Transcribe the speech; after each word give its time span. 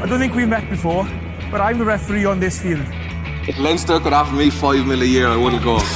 I 0.00 0.06
don't 0.06 0.20
think 0.20 0.32
we've 0.36 0.48
met 0.48 0.70
before, 0.70 1.02
but 1.50 1.60
I'm 1.60 1.76
the 1.76 1.84
referee 1.84 2.24
on 2.24 2.38
this 2.38 2.62
field. 2.62 2.86
If 3.48 3.58
Leinster 3.58 3.98
could 3.98 4.12
offer 4.12 4.32
me 4.32 4.48
five 4.48 4.86
mil 4.86 5.02
a 5.02 5.04
year, 5.04 5.26
I 5.26 5.36
wouldn't 5.36 5.64
go. 5.64 5.74
it 5.80 5.82
is 5.82 5.90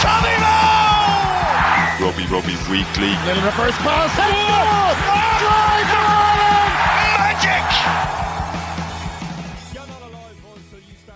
Tommy 0.00 0.32
Moe! 0.40 2.06
Rugby 2.06 2.24
Rugby 2.32 2.56
Weekly. 2.72 3.12
Little 3.26 3.44
reverse 3.44 3.76
pass. 3.84 4.16
Magic! 7.18 7.64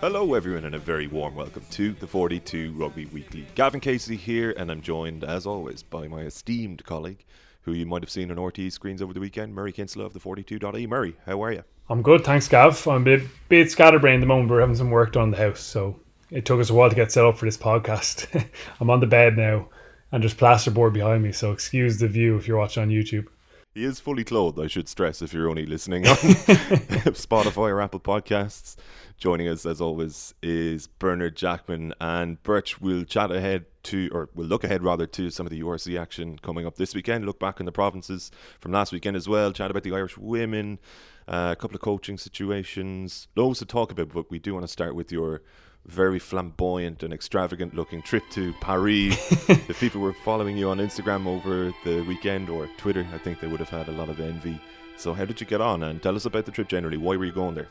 Hello, 0.00 0.34
everyone, 0.34 0.66
and 0.66 0.74
a 0.74 0.78
very 0.78 1.06
warm 1.06 1.34
welcome 1.34 1.64
to 1.70 1.94
the 1.94 2.06
42 2.06 2.72
Rugby 2.72 3.06
Weekly. 3.06 3.46
Gavin 3.54 3.80
Casey 3.80 4.16
here, 4.16 4.52
and 4.58 4.70
I'm 4.70 4.82
joined, 4.82 5.24
as 5.24 5.46
always, 5.46 5.82
by 5.82 6.06
my 6.06 6.20
esteemed 6.20 6.84
colleague, 6.84 7.24
who 7.62 7.72
you 7.72 7.86
might 7.86 8.02
have 8.02 8.10
seen 8.10 8.30
on 8.30 8.42
RT 8.42 8.72
screens 8.72 9.00
over 9.00 9.12
the 9.12 9.20
weekend, 9.20 9.54
Murray 9.54 9.72
Kinsella 9.72 10.04
of 10.04 10.12
the 10.12 10.20
42.e. 10.20 10.86
Murray, 10.86 11.16
how 11.26 11.42
are 11.42 11.52
you? 11.52 11.64
I'm 11.88 12.02
good, 12.02 12.24
thanks, 12.24 12.48
Gav. 12.48 12.86
I'm 12.86 13.02
a 13.02 13.04
bit, 13.04 13.22
bit 13.48 13.70
scatterbrained 13.70 14.16
at 14.16 14.20
the 14.20 14.26
moment. 14.26 14.50
We're 14.50 14.60
having 14.60 14.76
some 14.76 14.90
work 14.90 15.12
done 15.12 15.24
in 15.24 15.30
the 15.30 15.36
house, 15.36 15.60
so 15.60 15.98
it 16.30 16.44
took 16.44 16.60
us 16.60 16.70
a 16.70 16.74
while 16.74 16.88
to 16.88 16.96
get 16.96 17.12
set 17.12 17.24
up 17.24 17.36
for 17.36 17.44
this 17.44 17.56
podcast. 17.56 18.26
I'm 18.80 18.90
on 18.90 19.00
the 19.00 19.06
bed 19.06 19.36
now, 19.36 19.68
and 20.10 20.22
there's 20.22 20.34
plasterboard 20.34 20.92
behind 20.92 21.22
me, 21.22 21.32
so 21.32 21.52
excuse 21.52 21.98
the 21.98 22.08
view 22.08 22.36
if 22.36 22.48
you're 22.48 22.58
watching 22.58 22.82
on 22.82 22.88
YouTube. 22.88 23.26
He 23.74 23.84
is 23.84 24.00
fully 24.00 24.22
clothed, 24.22 24.60
I 24.60 24.66
should 24.66 24.86
stress, 24.86 25.22
if 25.22 25.32
you're 25.32 25.48
only 25.48 25.64
listening 25.64 26.06
on 26.06 26.16
Spotify 26.16 27.70
or 27.70 27.80
Apple 27.80 28.00
Podcasts. 28.00 28.76
Joining 29.16 29.48
us, 29.48 29.64
as 29.64 29.80
always, 29.80 30.34
is 30.42 30.88
Bernard 30.88 31.36
Jackman 31.36 31.94
and 31.98 32.42
Birch. 32.42 32.82
We'll 32.82 33.04
chat 33.04 33.30
ahead 33.30 33.64
to, 33.84 34.10
or 34.12 34.28
we'll 34.34 34.46
look 34.46 34.62
ahead 34.62 34.82
rather 34.82 35.06
to 35.06 35.30
some 35.30 35.46
of 35.46 35.50
the 35.50 35.62
URC 35.62 35.98
action 35.98 36.38
coming 36.42 36.66
up 36.66 36.76
this 36.76 36.94
weekend. 36.94 37.24
Look 37.24 37.40
back 37.40 37.60
in 37.60 37.66
the 37.66 37.72
provinces 37.72 38.30
from 38.60 38.72
last 38.72 38.92
weekend 38.92 39.16
as 39.16 39.26
well. 39.26 39.52
Chat 39.52 39.70
about 39.70 39.84
the 39.84 39.94
Irish 39.94 40.18
women, 40.18 40.78
uh, 41.26 41.54
a 41.56 41.56
couple 41.56 41.74
of 41.74 41.80
coaching 41.80 42.18
situations. 42.18 43.28
Loads 43.36 43.60
to 43.60 43.64
talk 43.64 43.90
about, 43.90 44.10
but 44.10 44.30
we 44.30 44.38
do 44.38 44.52
want 44.52 44.64
to 44.64 44.68
start 44.68 44.94
with 44.94 45.10
your 45.10 45.40
very 45.86 46.18
flamboyant 46.18 47.02
and 47.02 47.12
extravagant 47.12 47.74
looking 47.74 48.02
trip 48.02 48.22
to 48.30 48.52
Paris. 48.60 49.16
if 49.48 49.80
people 49.80 50.00
were 50.00 50.12
following 50.12 50.56
you 50.56 50.70
on 50.70 50.78
Instagram 50.78 51.26
over 51.26 51.72
the 51.84 52.02
weekend 52.02 52.48
or 52.48 52.68
Twitter, 52.78 53.06
I 53.12 53.18
think 53.18 53.40
they 53.40 53.48
would 53.48 53.60
have 53.60 53.68
had 53.68 53.88
a 53.88 53.92
lot 53.92 54.08
of 54.08 54.20
envy. 54.20 54.60
So, 54.96 55.12
how 55.12 55.24
did 55.24 55.40
you 55.40 55.46
get 55.46 55.60
on? 55.60 55.82
And 55.82 56.02
tell 56.02 56.14
us 56.14 56.26
about 56.26 56.44
the 56.44 56.52
trip 56.52 56.68
generally. 56.68 56.96
Why 56.96 57.16
were 57.16 57.24
you 57.24 57.32
going 57.32 57.54
there? 57.54 57.68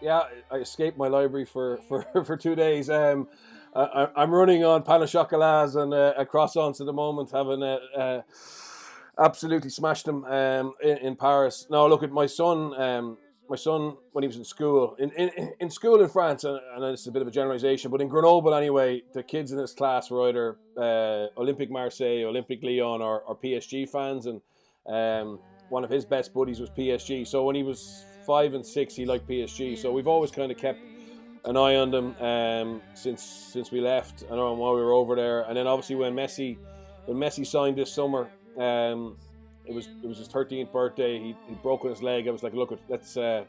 Yeah, 0.00 0.22
I 0.50 0.56
escaped 0.56 0.98
my 0.98 1.08
library 1.08 1.44
for 1.44 1.78
for, 1.88 2.04
for 2.24 2.36
two 2.36 2.54
days. 2.54 2.90
Um, 2.90 3.28
I, 3.74 4.08
I'm 4.16 4.32
running 4.32 4.64
on 4.64 4.82
pain 4.82 5.00
au 5.00 5.06
chocolats 5.06 5.76
and 5.76 5.94
uh, 5.94 6.24
croissants 6.24 6.80
at 6.80 6.86
the 6.86 6.92
moment, 6.92 7.30
having 7.30 7.62
uh, 7.62 7.78
uh, 7.96 8.22
absolutely 9.16 9.70
smashed 9.70 10.06
them 10.06 10.24
um, 10.24 10.72
in, 10.82 10.96
in 10.98 11.16
Paris. 11.16 11.66
Now, 11.70 11.86
look 11.86 12.02
at 12.02 12.10
my 12.10 12.26
son. 12.26 12.74
Um, 12.80 13.18
my 13.50 13.56
son, 13.56 13.96
when 14.12 14.22
he 14.22 14.28
was 14.28 14.36
in 14.36 14.44
school, 14.44 14.94
in, 15.00 15.10
in, 15.10 15.52
in 15.58 15.70
school 15.70 16.00
in 16.00 16.08
France, 16.08 16.44
and, 16.44 16.60
and 16.76 16.84
it's 16.84 17.08
a 17.08 17.10
bit 17.10 17.20
of 17.20 17.26
a 17.26 17.32
generalization, 17.32 17.90
but 17.90 18.00
in 18.00 18.06
Grenoble 18.06 18.54
anyway, 18.54 19.02
the 19.12 19.24
kids 19.24 19.50
in 19.50 19.58
his 19.58 19.72
class 19.72 20.08
were 20.08 20.28
either 20.28 20.56
uh, 20.76 21.26
Olympique 21.36 21.68
Marseille, 21.68 22.22
Olympique 22.24 22.62
Lyon, 22.62 23.02
or, 23.02 23.22
or 23.22 23.36
PSG 23.36 23.88
fans, 23.90 24.26
and 24.26 24.40
um, 24.86 25.40
one 25.68 25.82
of 25.82 25.90
his 25.90 26.04
best 26.04 26.32
buddies 26.32 26.60
was 26.60 26.70
PSG. 26.70 27.26
So 27.26 27.42
when 27.42 27.56
he 27.56 27.64
was 27.64 28.04
five 28.24 28.54
and 28.54 28.64
six, 28.64 28.94
he 28.94 29.04
liked 29.04 29.28
PSG. 29.28 29.76
So 29.76 29.90
we've 29.92 30.06
always 30.06 30.30
kind 30.30 30.52
of 30.52 30.56
kept 30.56 30.78
an 31.44 31.56
eye 31.56 31.74
on 31.74 31.90
them 31.90 32.14
um, 32.20 32.82
since 32.94 33.22
since 33.22 33.70
we 33.72 33.80
left 33.80 34.22
and 34.22 34.38
while 34.38 34.74
we 34.74 34.80
were 34.80 34.92
over 34.92 35.16
there. 35.16 35.42
And 35.42 35.56
then 35.56 35.66
obviously 35.66 35.96
when 35.96 36.14
Messi 36.14 36.56
when 37.06 37.16
Messi 37.18 37.46
signed 37.46 37.76
this 37.76 37.92
summer, 37.92 38.30
um, 38.58 39.16
it 39.70 39.74
was 39.74 39.88
it 40.02 40.06
was 40.06 40.18
his 40.18 40.28
13th 40.28 40.72
birthday. 40.72 41.18
He 41.18 41.34
broken 41.62 41.90
his 41.90 42.02
leg. 42.02 42.26
I 42.26 42.32
was 42.32 42.42
like, 42.42 42.54
look, 42.54 42.78
let's 42.88 43.16
uh, 43.16 43.44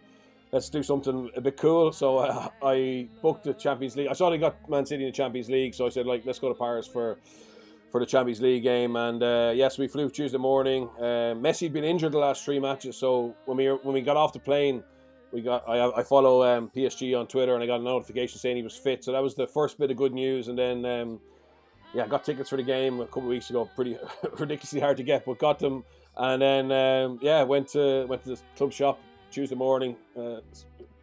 let's 0.52 0.70
do 0.70 0.84
something 0.84 1.32
a 1.36 1.42
bit 1.42 1.58
cool. 1.58 1.92
So 1.92 2.20
uh, 2.20 2.50
I 2.64 3.08
booked 3.22 3.46
the 3.46 3.54
Champions 3.54 3.96
League. 3.96 4.08
I 4.08 4.14
saw 4.14 4.30
they 4.30 4.38
got 4.38 4.70
Man 4.70 4.86
City 4.86 5.04
in 5.04 5.10
the 5.10 5.16
Champions 5.16 5.50
League, 5.50 5.74
so 5.74 5.88
I 5.88 5.90
said 5.90 6.06
like, 6.06 6.24
let's 6.26 6.40
go 6.40 6.50
to 6.50 6.56
Paris 6.56 6.88
for 6.88 7.18
for 7.92 8.00
the 8.00 8.06
Champions 8.06 8.40
League 8.40 8.64
game. 8.64 8.96
And 8.96 9.22
uh, 9.24 9.52
yes, 9.56 9.80
we 9.80 9.88
flew 9.88 10.10
Tuesday 10.10 10.38
morning. 10.38 10.90
Uh, 11.00 11.34
Messi 11.36 11.64
had 11.64 11.74
been 11.74 11.84
injured 11.84 12.12
the 12.12 12.20
last 12.20 12.46
three 12.46 12.60
matches, 12.60 12.96
so 12.96 13.36
when 13.46 13.58
we 13.58 13.68
when 13.68 13.94
we 13.94 14.02
got 14.02 14.16
off 14.16 14.32
the 14.32 14.40
plane, 14.40 14.84
we 15.34 15.42
got 15.42 15.68
I, 15.68 15.90
I 15.90 16.04
follow 16.04 16.44
um, 16.44 16.70
PSG 16.70 17.20
on 17.20 17.26
Twitter, 17.26 17.56
and 17.56 17.64
I 17.64 17.66
got 17.66 17.80
a 17.80 17.84
notification 17.84 18.38
saying 18.38 18.58
he 18.58 18.64
was 18.64 18.78
fit. 18.78 19.04
So 19.04 19.12
that 19.12 19.24
was 19.24 19.34
the 19.34 19.48
first 19.48 19.80
bit 19.80 19.90
of 19.90 19.98
good 19.98 20.14
news. 20.14 20.50
And 20.50 20.58
then 20.58 20.86
um, 20.86 21.20
yeah, 21.94 22.08
got 22.08 22.24
tickets 22.24 22.50
for 22.50 22.58
the 22.58 22.64
game 22.64 23.00
a 23.00 23.06
couple 23.06 23.24
of 23.24 23.30
weeks 23.30 23.50
ago. 23.50 23.70
Pretty 23.76 23.98
ridiculously 24.38 24.80
hard 24.80 24.98
to 24.98 25.04
get, 25.04 25.26
but 25.26 25.40
got 25.40 25.60
them. 25.60 25.84
And 26.18 26.42
then 26.42 26.72
um, 26.72 27.20
yeah, 27.22 27.44
went 27.44 27.70
to 27.70 28.06
went 28.08 28.24
to 28.24 28.30
the 28.30 28.40
club 28.56 28.72
shop 28.72 29.00
Tuesday 29.32 29.56
morning. 29.56 29.96
Uh, 30.18 30.42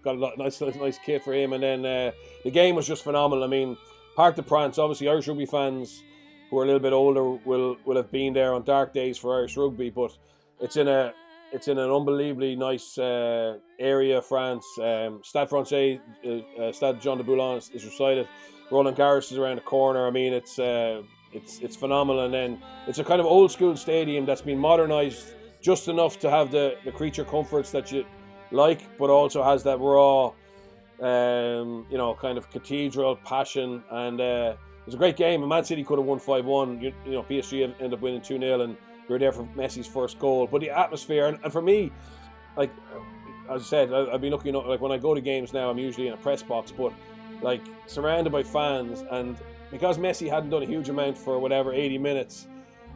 got 0.03 0.17
a 0.17 0.19
lot, 0.19 0.39
nice 0.39 0.61
nice 0.61 0.99
kit 1.05 1.25
for 1.25 1.33
him, 1.33 1.53
and 1.53 1.63
then 1.63 1.85
uh, 1.85 2.13
the 2.45 2.51
game 2.51 2.75
was 2.75 2.87
just 2.87 3.05
phenomenal. 3.05 3.45
I 3.45 3.47
mean, 3.47 3.77
Parc 4.17 4.37
des 4.37 4.43
Princes. 4.43 4.79
Obviously, 4.79 5.09
Irish 5.09 5.29
rugby 5.29 5.47
fans 5.47 6.03
who 6.51 6.59
are 6.59 6.63
a 6.63 6.67
little 6.67 6.81
bit 6.81 6.93
older 6.93 7.25
will 7.31 7.77
will 7.85 7.97
have 7.97 8.11
been 8.11 8.33
there 8.33 8.55
on 8.55 8.65
dark 8.65 8.93
days 8.93 9.19
for 9.19 9.37
Irish 9.37 9.57
rugby, 9.57 9.91
but 9.91 10.17
it's 10.61 10.77
in 10.77 10.89
a 10.89 11.13
it's 11.53 11.69
in 11.69 11.79
an 11.79 11.91
unbelievably 11.91 12.57
nice 12.57 12.99
uh, 12.99 13.57
area, 13.79 14.21
France. 14.21 14.67
Um, 14.79 15.21
Stade 15.25 15.49
Francais, 15.49 16.01
uh, 16.27 16.63
uh, 16.63 16.73
Stade 16.73 17.01
Jean 17.01 17.17
de 17.17 17.25
Boulogne 17.25 17.59
is, 17.59 17.71
is 17.71 17.85
recited. 17.85 18.29
Roland 18.71 18.97
Garros 18.97 19.33
is 19.33 19.39
around 19.39 19.57
the 19.57 19.63
corner. 19.63 20.07
I 20.07 20.11
mean, 20.11 20.35
it's 20.35 20.59
uh, 20.59 21.03
it's 21.33 21.59
it's 21.61 21.77
phenomenal. 21.77 22.25
And 22.25 22.35
then 22.35 22.63
it's 22.87 22.99
a 22.99 23.05
kind 23.05 23.21
of 23.21 23.27
old 23.27 23.51
school 23.51 23.77
stadium 23.77 24.27
that's 24.27 24.43
been 24.43 24.59
modernised 24.59 25.35
just 25.61 25.89
enough 25.89 26.19
to 26.21 26.31
have 26.31 26.51
the, 26.51 26.77
the 26.85 26.93
creature 26.93 27.25
comforts 27.25 27.71
that 27.73 27.91
you 27.91 28.05
like, 28.51 28.97
but 28.99 29.11
also 29.11 29.43
has 29.43 29.63
that 29.65 29.79
raw, 29.81 30.27
um, 31.01 31.87
you 31.91 31.99
know, 31.99 32.15
kind 32.15 32.39
of 32.39 32.49
cathedral 32.51 33.17
passion 33.17 33.83
and 33.91 34.21
uh, 34.21 34.55
was 34.89 34.95
a 34.95 34.99
great 34.99 35.17
game. 35.17 35.43
And 35.43 35.49
Man 35.49 35.65
City 35.65 35.85
could 35.85 35.99
have 35.99 36.07
won 36.07 36.19
5 36.19 36.45
1. 36.45 36.81
You, 36.81 36.93
you, 37.05 37.13
know, 37.13 37.23
PSG 37.23 37.63
ended 37.63 37.93
up 37.93 38.01
winning 38.01 38.23
2 38.23 38.39
0, 38.39 38.61
and 38.61 38.77
we 39.09 39.13
were 39.13 39.19
there 39.19 39.33
for 39.33 39.45
Messi's 39.57 39.87
first 39.87 40.19
goal. 40.19 40.49
But 40.51 40.61
the 40.61 40.71
atmosphere, 40.71 41.27
and, 41.27 41.39
and 41.43 41.53
for 41.53 41.63
me, 41.63 41.93
like, 42.57 42.71
as 43.51 43.63
I 43.63 43.65
said, 43.65 43.93
I, 43.93 44.11
have 44.13 44.21
been 44.21 44.31
looking, 44.31 44.55
like, 44.55 44.81
when 44.81 44.93
I 44.93 44.99
go 44.99 45.15
to 45.15 45.21
games 45.21 45.53
now, 45.53 45.71
I'm 45.71 45.79
usually 45.79 46.09
in 46.09 46.15
a 46.15 46.17
press 46.17 46.43
box, 46.43 46.73
but, 46.73 46.93
like, 47.43 47.63
surrounded 47.87 48.31
by 48.31 48.43
fans. 48.43 49.05
And 49.11 49.37
because 49.71 49.99
Messi 49.99 50.29
hadn't 50.31 50.51
done 50.51 50.63
a 50.63 50.67
huge 50.67 50.89
amount 50.89 51.17
for 51.17 51.39
whatever, 51.39 51.73
80 51.73 51.99
minutes, 51.99 52.47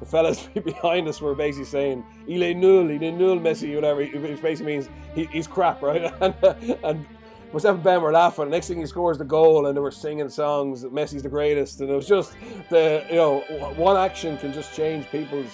the 0.01 0.07
fellas 0.07 0.49
behind 0.65 1.07
us 1.09 1.21
were 1.21 1.35
basically 1.35 1.67
saying, 1.67 2.05
il 2.29 2.43
est 2.43 2.57
nul, 2.57 2.91
il 2.91 3.03
est 3.03 3.17
nul, 3.17 3.39
Messi, 3.39 3.75
whatever, 3.75 4.05
which 4.05 4.43
basically 4.43 4.73
means 4.73 4.89
he, 5.15 5.27
he's 5.27 5.47
crap, 5.47 5.83
right? 5.83 6.13
and, 6.21 6.35
and 6.83 7.07
myself 7.53 7.77
and 7.77 7.85
Ben 7.85 8.03
were 8.03 8.13
laughing. 8.13 8.47
The 8.47 8.51
next 8.51 8.69
thing 8.69 8.81
he 8.81 8.87
scores 8.87 9.19
the 9.19 9.25
goal, 9.25 9.67
and 9.67 9.77
they 9.77 9.81
were 9.81 9.91
singing 9.91 10.29
songs 10.29 10.85
Messi's 10.85 11.23
the 11.23 11.29
greatest, 11.29 11.81
and 11.81 11.91
it 11.91 11.95
was 11.95 12.09
just 12.09 12.35
the 12.71 13.05
you 13.09 13.17
know 13.17 13.41
one 13.77 13.97
action 13.97 14.39
can 14.39 14.53
just 14.53 14.75
change 14.75 15.07
people's 15.11 15.53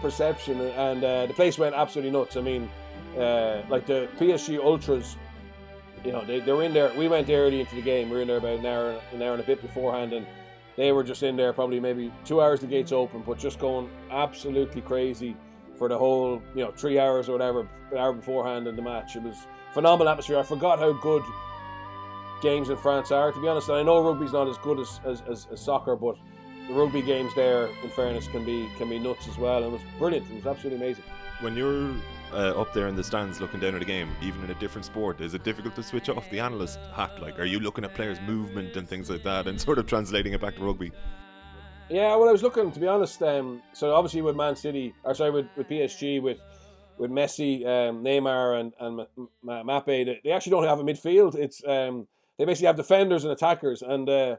perception, 0.00 0.60
and 0.60 1.04
uh, 1.04 1.26
the 1.26 1.34
place 1.34 1.58
went 1.58 1.74
absolutely 1.74 2.10
nuts. 2.10 2.36
I 2.36 2.40
mean, 2.40 2.68
uh, 3.16 3.62
like 3.68 3.86
the 3.86 4.08
PSG 4.18 4.58
ultras, 4.58 5.16
you 6.04 6.12
know, 6.12 6.24
they, 6.24 6.40
they 6.40 6.52
were 6.52 6.62
in 6.62 6.72
there. 6.72 6.92
We 6.96 7.08
went 7.08 7.28
early 7.30 7.60
into 7.60 7.74
the 7.74 7.82
game. 7.82 8.10
We 8.10 8.16
were 8.16 8.22
in 8.22 8.28
there 8.28 8.38
about 8.38 8.58
an 8.58 8.66
hour, 8.66 9.00
an 9.12 9.22
hour 9.22 9.32
and 9.32 9.40
a 9.40 9.46
bit 9.46 9.62
beforehand, 9.62 10.12
and 10.12 10.26
they 10.78 10.92
were 10.92 11.02
just 11.02 11.24
in 11.24 11.36
there 11.36 11.52
probably 11.52 11.80
maybe 11.80 12.12
two 12.24 12.40
hours. 12.40 12.60
The 12.60 12.68
gates 12.68 12.92
open, 12.92 13.24
but 13.26 13.36
just 13.36 13.58
going 13.58 13.90
absolutely 14.12 14.80
crazy 14.80 15.36
for 15.76 15.88
the 15.88 15.98
whole 15.98 16.40
you 16.54 16.64
know 16.64 16.70
three 16.70 17.00
hours 17.00 17.28
or 17.28 17.32
whatever, 17.32 17.68
an 17.90 17.98
hour 17.98 18.12
beforehand 18.12 18.68
in 18.68 18.76
the 18.76 18.82
match. 18.82 19.16
It 19.16 19.24
was 19.24 19.36
phenomenal 19.74 20.08
atmosphere. 20.08 20.38
I 20.38 20.44
forgot 20.44 20.78
how 20.78 20.92
good 20.92 21.24
games 22.40 22.70
in 22.70 22.76
France 22.76 23.10
are, 23.10 23.32
to 23.32 23.40
be 23.40 23.48
honest. 23.48 23.68
And 23.68 23.78
I 23.78 23.82
know 23.82 24.00
rugby's 24.00 24.32
not 24.32 24.46
as 24.46 24.56
good 24.58 24.78
as, 24.78 25.00
as, 25.04 25.20
as, 25.28 25.48
as 25.52 25.60
soccer, 25.60 25.96
but 25.96 26.16
the 26.68 26.74
rugby 26.74 27.02
games 27.02 27.34
there, 27.34 27.66
in 27.82 27.90
fairness, 27.90 28.28
can 28.28 28.44
be 28.44 28.68
can 28.78 28.88
be 28.88 29.00
nuts 29.00 29.26
as 29.26 29.36
well. 29.36 29.58
And 29.58 29.66
it 29.66 29.72
was 29.72 29.82
brilliant. 29.98 30.30
It 30.30 30.36
was 30.36 30.46
absolutely 30.46 30.84
amazing. 30.84 31.04
When 31.40 31.56
you're 31.56 31.92
uh, 32.32 32.60
up 32.60 32.72
there 32.72 32.88
in 32.88 32.96
the 32.96 33.04
stands 33.04 33.40
looking 33.40 33.60
down 33.60 33.74
at 33.74 33.82
a 33.82 33.84
game, 33.84 34.10
even 34.22 34.42
in 34.44 34.50
a 34.50 34.54
different 34.54 34.84
sport, 34.84 35.20
is 35.20 35.34
it 35.34 35.44
difficult 35.44 35.74
to 35.76 35.82
switch 35.82 36.08
off 36.08 36.28
the 36.30 36.40
analyst 36.40 36.78
hat? 36.94 37.20
Like, 37.20 37.38
are 37.38 37.44
you 37.44 37.60
looking 37.60 37.84
at 37.84 37.94
players' 37.94 38.20
movement 38.26 38.76
and 38.76 38.88
things 38.88 39.10
like 39.10 39.22
that, 39.24 39.46
and 39.46 39.60
sort 39.68 39.78
of 39.78 39.86
translating 39.86 40.32
it 40.32 40.40
back 40.40 40.56
to 40.56 40.64
rugby? 40.64 40.92
Yeah, 41.88 42.14
well, 42.16 42.28
I 42.28 42.32
was 42.32 42.42
looking 42.42 42.70
to 42.70 42.80
be 42.80 42.86
honest. 42.86 43.22
Um, 43.22 43.62
so 43.72 43.94
obviously 43.94 44.20
with 44.20 44.36
Man 44.36 44.56
City, 44.56 44.94
or 45.04 45.14
sorry, 45.14 45.30
with, 45.30 45.46
with 45.56 45.68
PSG, 45.68 46.20
with 46.20 46.38
with 46.98 47.10
Messi, 47.10 47.64
um, 47.64 48.02
Neymar, 48.04 48.60
and 48.60 48.72
and 48.80 49.06
Mbappe, 49.44 50.22
they 50.22 50.30
actually 50.30 50.50
don't 50.50 50.64
have 50.64 50.80
a 50.80 50.84
midfield. 50.84 51.34
It's 51.34 51.62
um, 51.66 52.06
they 52.36 52.44
basically 52.44 52.66
have 52.66 52.76
defenders 52.76 53.24
and 53.24 53.32
attackers. 53.32 53.82
And 53.82 54.08
uh, 54.08 54.36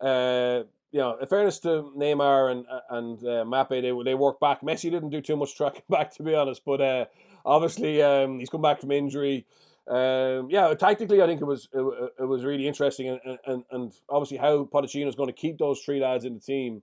uh, 0.00 0.64
you 0.90 1.00
know, 1.00 1.16
in 1.16 1.26
fairness 1.26 1.58
to 1.60 1.90
Neymar 1.96 2.52
and 2.52 2.66
and 2.90 3.18
uh, 3.20 3.44
Mbappe, 3.44 3.82
they 3.82 4.10
they 4.10 4.14
work 4.14 4.38
back. 4.40 4.60
Messi 4.62 4.90
didn't 4.90 5.10
do 5.10 5.20
too 5.20 5.36
much 5.36 5.56
tracking 5.56 5.82
back, 5.90 6.14
to 6.14 6.22
be 6.22 6.34
honest. 6.34 6.62
But 6.64 6.80
uh, 6.80 7.04
obviously, 7.44 8.02
um, 8.02 8.38
he's 8.38 8.50
come 8.50 8.62
back 8.62 8.80
from 8.80 8.92
injury. 8.92 9.46
Um, 9.88 10.48
yeah, 10.50 10.72
tactically, 10.74 11.22
I 11.22 11.26
think 11.26 11.40
it 11.40 11.46
was 11.46 11.68
it, 11.72 12.12
it 12.20 12.24
was 12.24 12.44
really 12.44 12.68
interesting, 12.68 13.08
and, 13.08 13.38
and 13.46 13.64
and 13.70 13.92
obviously 14.08 14.36
how 14.36 14.64
Pochettino 14.64 15.08
is 15.08 15.16
going 15.16 15.28
to 15.28 15.32
keep 15.32 15.58
those 15.58 15.80
three 15.80 16.00
lads 16.00 16.24
in 16.24 16.34
the 16.34 16.40
team, 16.40 16.82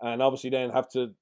and 0.00 0.22
obviously 0.22 0.50
then 0.50 0.70
have 0.70 0.88
to 0.90 1.12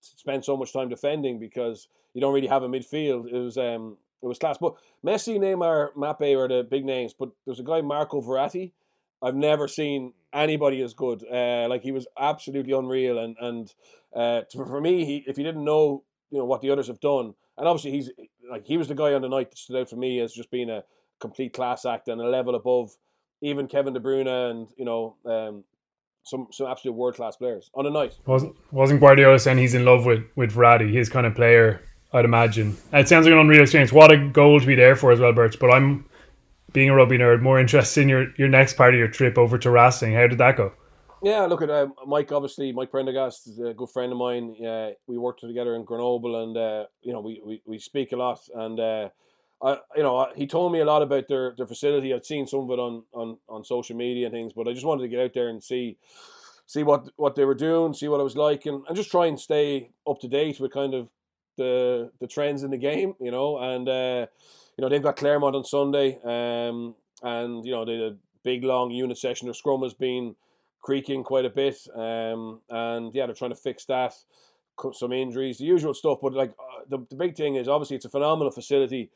spend 0.00 0.44
so 0.44 0.56
much 0.56 0.72
time 0.72 0.88
defending 0.88 1.38
because 1.38 1.88
you 2.14 2.20
don't 2.20 2.34
really 2.34 2.46
have 2.46 2.62
a 2.62 2.68
midfield. 2.68 3.30
It 3.30 3.38
was 3.38 3.58
um, 3.58 3.96
it 4.22 4.26
was 4.26 4.38
class. 4.38 4.58
But 4.58 4.74
Messi, 5.04 5.38
Neymar, 5.38 5.92
Mbappe 5.94 6.36
are 6.38 6.48
the 6.48 6.64
big 6.64 6.84
names. 6.84 7.14
But 7.18 7.30
there's 7.44 7.60
a 7.60 7.64
guy 7.64 7.80
Marco 7.80 8.20
Verratti. 8.20 8.72
I've 9.22 9.36
never 9.36 9.68
seen 9.68 10.14
anybody 10.32 10.80
as 10.82 10.94
good. 10.94 11.24
Uh, 11.30 11.66
like 11.68 11.82
he 11.82 11.92
was 11.92 12.06
absolutely 12.18 12.72
unreal, 12.72 13.18
and 13.18 13.36
and 13.40 13.74
uh, 14.14 14.42
for 14.52 14.80
me, 14.80 15.04
he 15.04 15.24
if 15.26 15.38
you 15.38 15.44
didn't 15.44 15.64
know 15.64 16.02
you 16.30 16.38
know 16.38 16.44
what 16.44 16.60
the 16.60 16.70
others 16.70 16.88
have 16.88 17.00
done, 17.00 17.34
and 17.62 17.68
obviously 17.68 17.92
he's 17.92 18.10
like 18.50 18.66
he 18.66 18.76
was 18.76 18.88
the 18.88 18.94
guy 18.94 19.14
on 19.14 19.22
the 19.22 19.28
night 19.28 19.48
that 19.48 19.56
stood 19.56 19.80
out 19.80 19.88
for 19.88 19.94
me 19.94 20.18
as 20.18 20.32
just 20.32 20.50
being 20.50 20.68
a 20.68 20.82
complete 21.20 21.52
class 21.52 21.84
act 21.84 22.08
and 22.08 22.20
a 22.20 22.28
level 22.28 22.56
above 22.56 22.90
even 23.40 23.68
Kevin 23.68 23.94
De 23.94 24.00
Bruyne 24.00 24.50
and 24.50 24.68
you 24.76 24.84
know 24.84 25.14
um, 25.24 25.62
some 26.24 26.48
some 26.50 26.66
absolute 26.66 26.94
world 26.94 27.14
class 27.14 27.36
players 27.36 27.70
on 27.74 27.86
a 27.86 27.90
night. 27.90 28.14
Wasn't 28.26 28.56
wasn't 28.72 28.98
Guardiola 28.98 29.38
saying 29.38 29.58
he's 29.58 29.74
in 29.74 29.84
love 29.84 30.04
with 30.04 30.24
with 30.34 30.52
Verratti, 30.52 30.92
his 30.92 31.08
kind 31.08 31.24
of 31.24 31.36
player? 31.36 31.80
I'd 32.12 32.24
imagine. 32.24 32.76
It 32.92 33.08
sounds 33.08 33.26
like 33.26 33.32
an 33.32 33.38
unreal 33.38 33.62
experience. 33.62 33.92
What 33.92 34.10
a 34.10 34.18
goal 34.18 34.60
to 34.60 34.66
be 34.66 34.74
there 34.74 34.96
for 34.96 35.12
as 35.12 35.20
well, 35.20 35.32
Birch. 35.32 35.58
But 35.58 35.70
I'm 35.70 36.04
being 36.72 36.90
a 36.90 36.94
rugby 36.94 37.16
nerd, 37.16 37.40
more 37.40 37.58
interested 37.58 38.02
in 38.02 38.08
your, 38.10 38.26
your 38.36 38.48
next 38.48 38.74
part 38.74 38.92
of 38.92 38.98
your 38.98 39.08
trip 39.08 39.38
over 39.38 39.56
to 39.56 39.70
Racing. 39.70 40.12
How 40.12 40.26
did 40.26 40.36
that 40.36 40.58
go? 40.58 40.72
Yeah, 41.22 41.46
look 41.46 41.62
at 41.62 41.70
uh, 41.70 41.86
Mike. 42.04 42.32
Obviously, 42.32 42.72
Mike 42.72 42.90
Prendergast 42.90 43.46
is 43.46 43.60
a 43.60 43.72
good 43.72 43.90
friend 43.90 44.10
of 44.10 44.18
mine. 44.18 44.56
Uh, 44.64 44.90
we 45.06 45.18
worked 45.18 45.40
together 45.40 45.76
in 45.76 45.84
Grenoble, 45.84 46.42
and 46.42 46.56
uh, 46.56 46.86
you 47.02 47.12
know 47.12 47.20
we, 47.20 47.40
we, 47.44 47.62
we 47.64 47.78
speak 47.78 48.10
a 48.10 48.16
lot. 48.16 48.40
And 48.52 48.80
uh, 48.80 49.08
I, 49.62 49.78
you 49.96 50.02
know, 50.02 50.26
he 50.34 50.48
told 50.48 50.72
me 50.72 50.80
a 50.80 50.84
lot 50.84 51.00
about 51.00 51.28
their, 51.28 51.54
their 51.56 51.66
facility. 51.68 52.12
I'd 52.12 52.26
seen 52.26 52.48
some 52.48 52.60
of 52.60 52.70
it 52.70 52.80
on, 52.80 53.04
on, 53.12 53.38
on 53.48 53.64
social 53.64 53.96
media 53.96 54.26
and 54.26 54.34
things, 54.34 54.52
but 54.52 54.66
I 54.66 54.72
just 54.72 54.84
wanted 54.84 55.02
to 55.02 55.08
get 55.08 55.20
out 55.20 55.32
there 55.32 55.48
and 55.48 55.62
see 55.62 55.96
see 56.66 56.82
what 56.82 57.08
what 57.16 57.36
they 57.36 57.44
were 57.44 57.54
doing, 57.54 57.94
see 57.94 58.08
what 58.08 58.20
it 58.20 58.24
was 58.24 58.36
like, 58.36 58.66
and, 58.66 58.84
and 58.88 58.96
just 58.96 59.10
try 59.10 59.26
and 59.26 59.38
stay 59.38 59.90
up 60.08 60.18
to 60.20 60.28
date 60.28 60.58
with 60.58 60.72
kind 60.72 60.92
of 60.92 61.08
the 61.56 62.10
the 62.20 62.26
trends 62.26 62.64
in 62.64 62.72
the 62.72 62.78
game, 62.78 63.14
you 63.20 63.30
know. 63.30 63.58
And 63.58 63.88
uh, 63.88 64.26
you 64.76 64.82
know 64.82 64.88
they've 64.88 65.02
got 65.02 65.16
Clermont 65.16 65.54
on 65.54 65.64
Sunday, 65.64 66.18
um, 66.24 66.96
and 67.22 67.64
you 67.64 67.70
know 67.70 67.82
a 67.82 68.16
big 68.42 68.64
long 68.64 68.90
unit 68.90 69.18
session. 69.18 69.46
Their 69.46 69.54
scrum 69.54 69.82
has 69.82 69.94
been 69.94 70.34
creaking 70.82 71.24
quite 71.24 71.44
a 71.44 71.50
bit, 71.50 71.76
um, 71.94 72.60
and 72.68 73.14
yeah, 73.14 73.26
they're 73.26 73.34
trying 73.34 73.52
to 73.52 73.56
fix 73.56 73.84
that. 73.86 74.14
cut 74.78 74.94
Some 74.94 75.12
injuries, 75.12 75.58
the 75.58 75.64
usual 75.64 75.94
stuff, 75.94 76.18
but 76.20 76.34
like 76.34 76.50
uh, 76.50 76.84
the, 76.88 77.06
the 77.10 77.16
big 77.16 77.36
thing 77.36 77.56
is 77.56 77.68
obviously 77.68 77.96
it's 77.96 78.04
a 78.04 78.10
phenomenal 78.10 78.50
facility. 78.50 79.10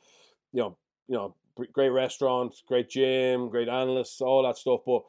You 0.52 0.60
know, 0.60 0.76
you 1.08 1.16
know, 1.16 1.34
great 1.72 1.90
restaurant, 1.90 2.54
great 2.66 2.88
gym, 2.88 3.48
great 3.48 3.68
analysts, 3.68 4.20
all 4.20 4.42
that 4.44 4.56
stuff. 4.56 4.80
But 4.86 5.02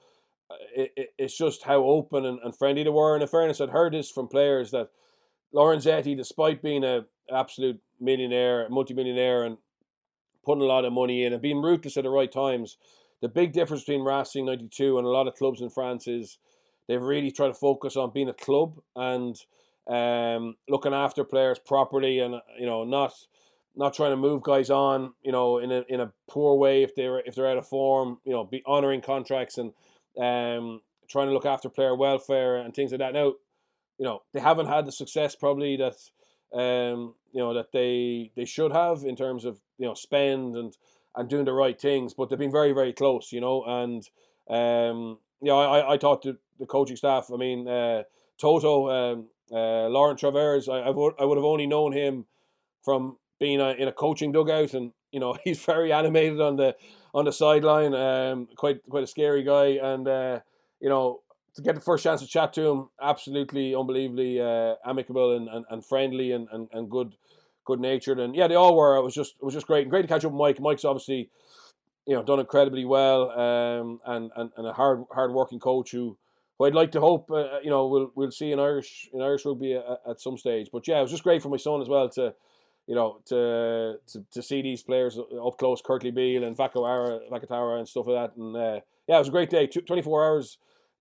uh, 0.50 0.56
it, 0.75 0.94
it, 0.95 1.09
it's 1.18 1.38
just 1.38 1.63
how 1.63 1.83
open 1.83 2.25
and, 2.25 2.39
and 2.44 2.56
friendly 2.56 2.83
they 2.83 2.89
were. 2.89 3.13
And 3.13 3.21
in 3.21 3.27
fairness, 3.27 3.62
I'd 3.62 3.69
heard 3.69 3.94
this 3.94 4.10
from 4.10 4.27
players 4.27 4.71
that 4.71 4.89
Lorenzetti, 5.53 6.15
despite 6.15 6.62
being 6.62 6.83
a 6.83 7.06
absolute 7.31 7.80
millionaire, 8.00 8.68
multimillionaire, 8.69 9.44
and 9.44 9.57
putting 10.45 10.63
a 10.63 10.68
lot 10.68 10.86
of 10.86 10.94
money 10.94 11.25
in 11.25 11.33
and 11.33 11.42
being 11.42 11.62
ruthless 11.62 11.98
at 11.98 12.03
the 12.03 12.10
right 12.10 12.31
times, 12.31 12.77
the 13.21 13.27
big 13.27 13.51
difference 13.51 13.83
between 13.83 14.06
Racing 14.06 14.45
92 14.45 14.98
and 14.98 15.07
a 15.07 15.10
lot 15.10 15.27
of 15.27 15.36
clubs 15.36 15.62
in 15.62 15.69
France 15.69 16.07
is 16.07 16.38
they've 16.88 17.01
really 17.01 17.31
tried 17.31 17.50
to 17.50 17.54
focus 17.54 17.95
on 17.95 18.12
being 18.12 18.30
a 18.30 18.34
club 18.34 18.80
and 18.95 19.36
um, 19.88 20.56
looking 20.68 20.94
after 20.94 21.24
players 21.24 21.60
properly 21.60 22.19
and 22.19 22.36
you 22.60 22.66
know 22.66 22.84
not 22.84 23.13
not 23.75 23.94
trying 23.94 24.12
to 24.12 24.18
move 24.18 24.44
guys 24.44 24.69
on 24.69 25.13
you 25.22 25.31
know 25.31 25.60
in 25.60 25.72
a 25.72 25.84
in 25.88 26.00
a 26.01 26.12
poor 26.30 26.57
way 26.57 26.84
if 26.84 26.95
they're 26.95 27.19
if 27.19 27.36
they're 27.36 27.50
out 27.50 27.57
of 27.57 27.68
form 27.68 28.18
you 28.25 28.34
know 28.34 28.44
be 28.44 28.62
honoring 28.66 29.01
contracts 29.01 29.57
and 29.57 29.72
um, 30.19 30.81
trying 31.10 31.28
to 31.28 31.34
look 31.34 31.45
after 31.45 31.69
player 31.69 31.95
welfare 31.95 32.57
and 32.57 32.74
things 32.74 32.92
like 32.92 33.00
that 33.00 33.13
now 33.13 33.34
you 33.98 34.06
know 34.06 34.22
they 34.34 34.39
haven't 34.39 34.68
had 34.68 34.86
the 34.86 34.92
success 34.92 35.36
probably 35.36 35.78
that 35.78 35.95
um, 36.54 37.13
you 37.31 37.39
know 37.39 37.54
that 37.54 37.72
they 37.72 38.31
they 38.36 38.45
should 38.45 38.72
have 38.72 39.04
in 39.04 39.16
terms 39.16 39.45
of 39.45 39.60
you 39.78 39.86
know 39.86 39.94
spend 39.94 40.56
and 40.56 40.75
and 41.18 41.30
doing 41.30 41.45
the 41.45 41.54
right 41.54 41.80
things, 41.80 42.13
but 42.13 42.30
they've 42.30 42.39
been 42.39 42.51
very 42.51 42.72
very 42.72 42.94
close, 42.94 43.31
you 43.31 43.42
know. 43.42 43.63
And 43.63 44.07
um, 44.50 45.18
know, 45.42 45.60
I 45.60 45.94
I 45.94 45.98
talked 45.98 46.24
to 46.24 46.38
the 46.60 46.66
coaching 46.66 46.95
staff. 46.95 47.30
I 47.31 47.38
mean, 47.38 47.68
uh, 47.68 48.04
Toto, 48.39 48.89
um, 48.89 49.28
uh, 49.51 49.88
Laurent 49.88 50.19
Travers, 50.19 50.68
I 50.68 50.80
I 50.80 50.89
would 50.89 51.13
I 51.19 51.25
would 51.25 51.38
have 51.38 51.45
only 51.45 51.68
known 51.68 51.94
him 51.94 52.25
from 52.84 53.18
being 53.39 53.62
a, 53.62 53.69
in 53.72 53.88
a 53.88 53.92
coaching 53.92 54.31
dugout, 54.31 54.74
and 54.74 54.92
you 55.12 55.19
know 55.19 55.38
he's 55.44 55.63
very 55.63 55.92
animated 55.92 56.42
on 56.42 56.56
the 56.56 56.75
on 57.13 57.25
the 57.25 57.31
sideline. 57.31 57.94
Um, 57.94 58.48
quite 58.56 58.81
quite 58.89 59.04
a 59.04 59.07
scary 59.07 59.44
guy, 59.44 59.78
and 59.81 60.07
uh, 60.07 60.39
you 60.80 60.89
know 60.89 61.22
to 61.57 61.63
get 61.63 61.74
the 61.74 61.81
first 61.81 62.04
chance 62.04 62.22
to 62.22 62.28
chat 62.28 62.54
to 62.54 62.68
him, 62.68 62.89
absolutely 63.01 63.74
unbelievably 63.74 64.39
uh, 64.39 64.75
amicable 64.86 65.36
and, 65.36 65.50
and, 65.50 65.66
and 65.72 65.84
friendly 65.84 66.31
and, 66.31 66.48
and, 66.51 66.69
and 66.72 66.88
good 66.89 67.16
good 67.66 67.80
natured. 67.80 68.19
And 68.19 68.36
yeah, 68.36 68.48
they 68.48 68.54
all 68.54 68.78
were. 68.78 68.95
It 68.95 69.01
was 69.01 69.16
just 69.16 69.36
it 69.42 69.44
was 69.44 69.56
just 69.56 69.66
great 69.66 69.81
and 69.81 69.89
great 69.89 70.04
to 70.04 70.07
catch 70.07 70.24
up 70.24 70.31
with 70.31 70.39
Mike. 70.39 70.60
Mike's 70.60 70.86
obviously 70.86 71.30
you 72.07 72.15
know 72.15 72.24
done 72.24 72.39
incredibly 72.39 72.86
well 72.86 73.31
um, 73.31 74.00
and, 74.06 74.31
and 74.36 74.51
and 74.57 74.68
a 74.68 74.74
hard 74.74 75.04
hard 75.12 75.31
working 75.33 75.59
coach 75.59 75.92
who. 75.92 76.18
who 76.57 76.65
I'd 76.65 76.74
like 76.74 76.92
to 76.94 77.00
hope, 77.00 77.30
uh, 77.30 77.59
you 77.63 77.69
know, 77.69 77.86
we'll 77.86 78.12
we'll 78.15 78.31
see 78.31 78.51
in 78.51 78.59
Irish 78.59 79.07
in 79.13 79.21
Irish 79.21 79.45
rugby 79.45 79.75
at, 79.75 80.00
at 80.09 80.19
some 80.19 80.39
stage. 80.39 80.69
But 80.74 80.88
yeah, 80.88 80.98
it 80.98 81.04
was 81.04 81.12
just 81.12 81.21
great 81.21 81.44
for 81.44 81.50
my 81.50 81.57
son 81.57 81.81
as 81.81 81.88
well 81.88 82.09
to, 82.09 82.33
you 82.88 82.95
know, 82.95 83.19
to 83.27 84.00
to, 84.12 84.25
to 84.31 84.42
see 84.42 84.63
these 84.63 84.81
players 84.81 85.19
up 85.19 85.57
close, 85.59 85.83
Kurtley 85.83 86.12
Beale 86.12 86.44
and 86.44 86.57
Vakawara, 86.57 87.30
Vakatawa 87.30 87.77
and 87.77 87.88
stuff 87.88 88.07
like 88.07 88.31
that. 88.31 88.38
And 88.38 88.56
uh, 88.56 88.80
yeah, 89.07 89.18
it 89.18 89.19
was 89.19 89.27
a 89.27 89.31
great 89.38 89.51
day. 89.51 89.68
Twenty 89.68 90.01
four 90.01 90.25
hours 90.25 90.57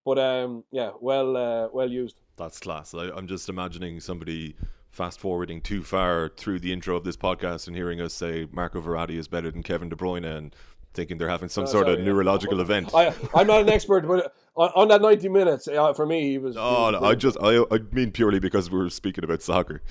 but 0.06 0.20
um, 0.20 0.62
yeah, 0.70 0.92
well, 1.00 1.36
uh, 1.36 1.68
well 1.72 1.90
used. 1.90 2.20
That's 2.36 2.60
class. 2.60 2.94
I, 2.94 3.10
I'm 3.10 3.26
just 3.26 3.48
imagining 3.48 3.98
somebody 3.98 4.54
fast 4.88 5.18
forwarding 5.18 5.60
too 5.60 5.82
far 5.82 6.30
through 6.36 6.60
the 6.60 6.72
intro 6.72 6.96
of 6.96 7.02
this 7.02 7.16
podcast 7.16 7.66
and 7.66 7.76
hearing 7.76 8.00
us 8.00 8.14
say 8.14 8.46
Marco 8.52 8.80
Verratti 8.80 9.18
is 9.18 9.26
better 9.26 9.50
than 9.50 9.64
Kevin 9.64 9.88
De 9.88 9.96
Bruyne 9.96 10.24
and 10.24 10.54
thinking 10.96 11.18
they're 11.18 11.28
having 11.28 11.48
some 11.48 11.64
oh, 11.64 11.66
sort 11.66 11.86
sorry, 11.86 12.00
of 12.00 12.04
neurological 12.04 12.60
event. 12.60 12.92
I, 12.94 13.14
am 13.34 13.46
not 13.46 13.60
an 13.60 13.68
expert, 13.68 14.08
but 14.08 14.34
on, 14.56 14.70
on 14.74 14.88
that 14.88 15.02
90 15.02 15.28
minutes, 15.28 15.68
uh, 15.68 15.92
for 15.92 16.06
me, 16.06 16.30
he 16.30 16.38
was. 16.38 16.56
Oh, 16.56 16.90
no, 16.90 17.00
I 17.00 17.14
just, 17.14 17.36
I, 17.40 17.62
I 17.70 17.78
mean 17.92 18.10
purely 18.10 18.40
because 18.40 18.70
we 18.70 18.80
are 18.80 18.90
speaking 18.90 19.22
about 19.22 19.42
soccer. 19.42 19.82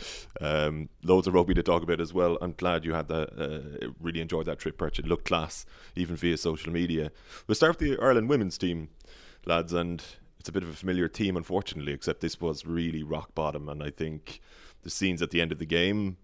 Um, 0.41 0.89
loads 1.03 1.27
of 1.27 1.33
rugby 1.35 1.53
to 1.53 1.63
talk 1.63 1.83
about 1.83 2.01
as 2.01 2.13
well. 2.13 2.37
I'm 2.41 2.53
glad 2.53 2.83
you 2.83 2.93
had 2.93 3.07
that. 3.07 3.39
Uh, 3.39 3.91
really 4.01 4.19
enjoyed 4.19 4.47
that 4.47 4.59
trip, 4.59 4.77
Birch. 4.77 4.99
It 4.99 5.05
looked 5.05 5.25
class, 5.25 5.65
even 5.95 6.15
via 6.15 6.37
social 6.37 6.73
media. 6.73 7.11
We'll 7.47 7.55
start 7.55 7.79
with 7.79 7.89
the 7.89 8.03
Ireland 8.03 8.27
women's 8.27 8.57
team 8.57 8.89
lads, 9.45 9.71
and 9.71 10.03
it's 10.39 10.49
a 10.49 10.51
bit 10.51 10.63
of 10.63 10.69
a 10.69 10.73
familiar 10.73 11.07
team, 11.07 11.37
unfortunately, 11.37 11.93
except 11.93 12.21
this 12.21 12.41
was 12.41 12.65
really 12.65 13.03
rock 13.03 13.35
bottom. 13.35 13.69
And 13.69 13.83
I 13.83 13.91
think 13.91 14.41
the 14.81 14.89
scenes 14.89 15.21
at 15.21 15.29
the 15.29 15.41
end 15.41 15.51
of 15.51 15.59
the 15.59 15.65
game, 15.65 16.17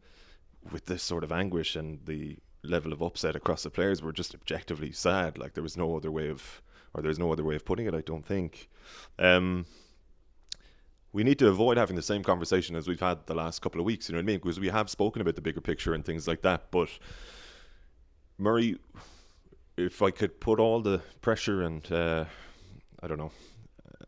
with 0.71 0.85
this 0.85 1.01
sort 1.03 1.23
of 1.23 1.31
anguish 1.31 1.75
and 1.75 2.05
the 2.05 2.37
level 2.63 2.93
of 2.93 3.01
upset 3.01 3.35
across 3.35 3.63
the 3.63 3.69
players, 3.69 4.01
were 4.01 4.11
just 4.11 4.33
objectively 4.33 4.91
sad. 4.91 5.37
Like 5.37 5.53
there 5.53 5.63
was 5.63 5.77
no 5.77 5.95
other 5.95 6.11
way 6.11 6.29
of, 6.29 6.61
or 6.93 7.01
there's 7.01 7.19
no 7.19 7.31
other 7.31 7.43
way 7.43 7.55
of 7.55 7.65
putting 7.65 7.87
it. 7.87 7.93
I 7.93 8.01
don't 8.01 8.25
think. 8.25 8.69
Um, 9.19 9.65
we 11.13 11.23
need 11.23 11.39
to 11.39 11.47
avoid 11.49 11.77
having 11.77 11.95
the 11.95 12.01
same 12.01 12.23
conversation 12.23 12.75
as 12.75 12.87
we've 12.87 12.99
had 12.99 13.25
the 13.25 13.35
last 13.35 13.61
couple 13.61 13.81
of 13.81 13.85
weeks. 13.85 14.07
You 14.07 14.13
know 14.13 14.19
what 14.19 14.23
I 14.23 14.27
mean? 14.27 14.39
Because 14.39 14.59
we 14.59 14.69
have 14.69 14.89
spoken 14.89 15.21
about 15.21 15.35
the 15.35 15.41
bigger 15.41 15.61
picture 15.61 15.93
and 15.93 16.05
things 16.05 16.27
like 16.27 16.41
that. 16.43 16.71
But 16.71 16.89
Murray, 18.37 18.77
if 19.77 20.01
I 20.01 20.11
could 20.11 20.39
put 20.39 20.59
all 20.59 20.79
the 20.79 21.01
pressure 21.21 21.63
and 21.63 21.91
uh, 21.91 22.25
I 23.01 23.07
don't 23.07 23.17
know. 23.17 23.31
Uh, 23.85 24.05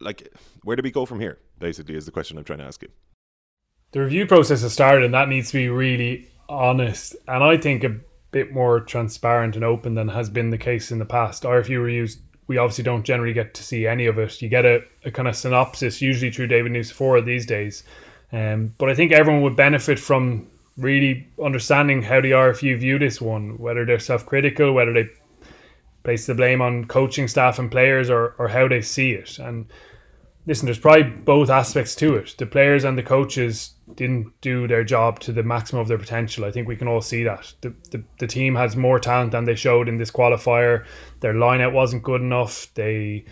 like, 0.00 0.28
where 0.62 0.76
do 0.76 0.82
we 0.82 0.90
go 0.90 1.06
from 1.06 1.20
here? 1.20 1.38
Basically, 1.58 1.94
is 1.94 2.06
the 2.06 2.12
question 2.12 2.38
I'm 2.38 2.44
trying 2.44 2.58
to 2.58 2.64
ask 2.64 2.82
you. 2.82 2.88
The 3.92 4.00
review 4.00 4.26
process 4.26 4.62
has 4.62 4.72
started, 4.72 5.04
and 5.04 5.14
that 5.14 5.28
needs 5.28 5.52
to 5.52 5.58
be 5.58 5.68
really 5.68 6.28
honest, 6.48 7.16
and 7.28 7.42
I 7.42 7.56
think 7.56 7.84
a 7.84 7.96
bit 8.30 8.52
more 8.52 8.80
transparent 8.80 9.54
and 9.54 9.64
open 9.64 9.94
than 9.94 10.08
has 10.08 10.28
been 10.28 10.50
the 10.50 10.58
case 10.58 10.90
in 10.90 10.98
the 10.98 11.04
past. 11.04 11.44
IRFU 11.44 11.82
reviews, 11.82 12.18
we 12.46 12.58
obviously 12.58 12.84
don't 12.84 13.04
generally 13.04 13.32
get 13.32 13.54
to 13.54 13.62
see 13.62 13.86
any 13.86 14.06
of 14.06 14.18
it. 14.18 14.42
You 14.42 14.48
get 14.48 14.64
a, 14.64 14.82
a 15.04 15.10
kind 15.10 15.28
of 15.28 15.36
synopsis, 15.36 16.02
usually 16.02 16.30
through 16.30 16.48
David 16.48 16.72
Nucifora 16.72 17.24
these 17.24 17.46
days. 17.46 17.84
Um, 18.32 18.74
but 18.78 18.90
I 18.90 18.94
think 18.94 19.12
everyone 19.12 19.42
would 19.42 19.56
benefit 19.56 19.98
from 19.98 20.48
really 20.76 21.26
understanding 21.42 22.02
how 22.02 22.20
the 22.20 22.32
IRFU 22.32 22.80
view 22.80 22.98
this 22.98 23.20
one, 23.20 23.58
whether 23.58 23.84
they're 23.84 23.98
self 23.98 24.26
critical, 24.26 24.72
whether 24.72 24.92
they 24.92 25.08
place 26.02 26.26
the 26.26 26.34
blame 26.34 26.60
on 26.60 26.84
coaching 26.84 27.28
staff 27.28 27.58
and 27.58 27.70
players 27.70 28.10
or, 28.10 28.34
or 28.38 28.48
how 28.48 28.68
they 28.68 28.82
see 28.82 29.12
it. 29.12 29.38
And 29.38 29.66
listen, 30.46 30.66
there's 30.66 30.78
probably 30.78 31.04
both 31.04 31.50
aspects 31.50 31.94
to 31.96 32.16
it. 32.16 32.34
The 32.38 32.46
players 32.46 32.84
and 32.84 32.98
the 32.98 33.02
coaches 33.02 33.74
didn't 33.94 34.32
do 34.40 34.68
their 34.68 34.84
job 34.84 35.20
to 35.20 35.32
the 35.32 35.42
maximum 35.42 35.80
of 35.80 35.88
their 35.88 35.98
potential. 35.98 36.44
I 36.44 36.50
think 36.50 36.68
we 36.68 36.76
can 36.76 36.88
all 36.88 37.00
see 37.00 37.24
that. 37.24 37.52
The, 37.62 37.74
the, 37.90 38.04
the 38.18 38.26
team 38.26 38.54
has 38.54 38.76
more 38.76 38.98
talent 38.98 39.32
than 39.32 39.44
they 39.44 39.54
showed 39.54 39.88
in 39.88 39.98
this 39.98 40.10
qualifier. 40.10 40.84
Their 41.20 41.34
lineout 41.34 41.72
wasn't 41.72 42.02
good 42.02 42.20
enough. 42.20 42.72
They 42.74 43.24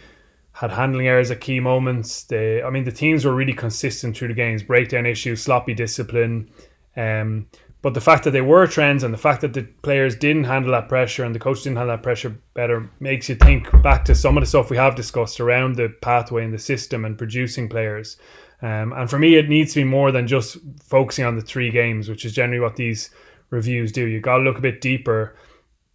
had 0.52 0.70
handling 0.70 1.06
errors 1.06 1.30
at 1.30 1.40
key 1.40 1.60
moments. 1.60 2.24
They, 2.24 2.62
I 2.62 2.70
mean, 2.70 2.84
the 2.84 2.92
teams 2.92 3.24
were 3.24 3.34
really 3.34 3.54
consistent 3.54 4.16
through 4.16 4.28
the 4.28 4.34
games. 4.34 4.62
Breakdown 4.62 5.06
issues, 5.06 5.42
sloppy 5.42 5.74
discipline. 5.74 6.50
Um, 6.96 7.46
but 7.82 7.94
the 7.94 8.00
fact 8.00 8.22
that 8.24 8.30
they 8.30 8.40
were 8.40 8.66
trends 8.66 9.02
and 9.02 9.12
the 9.12 9.18
fact 9.18 9.40
that 9.40 9.52
the 9.52 9.64
players 9.82 10.14
didn't 10.14 10.44
handle 10.44 10.70
that 10.70 10.88
pressure 10.88 11.24
and 11.24 11.34
the 11.34 11.40
coach 11.40 11.64
didn't 11.64 11.76
handle 11.76 11.96
that 11.96 12.04
pressure 12.04 12.30
better 12.54 12.88
makes 13.00 13.28
you 13.28 13.34
think 13.34 13.68
back 13.82 14.04
to 14.04 14.14
some 14.14 14.36
of 14.36 14.42
the 14.42 14.46
stuff 14.46 14.70
we 14.70 14.76
have 14.76 14.94
discussed 14.94 15.40
around 15.40 15.74
the 15.74 15.88
pathway 16.00 16.44
and 16.44 16.54
the 16.54 16.58
system 16.58 17.04
and 17.04 17.18
producing 17.18 17.68
players. 17.68 18.16
Um, 18.62 18.92
and 18.92 19.10
for 19.10 19.18
me, 19.18 19.34
it 19.34 19.48
needs 19.48 19.74
to 19.74 19.80
be 19.80 19.84
more 19.84 20.12
than 20.12 20.28
just 20.28 20.56
focusing 20.80 21.24
on 21.24 21.34
the 21.34 21.42
three 21.42 21.70
games, 21.70 22.08
which 22.08 22.24
is 22.24 22.32
generally 22.32 22.60
what 22.60 22.76
these 22.76 23.10
reviews 23.50 23.90
do. 23.90 24.06
You 24.06 24.20
got 24.20 24.38
to 24.38 24.44
look 24.44 24.58
a 24.58 24.62
bit 24.62 24.80
deeper 24.80 25.36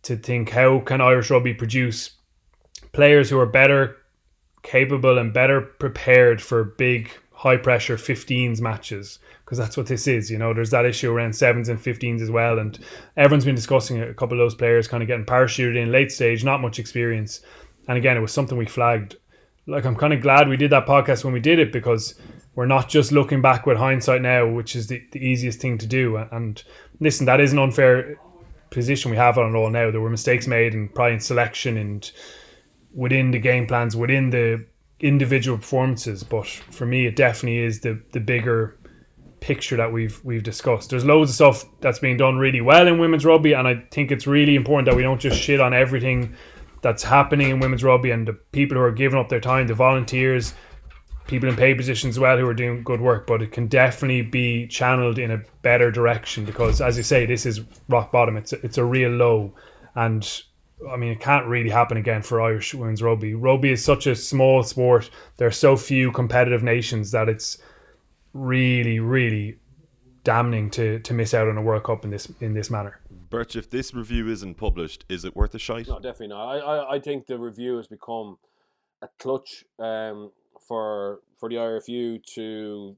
to 0.03 0.17
think 0.17 0.49
how 0.49 0.79
can 0.79 0.99
Irish 0.99 1.29
rugby 1.29 1.53
produce 1.53 2.11
players 2.91 3.29
who 3.29 3.39
are 3.39 3.45
better 3.45 3.95
capable 4.61 5.17
and 5.17 5.33
better 5.33 5.61
prepared 5.61 6.41
for 6.41 6.65
big 6.65 7.09
high 7.31 7.55
pressure 7.55 7.95
15s 7.95 8.59
matches 8.59 9.19
because 9.47 9.57
that's 9.57 9.77
what 9.77 9.87
this 9.87 10.07
is 10.07 10.29
you 10.29 10.37
know? 10.37 10.53
There's 10.53 10.71
that 10.71 10.85
issue 10.85 11.09
around 11.09 11.33
sevens 11.33 11.69
and 11.69 11.79
15s 11.79 12.19
as 12.19 12.29
well 12.29 12.59
and 12.59 12.77
everyone's 13.15 13.45
been 13.45 13.55
discussing 13.55 13.95
it 13.95 14.09
a 14.09 14.13
couple 14.13 14.37
of 14.37 14.43
those 14.43 14.55
players 14.55 14.89
kind 14.89 15.01
of 15.01 15.07
getting 15.07 15.25
parachuted 15.25 15.81
in 15.81 15.89
late 15.89 16.11
stage 16.11 16.43
not 16.43 16.59
much 16.59 16.79
experience. 16.79 17.39
And 17.87 17.97
again 17.97 18.17
it 18.17 18.19
was 18.19 18.33
something 18.33 18.57
we 18.57 18.65
flagged. 18.65 19.15
Like 19.65 19.85
i'm 19.85 19.95
kind 19.95 20.11
of 20.11 20.21
glad 20.21 20.49
we 20.49 20.57
did 20.57 20.71
that 20.71 20.85
podcast 20.85 21.23
when 21.23 21.33
we 21.33 21.39
did 21.39 21.59
it 21.59 21.71
because 21.71 22.15
we're 22.55 22.65
not 22.65 22.89
just 22.89 23.13
looking 23.13 23.41
back 23.41 23.65
with 23.65 23.77
hindsight 23.77 24.21
now 24.21 24.45
which 24.45 24.75
is 24.75 24.87
the, 24.87 25.01
the 25.13 25.25
easiest 25.25 25.61
thing 25.61 25.77
to 25.77 25.87
do. 25.87 26.17
And 26.17 26.61
listen 26.99 27.25
that 27.27 27.39
is 27.39 27.53
an 27.53 27.59
unfair 27.59 28.17
position 28.69 29.11
we 29.11 29.17
have 29.17 29.37
on 29.37 29.55
it 29.55 29.57
all 29.57 29.69
now. 29.69 29.91
There 29.91 30.01
were 30.01 30.09
mistakes 30.09 30.45
made 30.45 30.73
and 30.73 30.93
probably 30.93 31.13
in 31.13 31.19
selection 31.21 31.77
and 31.77 32.11
within 32.93 33.31
the 33.31 33.39
game 33.39 33.65
plans 33.65 33.95
within 33.95 34.29
the 34.29 34.65
individual 34.99 35.57
performances, 35.57 36.23
but 36.23 36.47
for 36.47 36.85
me, 36.85 37.05
it 37.05 37.15
definitely 37.15 37.59
is 37.59 37.79
the 37.81 38.01
the 38.11 38.19
bigger 38.19 38.77
picture 39.39 39.77
that 39.77 39.91
we've 39.91 40.23
we've 40.23 40.43
discussed. 40.43 40.89
There's 40.89 41.05
loads 41.05 41.31
of 41.31 41.35
stuff 41.35 41.69
that's 41.81 41.99
being 41.99 42.17
done 42.17 42.37
really 42.37 42.61
well 42.61 42.87
in 42.87 42.97
women's 42.97 43.25
rugby, 43.25 43.53
and 43.53 43.67
I 43.67 43.83
think 43.91 44.11
it's 44.11 44.27
really 44.27 44.55
important 44.55 44.87
that 44.87 44.95
we 44.95 45.03
don't 45.03 45.21
just 45.21 45.39
shit 45.39 45.59
on 45.59 45.73
everything 45.73 46.35
that's 46.81 47.03
happening 47.03 47.49
in 47.49 47.59
women's 47.59 47.83
rugby 47.83 48.11
and 48.11 48.27
the 48.27 48.33
people 48.33 48.77
who 48.77 48.83
are 48.83 48.91
giving 48.91 49.19
up 49.19 49.29
their 49.29 49.39
time, 49.39 49.67
the 49.67 49.73
volunteers, 49.73 50.53
people 51.27 51.49
in 51.49 51.55
pay 51.55 51.73
positions 51.73 52.15
as 52.15 52.19
well 52.19 52.37
who 52.37 52.47
are 52.47 52.53
doing 52.53 52.83
good 52.83 53.01
work. 53.01 53.27
But 53.27 53.41
it 53.41 53.51
can 53.51 53.67
definitely 53.67 54.21
be 54.21 54.67
channeled 54.67 55.19
in 55.19 55.31
a 55.31 55.41
better 55.61 55.91
direction 55.91 56.45
because, 56.45 56.81
as 56.81 56.97
you 56.97 57.03
say, 57.03 57.25
this 57.25 57.45
is 57.45 57.61
rock 57.89 58.11
bottom. 58.11 58.37
It's 58.37 58.53
a, 58.53 58.65
it's 58.65 58.77
a 58.77 58.85
real 58.85 59.11
low, 59.11 59.53
and 59.95 60.27
I 60.91 60.95
mean, 60.95 61.11
it 61.11 61.19
can't 61.19 61.47
really 61.47 61.69
happen 61.69 61.97
again 61.97 62.21
for 62.21 62.41
Irish 62.41 62.73
women's 62.73 63.01
rugby. 63.01 63.33
Rugby 63.33 63.71
is 63.71 63.83
such 63.83 64.05
a 64.05 64.15
small 64.15 64.61
sport. 64.63 65.09
There 65.37 65.47
are 65.47 65.51
so 65.51 65.75
few 65.75 66.11
competitive 66.11 66.63
nations 66.63 67.11
that 67.11 67.29
it's 67.29 67.57
really, 68.33 68.99
really 68.99 69.57
damning 70.23 70.69
to 70.71 70.99
to 70.99 71.13
miss 71.13 71.33
out 71.33 71.47
on 71.47 71.57
a 71.57 71.61
World 71.61 71.83
Cup 71.83 72.03
in 72.03 72.11
this 72.11 72.31
in 72.41 72.53
this 72.53 72.69
manner. 72.69 72.99
Birch, 73.29 73.55
if 73.55 73.69
this 73.69 73.93
review 73.93 74.29
isn't 74.29 74.55
published, 74.55 75.05
is 75.09 75.25
it 75.25 75.35
worth 75.35 75.55
a 75.55 75.59
shite? 75.59 75.87
No, 75.87 75.99
definitely 75.99 76.29
not. 76.29 76.45
I, 76.45 76.57
I, 76.57 76.95
I 76.95 76.99
think 76.99 77.27
the 77.27 77.37
review 77.37 77.77
has 77.77 77.87
become 77.87 78.37
a 79.01 79.07
clutch 79.19 79.63
um, 79.79 80.31
for 80.67 81.19
for 81.39 81.49
the 81.49 81.55
IRFU 81.55 82.23
to, 82.35 82.97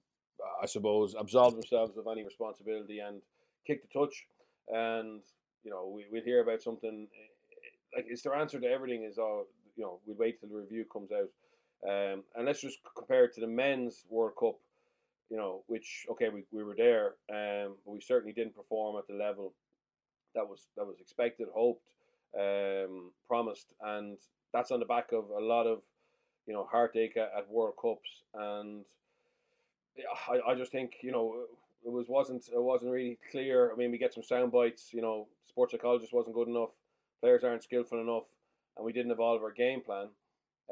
I 0.62 0.66
suppose, 0.66 1.16
absolve 1.20 1.54
themselves 1.54 1.98
of 1.98 2.06
any 2.12 2.24
responsibility 2.24 3.00
and 3.00 3.22
kick 3.66 3.82
the 3.82 4.00
touch. 4.00 4.26
And 4.70 5.22
you 5.64 5.72
know, 5.72 5.92
we 5.94 6.06
we 6.12 6.22
hear 6.22 6.42
about 6.42 6.62
something 6.62 7.08
like 7.96 8.06
it's 8.08 8.22
their 8.22 8.36
answer 8.36 8.60
to 8.60 8.68
everything 8.68 9.04
is 9.04 9.18
all 9.18 9.46
you 9.76 9.84
know 9.84 10.00
we'll 10.06 10.18
wait 10.18 10.40
till 10.40 10.50
the 10.50 10.56
review 10.56 10.86
comes 10.92 11.10
out 11.12 11.30
um, 11.90 12.24
and 12.36 12.46
let's 12.46 12.62
just 12.62 12.80
compare 12.96 13.26
it 13.26 13.34
to 13.34 13.42
the 13.42 13.48
men's 13.48 14.04
world 14.10 14.34
cup 14.40 14.56
you 15.30 15.38
know 15.38 15.64
which 15.68 16.06
okay 16.10 16.30
we, 16.30 16.44
we 16.52 16.64
were 16.64 16.76
there 16.76 17.16
um, 17.32 17.76
but 17.86 17.94
we 17.94 18.02
certainly 18.02 18.34
didn't 18.34 18.56
perform 18.56 18.98
at 18.98 19.08
the 19.08 19.14
level 19.14 19.54
that 20.36 20.48
was 20.48 20.68
that 20.76 20.86
was 20.86 21.00
expected 21.00 21.48
hoped 21.54 21.90
um, 22.40 23.12
promised 23.28 23.74
and 23.82 24.18
that's 24.54 24.72
on 24.72 24.80
the 24.80 24.86
back 24.86 25.12
of 25.12 25.26
a 25.30 25.44
lot 25.44 25.66
of 25.66 25.82
you 26.48 26.54
know 26.54 26.68
heartache 26.72 27.18
at, 27.18 27.50
world 27.50 27.74
cups 27.82 28.24
and 28.36 28.86
I, 30.30 30.52
I 30.52 30.56
just 30.56 30.72
think 30.72 30.94
you 31.02 31.12
know 31.12 31.36
it 31.86 31.92
was 31.92 32.08
wasn't 32.08 32.48
it 32.48 32.62
wasn't 32.62 32.92
really 32.92 33.18
clear 33.32 33.72
i 33.72 33.76
mean 33.76 33.92
we 33.92 33.98
get 33.98 34.14
some 34.14 34.24
sound 34.24 34.52
bites 34.52 34.90
you 34.94 35.02
know 35.02 35.28
sports 35.48 35.72
psychologist 35.72 36.14
wasn't 36.14 36.36
good 36.36 36.48
enough 36.48 36.70
players 37.20 37.44
aren't 37.44 37.64
skillful 37.64 38.02
enough, 38.02 38.24
and 38.78 38.86
we 38.86 38.94
didn't 38.94 39.12
evolve 39.12 39.42
our 39.44 39.52
game 39.52 39.82
plan 39.82 40.08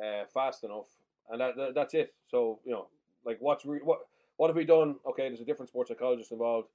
uh, 0.01 0.25
fast 0.33 0.63
enough, 0.63 0.87
and 1.29 1.41
that, 1.41 1.55
that, 1.55 1.75
that's 1.75 1.93
it. 1.93 2.13
So 2.27 2.59
you 2.65 2.71
know, 2.71 2.87
like 3.25 3.37
what's 3.39 3.65
re- 3.65 3.81
what 3.83 3.99
what 4.37 4.47
have 4.47 4.55
we 4.55 4.65
done? 4.65 4.95
Okay, 5.05 5.27
there's 5.27 5.41
a 5.41 5.45
different 5.45 5.69
sports 5.69 5.89
psychologist 5.89 6.31
involved. 6.31 6.69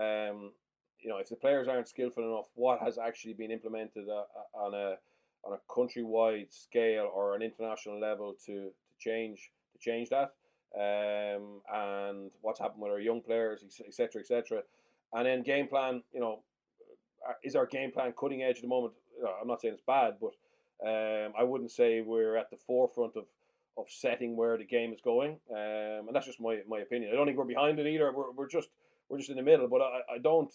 Um, 0.00 0.52
you 1.00 1.10
know, 1.10 1.18
if 1.18 1.28
the 1.28 1.36
players 1.36 1.68
aren't 1.68 1.88
skillful 1.88 2.22
enough, 2.22 2.46
what 2.54 2.80
has 2.80 2.98
actually 2.98 3.34
been 3.34 3.50
implemented 3.50 4.08
uh, 4.08 4.22
uh 4.22 4.64
on 4.64 4.74
a 4.74 4.96
on 5.44 5.56
a 5.56 5.72
countrywide 5.72 6.52
scale 6.52 7.10
or 7.14 7.34
an 7.34 7.42
international 7.42 8.00
level 8.00 8.34
to, 8.46 8.52
to 8.52 8.70
change 8.98 9.50
to 9.72 9.78
change 9.78 10.08
that? 10.10 10.32
Um, 10.74 11.62
and 11.72 12.32
what's 12.42 12.60
happened 12.60 12.82
with 12.82 12.92
our 12.92 13.00
young 13.00 13.22
players, 13.22 13.64
etc., 13.86 14.20
etc. 14.20 14.62
And 15.14 15.26
then 15.26 15.42
game 15.42 15.68
plan, 15.68 16.02
you 16.12 16.20
know, 16.20 16.40
uh, 17.26 17.32
is 17.42 17.56
our 17.56 17.66
game 17.66 17.92
plan 17.92 18.12
cutting 18.18 18.42
edge 18.42 18.56
at 18.56 18.62
the 18.62 18.68
moment? 18.68 18.92
I'm 19.40 19.48
not 19.48 19.60
saying 19.60 19.74
it's 19.74 19.82
bad, 19.86 20.16
but 20.20 20.32
um, 20.86 21.32
I 21.38 21.42
wouldn't 21.42 21.70
say 21.70 22.02
we're 22.02 22.36
at 22.36 22.50
the 22.50 22.56
forefront 22.56 23.16
of, 23.16 23.24
of 23.76 23.86
setting 23.88 24.36
where 24.36 24.56
the 24.56 24.64
game 24.64 24.92
is 24.92 25.00
going, 25.00 25.38
um, 25.50 26.06
and 26.06 26.14
that's 26.14 26.26
just 26.26 26.40
my, 26.40 26.60
my 26.68 26.78
opinion. 26.78 27.10
I 27.12 27.16
don't 27.16 27.26
think 27.26 27.38
we're 27.38 27.44
behind 27.44 27.78
it 27.78 27.86
either. 27.86 28.12
We're, 28.12 28.30
we're 28.32 28.48
just 28.48 28.68
we're 29.08 29.18
just 29.18 29.30
in 29.30 29.36
the 29.36 29.42
middle. 29.42 29.68
But 29.68 29.82
I, 29.82 30.14
I 30.14 30.18
don't. 30.18 30.52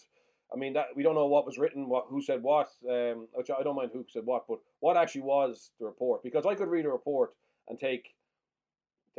I 0.52 0.56
mean 0.56 0.74
that 0.74 0.88
we 0.94 1.02
don't 1.02 1.14
know 1.14 1.26
what 1.26 1.46
was 1.46 1.56
written, 1.56 1.88
what 1.88 2.06
who 2.08 2.20
said 2.20 2.42
what. 2.42 2.68
Um, 2.88 3.28
which 3.34 3.50
I 3.50 3.62
don't 3.62 3.76
mind 3.76 3.90
who 3.92 4.04
said 4.08 4.26
what, 4.26 4.46
but 4.48 4.58
what 4.80 4.96
actually 4.96 5.22
was 5.22 5.70
the 5.78 5.86
report? 5.86 6.22
Because 6.22 6.46
I 6.46 6.54
could 6.54 6.68
read 6.68 6.84
a 6.84 6.90
report 6.90 7.34
and 7.68 7.78
take 7.78 8.14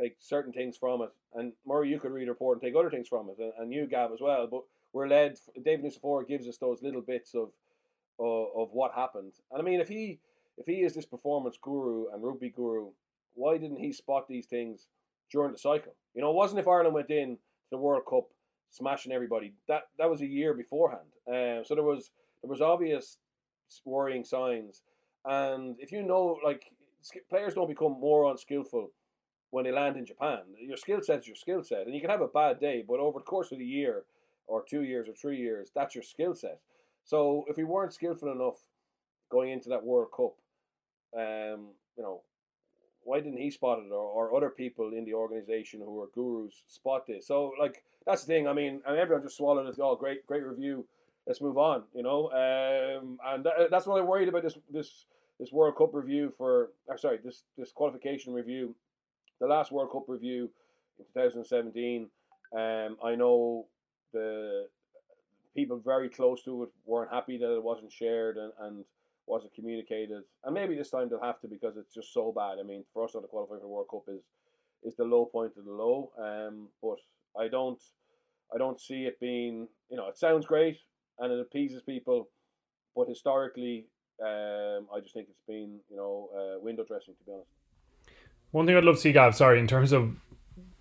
take 0.00 0.16
certain 0.18 0.52
things 0.52 0.76
from 0.76 1.02
it, 1.02 1.10
and 1.34 1.52
Murray, 1.66 1.88
you 1.88 2.00
could 2.00 2.12
read 2.12 2.28
a 2.28 2.32
report 2.32 2.56
and 2.56 2.62
take 2.62 2.78
other 2.78 2.90
things 2.90 3.08
from 3.08 3.28
it, 3.30 3.36
and, 3.38 3.52
and 3.58 3.72
you, 3.72 3.86
Gav, 3.86 4.12
as 4.12 4.20
well. 4.20 4.46
But 4.50 4.62
we're 4.92 5.08
led. 5.08 5.38
David 5.64 5.84
Nucifora 5.84 6.26
gives 6.26 6.46
us 6.48 6.58
those 6.58 6.82
little 6.82 7.02
bits 7.02 7.34
of 7.34 7.50
of, 8.18 8.48
of 8.56 8.68
what 8.72 8.92
happened. 8.94 9.32
And 9.50 9.60
I 9.60 9.64
mean, 9.64 9.80
if 9.80 9.88
he 9.88 10.18
if 10.56 10.66
he 10.66 10.82
is 10.82 10.94
this 10.94 11.06
performance 11.06 11.58
guru 11.60 12.06
and 12.12 12.22
rugby 12.22 12.50
guru, 12.50 12.90
why 13.34 13.58
didn't 13.58 13.78
he 13.78 13.92
spot 13.92 14.26
these 14.28 14.46
things 14.46 14.86
during 15.30 15.52
the 15.52 15.58
cycle? 15.58 15.94
You 16.14 16.22
know, 16.22 16.30
it 16.30 16.36
wasn't 16.36 16.60
if 16.60 16.68
Ireland 16.68 16.94
went 16.94 17.10
in 17.10 17.36
to 17.36 17.70
the 17.70 17.78
World 17.78 18.04
Cup 18.08 18.24
smashing 18.70 19.12
everybody. 19.12 19.54
That 19.68 19.82
that 19.98 20.10
was 20.10 20.20
a 20.20 20.26
year 20.26 20.54
beforehand. 20.54 21.08
Um, 21.28 21.64
so 21.64 21.74
there 21.74 21.84
was 21.84 22.10
there 22.42 22.50
was 22.50 22.60
obvious 22.60 23.18
worrying 23.84 24.24
signs. 24.24 24.82
And 25.24 25.76
if 25.78 25.90
you 25.90 26.02
know, 26.02 26.38
like 26.44 26.70
players 27.30 27.54
don't 27.54 27.68
become 27.68 27.98
more 28.00 28.30
unskillful 28.30 28.90
when 29.50 29.64
they 29.64 29.72
land 29.72 29.96
in 29.96 30.04
Japan. 30.04 30.40
Your 30.60 30.76
skill 30.76 31.00
set 31.00 31.20
is 31.20 31.26
your 31.26 31.36
skill 31.36 31.62
set, 31.62 31.86
and 31.86 31.94
you 31.94 32.00
can 32.00 32.10
have 32.10 32.20
a 32.20 32.28
bad 32.28 32.58
day, 32.58 32.84
but 32.86 32.98
over 32.98 33.20
the 33.20 33.24
course 33.24 33.52
of 33.52 33.58
the 33.58 33.64
year, 33.64 34.04
or 34.46 34.64
two 34.68 34.82
years, 34.82 35.08
or 35.08 35.14
three 35.14 35.38
years, 35.38 35.70
that's 35.74 35.94
your 35.94 36.02
skill 36.02 36.34
set. 36.34 36.58
So 37.04 37.44
if 37.48 37.56
we 37.56 37.64
weren't 37.64 37.94
skillful 37.94 38.32
enough 38.32 38.58
going 39.30 39.52
into 39.52 39.68
that 39.70 39.84
World 39.84 40.08
Cup, 40.14 40.34
um, 41.16 41.68
you 41.96 42.02
know, 42.02 42.22
why 43.04 43.20
didn't 43.20 43.38
he 43.38 43.50
spot 43.50 43.78
it 43.78 43.92
or, 43.92 44.30
or 44.30 44.36
other 44.36 44.50
people 44.50 44.92
in 44.92 45.04
the 45.04 45.14
organization 45.14 45.80
who 45.80 46.00
are 46.02 46.08
gurus 46.14 46.62
spot 46.66 47.06
this? 47.06 47.26
So 47.26 47.52
like 47.58 47.82
that's 48.06 48.24
the 48.24 48.32
thing. 48.32 48.48
I 48.48 48.52
mean, 48.52 48.80
and 48.86 48.98
everyone 48.98 49.22
just 49.22 49.36
swallowed 49.36 49.66
it. 49.66 49.76
Oh, 49.80 49.96
great, 49.96 50.26
great 50.26 50.44
review. 50.44 50.86
Let's 51.26 51.40
move 51.40 51.58
on. 51.58 51.84
You 51.94 52.02
know, 52.02 52.30
um, 52.30 53.18
and 53.24 53.44
that, 53.44 53.70
that's 53.70 53.86
what 53.86 54.00
I'm 54.00 54.06
worried 54.06 54.28
about 54.28 54.42
this 54.42 54.58
this 54.70 55.06
this 55.38 55.52
World 55.52 55.76
Cup 55.76 55.94
review 55.94 56.32
for. 56.36 56.70
Or 56.86 56.98
sorry, 56.98 57.18
this 57.24 57.44
this 57.56 57.72
qualification 57.72 58.32
review, 58.32 58.74
the 59.40 59.46
last 59.46 59.72
World 59.72 59.92
Cup 59.92 60.04
review 60.08 60.50
in 60.98 61.04
2017. 61.14 62.08
Um, 62.56 62.96
I 63.04 63.14
know 63.14 63.66
the 64.12 64.68
people 65.56 65.80
very 65.84 66.08
close 66.08 66.42
to 66.44 66.64
it 66.64 66.68
weren't 66.84 67.12
happy 67.12 67.38
that 67.38 67.54
it 67.54 67.62
wasn't 67.62 67.92
shared 67.92 68.36
and, 68.36 68.52
and 68.60 68.84
wasn't 69.26 69.54
communicated. 69.54 70.22
And 70.44 70.54
maybe 70.54 70.74
this 70.74 70.90
time 70.90 71.08
they'll 71.08 71.22
have 71.22 71.40
to 71.40 71.48
because 71.48 71.76
it's 71.76 71.94
just 71.94 72.12
so 72.12 72.32
bad. 72.32 72.58
I 72.60 72.62
mean, 72.62 72.84
for 72.92 73.04
us 73.04 73.14
not 73.14 73.20
to 73.20 73.26
qualify 73.26 73.54
for 73.54 73.60
the 73.60 73.68
World 73.68 73.88
Cup 73.90 74.04
is 74.08 74.22
is 74.82 74.94
the 74.96 75.04
low 75.04 75.24
point 75.24 75.52
of 75.56 75.64
the 75.64 75.72
low. 75.72 76.12
Um, 76.18 76.68
but 76.82 76.98
I 77.38 77.48
don't 77.48 77.80
I 78.54 78.58
don't 78.58 78.80
see 78.80 79.04
it 79.04 79.18
being 79.20 79.68
you 79.90 79.96
know 79.96 80.08
it 80.08 80.18
sounds 80.18 80.46
great 80.46 80.78
and 81.18 81.32
it 81.32 81.40
appeases 81.40 81.82
people, 81.82 82.28
but 82.96 83.08
historically, 83.08 83.86
um, 84.20 84.88
I 84.94 85.00
just 85.00 85.14
think 85.14 85.28
it's 85.28 85.46
been 85.46 85.78
you 85.90 85.96
know 85.96 86.28
uh, 86.34 86.60
window 86.60 86.84
dressing 86.84 87.14
to 87.14 87.24
be 87.24 87.32
honest. 87.32 87.50
One 88.50 88.66
thing 88.66 88.76
I'd 88.76 88.84
love 88.84 88.96
to 88.96 89.00
see, 89.00 89.12
Gav, 89.12 89.34
sorry, 89.34 89.58
in 89.58 89.66
terms 89.66 89.92
of 89.92 90.14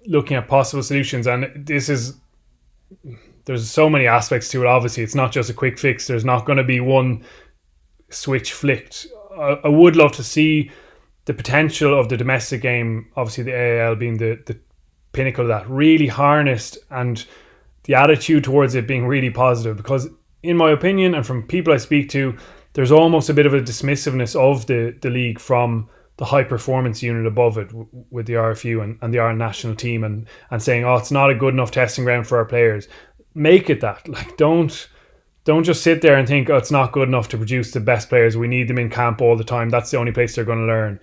looking 0.06 0.38
at 0.38 0.48
possible 0.48 0.84
solutions, 0.84 1.28
and 1.28 1.66
this 1.66 1.90
is 1.90 2.20
there's 3.46 3.70
so 3.70 3.90
many 3.90 4.08
aspects 4.08 4.50
to 4.50 4.62
it. 4.62 4.68
Obviously, 4.68 5.04
it's 5.04 5.16
not 5.16 5.32
just 5.32 5.50
a 5.50 5.54
quick 5.54 5.80
fix. 5.80 6.08
There's 6.08 6.26
not 6.26 6.46
going 6.46 6.58
to 6.58 6.64
be 6.64 6.80
one 6.80 7.24
switch 8.14 8.54
flicked. 8.54 9.08
I, 9.38 9.60
I, 9.64 9.68
would 9.68 9.96
love 9.96 10.12
to 10.14 10.24
see 10.24 10.72
the 11.26 11.34
potential 11.34 11.98
of 11.98 12.10
the 12.10 12.18
domestic 12.18 12.62
game. 12.62 13.10
Obviously, 13.16 13.46
the 13.46 13.56
AIL 13.56 13.96
being 13.96 14.18
the 14.18 14.42
the 14.46 14.58
pinnacle 15.12 15.44
of 15.44 15.50
that, 15.50 15.70
really 15.70 16.08
harnessed, 16.08 16.78
and 16.90 17.26
the 17.84 17.96
attitude 17.96 18.44
towards 18.44 18.76
it 18.76 18.88
being 18.88 19.08
really 19.08 19.30
positive. 19.30 19.78
Because, 19.78 20.08
in 20.42 20.58
my 20.58 20.72
opinion, 20.72 21.16
and 21.16 21.26
from 21.26 21.44
people 21.44 21.74
I 21.74 21.78
speak 21.78 22.10
to, 22.10 22.38
there's 22.74 22.92
almost 22.92 23.30
a 23.30 23.34
bit 23.34 23.46
of 23.46 23.54
a 23.54 23.62
dismissiveness 23.62 24.36
of 24.36 24.66
the 24.68 24.96
the 25.02 25.10
league 25.10 25.40
from 25.40 25.90
the 26.18 26.26
high 26.26 26.44
performance 26.44 27.02
unit 27.02 27.26
above 27.26 27.58
it 27.58 27.70
with 28.12 28.28
the 28.28 28.34
IRFU 28.34 28.84
and, 28.84 29.00
and 29.02 29.12
the 29.12 29.18
Ireland 29.18 29.40
national 29.40 29.76
team 29.76 30.04
and, 30.04 30.28
and 30.52 30.62
saying, 30.62 30.86
oh, 30.86 30.94
it's 30.94 31.10
not 31.10 31.32
a 31.32 31.36
good 31.36 31.56
enough 31.56 31.72
testing 31.72 32.04
ground 32.04 32.28
for 32.28 32.38
our 32.38 32.46
players 32.46 32.88
make 33.34 33.70
it 33.70 33.82
that. 33.82 34.08
Like 34.08 34.38
don't 34.38 34.88
don't 35.46 35.64
just 35.64 35.84
sit 35.84 36.02
there 36.02 36.16
and 36.16 36.28
think, 36.28 36.50
oh, 36.50 36.58
it's 36.58 36.72
not 36.72 36.92
good 36.92 37.08
enough 37.08 37.28
to 37.30 37.38
produce 37.38 37.72
the 37.72 37.80
best 37.80 38.10
players. 38.10 38.38
We 38.38 38.48
need 38.48 38.68
them 38.68 38.80
in 38.80 38.90
camp 38.90 39.22
all 39.22 39.36
the 39.36 39.44
time. 39.44 39.70
That's 39.70 39.92
the 39.92 39.98
only 39.98 40.12
place 40.12 40.36
they're 40.36 40.46
going 40.46 40.60
to 40.60 40.66
learn. 40.66 41.00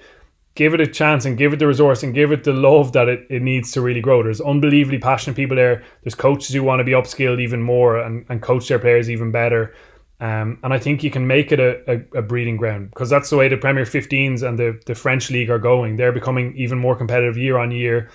Give 0.54 0.74
it 0.74 0.80
a 0.80 0.86
chance 0.86 1.24
and 1.24 1.38
give 1.38 1.52
it 1.52 1.58
the 1.58 1.66
resource 1.66 2.02
and 2.02 2.14
give 2.14 2.32
it 2.32 2.44
the 2.44 2.52
love 2.52 2.92
that 2.92 3.08
it, 3.08 3.26
it 3.30 3.42
needs 3.42 3.70
to 3.72 3.80
really 3.80 4.00
grow. 4.00 4.22
There's 4.22 4.40
unbelievably 4.40 4.98
passionate 4.98 5.36
people 5.36 5.56
there. 5.56 5.84
There's 6.02 6.14
coaches 6.14 6.54
who 6.54 6.62
want 6.62 6.80
to 6.80 6.84
be 6.84 6.92
upskilled 6.92 7.40
even 7.40 7.62
more 7.62 7.98
and, 7.98 8.24
and 8.28 8.42
coach 8.42 8.68
their 8.68 8.78
players 8.78 9.10
even 9.10 9.30
better. 9.30 9.74
Um, 10.20 10.58
and 10.62 10.74
I 10.74 10.78
think 10.78 11.02
you 11.02 11.10
can 11.10 11.26
make 11.26 11.50
it 11.50 11.60
a, 11.60 11.80
a, 11.90 12.18
a, 12.18 12.22
breeding 12.22 12.58
ground 12.58 12.90
because 12.90 13.08
that's 13.08 13.30
the 13.30 13.38
way 13.38 13.48
the 13.48 13.56
Premier 13.56 13.84
15s 13.84 14.46
and 14.46 14.58
the, 14.58 14.78
the 14.84 14.94
French 14.94 15.30
league 15.30 15.48
are 15.48 15.58
going. 15.58 15.96
They're 15.96 16.12
becoming 16.12 16.54
even 16.56 16.78
more 16.78 16.94
competitive 16.94 17.38
year 17.38 17.56
on 17.56 17.70
year. 17.70 18.10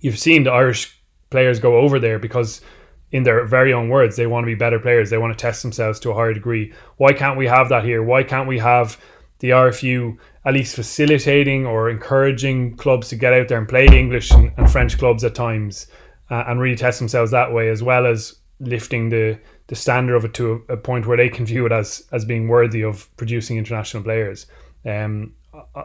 You've 0.00 0.18
seen 0.18 0.44
the 0.44 0.52
Irish 0.52 0.98
players 1.28 1.60
go 1.60 1.76
over 1.76 1.98
there 1.98 2.18
because, 2.18 2.62
in 3.10 3.22
their 3.22 3.44
very 3.46 3.72
own 3.72 3.88
words, 3.88 4.16
they 4.16 4.26
want 4.26 4.44
to 4.44 4.46
be 4.48 4.54
better 4.54 4.78
players. 4.78 5.10
They 5.10 5.18
want 5.18 5.36
to 5.36 5.40
test 5.40 5.62
themselves 5.62 5.98
to 6.00 6.10
a 6.10 6.14
higher 6.14 6.34
degree. 6.34 6.72
Why 6.96 7.12
can't 7.12 7.38
we 7.38 7.46
have 7.46 7.68
that 7.70 7.84
here? 7.84 8.02
Why 8.02 8.22
can't 8.22 8.48
we 8.48 8.58
have 8.58 9.00
the 9.38 9.50
IRFU 9.50 10.18
at 10.44 10.54
least 10.54 10.74
facilitating 10.74 11.66
or 11.66 11.90
encouraging 11.90 12.76
clubs 12.76 13.08
to 13.08 13.16
get 13.16 13.32
out 13.32 13.48
there 13.48 13.58
and 13.58 13.68
play 13.68 13.86
English 13.86 14.30
and, 14.30 14.52
and 14.56 14.70
French 14.70 14.98
clubs 14.98 15.24
at 15.24 15.34
times 15.34 15.86
uh, 16.30 16.44
and 16.46 16.60
really 16.60 16.76
test 16.76 16.98
themselves 16.98 17.30
that 17.30 17.52
way, 17.52 17.68
as 17.68 17.82
well 17.82 18.06
as 18.06 18.36
lifting 18.60 19.08
the 19.08 19.38
the 19.68 19.76
standard 19.76 20.16
of 20.16 20.24
it 20.24 20.34
to 20.34 20.64
a, 20.68 20.72
a, 20.72 20.76
point 20.76 21.06
where 21.06 21.16
they 21.16 21.28
can 21.28 21.46
view 21.46 21.66
it 21.66 21.72
as 21.72 22.02
as 22.10 22.24
being 22.24 22.48
worthy 22.48 22.82
of 22.82 23.14
producing 23.16 23.56
international 23.56 24.02
players. 24.02 24.46
Um, 24.84 25.34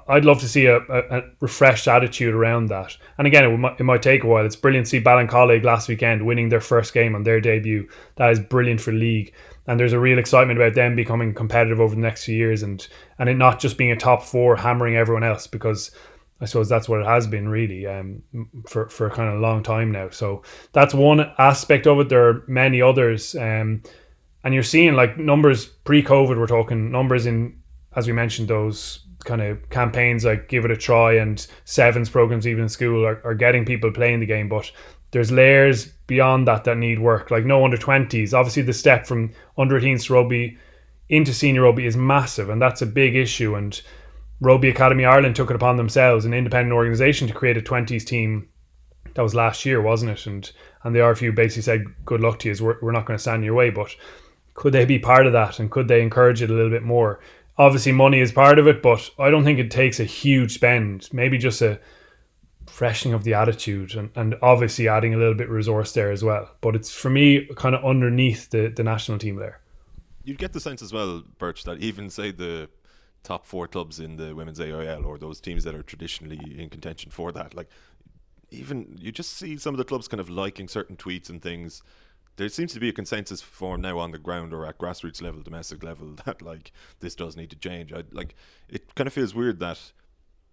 I'd 0.08 0.26
love 0.26 0.40
to 0.42 0.48
see 0.48 0.66
a, 0.66 0.78
a, 0.78 1.18
a, 1.18 1.24
refreshed 1.40 1.88
attitude 1.88 2.34
around 2.34 2.68
that. 2.68 2.96
And 3.18 3.28
again, 3.28 3.46
it 3.46 3.58
might, 3.58 3.80
it 3.80 3.84
might 3.84 4.02
take 4.02 4.24
a 4.24 4.28
while. 4.28 4.46
It's 4.46 4.56
brilliant 4.56 4.88
to 4.88 4.90
see 4.90 5.02
Ballincollig 5.02 5.64
last 5.64 5.88
weekend 5.88 6.26
winning 6.26 6.50
their 6.50 6.62
first 6.62 6.94
game 6.94 7.16
on 7.16 7.24
their 7.24 7.40
debut. 7.40 7.88
That 8.16 8.32
is 8.32 8.40
brilliant 8.40 8.82
for 8.82 8.92
league. 8.92 9.34
And 9.68 9.80
there's 9.80 9.94
a 9.94 10.00
real 10.00 10.20
excitement 10.20 10.60
about 10.60 10.76
them 10.76 10.96
becoming 10.96 11.34
competitive 11.34 11.80
over 11.80 11.96
the 11.96 12.02
next 12.02 12.26
few 12.26 12.36
years 12.36 12.64
and 12.64 12.86
and 13.18 13.30
it 13.30 13.36
not 13.36 13.60
just 13.60 13.78
being 13.78 13.92
a 13.92 13.96
top 13.96 14.24
four 14.24 14.58
hammering 14.58 14.98
everyone 14.98 15.24
else 15.24 15.48
because 15.48 15.92
I 16.44 16.46
suppose 16.46 16.68
that's 16.68 16.90
what 16.90 17.00
it 17.00 17.06
has 17.06 17.26
been 17.26 17.48
really 17.48 17.88
um, 17.88 18.22
for 18.68 18.90
for 18.90 19.10
kind 19.10 19.30
of 19.30 19.36
a 19.36 19.42
long 19.42 19.64
time 19.64 19.92
now. 19.92 20.10
So 20.10 20.42
that's 20.74 20.94
one 20.94 21.32
aspect 21.38 21.88
of 21.88 22.00
it. 22.02 22.10
There 22.10 22.28
are 22.28 22.44
many 22.50 22.82
others, 22.82 23.34
um, 23.36 23.82
and 24.44 24.54
you're 24.54 24.62
seeing 24.62 24.94
like 24.94 25.18
numbers 25.18 25.66
pre-COVID. 25.66 26.38
We're 26.38 26.48
talking 26.48 26.92
numbers 26.92 27.26
in, 27.28 27.62
as 27.96 28.08
we 28.08 28.14
mentioned, 28.14 28.50
those 28.50 29.03
kind 29.24 29.42
of 29.42 29.70
campaigns 29.70 30.26
like 30.26 30.50
give 30.50 30.66
it 30.66 30.72
a 30.72 30.78
try 30.78 31.14
and 31.14 31.46
sevens 31.66 32.10
programs 32.10 32.48
even 32.48 32.64
in 32.64 32.70
school 32.70 33.06
are, 33.06 33.22
are 33.26 33.34
getting 33.34 33.66
people 33.66 33.92
playing 33.92 34.20
the 34.20 34.26
game. 34.26 34.50
But 34.50 34.72
there's 35.12 35.32
layers 35.32 35.86
beyond 36.08 36.48
that 36.48 36.64
that 36.64 36.78
need 36.78 37.00
work. 37.00 37.32
Like 37.32 37.46
no 37.46 37.64
under 37.64 37.78
twenties. 37.78 38.34
Obviously, 38.34 38.64
the 38.64 38.74
step 38.74 39.06
from 39.06 39.32
under 39.58 39.80
18s 39.80 40.08
to 40.08 40.14
rugby 40.14 40.58
into 41.10 41.34
senior 41.34 41.62
rugby 41.62 41.86
is 41.86 41.96
massive, 41.96 42.50
and 42.50 42.62
that's 42.62 42.82
a 42.82 42.88
big 42.88 43.16
issue. 43.16 43.56
And 43.56 43.80
Rugby 44.42 44.70
Academy 44.70 45.06
Ireland 45.06 45.36
took 45.36 45.50
it 45.52 45.56
upon 45.56 45.78
themselves, 45.78 46.26
an 46.26 46.34
independent 46.34 46.74
organisation, 46.74 47.28
to 47.28 47.34
create 47.34 47.58
a 47.58 47.62
twenties 47.62 48.04
team. 48.04 48.50
That 49.14 49.22
was 49.22 49.36
last 49.36 49.66
year, 49.66 49.82
wasn't 49.82 50.12
it? 50.12 50.26
And 50.26 50.52
and 50.84 50.96
the 50.96 51.00
IRFU 51.00 51.36
basically 51.36 51.62
said, 51.62 51.86
"Good 52.06 52.22
luck 52.22 52.40
to 52.40 52.50
you. 52.50 52.64
We're, 52.64 52.78
we're 52.82 52.92
not 52.92 53.06
going 53.06 53.18
to 53.18 53.22
stand 53.22 53.38
in 53.38 53.44
your 53.44 53.54
way." 53.54 53.70
But 53.70 53.96
could 54.56 54.74
they 54.74 54.86
be 54.86 55.00
part 55.00 55.28
of 55.28 55.34
that, 55.34 55.60
and 55.60 55.70
could 55.70 55.88
they 55.88 56.02
encourage 56.02 56.42
it 56.42 56.50
a 56.50 56.54
little 56.54 56.72
bit 56.72 56.84
more? 56.84 57.20
Obviously, 57.58 57.92
money 57.92 58.20
is 58.20 58.32
part 58.32 58.58
of 58.58 58.68
it, 58.68 58.82
but 58.82 59.10
I 59.20 59.30
don't 59.30 59.44
think 59.44 59.60
it 59.60 59.70
takes 59.70 60.00
a 60.00 60.06
huge 60.06 60.54
spend. 60.54 61.10
Maybe 61.14 61.38
just 61.38 61.62
a 61.62 61.80
freshening 62.68 63.14
of 63.14 63.24
the 63.24 63.34
attitude, 63.36 63.96
and, 63.96 64.10
and 64.16 64.36
obviously 64.42 64.88
adding 64.88 65.14
a 65.14 65.18
little 65.18 65.36
bit 65.36 65.48
of 65.48 65.54
resource 65.54 65.94
there 65.94 66.12
as 66.12 66.24
well. 66.24 66.50
But 66.62 66.76
it's 66.76 66.92
for 66.94 67.10
me 67.10 67.48
kind 67.56 67.76
of 67.76 67.86
underneath 67.86 68.50
the 68.50 68.70
the 68.70 68.84
national 68.84 69.20
team 69.20 69.36
there. 69.36 69.60
You'd 70.24 70.38
get 70.38 70.54
the 70.54 70.60
sense 70.60 70.82
as 70.82 70.94
well, 70.94 71.24
Birch, 71.38 71.64
that 71.66 71.80
even 71.80 72.10
say 72.10 72.32
the 72.32 72.70
top 73.24 73.46
four 73.46 73.68
clubs 73.68 74.00
in 74.00 74.18
the 74.18 74.34
women's 74.34 74.60
AIL 74.60 75.06
or 75.06 75.18
those 75.18 75.40
teams 75.40 75.64
that 75.64 75.76
are 75.76 75.84
traditionally 75.84 76.40
in 76.58 76.70
contention 76.70 77.12
for 77.12 77.32
that. 77.32 77.54
Like, 77.54 77.70
even 78.52 78.98
you 79.00 79.12
just 79.12 79.34
see 79.34 79.58
some 79.58 79.74
of 79.74 79.78
the 79.78 79.84
clubs 79.84 80.08
kind 80.08 80.22
of 80.22 80.30
liking 80.30 80.68
certain 80.68 80.96
tweets 80.96 81.30
and 81.30 81.42
things. 81.42 81.84
There 82.36 82.50
seems 82.50 82.74
to 82.74 82.80
be 82.80 82.90
a 82.90 82.94
consensus 82.94 83.42
formed 83.42 83.84
now 83.84 84.00
on 84.00 84.12
the 84.12 84.18
ground 84.18 84.54
or 84.54 84.66
at 84.66 84.80
grassroots 84.80 85.22
level, 85.22 85.42
domestic 85.42 85.84
level, 85.84 86.16
that 86.26 86.42
like 86.42 86.72
this 87.00 87.16
does 87.16 87.36
need 87.36 87.50
to 87.52 87.56
change. 87.56 87.94
I 87.94 88.04
like 88.12 88.36
it. 88.70 88.96
Kind 88.96 89.08
of 89.08 89.14
feels 89.14 89.36
weird 89.36 89.60
that 89.60 89.92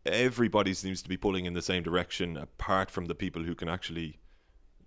everybody 0.04 0.74
seems 0.74 1.02
to 1.02 1.08
be 1.08 1.16
pulling 1.16 1.44
in 1.44 1.54
the 1.54 1.62
same 1.62 1.82
direction, 1.82 2.36
apart 2.36 2.90
from 2.90 3.06
the 3.06 3.14
people 3.14 3.44
who 3.44 3.54
can 3.54 3.68
actually 3.68 4.18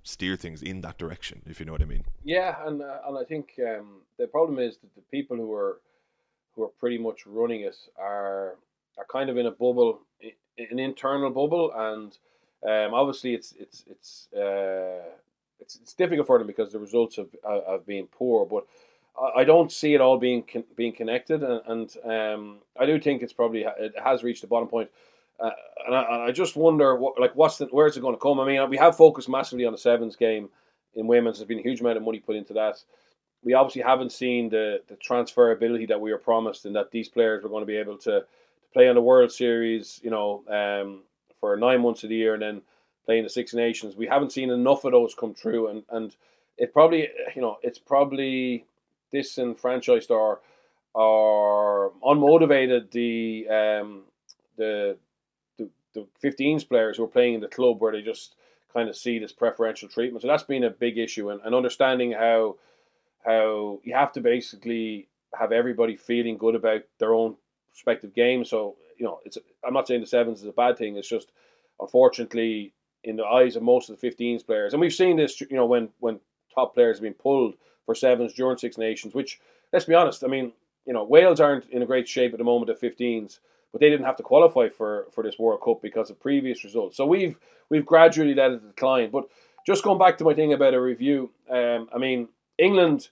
steer 0.04 0.36
things 0.36 0.62
in 0.62 0.82
that 0.82 0.98
direction. 0.98 1.42
If 1.46 1.60
you 1.60 1.66
know 1.66 1.72
what 1.72 1.82
I 1.82 1.86
mean. 1.86 2.06
Yeah, 2.24 2.56
and 2.66 2.82
uh, 2.82 3.00
and 3.08 3.18
I 3.18 3.24
think 3.24 3.54
um, 3.60 4.02
the 4.18 4.28
problem 4.28 4.60
is 4.60 4.78
that 4.78 4.94
the 4.96 5.02
people 5.12 5.38
who 5.38 5.52
are 5.54 5.80
who 6.56 6.64
are 6.64 6.72
pretty 6.80 6.98
much 6.98 7.26
running 7.26 7.62
it 7.62 7.78
are 7.98 8.56
are 8.98 9.06
kind 9.12 9.30
of 9.30 9.38
in 9.38 9.48
a 9.48 9.52
bubble, 9.52 10.02
an 10.58 10.80
internal 10.80 11.32
bubble, 11.32 11.72
and 11.76 12.18
um, 12.68 12.94
obviously 12.94 13.34
it's 13.34 13.54
it's 13.58 13.84
it's 13.90 14.28
uh, 14.34 15.10
it's 15.64 15.80
it's 15.82 15.94
difficult 15.94 16.28
for 16.28 16.38
them 16.38 16.48
because 16.48 16.72
the 16.72 16.80
results 16.80 17.16
have 17.18 17.30
have 17.68 17.86
been 17.86 18.08
poor, 18.08 18.46
but. 18.46 18.66
I 19.38 19.44
don't 19.44 19.72
see 19.72 19.94
it 19.94 20.02
all 20.02 20.18
being 20.18 20.42
con- 20.42 20.64
being 20.76 20.92
connected, 20.92 21.44
and, 21.44 21.62
and 21.68 21.98
um, 22.04 22.58
I 22.80 22.88
do 22.88 23.00
think 23.00 23.22
it's 23.22 23.32
probably 23.32 23.62
it 23.62 23.94
has 24.04 24.24
reached 24.24 24.42
the 24.42 24.48
bottom 24.48 24.68
point. 24.68 24.90
Uh, 25.40 25.52
and, 25.86 25.96
I, 25.96 26.02
and, 26.02 26.24
I, 26.24 26.32
just 26.32 26.56
wonder 26.56 26.96
what 26.96 27.20
like 27.20 27.36
what's 27.36 27.60
the, 27.60 27.68
where's 27.68 27.96
it 27.96 28.00
going 28.00 28.16
to 28.16 28.20
come? 28.20 28.40
I 28.40 28.48
mean, 28.48 28.68
we 28.72 28.78
have 28.78 28.98
focused 28.98 29.30
massively 29.30 29.66
on 29.66 29.72
the 29.72 29.78
sevens 29.78 30.16
game 30.16 30.50
in 30.96 31.06
women's. 31.06 31.38
There's 31.38 31.48
been 31.48 31.60
a 31.60 31.62
huge 31.62 31.80
amount 31.80 31.98
of 31.98 32.04
money 32.04 32.22
put 32.22 32.36
into 32.36 32.54
that 32.54 32.84
we 33.44 33.54
obviously 33.54 33.82
haven't 33.82 34.12
seen 34.12 34.50
the 34.50 34.82
the 34.88 34.96
transferability 34.96 35.88
that 35.88 36.00
we 36.00 36.12
were 36.12 36.18
promised, 36.18 36.66
and 36.66 36.76
that 36.76 36.92
these 36.92 37.10
players 37.10 37.44
were 37.44 37.50
going 37.50 37.62
to 37.62 37.68
be 37.68 37.78
able 37.78 37.98
to, 37.98 38.22
to 38.22 38.26
play 38.74 38.88
on 38.88 38.96
the 38.96 39.02
World 39.02 39.32
Series, 39.32 40.00
you 40.04 40.10
know, 40.10 40.44
um, 40.48 41.04
for 41.40 41.56
nine 41.58 41.82
months 41.82 42.04
of 42.04 42.10
the 42.10 42.16
year, 42.16 42.34
and 42.34 42.42
then 42.42 42.62
play 43.06 43.18
in 43.18 43.24
the 43.24 43.30
Six 43.30 43.54
Nations. 43.54 43.96
We 43.96 44.08
haven't 44.08 44.32
seen 44.32 44.50
enough 44.50 44.86
of 44.86 44.92
those 44.92 45.16
come 45.16 45.34
true, 45.34 45.68
and 45.68 45.84
and 45.90 46.16
it 46.58 46.74
probably, 46.74 47.10
you 47.36 47.42
know, 47.42 47.58
it's 47.64 47.80
probably 47.80 48.66
disenfranchised 49.12 50.12
or 50.12 50.42
or 50.94 51.92
unmotivated 52.04 52.92
the 52.92 53.48
um 53.50 54.04
the 54.58 54.98
the, 55.58 55.70
the 55.94 56.08
15s 56.24 56.68
players 56.68 56.98
who 56.98 57.04
are 57.04 57.08
playing 57.08 57.36
in 57.36 57.42
the 57.42 57.48
club 57.48 57.82
where 57.82 57.92
they 57.92 58.02
just 58.02 58.36
kind 58.74 58.90
of 58.90 58.96
see 58.96 59.20
this 59.20 59.32
preferential 59.32 59.88
treatment. 59.88 60.22
So 60.22 60.28
that's 60.28 60.44
been 60.44 60.64
a 60.64 60.70
big 60.70 60.98
issue, 60.98 61.30
and, 61.30 61.42
and 61.44 61.56
understanding 61.56 62.12
how 62.12 62.58
how 63.26 63.80
you 63.84 63.94
have 63.94 64.12
to 64.14 64.22
basically 64.22 65.08
have 65.38 65.52
everybody 65.52 65.96
feeling 65.96 66.38
good 66.38 66.56
about 66.56 66.82
their 67.00 67.14
own 67.14 67.36
respective 67.72 68.14
games. 68.14 68.50
So 68.50 68.76
you 68.98 69.06
know, 69.06 69.20
it's 69.26 69.38
I'm 69.66 69.74
not 69.74 69.88
saying 69.88 70.02
the 70.02 70.08
sevens 70.08 70.42
is 70.42 70.48
a 70.48 70.54
bad 70.54 70.78
thing. 70.78 70.98
It's 70.98 71.10
just 71.10 71.32
unfortunately 71.80 72.74
in 73.04 73.16
the 73.16 73.26
eyes 73.26 73.56
of 73.56 73.64
most 73.64 73.90
of 73.90 74.00
the 74.00 74.08
15s 74.10 74.46
players, 74.46 74.74
and 74.74 74.82
we've 74.82 74.94
seen 74.94 75.18
this. 75.18 75.40
You 75.42 75.56
know, 75.56 75.66
when 75.66 75.90
when 76.00 76.20
top 76.54 76.74
players 76.74 76.98
have 76.98 77.04
been 77.04 77.14
pulled 77.14 77.56
for 77.86 77.96
sevens 77.96 78.34
during 78.34 78.58
Six 78.58 78.78
Nations, 78.78 79.14
which 79.14 79.40
let's 79.72 79.86
be 79.86 79.96
honest, 79.96 80.24
I 80.24 80.28
mean, 80.28 80.52
you 80.86 80.94
know, 80.94 81.04
Wales 81.04 81.40
aren't 81.40 81.70
in 81.70 81.82
a 81.82 81.86
great 81.86 82.08
shape 82.08 82.34
at 82.34 82.38
the 82.38 82.44
moment 82.44 82.70
at 82.70 82.82
15s, 82.82 83.40
but 83.72 83.82
they 83.82 83.90
didn't 83.90 84.06
have 84.06 84.18
to 84.18 84.24
qualify 84.24 84.70
for 84.70 85.08
for 85.12 85.24
this 85.24 85.40
World 85.40 85.62
Cup 85.64 85.82
because 85.82 86.10
of 86.10 86.20
previous 86.20 86.64
results. 86.64 86.98
So 86.98 87.06
we've 87.06 87.38
we've 87.70 87.86
gradually 87.86 88.34
let 88.34 88.52
it 88.52 88.68
decline. 88.68 89.10
But 89.10 89.26
just 89.66 89.84
going 89.84 90.00
back 90.00 90.18
to 90.18 90.24
my 90.24 90.34
thing 90.34 90.54
about 90.54 90.74
a 90.74 90.82
review, 90.82 91.32
um, 91.50 91.90
I 91.94 91.98
mean, 91.98 92.28
England, 92.58 93.10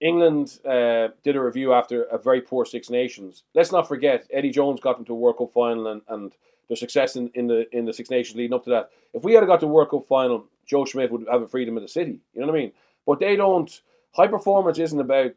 England 0.00 0.58
uh, 0.64 1.08
did 1.22 1.36
a 1.36 1.40
review 1.40 1.72
after 1.72 2.04
a 2.04 2.18
very 2.18 2.40
poor 2.40 2.64
Six 2.64 2.90
Nations. 2.90 3.44
Let's 3.54 3.72
not 3.72 3.88
forget 3.88 4.26
Eddie 4.32 4.50
Jones 4.50 4.80
got 4.80 4.96
them 4.96 5.06
to 5.06 5.12
a 5.12 5.16
World 5.16 5.38
Cup 5.38 5.52
final 5.52 5.86
and, 5.88 6.02
and 6.08 6.34
their 6.68 6.76
success 6.76 7.16
in, 7.16 7.30
in 7.34 7.46
the 7.46 7.66
in 7.76 7.84
the 7.84 7.92
Six 7.92 8.10
Nations 8.10 8.36
leading 8.36 8.54
up 8.54 8.64
to 8.64 8.70
that. 8.70 8.90
If 9.12 9.24
we 9.24 9.34
had 9.34 9.46
got 9.46 9.60
to 9.60 9.66
World 9.66 9.90
Cup 9.90 10.06
final, 10.06 10.46
Joe 10.66 10.84
Schmidt 10.84 11.12
would 11.12 11.26
have 11.30 11.42
a 11.42 11.48
freedom 11.48 11.76
of 11.76 11.82
the 11.82 11.88
city. 11.88 12.20
You 12.32 12.40
know 12.40 12.46
what 12.46 12.56
I 12.56 12.58
mean? 12.58 12.72
But 13.06 13.20
they 13.20 13.36
don't. 13.36 13.80
High 14.12 14.28
performance 14.28 14.78
isn't 14.78 15.00
about 15.00 15.32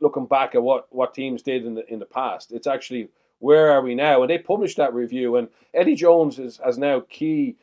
looking 0.00 0.26
back 0.26 0.54
at 0.54 0.62
what, 0.62 0.86
what 0.90 1.14
teams 1.14 1.42
did 1.42 1.64
in 1.64 1.74
the 1.74 1.92
in 1.92 1.98
the 1.98 2.06
past. 2.06 2.52
It's 2.52 2.66
actually 2.66 3.08
where 3.38 3.70
are 3.70 3.82
we 3.82 3.94
now? 3.94 4.22
And 4.22 4.30
they 4.30 4.38
published 4.38 4.78
that 4.78 4.94
review. 4.94 5.36
And 5.36 5.48
Eddie 5.74 5.96
Jones 5.96 6.38
is, 6.38 6.58
has 6.64 6.78
now 6.78 7.00
key 7.08 7.56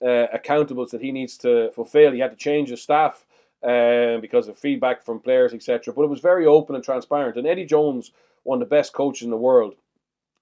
uh, 0.00 0.26
accountables 0.34 0.90
that 0.90 1.00
he 1.00 1.10
needs 1.10 1.36
to 1.38 1.70
fulfill. 1.72 2.12
He 2.12 2.20
had 2.20 2.30
to 2.30 2.36
change 2.36 2.68
his 2.68 2.82
staff 2.82 3.24
um, 3.64 4.20
because 4.20 4.46
of 4.46 4.58
feedback 4.58 5.02
from 5.02 5.20
players, 5.20 5.52
etc. 5.52 5.92
But 5.94 6.02
it 6.02 6.10
was 6.10 6.20
very 6.20 6.46
open 6.46 6.76
and 6.76 6.84
transparent. 6.84 7.36
And 7.36 7.46
Eddie 7.46 7.64
Jones, 7.64 8.12
one 8.44 8.62
of 8.62 8.68
the 8.68 8.74
best 8.74 8.92
coaches 8.92 9.24
in 9.24 9.30
the 9.30 9.36
world, 9.36 9.74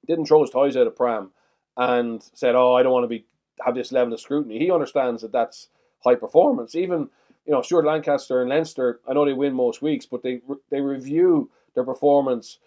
didn't 0.07 0.27
throw 0.27 0.43
his 0.43 0.51
toys 0.51 0.77
out 0.77 0.87
of 0.87 0.97
pram 0.97 1.31
and 1.77 2.23
said, 2.35 2.55
"Oh, 2.55 2.75
I 2.75 2.83
don't 2.83 2.93
want 2.93 3.05
to 3.05 3.09
be 3.09 3.27
have 3.65 3.75
this 3.75 3.93
level 3.93 4.15
of 4.15 4.21
scrutiny." 4.21 4.59
He 4.59 4.71
understands 4.71 5.23
that 5.23 5.33
that's 5.33 5.69
high 6.03 6.15
performance. 6.17 6.75
Even 6.75 7.11
you 7.47 7.53
know, 7.53 7.63
Stuart 7.63 7.85
Lancaster 7.87 8.41
and 8.41 8.51
Leinster, 8.51 9.01
I 9.09 9.13
know 9.13 9.25
they 9.25 9.33
win 9.33 9.55
most 9.55 9.83
weeks, 9.83 10.07
but 10.07 10.23
they 10.23 10.41
they 10.71 10.81
review 10.81 11.51
their 11.75 11.85
performance 11.85 12.59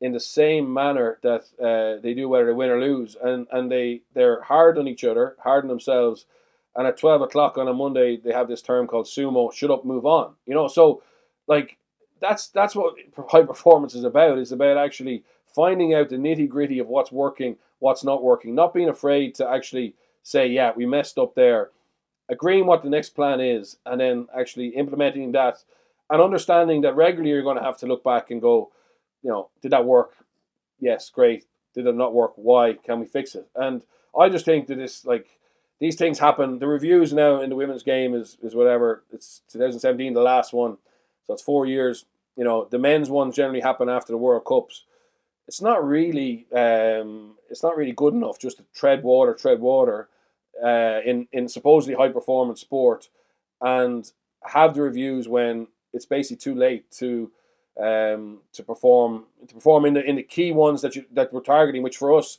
in 0.00 0.12
the 0.12 0.20
same 0.20 0.72
manner 0.72 1.18
that 1.22 1.44
uh, 1.62 2.00
they 2.02 2.12
do 2.14 2.28
whether 2.28 2.46
they 2.46 2.52
win 2.52 2.70
or 2.70 2.80
lose, 2.80 3.16
and 3.22 3.46
and 3.50 3.70
they 3.70 4.02
they're 4.14 4.42
hard 4.42 4.78
on 4.78 4.88
each 4.88 5.04
other, 5.04 5.36
hard 5.42 5.64
on 5.64 5.68
themselves, 5.68 6.26
and 6.74 6.86
at 6.86 6.98
12 6.98 7.22
o'clock 7.22 7.56
on 7.56 7.68
a 7.68 7.72
Monday, 7.72 8.18
they 8.22 8.32
have 8.32 8.48
this 8.48 8.62
term 8.62 8.86
called 8.86 9.06
sumo, 9.06 9.52
shut 9.52 9.70
up, 9.70 9.84
move 9.84 10.04
on. 10.04 10.34
You 10.44 10.54
know, 10.54 10.68
so 10.68 11.02
like 11.46 11.78
that's 12.20 12.48
that's 12.48 12.74
what 12.76 12.94
high 13.28 13.42
performance 13.44 13.94
is 13.94 14.04
about. 14.04 14.38
It's 14.38 14.52
about 14.52 14.76
actually 14.76 15.24
finding 15.54 15.94
out 15.94 16.10
the 16.10 16.16
nitty 16.16 16.48
gritty 16.48 16.78
of 16.78 16.88
what's 16.88 17.10
working, 17.10 17.56
what's 17.78 18.04
not 18.04 18.22
working, 18.22 18.54
not 18.54 18.74
being 18.74 18.88
afraid 18.88 19.34
to 19.36 19.48
actually 19.48 19.94
say, 20.22 20.46
yeah, 20.46 20.72
we 20.74 20.86
messed 20.86 21.18
up 21.18 21.34
there, 21.34 21.70
agreeing 22.28 22.66
what 22.66 22.82
the 22.82 22.90
next 22.90 23.10
plan 23.10 23.40
is, 23.40 23.76
and 23.86 24.00
then 24.00 24.26
actually 24.36 24.68
implementing 24.68 25.32
that 25.32 25.62
and 26.10 26.22
understanding 26.22 26.82
that 26.82 26.96
regularly 26.96 27.30
you're 27.30 27.42
going 27.42 27.56
to 27.56 27.62
have 27.62 27.78
to 27.78 27.86
look 27.86 28.04
back 28.04 28.30
and 28.30 28.40
go, 28.40 28.70
you 29.22 29.30
know, 29.30 29.50
did 29.60 29.72
that 29.72 29.84
work? 29.84 30.12
Yes, 30.78 31.10
great. 31.10 31.44
Did 31.74 31.86
it 31.86 31.94
not 31.94 32.14
work? 32.14 32.32
Why? 32.36 32.74
Can 32.74 33.00
we 33.00 33.06
fix 33.06 33.34
it? 33.34 33.48
And 33.54 33.82
I 34.18 34.28
just 34.28 34.44
think 34.44 34.66
that 34.68 34.76
this 34.76 35.04
like 35.04 35.26
these 35.80 35.96
things 35.96 36.18
happen. 36.18 36.58
The 36.58 36.66
reviews 36.66 37.12
now 37.12 37.40
in 37.40 37.50
the 37.50 37.56
women's 37.56 37.82
game 37.82 38.14
is 38.14 38.38
is 38.42 38.54
whatever. 38.54 39.02
It's 39.12 39.42
2017, 39.52 40.14
the 40.14 40.20
last 40.20 40.52
one, 40.52 40.78
so 41.26 41.34
it's 41.34 41.42
four 41.42 41.66
years. 41.66 42.06
You 42.36 42.44
know, 42.44 42.66
the 42.70 42.78
men's 42.78 43.10
ones 43.10 43.36
generally 43.36 43.60
happen 43.60 43.88
after 43.88 44.12
the 44.12 44.18
World 44.18 44.44
Cups. 44.46 44.84
It's 45.48 45.62
not 45.62 45.86
really, 45.86 46.46
um, 46.52 47.36
it's 47.48 47.62
not 47.62 47.76
really 47.76 47.92
good 47.92 48.14
enough 48.14 48.38
just 48.38 48.56
to 48.58 48.64
tread 48.74 49.02
water, 49.02 49.34
tread 49.34 49.60
water, 49.60 50.08
uh, 50.62 51.00
in 51.04 51.28
in 51.32 51.48
supposedly 51.48 51.94
high 51.94 52.08
performance 52.08 52.60
sport, 52.60 53.08
and 53.60 54.10
have 54.42 54.74
the 54.74 54.82
reviews 54.82 55.28
when 55.28 55.68
it's 55.92 56.06
basically 56.06 56.36
too 56.36 56.54
late 56.54 56.90
to 56.92 57.30
um, 57.80 58.38
to 58.52 58.62
perform 58.62 59.24
to 59.46 59.54
perform 59.54 59.84
in 59.84 59.94
the 59.94 60.04
in 60.04 60.16
the 60.16 60.22
key 60.22 60.52
ones 60.52 60.82
that 60.82 60.96
you 60.96 61.04
that 61.12 61.32
we're 61.32 61.40
targeting. 61.40 61.82
Which 61.82 61.96
for 61.96 62.16
us, 62.16 62.38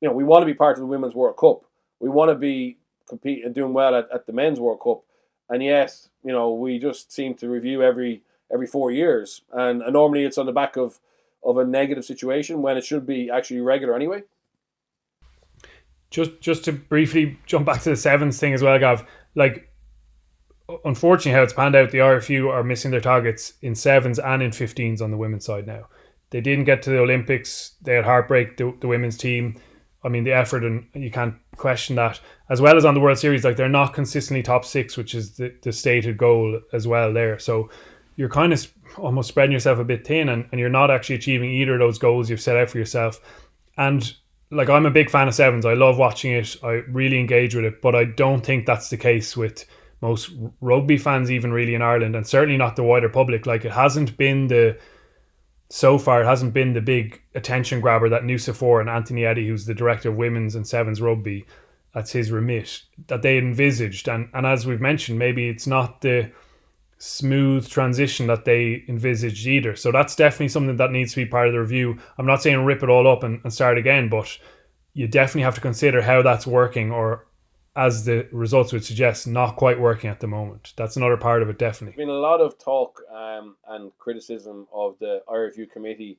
you 0.00 0.08
know, 0.08 0.14
we 0.14 0.24
want 0.24 0.42
to 0.42 0.46
be 0.46 0.54
part 0.54 0.76
of 0.76 0.80
the 0.80 0.86
Women's 0.86 1.14
World 1.14 1.36
Cup. 1.36 1.64
We 2.00 2.08
want 2.08 2.30
to 2.30 2.34
be 2.34 2.78
competing 3.08 3.44
and 3.44 3.54
doing 3.54 3.72
well 3.72 3.94
at, 3.94 4.08
at 4.12 4.26
the 4.26 4.32
Men's 4.32 4.58
World 4.60 4.80
Cup. 4.82 5.02
And 5.48 5.62
yes, 5.62 6.08
you 6.24 6.32
know, 6.32 6.52
we 6.52 6.78
just 6.78 7.12
seem 7.12 7.34
to 7.34 7.48
review 7.48 7.82
every 7.82 8.22
every 8.52 8.66
four 8.66 8.90
years, 8.90 9.42
and, 9.52 9.82
and 9.82 9.92
normally 9.92 10.24
it's 10.24 10.38
on 10.38 10.46
the 10.46 10.52
back 10.52 10.76
of 10.76 10.98
of 11.42 11.58
a 11.58 11.64
negative 11.64 12.04
situation 12.04 12.62
when 12.62 12.76
it 12.76 12.84
should 12.84 13.06
be 13.06 13.30
actually 13.30 13.60
regular 13.60 13.94
anyway. 13.94 14.22
Just 16.10 16.40
just 16.40 16.64
to 16.64 16.72
briefly 16.72 17.38
jump 17.46 17.66
back 17.66 17.82
to 17.82 17.90
the 17.90 17.96
sevens 17.96 18.38
thing 18.38 18.52
as 18.52 18.62
well, 18.62 18.78
Gav. 18.78 19.06
Like 19.34 19.70
unfortunately, 20.84 21.32
how 21.32 21.42
it's 21.42 21.52
panned 21.52 21.76
out, 21.76 21.90
the 21.90 21.98
IRFU 21.98 22.50
are 22.50 22.62
missing 22.62 22.90
their 22.90 23.00
targets 23.00 23.54
in 23.62 23.74
sevens 23.74 24.18
and 24.18 24.42
in 24.42 24.50
15s 24.50 25.00
on 25.00 25.10
the 25.10 25.16
women's 25.16 25.44
side 25.44 25.66
now. 25.66 25.86
They 26.30 26.40
didn't 26.40 26.64
get 26.64 26.82
to 26.82 26.90
the 26.90 27.00
Olympics. 27.00 27.74
They 27.82 27.94
had 27.94 28.04
heartbreak, 28.04 28.56
the, 28.56 28.74
the 28.80 28.88
women's 28.88 29.16
team. 29.16 29.60
I 30.02 30.08
mean, 30.08 30.24
the 30.24 30.32
effort, 30.32 30.64
and 30.64 30.86
you 30.94 31.10
can't 31.10 31.34
question 31.56 31.96
that. 31.96 32.20
As 32.48 32.60
well 32.60 32.76
as 32.76 32.84
on 32.84 32.94
the 32.94 33.00
World 33.00 33.18
Series, 33.18 33.44
like 33.44 33.56
they're 33.56 33.68
not 33.68 33.92
consistently 33.94 34.42
top 34.42 34.64
six, 34.64 34.96
which 34.96 35.14
is 35.14 35.36
the, 35.36 35.54
the 35.62 35.72
stated 35.72 36.16
goal 36.16 36.60
as 36.72 36.86
well 36.86 37.12
there. 37.12 37.38
So 37.38 37.68
you're 38.20 38.28
kind 38.28 38.52
of 38.52 38.70
almost 38.98 39.30
spreading 39.30 39.50
yourself 39.50 39.78
a 39.78 39.84
bit 39.84 40.06
thin 40.06 40.28
and, 40.28 40.46
and 40.52 40.60
you're 40.60 40.68
not 40.68 40.90
actually 40.90 41.14
achieving 41.14 41.50
either 41.50 41.72
of 41.72 41.78
those 41.78 41.98
goals 41.98 42.28
you've 42.28 42.38
set 42.38 42.54
out 42.54 42.68
for 42.68 42.76
yourself. 42.76 43.18
And 43.78 44.14
like, 44.50 44.68
I'm 44.68 44.84
a 44.84 44.90
big 44.90 45.08
fan 45.08 45.26
of 45.26 45.34
sevens. 45.34 45.64
I 45.64 45.72
love 45.72 45.96
watching 45.96 46.32
it. 46.32 46.54
I 46.62 46.82
really 46.90 47.18
engage 47.18 47.54
with 47.54 47.64
it, 47.64 47.80
but 47.80 47.94
I 47.94 48.04
don't 48.04 48.44
think 48.44 48.66
that's 48.66 48.90
the 48.90 48.98
case 48.98 49.38
with 49.38 49.64
most 50.02 50.32
rugby 50.60 50.98
fans, 50.98 51.30
even 51.30 51.50
really 51.50 51.74
in 51.74 51.80
Ireland, 51.80 52.14
and 52.14 52.26
certainly 52.26 52.58
not 52.58 52.76
the 52.76 52.82
wider 52.82 53.08
public. 53.08 53.46
Like 53.46 53.64
it 53.64 53.72
hasn't 53.72 54.14
been 54.18 54.48
the 54.48 54.78
so 55.70 55.96
far, 55.96 56.20
it 56.20 56.26
hasn't 56.26 56.52
been 56.52 56.74
the 56.74 56.82
big 56.82 57.22
attention 57.34 57.80
grabber 57.80 58.10
that 58.10 58.24
Nucifora 58.24 58.82
and 58.82 58.90
Anthony 58.90 59.24
Eddy, 59.24 59.48
who's 59.48 59.64
the 59.64 59.72
director 59.72 60.10
of 60.10 60.16
women's 60.16 60.56
and 60.56 60.68
sevens 60.68 61.00
rugby, 61.00 61.46
that's 61.94 62.12
his 62.12 62.30
remit 62.30 62.82
that 63.06 63.22
they 63.22 63.38
envisaged. 63.38 64.10
And 64.10 64.28
and 64.34 64.44
as 64.44 64.66
we've 64.66 64.78
mentioned, 64.78 65.18
maybe 65.18 65.48
it's 65.48 65.66
not 65.66 66.02
the 66.02 66.30
smooth 67.00 67.66
transition 67.66 68.26
that 68.26 68.44
they 68.44 68.84
envisaged 68.86 69.46
either. 69.46 69.74
So 69.74 69.90
that's 69.90 70.14
definitely 70.14 70.48
something 70.48 70.76
that 70.76 70.92
needs 70.92 71.12
to 71.14 71.24
be 71.24 71.26
part 71.26 71.48
of 71.48 71.54
the 71.54 71.60
review. 71.60 71.98
I'm 72.18 72.26
not 72.26 72.42
saying 72.42 72.62
rip 72.64 72.82
it 72.82 72.90
all 72.90 73.08
up 73.08 73.22
and, 73.22 73.40
and 73.42 73.52
start 73.52 73.78
again, 73.78 74.10
but 74.10 74.38
you 74.92 75.08
definitely 75.08 75.42
have 75.42 75.54
to 75.54 75.62
consider 75.62 76.02
how 76.02 76.20
that's 76.20 76.46
working 76.46 76.92
or 76.92 77.26
as 77.74 78.04
the 78.04 78.28
results 78.32 78.72
would 78.72 78.84
suggest, 78.84 79.26
not 79.26 79.56
quite 79.56 79.80
working 79.80 80.10
at 80.10 80.20
the 80.20 80.26
moment. 80.26 80.74
That's 80.76 80.96
another 80.96 81.16
part 81.16 81.40
of 81.40 81.48
it, 81.48 81.58
definitely. 81.58 81.96
There's 81.96 82.08
been 82.08 82.14
a 82.14 82.18
lot 82.18 82.40
of 82.40 82.58
talk 82.58 83.00
um, 83.10 83.56
and 83.68 83.96
criticism 83.98 84.66
of 84.72 84.98
the 84.98 85.22
IRFU 85.26 85.70
committee 85.70 86.18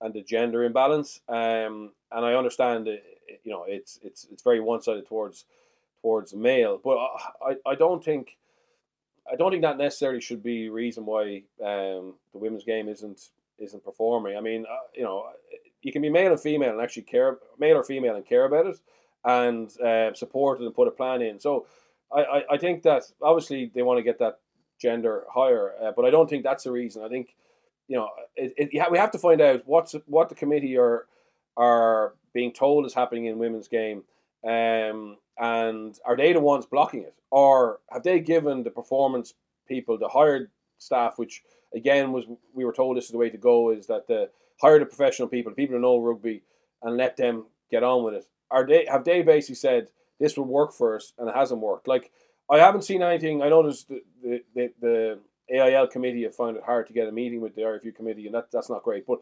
and 0.00 0.14
the 0.14 0.22
gender 0.22 0.64
imbalance, 0.64 1.20
um, 1.28 1.92
and 2.12 2.24
I 2.24 2.34
understand 2.34 2.86
that 2.86 3.02
you 3.42 3.50
know 3.50 3.64
it's 3.66 3.98
it's 4.02 4.26
it's 4.30 4.42
very 4.42 4.60
one 4.60 4.80
sided 4.82 5.06
towards 5.06 5.44
towards 6.00 6.32
male, 6.34 6.80
but 6.82 6.96
I, 7.44 7.56
I 7.66 7.74
don't 7.74 8.04
think 8.04 8.36
I 9.30 9.36
don't 9.36 9.50
think 9.50 9.62
that 9.62 9.78
necessarily 9.78 10.20
should 10.20 10.42
be 10.42 10.68
reason 10.68 11.06
why 11.06 11.42
um, 11.62 12.14
the 12.32 12.38
women's 12.38 12.64
game 12.64 12.88
isn't 12.88 13.30
isn't 13.58 13.84
performing. 13.84 14.36
I 14.36 14.40
mean, 14.40 14.66
uh, 14.68 14.86
you 14.94 15.02
know, 15.02 15.24
you 15.82 15.92
can 15.92 16.02
be 16.02 16.10
male 16.10 16.32
and 16.32 16.40
female 16.40 16.72
and 16.72 16.80
actually 16.80 17.02
care 17.02 17.38
male 17.58 17.76
or 17.76 17.84
female 17.84 18.16
and 18.16 18.26
care 18.26 18.44
about 18.44 18.66
it 18.66 18.80
and 19.24 19.70
uh, 19.80 20.12
support 20.14 20.60
it 20.60 20.64
and 20.64 20.74
put 20.74 20.88
a 20.88 20.90
plan 20.90 21.22
in. 21.22 21.40
So 21.40 21.66
I, 22.12 22.20
I, 22.22 22.42
I, 22.52 22.58
think 22.58 22.82
that 22.82 23.04
obviously 23.22 23.70
they 23.74 23.82
want 23.82 23.98
to 23.98 24.02
get 24.02 24.18
that 24.18 24.40
gender 24.78 25.24
higher, 25.32 25.72
uh, 25.82 25.92
but 25.96 26.04
I 26.04 26.10
don't 26.10 26.28
think 26.28 26.42
that's 26.42 26.64
the 26.64 26.72
reason. 26.72 27.02
I 27.02 27.08
think 27.08 27.34
you 27.88 27.96
know 27.96 28.08
it, 28.36 28.52
it, 28.56 28.90
we 28.90 28.98
have 28.98 29.12
to 29.12 29.18
find 29.18 29.40
out 29.40 29.62
what's 29.66 29.94
what 30.06 30.28
the 30.28 30.34
committee 30.34 30.76
are 30.76 31.06
are 31.56 32.14
being 32.32 32.52
told 32.52 32.84
is 32.84 32.94
happening 32.94 33.26
in 33.26 33.38
women's 33.38 33.68
game, 33.68 34.02
um, 34.46 35.16
and 35.38 35.98
are 36.04 36.16
they 36.16 36.32
the 36.32 36.40
ones 36.40 36.66
blocking 36.66 37.02
it, 37.02 37.14
or 37.30 37.80
have 37.90 38.02
they 38.02 38.20
given 38.20 38.62
the 38.62 38.70
performance 38.70 39.34
people, 39.66 39.98
the 39.98 40.08
hired 40.08 40.50
staff, 40.78 41.18
which 41.18 41.42
again 41.74 42.12
was 42.12 42.24
we 42.52 42.64
were 42.64 42.72
told 42.72 42.96
this 42.96 43.06
is 43.06 43.10
the 43.10 43.18
way 43.18 43.30
to 43.30 43.38
go, 43.38 43.70
is 43.70 43.86
that 43.86 44.06
the 44.06 44.30
hire 44.60 44.78
the 44.78 44.86
professional 44.86 45.28
people, 45.28 45.50
the 45.50 45.56
people 45.56 45.76
who 45.76 45.82
know 45.82 45.98
rugby, 45.98 46.42
and 46.82 46.96
let 46.96 47.16
them 47.16 47.46
get 47.70 47.82
on 47.82 48.04
with 48.04 48.14
it 48.14 48.26
are 48.54 48.66
they 48.66 48.86
have 48.88 49.04
they 49.04 49.22
basically 49.22 49.56
said 49.56 49.88
this 50.20 50.36
will 50.36 50.44
work 50.44 50.72
for 50.72 50.96
us 50.96 51.12
and 51.18 51.28
it 51.28 51.34
hasn't 51.34 51.60
worked? 51.60 51.88
Like 51.88 52.12
I 52.48 52.58
haven't 52.58 52.82
seen 52.82 53.02
anything. 53.02 53.42
I 53.42 53.48
noticed 53.48 53.88
the 53.88 54.02
the, 54.22 54.42
the, 54.54 54.72
the 54.80 55.18
AIL 55.58 55.88
committee 55.88 56.22
have 56.22 56.36
found 56.36 56.56
it 56.56 56.62
hard 56.64 56.86
to 56.86 56.92
get 56.92 57.08
a 57.08 57.12
meeting 57.12 57.40
with 57.40 57.54
the 57.54 57.62
IRFU 57.62 57.94
committee, 57.94 58.26
and 58.26 58.34
that 58.34 58.50
that's 58.52 58.70
not 58.70 58.84
great. 58.84 59.06
But 59.06 59.20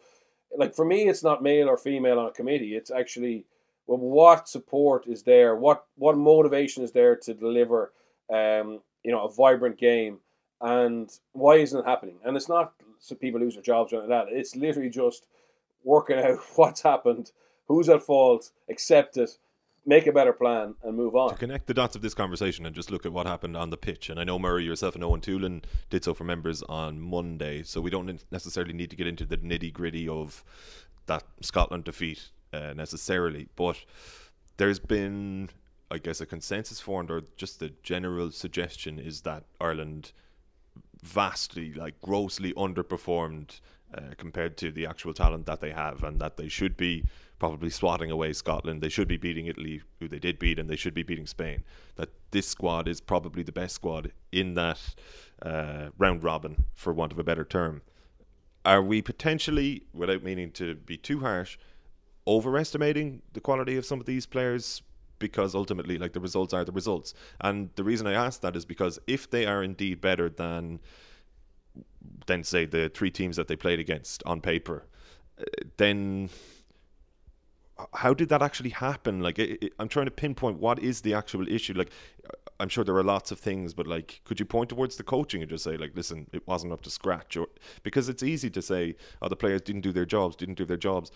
like 0.56 0.74
for 0.74 0.84
me, 0.84 1.08
it's 1.08 1.24
not 1.24 1.42
male 1.42 1.68
or 1.68 1.78
female 1.78 2.18
on 2.18 2.26
a 2.26 2.32
committee. 2.32 2.76
It's 2.76 2.90
actually 2.90 3.46
well, 3.86 3.98
what 3.98 4.48
support 4.48 5.06
is 5.06 5.22
there? 5.22 5.56
What 5.56 5.84
what 5.96 6.16
motivation 6.16 6.82
is 6.82 6.92
there 6.92 7.16
to 7.16 7.34
deliver? 7.34 7.92
Um, 8.32 8.80
you 9.02 9.10
know, 9.10 9.24
a 9.24 9.32
vibrant 9.32 9.78
game, 9.78 10.18
and 10.60 11.10
why 11.32 11.56
isn't 11.56 11.78
it 11.78 11.86
happening? 11.86 12.18
And 12.24 12.36
it's 12.36 12.48
not 12.48 12.72
so 12.98 13.14
people 13.16 13.40
lose 13.40 13.54
their 13.54 13.62
jobs 13.62 13.92
or 13.92 14.00
like 14.00 14.08
that. 14.08 14.26
It's 14.30 14.54
literally 14.54 14.90
just 14.90 15.26
working 15.84 16.18
out 16.18 16.38
what's 16.56 16.82
happened 16.82 17.32
who's 17.66 17.88
at 17.88 18.02
fault, 18.02 18.50
accept 18.68 19.16
it, 19.16 19.30
make 19.86 20.06
a 20.06 20.12
better 20.12 20.32
plan, 20.32 20.74
and 20.82 20.96
move 20.96 21.14
on. 21.16 21.30
To 21.30 21.36
connect 21.36 21.66
the 21.66 21.74
dots 21.74 21.96
of 21.96 22.02
this 22.02 22.14
conversation 22.14 22.66
and 22.66 22.74
just 22.74 22.90
look 22.90 23.06
at 23.06 23.12
what 23.12 23.26
happened 23.26 23.56
on 23.56 23.70
the 23.70 23.76
pitch, 23.76 24.10
and 24.10 24.20
I 24.20 24.24
know 24.24 24.38
Murray, 24.38 24.64
yourself, 24.64 24.94
and 24.94 25.02
Owen 25.02 25.20
Toolan 25.20 25.64
did 25.90 26.04
so 26.04 26.14
for 26.14 26.24
members 26.24 26.62
on 26.64 27.00
Monday, 27.00 27.62
so 27.62 27.80
we 27.80 27.90
don't 27.90 28.22
necessarily 28.30 28.72
need 28.72 28.90
to 28.90 28.96
get 28.96 29.06
into 29.06 29.24
the 29.24 29.38
nitty 29.38 29.72
gritty 29.72 30.08
of 30.08 30.44
that 31.06 31.24
Scotland 31.40 31.84
defeat 31.84 32.30
uh, 32.52 32.72
necessarily, 32.74 33.48
but 33.56 33.84
there's 34.56 34.78
been, 34.78 35.50
I 35.90 35.98
guess, 35.98 36.20
a 36.20 36.26
consensus 36.26 36.80
formed, 36.80 37.10
or 37.10 37.22
just 37.36 37.60
the 37.60 37.72
general 37.82 38.30
suggestion 38.30 38.98
is 38.98 39.22
that 39.22 39.44
Ireland 39.60 40.12
vastly, 41.02 41.72
like 41.74 42.00
grossly 42.00 42.52
underperformed 42.54 43.60
uh, 43.94 44.14
compared 44.16 44.56
to 44.58 44.70
the 44.70 44.86
actual 44.86 45.12
talent 45.12 45.46
that 45.46 45.60
they 45.60 45.72
have, 45.72 46.02
and 46.02 46.20
that 46.20 46.36
they 46.36 46.48
should 46.48 46.76
be 46.76 47.04
probably 47.38 47.70
swatting 47.70 48.10
away 48.10 48.32
Scotland. 48.32 48.80
They 48.80 48.88
should 48.88 49.08
be 49.08 49.16
beating 49.16 49.46
Italy, 49.46 49.82
who 49.98 50.08
they 50.08 50.20
did 50.20 50.38
beat, 50.38 50.58
and 50.58 50.70
they 50.70 50.76
should 50.76 50.94
be 50.94 51.02
beating 51.02 51.26
Spain. 51.26 51.64
That 51.96 52.10
this 52.30 52.46
squad 52.46 52.86
is 52.86 53.00
probably 53.00 53.42
the 53.42 53.52
best 53.52 53.74
squad 53.74 54.12
in 54.30 54.54
that 54.54 54.94
uh, 55.42 55.88
round 55.98 56.22
robin, 56.22 56.64
for 56.74 56.92
want 56.92 57.12
of 57.12 57.18
a 57.18 57.24
better 57.24 57.44
term. 57.44 57.82
Are 58.64 58.80
we 58.80 59.02
potentially, 59.02 59.82
without 59.92 60.22
meaning 60.22 60.52
to 60.52 60.76
be 60.76 60.96
too 60.96 61.20
harsh, 61.20 61.58
overestimating 62.26 63.22
the 63.32 63.40
quality 63.40 63.76
of 63.76 63.84
some 63.84 64.00
of 64.00 64.06
these 64.06 64.26
players? 64.26 64.82
Because 65.18 65.54
ultimately, 65.54 65.98
like 65.98 66.12
the 66.12 66.20
results 66.20 66.52
are 66.52 66.64
the 66.64 66.72
results. 66.72 67.14
And 67.40 67.70
the 67.76 67.84
reason 67.84 68.06
I 68.06 68.12
ask 68.12 68.40
that 68.40 68.56
is 68.56 68.64
because 68.64 68.98
if 69.06 69.30
they 69.30 69.46
are 69.46 69.62
indeed 69.62 70.00
better 70.00 70.28
than, 70.28 70.80
than 72.26 72.42
say, 72.42 72.64
the 72.64 72.88
three 72.88 73.10
teams 73.10 73.36
that 73.36 73.46
they 73.46 73.56
played 73.56 73.78
against 73.78 74.22
on 74.26 74.40
paper, 74.40 74.86
uh, 75.38 75.44
then 75.76 76.28
how 77.94 78.14
did 78.14 78.28
that 78.28 78.42
actually 78.42 78.70
happen? 78.70 79.20
Like, 79.20 79.38
it, 79.38 79.62
it, 79.62 79.72
I'm 79.78 79.88
trying 79.88 80.06
to 80.06 80.10
pinpoint 80.10 80.58
what 80.58 80.78
is 80.78 81.00
the 81.00 81.14
actual 81.14 81.48
issue. 81.48 81.74
Like, 81.74 81.90
I'm 82.60 82.68
sure 82.68 82.84
there 82.84 82.96
are 82.96 83.02
lots 83.02 83.32
of 83.32 83.40
things, 83.40 83.74
but 83.74 83.86
like, 83.86 84.20
could 84.24 84.38
you 84.38 84.46
point 84.46 84.68
towards 84.68 84.96
the 84.96 85.02
coaching 85.02 85.42
and 85.42 85.50
just 85.50 85.64
say, 85.64 85.76
like, 85.76 85.92
listen, 85.96 86.28
it 86.32 86.46
wasn't 86.46 86.72
up 86.72 86.82
to 86.82 86.90
scratch? 86.90 87.36
Or 87.36 87.48
because 87.82 88.08
it's 88.08 88.22
easy 88.22 88.50
to 88.50 88.62
say, 88.62 88.94
oh, 89.20 89.28
the 89.28 89.36
players 89.36 89.62
didn't 89.62 89.80
do 89.80 89.92
their 89.92 90.04
jobs, 90.04 90.36
didn't 90.36 90.58
do 90.58 90.64
their 90.64 90.76
jobs. 90.76 91.10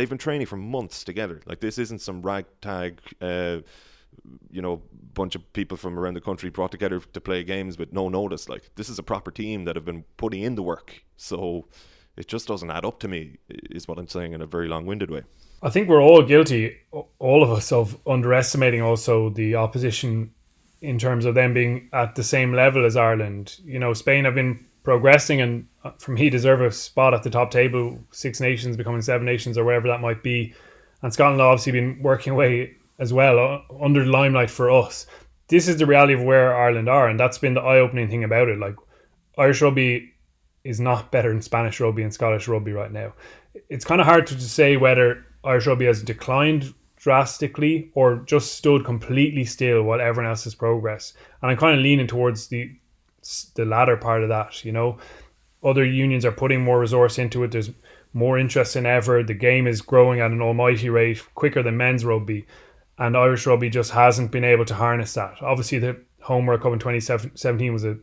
They've 0.00 0.08
been 0.08 0.16
training 0.16 0.46
for 0.46 0.56
months 0.56 1.04
together. 1.04 1.42
Like, 1.44 1.60
this 1.60 1.76
isn't 1.76 2.00
some 2.00 2.22
ragtag. 2.22 3.00
Uh, 3.20 3.58
you 4.50 4.62
know, 4.62 4.80
bunch 5.14 5.34
of 5.34 5.52
people 5.52 5.76
from 5.76 5.98
around 5.98 6.14
the 6.14 6.20
country 6.22 6.48
brought 6.48 6.70
together 6.70 7.00
to 7.00 7.20
play 7.20 7.44
games 7.44 7.78
with 7.78 7.92
no 7.92 8.08
notice. 8.08 8.48
Like 8.48 8.70
this 8.76 8.88
is 8.88 8.98
a 8.98 9.02
proper 9.02 9.30
team 9.30 9.64
that 9.64 9.76
have 9.76 9.84
been 9.84 10.04
putting 10.16 10.42
in 10.42 10.54
the 10.54 10.62
work. 10.62 11.04
So 11.16 11.66
it 12.16 12.26
just 12.26 12.48
doesn't 12.48 12.70
add 12.70 12.84
up 12.84 12.98
to 13.00 13.08
me, 13.08 13.36
is 13.48 13.86
what 13.86 13.98
I'm 13.98 14.08
saying 14.08 14.32
in 14.32 14.40
a 14.40 14.46
very 14.46 14.68
long-winded 14.68 15.10
way. 15.10 15.22
I 15.62 15.70
think 15.70 15.88
we're 15.88 16.02
all 16.02 16.22
guilty, 16.22 16.76
all 17.18 17.42
of 17.42 17.50
us, 17.50 17.70
of 17.70 17.98
underestimating 18.06 18.80
also 18.80 19.28
the 19.28 19.56
opposition 19.56 20.32
in 20.80 20.98
terms 20.98 21.26
of 21.26 21.34
them 21.34 21.52
being 21.52 21.90
at 21.92 22.14
the 22.14 22.24
same 22.24 22.54
level 22.54 22.86
as 22.86 22.96
Ireland. 22.96 23.58
You 23.64 23.78
know, 23.78 23.92
Spain 23.92 24.24
have 24.24 24.34
been 24.34 24.64
progressing 24.82 25.40
and 25.40 25.66
uh, 25.84 25.92
for 25.98 26.12
me 26.12 26.30
deserve 26.30 26.60
a 26.60 26.70
spot 26.70 27.14
at 27.14 27.22
the 27.22 27.30
top 27.30 27.50
table, 27.50 27.98
Six 28.10 28.40
Nations 28.40 28.76
becoming 28.76 29.02
Seven 29.02 29.26
Nations 29.26 29.58
or 29.58 29.64
wherever 29.64 29.88
that 29.88 30.00
might 30.00 30.22
be. 30.22 30.54
And 31.02 31.12
Scotland 31.12 31.40
obviously 31.40 31.72
been 31.72 32.02
working 32.02 32.32
away 32.32 32.76
as 32.98 33.12
well 33.12 33.38
uh, 33.38 33.82
under 33.82 34.04
the 34.04 34.10
limelight 34.10 34.50
for 34.50 34.70
us. 34.70 35.06
This 35.48 35.66
is 35.66 35.78
the 35.78 35.86
reality 35.86 36.12
of 36.12 36.22
where 36.22 36.56
Ireland 36.56 36.88
are, 36.88 37.08
and 37.08 37.18
that's 37.18 37.38
been 37.38 37.54
the 37.54 37.60
eye-opening 37.60 38.08
thing 38.08 38.24
about 38.24 38.48
it. 38.48 38.58
Like 38.58 38.76
Irish 39.38 39.62
rugby 39.62 40.12
is 40.64 40.80
not 40.80 41.10
better 41.10 41.30
than 41.30 41.42
Spanish 41.42 41.80
rugby 41.80 42.02
and 42.02 42.12
Scottish 42.12 42.46
rugby 42.46 42.72
right 42.72 42.92
now. 42.92 43.14
It's 43.68 43.84
kind 43.84 44.00
of 44.00 44.06
hard 44.06 44.26
to 44.28 44.40
say 44.40 44.76
whether 44.76 45.24
Irish 45.42 45.66
rugby 45.66 45.86
has 45.86 46.02
declined 46.02 46.72
drastically 46.96 47.90
or 47.94 48.16
just 48.26 48.52
stood 48.52 48.84
completely 48.84 49.44
still 49.44 49.82
while 49.82 50.00
everyone 50.00 50.28
else 50.30 50.44
has 50.44 50.54
progressed. 50.54 51.16
And 51.40 51.50
I'm 51.50 51.56
kind 51.56 51.78
of 51.78 51.82
leaning 51.82 52.06
towards 52.06 52.48
the 52.48 52.70
the 53.54 53.64
latter 53.64 53.96
part 53.96 54.22
of 54.22 54.28
that. 54.28 54.64
You 54.64 54.72
know, 54.72 54.98
other 55.62 55.84
unions 55.84 56.24
are 56.24 56.32
putting 56.32 56.62
more 56.62 56.80
resource 56.80 57.18
into 57.18 57.44
it. 57.44 57.50
There's 57.50 57.70
more 58.12 58.38
interest 58.38 58.74
than 58.74 58.86
ever. 58.86 59.22
The 59.22 59.34
game 59.34 59.66
is 59.66 59.82
growing 59.82 60.20
at 60.20 60.30
an 60.30 60.42
almighty 60.42 60.88
rate, 60.88 61.22
quicker 61.34 61.62
than 61.62 61.76
men's 61.76 62.04
rugby 62.04 62.46
and 63.00 63.16
Irish 63.16 63.46
rugby 63.46 63.70
just 63.70 63.90
hasn't 63.90 64.30
been 64.30 64.44
able 64.44 64.66
to 64.66 64.74
harness 64.74 65.14
that. 65.14 65.42
Obviously, 65.42 65.78
the 65.78 65.98
home 66.20 66.44
World 66.44 66.60
Cup 66.60 66.74
in 66.74 66.78
2017 66.78 67.72
was 67.72 67.84
a 67.84 67.96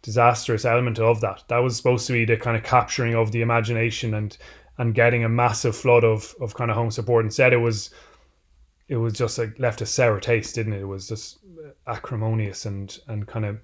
disastrous 0.00 0.64
element 0.64 0.98
of 0.98 1.20
that. 1.20 1.44
That 1.48 1.58
was 1.58 1.76
supposed 1.76 2.06
to 2.06 2.14
be 2.14 2.24
the 2.24 2.38
kind 2.38 2.56
of 2.56 2.62
capturing 2.62 3.14
of 3.14 3.30
the 3.30 3.42
imagination 3.42 4.14
and 4.14 4.36
and 4.78 4.94
getting 4.94 5.24
a 5.24 5.28
massive 5.28 5.76
flood 5.76 6.04
of 6.04 6.34
of 6.40 6.54
kind 6.54 6.70
of 6.70 6.76
home 6.76 6.90
support. 6.90 7.26
Instead, 7.26 7.52
it 7.52 7.58
was 7.58 7.90
it 8.88 8.96
was 8.96 9.12
just 9.12 9.36
like 9.36 9.58
left 9.58 9.82
a 9.82 9.86
sour 9.86 10.18
taste, 10.18 10.54
didn't 10.54 10.72
it? 10.72 10.80
It 10.80 10.88
was 10.88 11.06
just 11.06 11.40
uh, 11.62 11.72
acrimonious 11.86 12.64
and 12.64 12.98
and 13.08 13.26
kind 13.26 13.44
of 13.44 13.58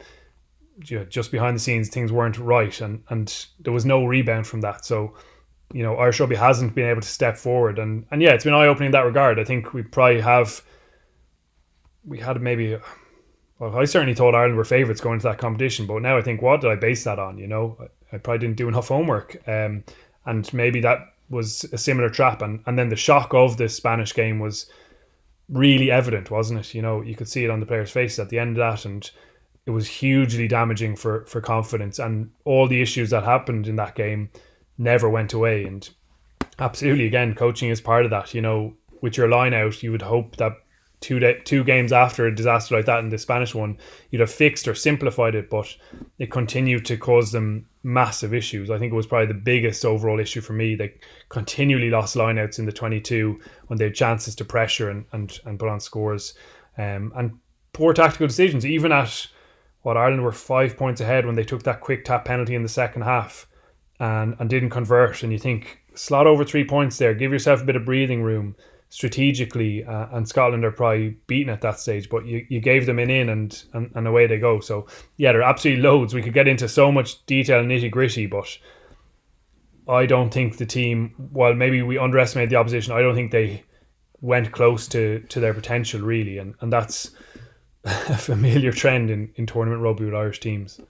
you 0.84 0.98
know, 0.98 1.04
just 1.04 1.30
behind 1.30 1.56
the 1.56 1.60
scenes 1.60 1.88
things 1.88 2.12
weren't 2.12 2.38
right, 2.38 2.80
and 2.80 3.02
and 3.08 3.46
there 3.60 3.72
was 3.72 3.84
no 3.84 4.04
rebound 4.04 4.46
from 4.46 4.60
that. 4.62 4.84
So 4.84 5.14
you 5.72 5.82
know, 5.82 5.96
Irish 5.96 6.20
rugby 6.20 6.36
hasn't 6.36 6.74
been 6.74 6.88
able 6.88 7.00
to 7.00 7.08
step 7.08 7.36
forward, 7.36 7.78
and 7.78 8.06
and 8.10 8.22
yeah, 8.22 8.32
it's 8.32 8.44
been 8.44 8.54
eye 8.54 8.66
opening 8.66 8.86
in 8.86 8.92
that 8.92 9.00
regard. 9.00 9.38
I 9.38 9.44
think 9.44 9.74
we 9.74 9.82
probably 9.82 10.20
have, 10.20 10.62
we 12.04 12.18
had 12.20 12.40
maybe, 12.40 12.78
well, 13.58 13.76
I 13.76 13.84
certainly 13.84 14.14
thought 14.14 14.34
Ireland 14.34 14.56
were 14.56 14.64
favourites 14.64 15.00
going 15.00 15.14
into 15.14 15.28
that 15.28 15.38
competition, 15.38 15.86
but 15.86 16.02
now 16.02 16.16
I 16.16 16.22
think 16.22 16.40
what 16.40 16.60
did 16.60 16.70
I 16.70 16.76
base 16.76 17.04
that 17.04 17.18
on? 17.18 17.38
You 17.38 17.48
know, 17.48 17.76
I, 17.80 18.16
I 18.16 18.18
probably 18.18 18.38
didn't 18.38 18.56
do 18.56 18.68
enough 18.68 18.88
homework, 18.88 19.36
um, 19.48 19.84
and 20.24 20.52
maybe 20.54 20.80
that 20.82 20.98
was 21.28 21.64
a 21.72 21.78
similar 21.78 22.10
trap, 22.10 22.42
and 22.42 22.62
and 22.66 22.78
then 22.78 22.88
the 22.88 22.96
shock 22.96 23.34
of 23.34 23.56
the 23.56 23.68
Spanish 23.68 24.14
game 24.14 24.38
was 24.38 24.70
really 25.48 25.90
evident, 25.90 26.30
wasn't 26.30 26.60
it? 26.60 26.74
You 26.74 26.82
know, 26.82 27.02
you 27.02 27.16
could 27.16 27.28
see 27.28 27.44
it 27.44 27.50
on 27.50 27.60
the 27.60 27.66
players' 27.66 27.90
faces 27.90 28.20
at 28.20 28.28
the 28.28 28.38
end 28.38 28.56
of 28.56 28.72
that, 28.72 28.84
and 28.84 29.10
it 29.66 29.70
was 29.70 29.86
hugely 29.86 30.48
damaging 30.48 30.96
for 30.96 31.24
for 31.26 31.40
confidence 31.40 31.98
and 31.98 32.30
all 32.44 32.68
the 32.68 32.80
issues 32.80 33.10
that 33.10 33.24
happened 33.24 33.66
in 33.66 33.76
that 33.76 33.94
game 33.94 34.30
never 34.78 35.10
went 35.10 35.32
away. 35.32 35.64
And 35.64 35.88
absolutely, 36.58 37.06
again, 37.06 37.34
coaching 37.34 37.70
is 37.70 37.80
part 37.80 38.04
of 38.04 38.10
that. 38.12 38.32
You 38.32 38.40
know, 38.40 38.74
with 39.00 39.16
your 39.16 39.28
line 39.28 39.54
out, 39.54 39.82
you 39.82 39.90
would 39.92 40.02
hope 40.02 40.36
that 40.36 40.52
two 41.00 41.18
day, 41.18 41.40
two 41.44 41.64
games 41.64 41.92
after 41.92 42.26
a 42.26 42.34
disaster 42.34 42.76
like 42.76 42.86
that 42.86 43.00
in 43.00 43.08
the 43.08 43.18
Spanish 43.18 43.54
one, 43.54 43.78
you'd 44.10 44.20
have 44.20 44.30
fixed 44.30 44.68
or 44.68 44.74
simplified 44.74 45.34
it, 45.34 45.50
but 45.50 45.74
it 46.18 46.30
continued 46.30 46.84
to 46.86 46.96
cause 46.96 47.32
them 47.32 47.66
massive 47.82 48.34
issues. 48.34 48.70
I 48.70 48.78
think 48.78 48.92
it 48.92 48.96
was 48.96 49.06
probably 49.06 49.26
the 49.26 49.34
biggest 49.34 49.84
overall 49.84 50.20
issue 50.20 50.40
for 50.40 50.52
me. 50.52 50.74
They 50.74 50.94
continually 51.28 51.90
lost 51.90 52.16
lineouts 52.16 52.58
in 52.58 52.66
the 52.66 52.72
22 52.72 53.40
when 53.66 53.78
they 53.78 53.84
had 53.84 53.94
chances 53.94 54.34
to 54.36 54.44
pressure 54.44 54.90
and, 54.90 55.04
and, 55.12 55.38
and 55.44 55.58
put 55.58 55.68
on 55.68 55.80
scores. 55.80 56.34
Um, 56.78 57.12
and 57.16 57.38
poor 57.72 57.92
tactical 57.92 58.26
decisions, 58.26 58.66
even 58.66 58.92
at 58.92 59.26
what 59.86 59.96
Ireland 59.96 60.24
were 60.24 60.32
five 60.32 60.76
points 60.76 61.00
ahead 61.00 61.26
when 61.26 61.36
they 61.36 61.44
took 61.44 61.62
that 61.62 61.80
quick 61.80 62.04
tap 62.04 62.24
penalty 62.24 62.56
in 62.56 62.64
the 62.64 62.68
second 62.68 63.02
half 63.02 63.46
and 64.00 64.34
and 64.40 64.50
didn't 64.50 64.70
convert, 64.70 65.22
and 65.22 65.30
you 65.30 65.38
think 65.38 65.80
slot 65.94 66.26
over 66.26 66.44
three 66.44 66.64
points 66.64 66.98
there, 66.98 67.14
give 67.14 67.30
yourself 67.30 67.62
a 67.62 67.64
bit 67.64 67.76
of 67.76 67.84
breathing 67.84 68.20
room 68.20 68.56
strategically, 68.88 69.84
uh, 69.84 70.08
and 70.10 70.28
Scotland 70.28 70.64
are 70.64 70.72
probably 70.72 71.10
beaten 71.28 71.52
at 71.52 71.60
that 71.60 71.78
stage, 71.78 72.10
but 72.10 72.26
you, 72.26 72.44
you 72.48 72.58
gave 72.58 72.84
them 72.84 72.98
an 72.98 73.10
in 73.10 73.28
and, 73.28 73.62
and, 73.74 73.92
and 73.94 74.08
away 74.08 74.26
they 74.26 74.38
go. 74.38 74.58
So, 74.58 74.88
yeah, 75.18 75.30
there 75.30 75.42
are 75.42 75.50
absolutely 75.50 75.84
loads. 75.84 76.14
We 76.14 76.22
could 76.22 76.34
get 76.34 76.48
into 76.48 76.68
so 76.68 76.90
much 76.90 77.24
detail 77.26 77.62
nitty 77.62 77.92
gritty, 77.92 78.26
but 78.26 78.58
I 79.88 80.04
don't 80.04 80.34
think 80.34 80.56
the 80.56 80.66
team, 80.66 81.14
while 81.30 81.54
maybe 81.54 81.82
we 81.82 81.96
underestimated 81.96 82.50
the 82.50 82.56
opposition, 82.56 82.92
I 82.92 83.02
don't 83.02 83.14
think 83.14 83.30
they 83.30 83.62
went 84.20 84.50
close 84.50 84.88
to, 84.88 85.20
to 85.20 85.38
their 85.38 85.54
potential, 85.54 86.00
really. 86.00 86.38
And, 86.38 86.56
and 86.60 86.72
that's 86.72 87.12
a 88.08 88.16
familiar 88.16 88.72
trend 88.72 89.10
in, 89.10 89.30
in 89.36 89.46
tournament 89.46 89.80
rugby 89.80 90.04
with 90.06 90.14
Irish 90.14 90.40
teams. 90.40 90.80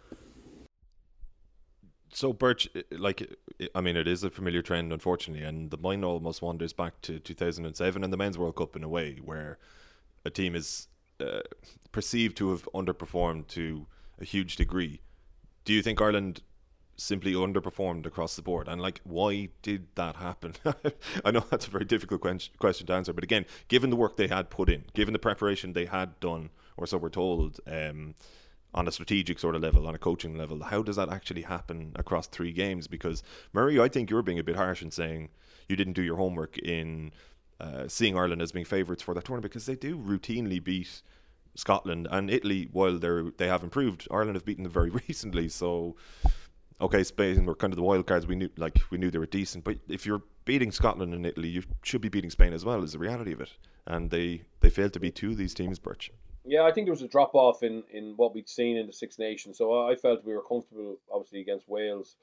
So 2.10 2.32
Birch, 2.32 2.66
like, 2.90 3.36
I 3.74 3.82
mean, 3.82 3.96
it 3.96 4.08
is 4.08 4.24
a 4.24 4.30
familiar 4.30 4.62
trend, 4.62 4.90
unfortunately, 4.90 5.44
and 5.44 5.70
the 5.70 5.76
mind 5.76 6.02
almost 6.02 6.40
wanders 6.40 6.72
back 6.72 7.02
to 7.02 7.18
2007 7.18 8.02
and 8.02 8.10
the 8.10 8.16
Men's 8.16 8.38
World 8.38 8.56
Cup 8.56 8.74
in 8.74 8.82
a 8.82 8.88
way, 8.88 9.18
where 9.22 9.58
a 10.24 10.30
team 10.30 10.56
is 10.56 10.88
uh, 11.20 11.40
perceived 11.92 12.38
to 12.38 12.50
have 12.50 12.66
underperformed 12.74 13.48
to 13.48 13.86
a 14.18 14.24
huge 14.24 14.56
degree. 14.56 15.02
Do 15.66 15.74
you 15.74 15.82
think 15.82 16.00
Ireland 16.00 16.40
simply 16.96 17.34
underperformed 17.34 18.06
across 18.06 18.36
the 18.36 18.42
board? 18.42 18.68
And 18.68 18.80
like, 18.80 19.02
why 19.04 19.50
did 19.60 19.88
that 19.96 20.16
happen? 20.16 20.54
I 21.26 21.30
know 21.30 21.44
that's 21.50 21.66
a 21.66 21.70
very 21.70 21.84
difficult 21.84 22.22
question 22.22 22.86
to 22.86 22.92
answer, 22.94 23.12
but 23.12 23.24
again, 23.24 23.44
given 23.68 23.90
the 23.90 23.96
work 23.96 24.16
they 24.16 24.28
had 24.28 24.48
put 24.48 24.70
in, 24.70 24.84
given 24.94 25.12
the 25.12 25.18
preparation 25.18 25.74
they 25.74 25.84
had 25.84 26.18
done, 26.20 26.48
or 26.76 26.86
so 26.86 26.98
we're 26.98 27.08
told. 27.08 27.60
Um, 27.66 28.14
on 28.74 28.86
a 28.86 28.92
strategic 28.92 29.38
sort 29.38 29.54
of 29.54 29.62
level, 29.62 29.86
on 29.86 29.94
a 29.94 29.98
coaching 29.98 30.36
level, 30.36 30.62
how 30.64 30.82
does 30.82 30.96
that 30.96 31.08
actually 31.08 31.42
happen 31.42 31.92
across 31.96 32.26
three 32.26 32.52
games? 32.52 32.86
Because 32.86 33.22
Murray, 33.54 33.80
I 33.80 33.88
think 33.88 34.10
you're 34.10 34.22
being 34.22 34.38
a 34.38 34.44
bit 34.44 34.56
harsh 34.56 34.82
in 34.82 34.90
saying 34.90 35.30
you 35.66 35.76
didn't 35.76 35.94
do 35.94 36.02
your 36.02 36.16
homework 36.16 36.58
in 36.58 37.12
uh, 37.58 37.88
seeing 37.88 38.16
Ireland 38.16 38.42
as 38.42 38.52
being 38.52 38.66
favourites 38.66 39.02
for 39.02 39.14
that 39.14 39.24
tournament 39.24 39.50
because 39.50 39.66
they 39.66 39.76
do 39.76 39.96
routinely 39.96 40.62
beat 40.62 41.00
Scotland 41.54 42.06
and 42.10 42.30
Italy. 42.30 42.68
While 42.70 42.98
they're 42.98 43.30
they 43.36 43.48
have 43.48 43.62
improved, 43.62 44.06
Ireland 44.10 44.36
have 44.36 44.44
beaten 44.44 44.64
them 44.64 44.72
very 44.72 44.90
recently. 45.08 45.48
So, 45.48 45.96
okay, 46.80 47.02
Spain 47.02 47.46
were 47.46 47.54
kind 47.54 47.72
of 47.72 47.76
the 47.76 47.82
wild 47.82 48.06
cards. 48.06 48.26
We 48.26 48.36
knew 48.36 48.50
like 48.56 48.80
we 48.90 48.98
knew 48.98 49.10
they 49.10 49.18
were 49.18 49.26
decent, 49.26 49.64
but 49.64 49.78
if 49.88 50.04
you're 50.04 50.22
beating 50.44 50.70
Scotland 50.70 51.14
and 51.14 51.26
Italy, 51.26 51.48
you 51.48 51.62
should 51.82 52.02
be 52.02 52.10
beating 52.10 52.30
Spain 52.30 52.52
as 52.52 52.64
well. 52.64 52.84
Is 52.84 52.92
the 52.92 52.98
reality 52.98 53.32
of 53.32 53.40
it, 53.40 53.52
and 53.86 54.10
they 54.10 54.42
they 54.60 54.70
failed 54.70 54.92
to 54.92 55.00
beat 55.00 55.14
two 55.14 55.30
of 55.30 55.38
these 55.38 55.54
teams, 55.54 55.78
Birch. 55.78 56.10
Yeah, 56.48 56.62
I 56.62 56.70
think 56.70 56.86
there 56.86 56.92
was 56.92 57.02
a 57.02 57.08
drop 57.08 57.34
off 57.34 57.64
in, 57.64 57.82
in 57.92 58.14
what 58.16 58.32
we'd 58.32 58.48
seen 58.48 58.76
in 58.76 58.86
the 58.86 58.92
Six 58.92 59.18
Nations. 59.18 59.58
So 59.58 59.88
I 59.88 59.96
felt 59.96 60.24
we 60.24 60.32
were 60.32 60.42
comfortable, 60.42 60.96
obviously, 61.12 61.40
against 61.40 61.68
Wales, 61.68 62.14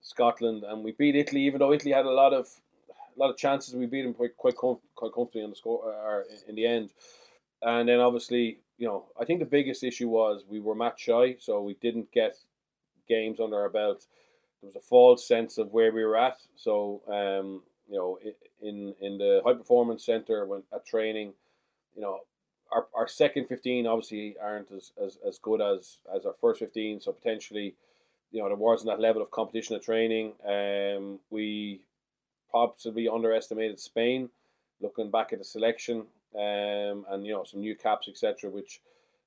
Scotland, 0.00 0.64
and 0.64 0.82
we 0.82 0.92
beat 0.92 1.14
Italy. 1.14 1.42
Even 1.42 1.58
though 1.58 1.72
Italy 1.72 1.92
had 1.92 2.06
a 2.06 2.10
lot 2.10 2.32
of 2.32 2.48
a 2.88 3.20
lot 3.20 3.30
of 3.30 3.36
chances, 3.36 3.74
we 3.74 3.84
beat 3.84 4.02
them 4.02 4.14
quite 4.14 4.36
quite, 4.38 4.56
com- 4.56 4.80
quite 4.94 5.12
comfortably 5.12 5.42
on 5.44 5.50
the 5.50 5.56
score 5.56 5.84
or 5.84 6.24
in 6.48 6.54
the 6.54 6.66
end. 6.66 6.90
And 7.60 7.86
then 7.86 8.00
obviously, 8.00 8.60
you 8.78 8.86
know, 8.86 9.04
I 9.20 9.26
think 9.26 9.40
the 9.40 9.46
biggest 9.46 9.84
issue 9.84 10.08
was 10.08 10.44
we 10.48 10.58
were 10.60 10.74
match 10.74 11.02
shy, 11.02 11.36
so 11.38 11.60
we 11.60 11.74
didn't 11.74 12.10
get 12.12 12.36
games 13.08 13.40
under 13.40 13.60
our 13.60 13.68
belt. 13.68 14.06
There 14.62 14.68
was 14.68 14.76
a 14.76 14.80
false 14.80 15.28
sense 15.28 15.58
of 15.58 15.70
where 15.70 15.92
we 15.92 16.02
were 16.02 16.16
at. 16.16 16.38
So, 16.56 17.02
um, 17.08 17.62
you 17.90 17.98
know, 17.98 18.18
in 18.62 18.94
in 19.02 19.18
the 19.18 19.42
high 19.44 19.52
performance 19.52 20.06
center 20.06 20.46
when 20.46 20.62
at 20.74 20.86
training, 20.86 21.34
you 21.94 22.00
know, 22.00 22.20
our, 22.72 22.86
our 22.94 23.08
second 23.08 23.46
15 23.46 23.86
obviously 23.86 24.36
aren't 24.42 24.70
as, 24.72 24.92
as, 25.02 25.18
as 25.26 25.38
good 25.38 25.60
as, 25.60 25.98
as 26.14 26.26
our 26.26 26.34
first 26.40 26.60
15. 26.60 27.00
So 27.00 27.12
potentially, 27.12 27.74
you 28.30 28.42
know, 28.42 28.48
there 28.48 28.56
wasn't 28.56 28.90
that 28.90 29.00
level 29.00 29.22
of 29.22 29.30
competition 29.30 29.76
at 29.76 29.82
training. 29.82 30.32
Um, 30.46 31.20
we 31.30 31.80
possibly 32.50 33.08
underestimated 33.08 33.80
Spain 33.80 34.28
looking 34.80 35.10
back 35.10 35.32
at 35.32 35.38
the 35.38 35.44
selection 35.44 36.06
um, 36.34 37.04
and, 37.10 37.24
you 37.24 37.32
know, 37.32 37.44
some 37.44 37.60
new 37.60 37.76
caps, 37.76 38.08
etc., 38.08 38.50
which 38.50 38.80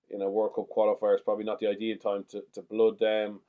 in 0.10 0.22
a 0.22 0.30
World 0.30 0.54
Cup 0.56 0.68
qualifier 0.76 1.16
is 1.16 1.22
probably 1.22 1.46
not 1.46 1.60
the 1.60 1.68
ideal 1.68 1.98
time 1.98 2.26
to, 2.32 2.44
to 2.54 2.62
blood 2.62 3.00
them. 3.00 3.40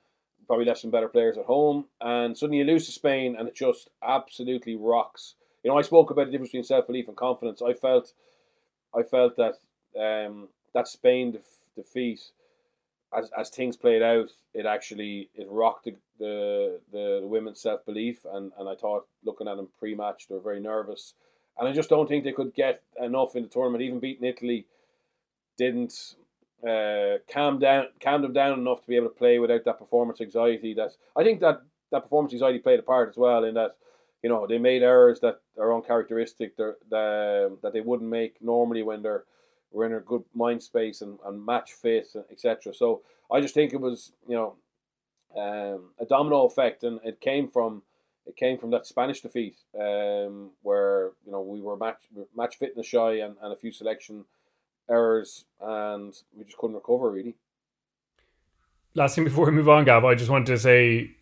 Probably 0.46 0.64
left 0.64 0.80
some 0.80 0.90
better 0.90 1.08
players 1.08 1.36
at 1.36 1.44
home. 1.44 1.86
And 2.00 2.36
suddenly 2.36 2.58
you 2.58 2.64
lose 2.64 2.86
to 2.86 2.92
Spain 2.92 3.36
and 3.38 3.48
it 3.48 3.54
just 3.54 3.90
absolutely 4.02 4.76
rocks. 4.76 5.34
You 5.62 5.70
know, 5.70 5.78
I 5.78 5.82
spoke 5.82 6.10
about 6.10 6.26
the 6.26 6.32
difference 6.32 6.50
between 6.50 6.64
self 6.64 6.86
belief 6.86 7.08
and 7.08 7.16
confidence. 7.16 7.60
I 7.60 7.74
felt 7.74 8.12
I 8.96 9.02
felt 9.02 9.36
that 9.36 9.54
um, 9.98 10.48
that 10.74 10.88
Spain 10.88 11.32
def- 11.32 11.64
defeat, 11.76 12.20
as, 13.16 13.30
as 13.38 13.50
things 13.50 13.76
played 13.76 14.02
out, 14.02 14.30
it 14.54 14.66
actually 14.66 15.30
it 15.34 15.48
rocked 15.50 15.86
the 15.86 15.96
the, 16.18 16.80
the, 16.92 17.18
the 17.22 17.26
women's 17.28 17.60
self 17.62 17.84
belief, 17.86 18.18
and, 18.32 18.52
and 18.58 18.68
I 18.68 18.74
thought 18.74 19.06
looking 19.24 19.48
at 19.48 19.56
them 19.56 19.68
pre 19.78 19.94
match, 19.94 20.26
they 20.28 20.34
were 20.36 20.40
very 20.42 20.60
nervous, 20.60 21.14
and 21.58 21.68
I 21.68 21.72
just 21.72 21.90
don't 21.90 22.08
think 22.08 22.24
they 22.24 22.32
could 22.32 22.54
get 22.54 22.82
enough 23.02 23.36
in 23.36 23.44
the 23.44 23.48
tournament, 23.48 23.82
even 23.82 24.00
beating 24.00 24.26
Italy. 24.28 24.66
didn't 25.58 26.16
uh, 26.68 27.18
calm 27.32 27.58
down, 27.58 27.86
calm 28.00 28.22
them 28.22 28.32
down 28.32 28.58
enough 28.58 28.82
to 28.82 28.88
be 28.88 28.96
able 28.96 29.08
to 29.08 29.14
play 29.14 29.38
without 29.38 29.64
that 29.64 29.78
performance 29.78 30.20
anxiety. 30.20 30.74
That 30.74 30.92
I 31.16 31.24
think 31.24 31.40
that 31.40 31.62
that 31.92 32.04
performance 32.04 32.32
anxiety 32.34 32.60
played 32.60 32.80
a 32.80 32.82
part 32.82 33.10
as 33.10 33.16
well 33.16 33.44
in 33.44 33.54
that 33.54 33.76
you 34.22 34.30
know 34.30 34.46
they 34.46 34.58
made 34.58 34.82
errors 34.82 35.20
that 35.20 35.40
are 35.58 35.74
uncharacteristic 35.76 36.56
that 36.56 36.76
that 36.90 37.72
they 37.72 37.80
wouldn't 37.80 38.10
make 38.10 38.42
normally 38.42 38.82
when 38.82 39.02
they're 39.02 39.24
were 39.72 39.86
in 39.86 39.94
a 39.94 40.00
good 40.00 40.24
mind 40.34 40.62
space 40.62 41.00
and, 41.02 41.18
and 41.26 41.44
match 41.44 41.72
fit 41.72 42.08
etc. 42.30 42.74
So 42.74 43.02
I 43.30 43.40
just 43.40 43.54
think 43.54 43.72
it 43.72 43.80
was 43.80 44.12
you 44.26 44.36
know 44.36 44.54
um, 45.36 45.90
a 46.00 46.06
domino 46.06 46.44
effect 46.44 46.84
and 46.84 47.00
it 47.04 47.20
came 47.20 47.48
from 47.48 47.82
it 48.26 48.36
came 48.36 48.58
from 48.58 48.70
that 48.70 48.86
Spanish 48.86 49.20
defeat 49.20 49.56
um, 49.78 50.50
where 50.62 51.12
you 51.24 51.32
know 51.32 51.42
we 51.42 51.60
were 51.60 51.76
match 51.76 52.04
match 52.36 52.56
fitness 52.56 52.86
shy 52.86 53.14
and, 53.20 53.36
and 53.42 53.52
a 53.52 53.56
few 53.56 53.72
selection 53.72 54.24
errors 54.90 55.44
and 55.60 56.14
we 56.36 56.44
just 56.44 56.56
couldn't 56.58 56.76
recover 56.76 57.10
really. 57.10 57.36
Last 58.94 59.14
thing 59.14 59.24
before 59.24 59.46
we 59.46 59.52
move 59.52 59.68
on, 59.68 59.84
Gav, 59.84 60.04
I 60.04 60.14
just 60.14 60.30
wanted 60.30 60.46
to 60.46 60.58
say 60.58 61.14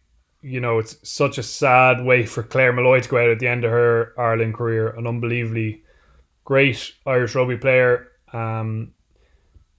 you 0.42 0.60
know, 0.60 0.78
it's 0.78 0.96
such 1.02 1.38
a 1.38 1.42
sad 1.42 2.04
way 2.04 2.24
for 2.24 2.44
Claire 2.44 2.72
Molloy 2.72 3.00
to 3.00 3.08
go 3.08 3.18
out 3.18 3.30
at 3.30 3.40
the 3.40 3.48
end 3.48 3.64
of 3.64 3.72
her 3.72 4.12
Ireland 4.16 4.54
career. 4.54 4.90
An 4.90 5.06
unbelievably 5.06 5.82
great 6.44 6.92
Irish 7.04 7.34
rugby 7.34 7.56
player 7.56 8.12
um, 8.32 8.92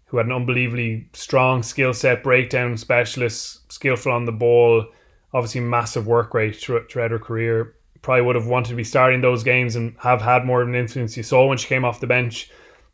who 0.06 0.18
had 0.18 0.26
an 0.26 0.32
unbelievably 0.32 1.10
strong 1.14 1.64
skill 1.64 1.94
set, 1.94 2.24
breakdown 2.24 2.78
specialist, 2.78 3.72
skillful 3.72 4.12
on 4.12 4.26
the 4.26 4.32
ball, 4.32 4.86
obviously 5.34 5.62
massive 5.62 6.08
work 6.08 6.34
rate 6.34 6.56
throughout 6.56 7.12
her 7.12 7.20
career. 7.20 7.76
Probably 8.02 8.22
would 8.22 8.36
have 8.36 8.48
wanted 8.48 8.70
to 8.70 8.76
be 8.76 8.84
starting 8.84 9.22
those 9.22 9.44
games 9.44 9.76
and 9.76 9.96
have 10.00 10.22
had 10.22 10.46
more 10.46 10.62
of 10.62 10.68
an 10.68 10.76
influence. 10.76 11.18
You 11.18 11.24
saw 11.24 11.48
when 11.48 11.58
she 11.58 11.68
came 11.68 11.84
off 11.84 12.00
the 12.00 12.08
bench, 12.08 12.50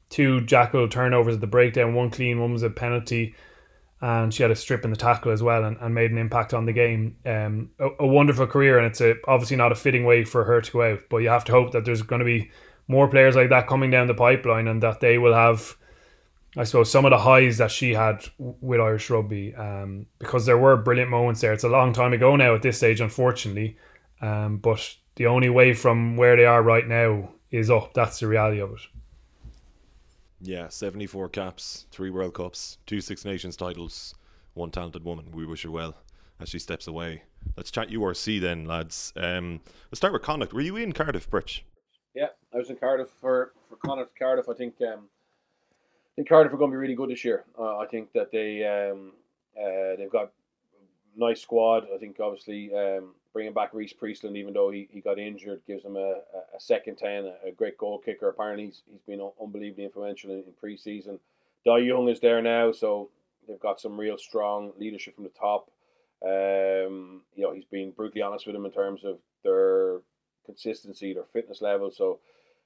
two 0.09 0.41
jackal 0.41 0.87
turnovers 0.87 1.35
at 1.35 1.41
the 1.41 1.47
breakdown, 1.47 1.93
one 1.93 2.09
clean, 2.09 2.39
one 2.39 2.53
was 2.53 2.63
a 2.63 2.69
penalty 2.69 3.35
and 4.03 4.33
she 4.33 4.43
had 4.43 4.51
a 4.51 4.55
strip 4.55 4.83
in 4.83 4.91
the 4.91 4.97
tackle 4.97 5.31
as 5.31 5.41
well 5.41 5.63
and, 5.63 5.77
and 5.79 5.95
made 5.95 6.11
an 6.11 6.17
impact 6.17 6.53
on 6.53 6.65
the 6.65 6.73
game. 6.73 7.15
Um, 7.25 7.69
a, 7.79 7.87
a, 8.01 8.05
wonderful 8.05 8.45
career, 8.47 8.77
and 8.77 8.85
it's 8.85 8.99
a, 8.99 9.15
obviously 9.29 9.55
not 9.55 9.71
a 9.71 9.75
fitting 9.75 10.03
way 10.03 10.25
for 10.25 10.43
her 10.43 10.59
to 10.59 10.71
go 10.71 10.81
out, 10.81 10.99
but 11.09 11.19
you 11.19 11.29
have 11.29 11.45
to 11.45 11.53
hope 11.53 11.71
that 11.71 11.85
there's 11.85 12.01
going 12.01 12.19
to 12.19 12.25
be 12.25 12.51
more 12.87 13.07
players 13.07 13.35
like 13.35 13.49
that 13.49 13.67
coming 13.67 13.91
down 13.91 14.07
the 14.07 14.13
pipeline 14.13 14.67
and 14.67 14.81
that 14.83 14.99
they 14.99 15.17
will 15.17 15.33
have, 15.33 15.75
I 16.57 16.63
suppose, 16.63 16.91
some 16.91 17.05
of 17.05 17.11
the 17.11 17.17
highs 17.17 17.57
that 17.57 17.71
she 17.71 17.93
had 17.93 18.25
with 18.37 18.79
Irish 18.79 19.09
rugby 19.09 19.55
um, 19.55 20.05
because 20.19 20.45
there 20.45 20.57
were 20.57 20.77
brilliant 20.77 21.11
moments 21.11 21.41
there. 21.41 21.53
It's 21.53 21.63
a 21.63 21.69
long 21.69 21.93
time 21.93 22.13
ago 22.13 22.35
now 22.35 22.55
at 22.55 22.61
this 22.61 22.77
stage, 22.77 23.01
unfortunately, 23.01 23.77
um, 24.21 24.57
but 24.57 24.95
the 25.15 25.27
only 25.27 25.49
way 25.49 25.73
from 25.73 26.17
where 26.17 26.35
they 26.35 26.45
are 26.45 26.61
right 26.61 26.87
now 26.87 27.29
is 27.51 27.69
up. 27.69 27.93
That's 27.93 28.19
the 28.19 28.27
reality 28.27 28.59
of 28.59 28.71
it. 28.71 28.81
Yeah, 30.41 30.67
74 30.67 31.29
caps, 31.29 31.85
three 31.91 32.09
World 32.09 32.33
Cups, 32.33 32.77
two 32.85 32.99
Six 32.99 33.23
Nations 33.23 33.55
titles, 33.55 34.13
one 34.53 34.71
talented 34.71 35.05
woman. 35.05 35.31
We 35.31 35.45
wish 35.45 35.63
her 35.63 35.71
well 35.71 35.95
as 36.39 36.49
she 36.49 36.59
steps 36.59 36.85
away. 36.85 37.23
Let's 37.55 37.71
chat 37.71 37.89
URC 37.89 38.41
then, 38.41 38.65
lads. 38.65 39.13
Um, 39.15 39.61
let's 39.89 39.99
start 39.99 40.11
with 40.11 40.21
Connacht. 40.21 40.51
Were 40.51 40.61
you 40.61 40.75
in 40.75 40.91
Cardiff, 40.91 41.29
Birch? 41.29 41.63
I 42.53 42.57
was 42.57 42.69
in 42.69 42.75
Cardiff 42.75 43.09
for, 43.19 43.53
for 43.67 43.75
Connacht. 43.77 44.17
Cardiff, 44.17 44.47
I 44.47 44.53
think, 44.53 44.75
um, 44.81 44.99
I 44.99 46.15
think 46.15 46.29
Cardiff 46.29 46.53
are 46.53 46.57
going 46.57 46.71
to 46.71 46.75
be 46.75 46.79
really 46.79 46.95
good 46.95 47.09
this 47.09 47.25
year. 47.25 47.45
Uh, 47.57 47.77
I 47.77 47.87
think 47.87 48.13
that 48.13 48.31
they 48.31 48.63
um, 48.65 49.13
uh, 49.57 49.95
they've 49.97 50.11
got 50.11 50.25
a 50.25 51.19
nice 51.19 51.41
squad. 51.41 51.87
I 51.93 51.97
think 51.97 52.19
obviously 52.19 52.73
um, 52.73 53.15
bringing 53.33 53.53
back 53.53 53.73
Rhys 53.73 53.93
Priestland, 53.93 54.37
even 54.37 54.53
though 54.53 54.69
he, 54.69 54.87
he 54.91 55.01
got 55.01 55.17
injured, 55.17 55.61
gives 55.65 55.83
him 55.83 55.95
a, 55.95 56.19
a 56.55 56.59
second 56.59 56.97
10, 56.97 57.31
a, 57.47 57.51
great 57.51 57.77
goal 57.77 57.97
kicker. 57.97 58.29
Apparently, 58.29 58.65
he's, 58.65 58.83
he's 58.89 59.01
been 59.01 59.27
unbelievably 59.41 59.83
influential 59.83 60.31
in, 60.31 60.37
in 60.37 60.53
pre 60.59 60.77
season. 60.77 61.19
Dai 61.65 61.79
Young 61.79 62.09
is 62.09 62.19
there 62.19 62.41
now, 62.41 62.71
so 62.71 63.09
they've 63.47 63.59
got 63.59 63.79
some 63.79 63.99
real 63.99 64.17
strong 64.17 64.71
leadership 64.77 65.15
from 65.15 65.23
the 65.23 65.29
top. 65.31 65.71
Um, 66.23 67.21
you 67.35 67.43
know, 67.43 67.53
he's 67.53 67.65
been 67.65 67.91
brutally 67.91 68.21
honest 68.21 68.45
with 68.45 68.55
them 68.55 68.65
in 68.65 68.71
terms 68.71 69.03
of 69.03 69.17
their 69.43 69.99
consistency, 70.45 71.13
their 71.13 71.25
fitness 71.33 71.61
level. 71.61 71.91
So 71.91 72.19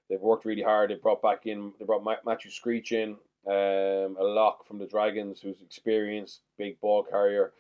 they've 0.10 0.20
worked 0.20 0.46
really 0.46 0.64
hard. 0.64 0.90
They 0.90 0.96
brought 0.96 1.22
back 1.22 1.46
in, 1.46 1.74
they 1.80 1.86
brought 1.86 2.06
Matthew 2.26 2.52
Screech 2.52 2.92
in, 2.92 3.18
um, 3.48 4.18
a 4.20 4.24
lock 4.24 4.66
from 4.66 4.80
the 4.80 4.88
Dragons, 4.88 5.40
who's 5.42 5.62
experienced, 5.62 6.42
big 6.58 6.80
ball 6.82 7.04
carrier 7.04 7.54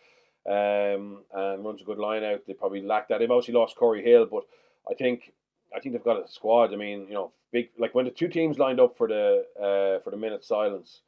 um, 0.48 1.24
and 1.34 1.66
runs 1.66 1.82
a 1.82 1.86
good 1.86 1.98
line 1.98 2.24
out. 2.24 2.42
They 2.48 2.54
probably 2.54 2.82
lack 2.82 3.10
that. 3.10 3.20
They've 3.20 3.30
obviously 3.30 3.54
lost 3.54 3.76
Cory 3.76 4.04
Hill, 4.04 4.28
but 4.32 4.44
I 4.90 4.94
think 4.94 5.34
I 5.76 5.80
think 5.80 5.94
they've 5.94 6.04
got 6.04 6.24
a 6.24 6.28
squad. 6.28 6.74
I 6.74 6.78
mean, 6.78 7.06
you 7.08 7.14
know, 7.14 7.32
big 7.52 7.70
like 7.78 7.94
when 7.94 8.06
the 8.06 8.12
two 8.12 8.30
teams 8.30 8.58
lined 8.58 8.80
up 8.80 8.98
for 8.98 9.08
the 9.08 9.46
uh, 9.58 10.02
for 10.04 10.12
the 10.12 10.18
minute 10.18 10.46
silence, 10.46 11.02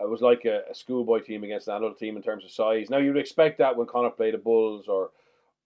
it 0.00 0.08
was 0.08 0.22
like 0.22 0.46
a, 0.46 0.62
a 0.70 0.74
schoolboy 0.74 1.20
team 1.20 1.44
against 1.44 1.68
another 1.68 1.94
team 1.94 2.16
in 2.16 2.22
terms 2.22 2.44
of 2.44 2.50
size. 2.50 2.88
Now 2.88 2.98
you'd 2.98 3.18
expect 3.18 3.58
that 3.58 3.76
when 3.76 3.86
Connacht 3.86 4.16
played 4.16 4.34
the 4.34 4.38
Bulls 4.38 4.88
or 4.88 5.10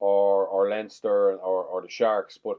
or 0.00 0.46
or 0.46 0.68
Leinster 0.68 1.34
or, 1.34 1.64
or 1.64 1.82
the 1.82 1.88
Sharks, 1.88 2.38
but 2.42 2.56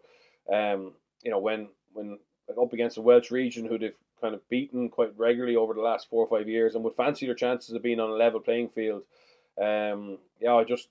um, 0.51 0.93
you 1.23 1.31
know 1.31 1.39
when 1.39 1.67
when 1.91 2.19
up 2.49 2.73
against 2.73 2.95
the 2.95 3.01
Welsh 3.01 3.31
region 3.31 3.65
who 3.65 3.77
they've 3.77 3.95
kind 4.21 4.35
of 4.35 4.47
beaten 4.49 4.89
quite 4.89 5.11
regularly 5.17 5.55
over 5.55 5.73
the 5.73 5.81
last 5.81 6.09
four 6.09 6.25
or 6.25 6.37
five 6.39 6.47
years 6.47 6.75
and 6.75 6.83
would 6.83 6.95
fancy 6.95 7.25
their 7.25 7.35
chances 7.35 7.75
of 7.75 7.83
being 7.83 7.99
on 7.99 8.09
a 8.09 8.13
level 8.13 8.39
playing 8.39 8.69
field 8.69 9.03
um, 9.61 10.17
yeah, 10.41 10.55
I 10.55 10.63
just 10.63 10.89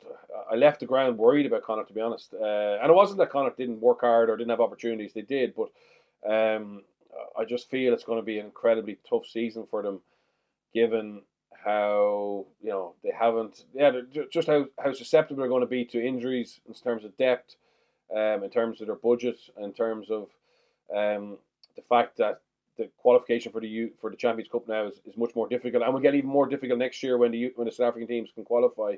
I 0.50 0.54
left 0.54 0.80
the 0.80 0.86
ground 0.86 1.18
worried 1.18 1.46
about 1.46 1.64
Connacht 1.64 1.88
to 1.88 1.94
be 1.94 2.00
honest, 2.00 2.32
uh, 2.32 2.78
and 2.80 2.90
it 2.90 2.94
wasn't 2.94 3.18
that 3.18 3.30
Connacht 3.30 3.56
didn't 3.56 3.80
work 3.80 4.02
hard 4.02 4.30
or 4.30 4.36
didn't 4.36 4.50
have 4.50 4.60
opportunities; 4.60 5.12
they 5.12 5.22
did. 5.22 5.54
But 5.54 5.70
um, 6.28 6.82
I 7.36 7.44
just 7.44 7.68
feel 7.68 7.92
it's 7.92 8.04
going 8.04 8.20
to 8.20 8.24
be 8.24 8.38
an 8.38 8.46
incredibly 8.46 8.98
tough 9.08 9.26
season 9.26 9.66
for 9.68 9.82
them, 9.82 10.00
given 10.72 11.22
how 11.52 12.46
you 12.62 12.70
know 12.70 12.94
they 13.02 13.12
haven't 13.16 13.64
yeah 13.74 13.92
just 14.32 14.48
how, 14.48 14.66
how 14.82 14.92
susceptible 14.92 15.40
they're 15.40 15.48
going 15.48 15.60
to 15.60 15.66
be 15.66 15.84
to 15.86 16.04
injuries 16.04 16.60
in 16.68 16.74
terms 16.74 17.04
of 17.04 17.16
depth, 17.16 17.56
um, 18.14 18.44
in 18.44 18.50
terms 18.50 18.80
of 18.80 18.86
their 18.86 18.96
budget, 18.96 19.40
in 19.60 19.72
terms 19.72 20.08
of 20.08 20.28
um, 20.94 21.38
the 21.76 21.82
fact 21.88 22.16
that 22.18 22.40
the 22.78 22.88
qualification 22.98 23.52
for 23.52 23.60
the 23.60 23.68
U, 23.68 23.90
for 24.00 24.10
the 24.10 24.16
Champions 24.16 24.50
Cup 24.50 24.66
now 24.66 24.86
is, 24.86 25.00
is 25.04 25.16
much 25.16 25.34
more 25.34 25.48
difficult, 25.48 25.82
and 25.82 25.92
will 25.92 26.00
get 26.00 26.14
even 26.14 26.30
more 26.30 26.46
difficult 26.46 26.78
next 26.78 27.02
year 27.02 27.18
when 27.18 27.30
the 27.30 27.52
when 27.56 27.66
the 27.66 27.72
South 27.72 27.88
African 27.88 28.08
teams 28.08 28.30
can 28.34 28.44
qualify. 28.44 28.94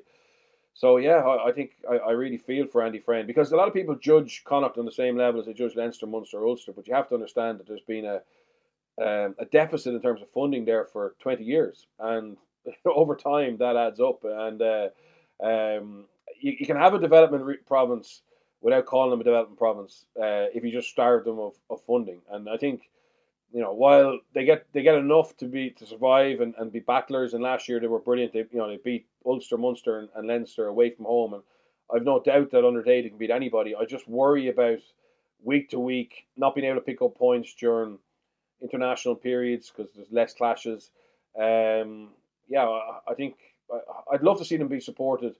So 0.75 0.97
yeah, 0.97 1.17
I, 1.17 1.49
I 1.49 1.53
think 1.53 1.73
I, 1.89 1.97
I 1.97 2.11
really 2.13 2.39
feel 2.39 2.67
for 2.67 2.83
Andy 2.83 2.99
Friend 3.01 3.27
because 3.27 3.53
a 3.53 3.57
lot 3.57 3.69
of 3.69 3.75
people 3.75 3.95
judge 3.97 4.43
Connacht 4.45 4.79
on 4.79 4.85
the 4.85 4.93
same 4.93 5.17
level 5.17 5.41
as 5.41 5.47
they 5.47 5.53
judge 5.53 5.77
Leinster, 5.77 6.07
Munster, 6.07 6.47
Ulster, 6.47 6.73
but 6.73 6.87
you 6.87 6.95
have 6.95 7.09
to 7.09 7.15
understand 7.15 7.59
that 7.59 7.67
there's 7.67 7.81
been 7.83 8.05
a 8.05 8.21
um, 8.97 9.35
a 9.41 9.45
deficit 9.51 9.95
in 9.95 10.01
terms 10.01 10.23
of 10.23 10.31
funding 10.31 10.65
there 10.65 10.85
for 10.85 11.15
twenty 11.21 11.45
years, 11.45 11.87
and 11.99 12.37
over 12.87 13.17
time 13.17 13.57
that 13.59 13.77
adds 13.77 14.01
up, 14.01 14.25
and 14.25 14.63
uh, 14.63 14.89
um, 15.43 16.05
you, 16.41 16.55
you 16.59 16.67
can 16.67 16.77
have 16.77 16.95
a 16.95 17.01
development 17.01 17.45
re- 17.45 17.57
province 17.67 18.23
without 18.65 18.87
calling 18.87 19.11
them 19.11 19.21
a 19.21 19.25
development 19.25 19.59
province 19.59 20.07
uh, 20.17 20.51
if 20.53 20.65
you 20.65 20.73
just 20.73 20.89
starve 20.89 21.25
them 21.25 21.39
of, 21.39 21.53
of 21.71 21.81
funding, 21.87 22.21
and 22.33 22.49
I 22.49 22.57
think 22.57 22.89
you 23.55 23.61
know, 23.61 23.73
while 23.73 24.19
they 24.35 24.45
get 24.45 24.67
they 24.73 24.83
get 24.83 24.97
enough 24.97 25.37
to 25.37 25.47
be 25.47 25.71
to 25.71 25.87
survive 25.87 26.41
and, 26.41 26.55
and 26.59 26.73
be 26.73 26.81
battlers, 26.81 27.35
and 27.35 27.43
last 27.43 27.69
year 27.69 27.79
they 27.79 27.87
were 27.87 28.01
brilliant. 28.01 28.33
They 28.33 28.41
you 28.51 28.59
know 28.59 28.69
they 28.69 28.79
beat 28.79 29.07
Ulster, 29.25 29.57
Munster, 29.57 30.01
and, 30.01 30.09
and 30.17 30.27
Leinster 30.27 30.67
away 30.67 30.91
from 30.91 31.05
home, 31.05 31.35
and 31.35 31.43
I've 31.95 32.03
no 32.03 32.21
doubt 32.21 32.51
that 32.51 32.67
under 32.67 32.83
day 32.83 33.01
they 33.01 33.11
can 33.11 33.19
beat 33.19 33.31
anybody. 33.31 33.77
I 33.77 33.85
just 33.85 34.09
worry 34.09 34.49
about 34.49 34.81
week 35.45 35.71
to 35.71 35.79
week 35.79 36.27
not 36.37 36.57
being 36.57 36.67
able 36.67 36.81
to 36.81 36.85
pick 36.85 37.01
up 37.01 37.17
points 37.17 37.55
during 37.55 37.99
international 38.61 39.15
periods 39.15 39.71
because 39.71 39.93
there's 39.95 40.11
less 40.11 40.35
clashes. 40.35 40.91
Um, 41.39 42.09
yeah, 42.49 42.67
I, 42.67 42.99
I 43.09 43.15
think 43.15 43.37
I, 43.73 44.15
I'd 44.15 44.25
love 44.25 44.39
to 44.39 44.45
see 44.45 44.57
them 44.57 44.67
be 44.67 44.81
supported, 44.81 45.37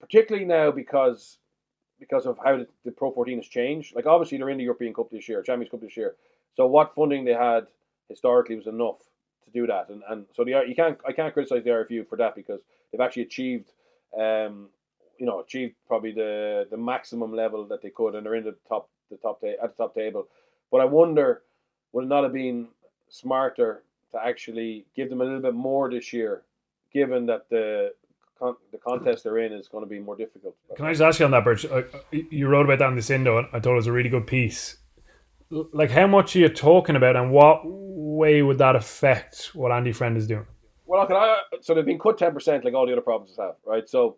particularly 0.00 0.46
now 0.46 0.70
because 0.70 1.36
because 2.00 2.26
of 2.26 2.38
how 2.44 2.64
the, 2.84 2.90
Pro 2.90 3.12
14 3.12 3.38
has 3.38 3.46
changed. 3.46 3.94
Like 3.94 4.06
obviously 4.06 4.38
they're 4.38 4.50
in 4.50 4.58
the 4.58 4.64
European 4.64 4.94
Cup 4.94 5.10
this 5.10 5.28
year, 5.28 5.42
Champions 5.42 5.70
Cup 5.70 5.80
this 5.80 5.96
year 5.96 6.14
so 6.54 6.66
what 6.66 6.94
funding 6.94 7.24
they 7.24 7.34
had 7.34 7.66
historically 8.08 8.56
was 8.56 8.66
enough 8.66 8.98
to 9.44 9.50
do 9.50 9.66
that, 9.66 9.88
and 9.88 10.02
and 10.08 10.26
so 10.32 10.44
the 10.44 10.62
you 10.66 10.74
can't 10.74 10.98
I 11.06 11.12
can't 11.12 11.32
criticize 11.32 11.64
the 11.64 11.70
RFU 11.70 12.08
for 12.08 12.16
that 12.16 12.34
because 12.34 12.60
they've 12.90 13.00
actually 13.00 13.22
achieved, 13.22 13.72
um, 14.18 14.68
you 15.18 15.26
know, 15.26 15.40
achieved 15.40 15.74
probably 15.86 16.12
the 16.12 16.66
the 16.70 16.76
maximum 16.76 17.34
level 17.34 17.64
that 17.66 17.82
they 17.82 17.90
could, 17.90 18.14
and 18.14 18.24
they're 18.24 18.36
in 18.36 18.44
the 18.44 18.56
top 18.68 18.88
the 19.10 19.16
top 19.16 19.40
ta- 19.40 19.62
at 19.62 19.76
the 19.76 19.82
top 19.82 19.94
table. 19.94 20.28
But 20.70 20.80
I 20.80 20.84
wonder, 20.86 21.42
would 21.92 22.04
it 22.04 22.08
not 22.08 22.24
have 22.24 22.32
been 22.32 22.68
smarter 23.08 23.82
to 24.12 24.24
actually 24.24 24.86
give 24.94 25.10
them 25.10 25.20
a 25.20 25.24
little 25.24 25.40
bit 25.42 25.54
more 25.54 25.90
this 25.90 26.12
year, 26.12 26.42
given 26.92 27.26
that 27.26 27.48
the 27.50 27.92
con- 28.38 28.56
the 28.72 28.78
contest 28.78 29.24
they're 29.24 29.38
in 29.38 29.52
is 29.52 29.68
going 29.68 29.84
to 29.84 29.88
be 29.88 29.98
more 29.98 30.16
difficult. 30.16 30.56
Can 30.76 30.86
I 30.86 30.92
just 30.92 31.02
ask 31.02 31.18
you 31.18 31.24
on 31.24 31.30
that, 31.32 31.44
Birch? 31.44 31.66
You 32.10 32.48
wrote 32.48 32.64
about 32.66 32.78
that 32.80 32.88
in 32.88 32.94
the 32.94 33.00
Sindo, 33.00 33.38
and 33.38 33.48
I 33.52 33.60
thought 33.60 33.72
it 33.72 33.76
was 33.76 33.86
a 33.86 33.92
really 33.92 34.08
good 34.08 34.26
piece 34.26 34.78
like 35.72 35.90
how 35.90 36.06
much 36.06 36.34
are 36.34 36.40
you 36.40 36.48
talking 36.48 36.96
about, 36.96 37.16
and 37.16 37.30
what 37.30 37.60
way 37.64 38.42
would 38.42 38.58
that 38.58 38.76
affect 38.76 39.50
what 39.54 39.72
Andy 39.72 39.92
Friend 39.92 40.16
is 40.16 40.26
doing? 40.26 40.46
Well, 40.86 41.00
look, 41.00 41.10
I, 41.12 41.38
so 41.60 41.74
they've 41.74 41.84
been 41.84 41.98
cut 41.98 42.18
ten 42.18 42.32
percent, 42.32 42.64
like 42.64 42.74
all 42.74 42.86
the 42.86 42.92
other 42.92 43.00
provinces 43.00 43.36
have, 43.38 43.56
right? 43.64 43.88
So, 43.88 44.16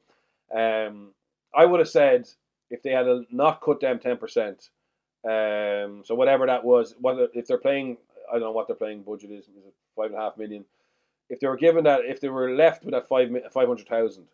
um, 0.54 1.12
I 1.54 1.64
would 1.64 1.80
have 1.80 1.88
said 1.88 2.28
if 2.70 2.82
they 2.82 2.90
had 2.90 3.06
not 3.30 3.60
cut 3.60 3.80
them 3.80 3.98
ten 3.98 4.16
percent, 4.16 4.70
um, 5.24 6.02
so 6.04 6.14
whatever 6.14 6.46
that 6.46 6.64
was, 6.64 6.94
whether 7.00 7.28
if 7.34 7.46
they're 7.46 7.58
playing, 7.58 7.98
I 8.30 8.34
don't 8.34 8.42
know 8.42 8.52
what 8.52 8.66
they're 8.66 8.76
playing 8.76 9.02
budget 9.02 9.30
is, 9.30 9.44
is 9.44 9.66
it 9.66 9.74
five 9.94 10.06
and 10.06 10.16
a 10.16 10.20
half 10.20 10.36
million? 10.36 10.64
If 11.28 11.40
they 11.40 11.46
were 11.46 11.56
given 11.56 11.84
that, 11.84 12.00
if 12.04 12.20
they 12.20 12.28
were 12.28 12.50
left 12.50 12.84
with 12.84 12.92
that 12.92 13.08
five 13.08 13.30
five 13.52 13.68
hundred 13.68 13.88
thousand, 13.88 14.26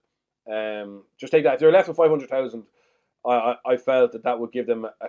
um, 0.51 1.05
just 1.19 1.33
take 1.33 1.45
that. 1.45 1.55
If 1.55 1.61
they 1.61 1.67
were 1.67 1.73
left 1.73 1.89
with 1.89 1.97
five 1.97 2.11
hundred 2.11 2.29
thousand, 2.31 2.65
I, 3.27 3.31
I 3.31 3.57
I 3.73 3.77
felt 3.77 4.13
that 4.13 4.25
that 4.25 4.39
would 4.39 4.53
give 4.53 4.67
them 4.67 4.85
a, 4.85 5.07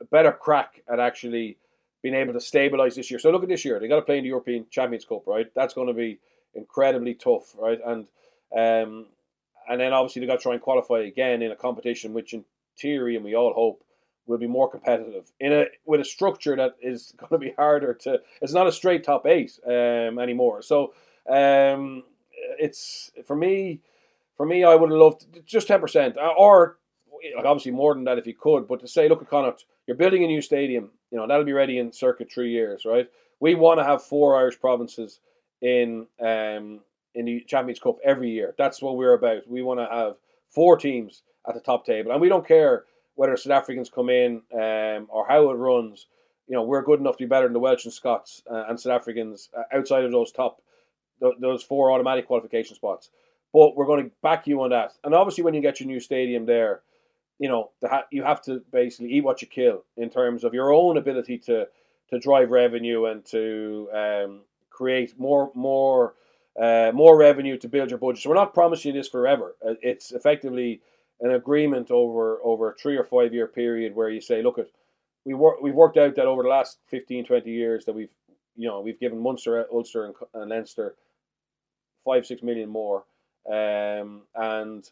a 0.00 0.04
better 0.10 0.32
crack 0.32 0.82
at 0.90 1.00
actually 1.00 1.58
being 2.02 2.14
able 2.14 2.32
to 2.32 2.40
stabilize 2.40 2.94
this 2.94 3.10
year. 3.10 3.20
So 3.20 3.30
look 3.30 3.42
at 3.42 3.48
this 3.48 3.64
year; 3.64 3.78
they 3.78 3.88
got 3.88 3.96
to 3.96 4.02
play 4.02 4.18
in 4.18 4.24
the 4.24 4.28
European 4.28 4.66
Champions 4.70 5.04
Cup, 5.04 5.26
right? 5.26 5.46
That's 5.54 5.74
going 5.74 5.88
to 5.88 5.94
be 5.94 6.18
incredibly 6.54 7.14
tough, 7.14 7.54
right? 7.58 7.80
And 7.84 8.06
um, 8.56 9.06
and 9.68 9.80
then 9.80 9.92
obviously 9.92 10.20
they 10.20 10.26
got 10.26 10.38
to 10.38 10.42
try 10.42 10.52
and 10.54 10.62
qualify 10.62 11.00
again 11.00 11.42
in 11.42 11.52
a 11.52 11.56
competition 11.56 12.12
which, 12.12 12.32
in 12.34 12.44
theory, 12.78 13.16
and 13.16 13.24
we 13.24 13.36
all 13.36 13.52
hope 13.52 13.84
will 14.26 14.38
be 14.38 14.46
more 14.46 14.70
competitive 14.70 15.30
in 15.40 15.52
a 15.52 15.64
with 15.84 16.00
a 16.00 16.04
structure 16.04 16.56
that 16.56 16.76
is 16.80 17.14
going 17.18 17.30
to 17.30 17.38
be 17.38 17.54
harder 17.56 17.94
to. 17.94 18.20
It's 18.40 18.52
not 18.52 18.66
a 18.66 18.72
straight 18.72 19.04
top 19.04 19.26
eight 19.26 19.58
um, 19.66 20.18
anymore. 20.18 20.62
So 20.62 20.94
um, 21.28 22.04
it's 22.58 23.10
for 23.26 23.36
me. 23.36 23.80
For 24.36 24.46
me, 24.46 24.64
I 24.64 24.74
would 24.74 24.90
have 24.90 24.98
loved 24.98 25.26
just 25.44 25.68
ten 25.68 25.80
percent, 25.80 26.16
uh, 26.16 26.32
or 26.38 26.78
like 27.36 27.44
obviously 27.44 27.72
more 27.72 27.94
than 27.94 28.04
that 28.04 28.18
if 28.18 28.26
you 28.26 28.34
could. 28.34 28.66
But 28.66 28.80
to 28.80 28.88
say, 28.88 29.06
look 29.08 29.20
at 29.20 29.28
Connacht, 29.28 29.66
you're 29.86 29.96
building 29.96 30.24
a 30.24 30.26
new 30.26 30.40
stadium. 30.40 30.90
You 31.10 31.18
know 31.18 31.26
that'll 31.26 31.44
be 31.44 31.52
ready 31.52 31.78
in 31.78 31.92
circa 31.92 32.24
three 32.24 32.50
years, 32.50 32.84
right? 32.86 33.08
We 33.40 33.54
want 33.54 33.80
to 33.80 33.84
have 33.84 34.02
four 34.02 34.36
Irish 34.36 34.58
provinces 34.58 35.20
in 35.60 36.06
um, 36.20 36.80
in 37.14 37.24
the 37.26 37.44
Champions 37.46 37.80
Cup 37.80 37.96
every 38.04 38.30
year. 38.30 38.54
That's 38.56 38.80
what 38.80 38.96
we're 38.96 39.14
about. 39.14 39.48
We 39.48 39.62
want 39.62 39.80
to 39.80 39.86
have 39.94 40.16
four 40.48 40.76
teams 40.76 41.22
at 41.46 41.54
the 41.54 41.60
top 41.60 41.84
table, 41.84 42.12
and 42.12 42.20
we 42.20 42.28
don't 42.28 42.46
care 42.46 42.84
whether 43.14 43.36
South 43.36 43.52
Africans 43.52 43.90
come 43.90 44.08
in 44.08 44.42
um, 44.54 45.06
or 45.08 45.26
how 45.28 45.50
it 45.50 45.54
runs. 45.54 46.06
You 46.46 46.56
know, 46.56 46.62
we're 46.62 46.82
good 46.82 47.00
enough 47.00 47.16
to 47.16 47.24
be 47.24 47.28
better 47.28 47.46
than 47.46 47.52
the 47.52 47.60
Welsh 47.60 47.84
and 47.84 47.92
Scots 47.92 48.42
uh, 48.50 48.64
and 48.68 48.78
South 48.78 49.00
Africans 49.00 49.50
uh, 49.56 49.76
outside 49.76 50.04
of 50.04 50.10
those 50.10 50.32
top 50.32 50.60
th- 51.20 51.34
those 51.40 51.62
four 51.62 51.92
automatic 51.92 52.26
qualification 52.26 52.74
spots. 52.74 53.10
But 53.52 53.76
we're 53.76 53.86
going 53.86 54.04
to 54.04 54.10
back 54.22 54.46
you 54.46 54.62
on 54.62 54.70
that. 54.70 54.92
And 55.04 55.14
obviously, 55.14 55.44
when 55.44 55.54
you 55.54 55.60
get 55.60 55.80
your 55.80 55.86
new 55.86 56.00
stadium 56.00 56.46
there, 56.46 56.82
you 57.38 57.48
know 57.48 57.70
ha- 57.84 58.06
you 58.10 58.22
have 58.22 58.42
to 58.42 58.62
basically 58.72 59.12
eat 59.12 59.24
what 59.24 59.42
you 59.42 59.48
kill 59.48 59.84
in 59.96 60.10
terms 60.10 60.44
of 60.44 60.54
your 60.54 60.72
own 60.72 60.96
ability 60.96 61.38
to 61.38 61.66
to 62.10 62.18
drive 62.18 62.50
revenue 62.50 63.06
and 63.06 63.24
to 63.26 63.88
um, 63.94 64.40
create 64.68 65.18
more 65.18 65.50
more 65.54 66.14
uh, 66.60 66.92
more 66.94 67.16
revenue 67.16 67.56
to 67.56 67.68
build 67.68 67.90
your 67.90 67.98
budget. 67.98 68.22
So 68.22 68.28
we're 68.28 68.36
not 68.36 68.54
promising 68.54 68.94
you 68.94 69.00
this 69.00 69.08
forever. 69.08 69.56
Uh, 69.66 69.74
it's 69.82 70.12
effectively 70.12 70.80
an 71.20 71.32
agreement 71.32 71.90
over 71.90 72.38
over 72.42 72.70
a 72.70 72.74
three 72.74 72.96
or 72.96 73.04
five 73.04 73.34
year 73.34 73.46
period 73.46 73.94
where 73.94 74.10
you 74.10 74.20
say, 74.20 74.42
look 74.42 74.58
at 74.58 74.68
we 75.24 75.34
work 75.34 75.60
we've 75.60 75.74
worked 75.74 75.96
out 75.98 76.14
that 76.16 76.26
over 76.26 76.42
the 76.42 76.48
last 76.48 76.78
15, 76.88 77.24
20 77.24 77.50
years 77.50 77.84
that 77.84 77.94
we've 77.94 78.12
you 78.56 78.68
know 78.68 78.80
we've 78.80 79.00
given 79.00 79.18
Munster, 79.18 79.66
Ulster, 79.72 80.06
and, 80.06 80.14
and 80.34 80.50
Leinster 80.50 80.94
five 82.04 82.26
six 82.26 82.42
million 82.42 82.68
more, 82.68 83.04
um, 83.50 84.22
and 84.34 84.90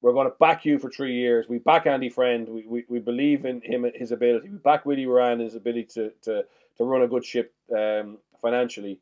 we're 0.00 0.12
going 0.12 0.28
to 0.28 0.36
back 0.38 0.64
you 0.64 0.78
for 0.78 0.90
three 0.90 1.14
years. 1.14 1.48
We 1.48 1.58
back 1.58 1.86
Andy 1.86 2.08
Friend. 2.08 2.48
We, 2.48 2.66
we, 2.66 2.84
we 2.88 2.98
believe 2.98 3.44
in 3.44 3.60
him 3.62 3.86
his 3.94 4.12
ability. 4.12 4.48
We 4.48 4.58
back 4.58 4.86
Willie 4.86 5.06
Ruane 5.06 5.40
his 5.40 5.54
ability 5.54 5.88
to 5.94 6.12
to 6.22 6.44
to 6.76 6.84
run 6.84 7.02
a 7.02 7.08
good 7.08 7.24
ship 7.24 7.52
um, 7.76 8.18
financially, 8.40 8.98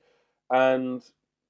and 0.50 1.02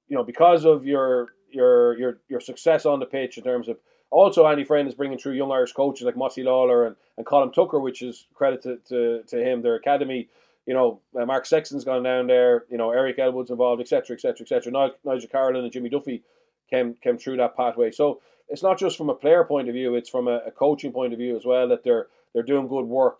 you 0.07 0.15
know 0.15 0.23
because 0.23 0.65
of 0.65 0.85
your 0.85 1.29
your 1.49 1.97
your 1.97 2.17
your 2.29 2.39
success 2.39 2.85
on 2.85 2.99
the 2.99 3.05
pitch 3.05 3.37
in 3.37 3.43
terms 3.43 3.67
of 3.67 3.77
also, 4.09 4.47
Andy 4.47 4.63
Friend 4.63 4.87
is 4.87 4.95
bringing 4.95 5.17
through 5.17 5.33
young 5.33 5.51
Irish 5.51 5.73
coaches 5.73 6.05
like 6.05 6.15
Mossy 6.15 6.43
Lawler 6.43 6.85
and, 6.85 6.95
and 7.17 7.25
Colin 7.25 7.51
Tucker, 7.51 7.79
which 7.79 8.01
is 8.01 8.27
credit 8.33 8.61
to, 8.63 8.77
to, 8.87 9.23
to 9.27 9.43
him. 9.43 9.61
Their 9.61 9.75
academy, 9.75 10.29
you 10.65 10.73
know, 10.73 11.01
uh, 11.19 11.25
Mark 11.25 11.45
Sexton's 11.45 11.83
gone 11.83 12.03
down 12.03 12.27
there. 12.27 12.65
You 12.69 12.77
know, 12.77 12.91
Eric 12.91 13.19
Elwood's 13.19 13.51
involved, 13.51 13.81
etc., 13.81 14.15
etc., 14.15 14.43
etc. 14.43 14.71
Nigel 15.03 15.29
Carolan 15.29 15.63
and 15.63 15.71
Jimmy 15.71 15.89
Duffy 15.89 16.23
came 16.69 16.95
came 16.95 17.17
through 17.17 17.37
that 17.37 17.57
pathway. 17.57 17.91
So 17.91 18.21
it's 18.47 18.63
not 18.63 18.79
just 18.79 18.97
from 18.97 19.09
a 19.09 19.15
player 19.15 19.43
point 19.43 19.67
of 19.67 19.73
view; 19.73 19.95
it's 19.95 20.09
from 20.09 20.27
a, 20.27 20.39
a 20.47 20.51
coaching 20.51 20.93
point 20.93 21.11
of 21.11 21.19
view 21.19 21.35
as 21.35 21.45
well 21.45 21.67
that 21.67 21.83
they're 21.83 22.07
they're 22.33 22.43
doing 22.43 22.67
good 22.67 22.85
work 22.85 23.19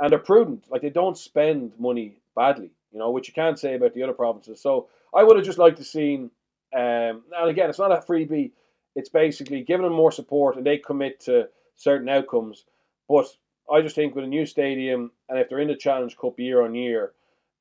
and 0.00 0.10
they're 0.10 0.18
prudent. 0.18 0.64
Like 0.68 0.82
they 0.82 0.90
don't 0.90 1.16
spend 1.16 1.74
money 1.78 2.18
badly, 2.34 2.72
you 2.92 2.98
know, 2.98 3.10
which 3.10 3.28
you 3.28 3.34
can't 3.34 3.58
say 3.58 3.74
about 3.74 3.94
the 3.94 4.02
other 4.02 4.12
provinces. 4.12 4.60
So 4.60 4.88
I 5.14 5.22
would 5.22 5.36
have 5.36 5.46
just 5.46 5.58
liked 5.58 5.78
to 5.78 5.84
seen. 5.84 6.30
Um, 6.74 7.22
and 7.36 7.50
again, 7.50 7.70
it's 7.70 7.78
not 7.78 7.92
a 7.92 8.04
freebie 8.04 8.50
it's 8.94 9.08
basically 9.08 9.62
giving 9.62 9.84
them 9.84 9.94
more 9.94 10.12
support 10.12 10.56
and 10.56 10.66
they 10.66 10.78
commit 10.78 11.20
to 11.20 11.48
certain 11.76 12.08
outcomes. 12.08 12.64
But 13.08 13.26
I 13.72 13.80
just 13.82 13.94
think 13.94 14.14
with 14.14 14.24
a 14.24 14.28
new 14.28 14.46
stadium 14.46 15.12
and 15.28 15.38
if 15.38 15.48
they're 15.48 15.60
in 15.60 15.68
the 15.68 15.76
Challenge 15.76 16.16
Cup 16.16 16.38
year 16.38 16.62
on 16.62 16.74
year, 16.74 17.12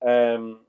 um, 0.05 0.59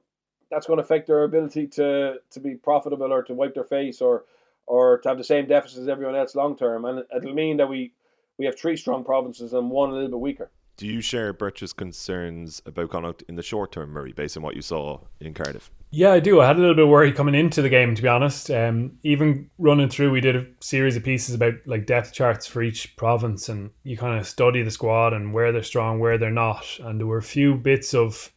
that's 0.50 0.66
going 0.66 0.76
to 0.78 0.84
affect 0.84 1.06
their 1.06 1.24
ability 1.24 1.66
to 1.68 2.16
to 2.30 2.40
be 2.40 2.54
profitable 2.54 3.12
or 3.12 3.22
to 3.24 3.34
wipe 3.34 3.54
their 3.54 3.64
face 3.64 4.00
or 4.00 4.24
or 4.66 4.98
to 4.98 5.08
have 5.08 5.18
the 5.18 5.24
same 5.24 5.46
deficits 5.46 5.80
as 5.80 5.88
everyone 5.88 6.16
else 6.16 6.34
long 6.34 6.56
term. 6.56 6.84
And 6.84 7.04
it'll 7.14 7.34
mean 7.34 7.56
that 7.58 7.68
we 7.68 7.92
we 8.38 8.46
have 8.46 8.58
three 8.58 8.76
strong 8.76 9.04
provinces 9.04 9.52
and 9.52 9.70
one 9.70 9.90
a 9.90 9.94
little 9.94 10.08
bit 10.08 10.20
weaker. 10.20 10.50
Do 10.76 10.86
you 10.88 11.00
share 11.00 11.32
Birch's 11.32 11.72
concerns 11.72 12.60
about 12.66 12.90
Connacht 12.90 13.22
in 13.28 13.36
the 13.36 13.42
short 13.42 13.70
term, 13.70 13.90
Murray, 13.90 14.12
based 14.12 14.36
on 14.36 14.42
what 14.42 14.56
you 14.56 14.62
saw 14.62 15.00
in 15.20 15.32
Cardiff? 15.32 15.70
Yeah, 15.92 16.10
I 16.10 16.18
do. 16.18 16.40
I 16.40 16.46
had 16.48 16.56
a 16.56 16.58
little 16.58 16.74
bit 16.74 16.84
of 16.84 16.90
worry 16.90 17.12
coming 17.12 17.36
into 17.36 17.62
the 17.62 17.68
game, 17.68 17.94
to 17.94 18.02
be 18.02 18.08
honest. 18.08 18.50
Um, 18.50 18.98
even 19.04 19.48
running 19.58 19.88
through, 19.88 20.10
we 20.10 20.20
did 20.20 20.34
a 20.34 20.46
series 20.58 20.96
of 20.96 21.04
pieces 21.04 21.36
about 21.36 21.54
like 21.66 21.86
depth 21.86 22.12
charts 22.12 22.48
for 22.48 22.62
each 22.62 22.96
province, 22.96 23.48
and 23.48 23.70
you 23.84 23.96
kind 23.96 24.18
of 24.18 24.26
study 24.26 24.62
the 24.62 24.72
squad 24.72 25.12
and 25.12 25.32
where 25.32 25.52
they're 25.52 25.62
strong, 25.62 26.00
where 26.00 26.18
they're 26.18 26.30
not. 26.30 26.66
And 26.80 26.98
there 26.98 27.06
were 27.06 27.18
a 27.18 27.22
few 27.22 27.54
bits 27.54 27.94
of 27.94 28.32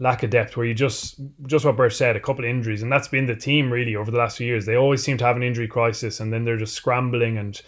lack 0.00 0.24
of 0.24 0.30
depth 0.30 0.56
where 0.56 0.66
you 0.66 0.74
just 0.74 1.20
just 1.46 1.64
what 1.64 1.76
Birch 1.76 1.94
said, 1.94 2.16
a 2.16 2.20
couple 2.20 2.44
of 2.44 2.50
injuries, 2.50 2.82
and 2.82 2.90
that's 2.90 3.06
been 3.06 3.26
the 3.26 3.36
team 3.36 3.72
really 3.72 3.94
over 3.94 4.10
the 4.10 4.18
last 4.18 4.38
few 4.38 4.46
years. 4.48 4.66
They 4.66 4.76
always 4.76 5.04
seem 5.04 5.18
to 5.18 5.24
have 5.24 5.36
an 5.36 5.44
injury 5.44 5.68
crisis, 5.68 6.18
and 6.18 6.32
then 6.32 6.44
they're 6.44 6.56
just 6.56 6.74
scrambling, 6.74 7.38
and 7.38 7.62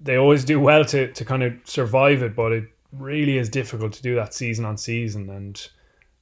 they 0.00 0.16
always 0.16 0.46
do 0.46 0.58
well 0.58 0.86
to 0.86 1.12
to 1.12 1.24
kind 1.26 1.42
of 1.42 1.52
survive 1.64 2.22
it, 2.22 2.34
but 2.34 2.52
it 2.52 2.64
really 2.92 3.38
is 3.38 3.48
difficult 3.48 3.92
to 3.94 4.02
do 4.02 4.14
that 4.16 4.34
season 4.34 4.64
on 4.64 4.76
season. 4.76 5.30
And 5.30 5.68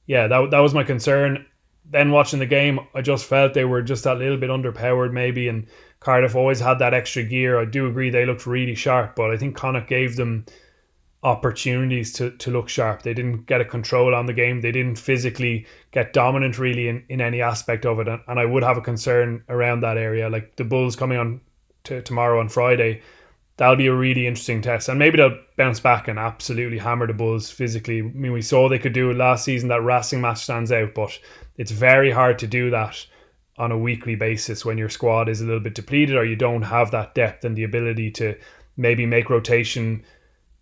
yeah, 0.05 0.27
that 0.27 0.51
that 0.51 0.59
was 0.59 0.73
my 0.73 0.83
concern 0.83 1.45
then 1.89 2.11
watching 2.11 2.39
the 2.39 2.45
game, 2.45 2.79
I 2.93 3.01
just 3.01 3.25
felt 3.25 3.53
they 3.53 3.65
were 3.65 3.81
just 3.81 4.05
a 4.05 4.13
little 4.13 4.37
bit 4.37 4.49
underpowered, 4.49 5.11
maybe. 5.11 5.47
And 5.47 5.67
Cardiff 5.99 6.35
always 6.35 6.59
had 6.59 6.79
that 6.79 6.93
extra 6.93 7.23
gear. 7.23 7.59
I 7.59 7.65
do 7.65 7.87
agree 7.87 8.09
they 8.09 8.25
looked 8.25 8.45
really 8.45 8.75
sharp, 8.75 9.15
but 9.15 9.31
I 9.31 9.37
think 9.37 9.55
Connacht 9.55 9.89
gave 9.89 10.15
them 10.15 10.45
opportunities 11.23 12.13
to, 12.13 12.31
to 12.37 12.51
look 12.51 12.69
sharp. 12.69 13.01
They 13.01 13.13
didn't 13.13 13.45
get 13.47 13.59
a 13.59 13.65
control 13.65 14.15
on 14.15 14.27
the 14.27 14.33
game. 14.33 14.61
They 14.61 14.71
didn't 14.71 14.97
physically 14.97 15.65
get 15.91 16.13
dominant 16.13 16.59
really 16.59 16.87
in, 16.87 17.03
in 17.09 17.21
any 17.21 17.41
aspect 17.41 17.85
of 17.85 17.99
it. 17.99 18.07
And, 18.07 18.21
and 18.27 18.39
I 18.39 18.45
would 18.45 18.63
have 18.63 18.77
a 18.77 18.81
concern 18.81 19.43
around 19.49 19.81
that 19.81 19.97
area. 19.97 20.29
Like 20.29 20.55
the 20.55 20.63
Bulls 20.63 20.95
coming 20.95 21.17
on 21.17 21.41
to 21.85 22.01
tomorrow 22.03 22.39
on 22.39 22.49
Friday, 22.49 23.01
that'll 23.59 23.75
be 23.75 23.87
a 23.87 23.93
really 23.93 24.25
interesting 24.25 24.61
test. 24.61 24.87
And 24.87 24.97
maybe 24.97 25.17
they'll 25.17 25.37
bounce 25.57 25.81
back 25.81 26.07
and 26.07 26.17
absolutely 26.17 26.77
hammer 26.77 27.05
the 27.05 27.13
Bulls 27.13 27.51
physically. 27.51 27.99
I 27.99 28.03
mean, 28.03 28.31
we 28.31 28.41
saw 28.41 28.69
they 28.69 28.79
could 28.79 28.93
do 28.93 29.11
it 29.11 29.17
last 29.17 29.43
season. 29.43 29.67
That 29.67 29.83
Racing 29.83 30.21
match 30.21 30.37
stands 30.37 30.71
out, 30.71 30.95
but 30.95 31.19
it's 31.57 31.71
very 31.71 32.09
hard 32.09 32.39
to 32.39 32.47
do 32.47 32.69
that 32.69 33.05
on 33.57 33.73
a 33.73 33.77
weekly 33.77 34.15
basis 34.15 34.63
when 34.63 34.77
your 34.77 34.87
squad 34.87 35.27
is 35.27 35.41
a 35.41 35.45
little 35.45 35.59
bit 35.59 35.75
depleted 35.75 36.15
or 36.15 36.23
you 36.23 36.37
don't 36.37 36.61
have 36.61 36.91
that 36.91 37.13
depth 37.13 37.43
and 37.43 37.57
the 37.57 37.65
ability 37.65 38.09
to 38.11 38.33
maybe 38.77 39.05
make 39.05 39.29
rotation 39.29 40.05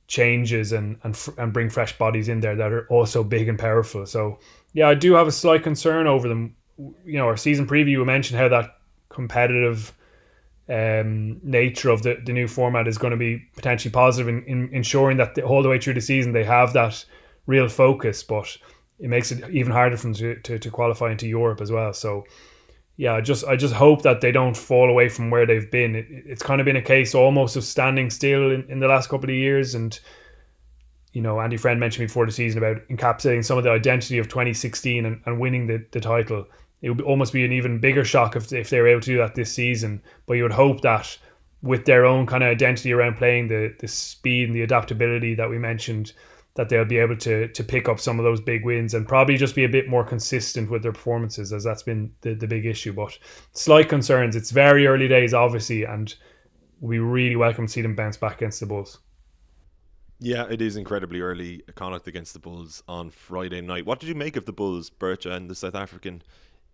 changes 0.08 0.72
and 0.72 0.98
and, 1.04 1.28
and 1.38 1.54
bring 1.54 1.70
fresh 1.70 1.96
bodies 2.00 2.30
in 2.30 2.40
there 2.40 2.56
that 2.56 2.74
are 2.74 2.88
also 2.88 3.24
big 3.24 3.48
and 3.48 3.60
powerful. 3.60 4.08
So 4.08 4.40
yeah, 4.74 4.90
I 4.90 4.96
do 4.96 5.14
have 5.14 5.28
a 5.28 5.32
slight 5.32 5.62
concern 5.62 6.08
over 6.08 6.28
them. 6.28 6.56
You 6.80 7.20
know, 7.20 7.28
our 7.28 7.38
season 7.38 7.68
preview 7.68 8.00
we 8.00 8.06
mentioned 8.06 8.40
how 8.40 8.48
that 8.48 8.78
competitive 9.10 9.94
um, 10.70 11.40
nature 11.44 11.90
of 11.90 12.04
the, 12.04 12.18
the 12.26 12.34
new 12.34 12.48
format 12.48 12.88
is 12.88 12.98
going 12.98 13.12
to 13.12 13.18
be 13.18 13.40
potentially 13.56 13.92
positive 13.92 14.28
in, 14.28 14.44
in 14.44 14.70
ensuring 14.74 15.18
that 15.18 15.36
the, 15.36 15.44
all 15.44 15.64
the 15.64 15.70
way 15.70 15.80
through 15.80 15.94
the 15.94 16.02
season 16.02 16.34
they 16.34 16.44
have 16.44 16.74
that 16.74 17.06
real 17.46 17.70
focus. 17.70 18.24
But 18.24 18.58
it 19.00 19.10
makes 19.10 19.32
it 19.32 19.50
even 19.50 19.72
harder 19.72 19.98
for 19.98 20.04
them 20.04 20.14
to, 20.16 20.36
to, 20.42 20.60
to 20.60 20.72
qualify 20.72 21.12
into 21.12 21.28
Europe 21.28 21.62
as 21.62 21.72
well. 21.72 21.94
So 21.94 22.26
yeah, 22.98 23.14
I 23.14 23.22
just 23.22 23.46
I 23.46 23.56
just 23.56 23.76
hope 23.76 24.02
that 24.02 24.22
they 24.22 24.32
don't 24.32 24.58
fall 24.58 24.90
away 24.90 25.08
from 25.08 25.30
where 25.30 25.46
they've 25.46 25.70
been. 25.70 25.96
It, 25.96 26.08
it's 26.10 26.42
kind 26.42 26.60
of 26.60 26.66
been 26.66 26.76
a 26.76 26.82
case 26.82 27.14
almost 27.14 27.56
of 27.56 27.64
standing 27.64 28.10
still 28.10 28.52
in, 28.52 28.64
in 28.70 28.80
the 28.80 28.88
last 28.88 29.08
couple 29.08 29.30
of 29.30 29.36
years, 29.36 29.76
and 29.76 29.98
you 31.14 31.22
know 31.22 31.40
Andy 31.40 31.58
Friend 31.58 31.80
mentioned 31.80 32.08
before 32.08 32.26
the 32.26 32.32
season 32.32 32.58
about 32.58 32.78
encapsulating 32.90 33.46
some 33.46 33.58
of 33.58 33.64
the 33.64 33.70
identity 33.70 34.18
of 34.18 34.28
2016 34.28 35.06
and, 35.06 35.22
and 35.28 35.40
winning 35.40 35.68
the, 35.68 35.86
the 35.92 36.02
title. 36.02 36.48
It 36.82 36.90
would 36.90 37.02
almost 37.02 37.34
be 37.34 37.44
an 37.44 37.52
even 37.52 37.80
bigger 37.80 38.06
shock 38.06 38.36
if 38.36 38.52
if 38.54 38.70
they 38.70 38.80
were 38.80 38.88
able 38.88 39.02
to 39.02 39.12
do 39.12 39.18
that 39.18 39.36
this 39.36 39.52
season. 39.52 40.02
But 40.26 40.34
you 40.36 40.44
would 40.44 40.52
hope 40.52 40.82
that 40.82 41.18
with 41.62 41.86
their 41.86 42.06
own 42.06 42.26
kind 42.28 42.44
of 42.44 42.50
identity 42.50 42.94
around 42.94 43.18
playing, 43.18 43.48
the 43.48 43.76
the 43.80 43.88
speed 43.88 44.48
and 44.48 44.56
the 44.56 44.62
adaptability 44.62 45.36
that 45.36 45.50
we 45.50 45.58
mentioned 45.58 46.14
that 46.58 46.70
they'll 46.70 46.86
be 46.86 46.98
able 46.98 47.16
to 47.16 47.48
to 47.48 47.64
pick 47.64 47.88
up 47.88 48.00
some 48.00 48.20
of 48.20 48.26
those 48.26 48.42
big 48.42 48.66
wins 48.66 48.94
and 48.94 49.08
probably 49.08 49.38
just 49.38 49.56
be 49.56 49.64
a 49.64 49.70
bit 49.70 49.88
more 49.88 50.04
consistent 50.04 50.70
with 50.70 50.82
their 50.82 50.92
performances 50.92 51.54
as 51.54 51.64
that's 51.64 51.84
been 51.84 52.12
the, 52.22 52.34
the 52.34 52.48
big 52.48 52.66
issue. 52.66 52.92
But 52.92 53.18
slight 53.54 53.88
concerns. 53.88 54.36
It's 54.36 54.52
very 54.52 54.88
early 54.88 55.08
days 55.08 55.34
obviously 55.34 55.84
and 55.84 56.14
we 56.82 57.00
really 57.00 57.36
welcome 57.36 57.68
to 57.68 57.72
see 57.72 57.82
them 57.82 57.96
bounce 57.96 58.18
back 58.18 58.38
against 58.38 58.60
the 58.60 58.66
bulls. 58.66 59.00
Yeah 60.20 60.48
it 60.50 60.62
is 60.62 60.78
incredibly 60.78 61.22
early 61.22 61.62
Connacht 61.76 62.08
against 62.08 62.34
the 62.34 62.40
bulls 62.40 62.82
on 62.88 63.12
friday 63.12 63.62
night. 63.62 63.86
What 63.86 64.00
did 64.00 64.10
you 64.10 64.16
make 64.16 64.36
of 64.36 64.46
the 64.46 64.54
bulls 64.54 64.90
Birch 64.90 65.28
and 65.28 65.50
the 65.50 65.56
south 65.56 65.76
african 65.76 66.24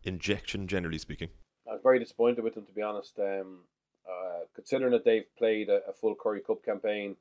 injection, 0.03 0.67
generally 0.67 0.97
speaking. 0.97 1.29
I 1.67 1.73
was 1.73 1.81
very 1.81 1.99
disappointed 1.99 2.43
with 2.43 2.55
them, 2.55 2.65
to 2.65 2.71
be 2.71 2.81
honest. 2.81 3.17
Um, 3.19 3.59
uh, 4.07 4.45
considering 4.53 4.91
that 4.91 5.05
they've 5.05 5.35
played 5.37 5.69
a, 5.69 5.79
a, 5.87 5.93
full 5.93 6.15
Currie 6.15 6.41
Cup 6.41 6.63
campaign, 6.63 7.15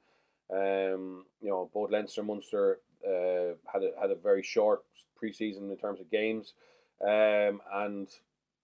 um, 0.53 1.25
you 1.41 1.49
know, 1.49 1.71
both 1.73 1.91
Leinster 1.91 2.23
and 2.23 2.29
Munster 2.29 2.81
uh, 3.07 3.55
had 3.73 3.83
a, 3.83 3.93
had 4.01 4.11
a 4.11 4.17
very 4.17 4.43
short 4.43 4.83
preseason 5.23 5.71
in 5.71 5.77
terms 5.77 6.01
of 6.01 6.11
games, 6.11 6.55
um, 7.03 7.61
and 7.73 8.09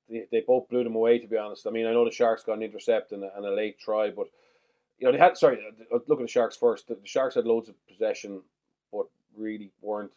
they, 0.09 0.25
they 0.33 0.41
both 0.41 0.69
blew 0.69 0.83
them 0.83 0.97
away. 0.97 1.19
To 1.19 1.29
be 1.29 1.37
honest, 1.37 1.67
I 1.67 1.71
mean, 1.71 1.87
I 1.87 1.93
know 1.93 2.05
the 2.05 2.11
Sharks 2.11 2.43
got 2.43 2.57
an 2.57 2.63
intercept 2.63 3.13
and 3.13 3.23
a, 3.23 3.31
and 3.37 3.47
a 3.47 3.55
late 3.55 3.79
try, 3.79 4.11
but 4.11 4.27
you 4.99 5.07
know 5.07 5.13
they 5.13 5.19
had. 5.19 5.37
Sorry, 5.37 5.59
uh, 5.93 5.99
look 6.09 6.21
at 6.21 6.27
the 6.27 6.29
Sharks 6.29 6.57
first. 6.57 6.89
The, 6.89 6.95
the 6.97 7.07
Sharks 7.07 7.37
had 7.37 7.45
loads 7.45 7.69
of 7.69 7.75
possession, 7.87 8.43
but 8.93 9.07
really 9.37 9.71
weren't 9.81 10.13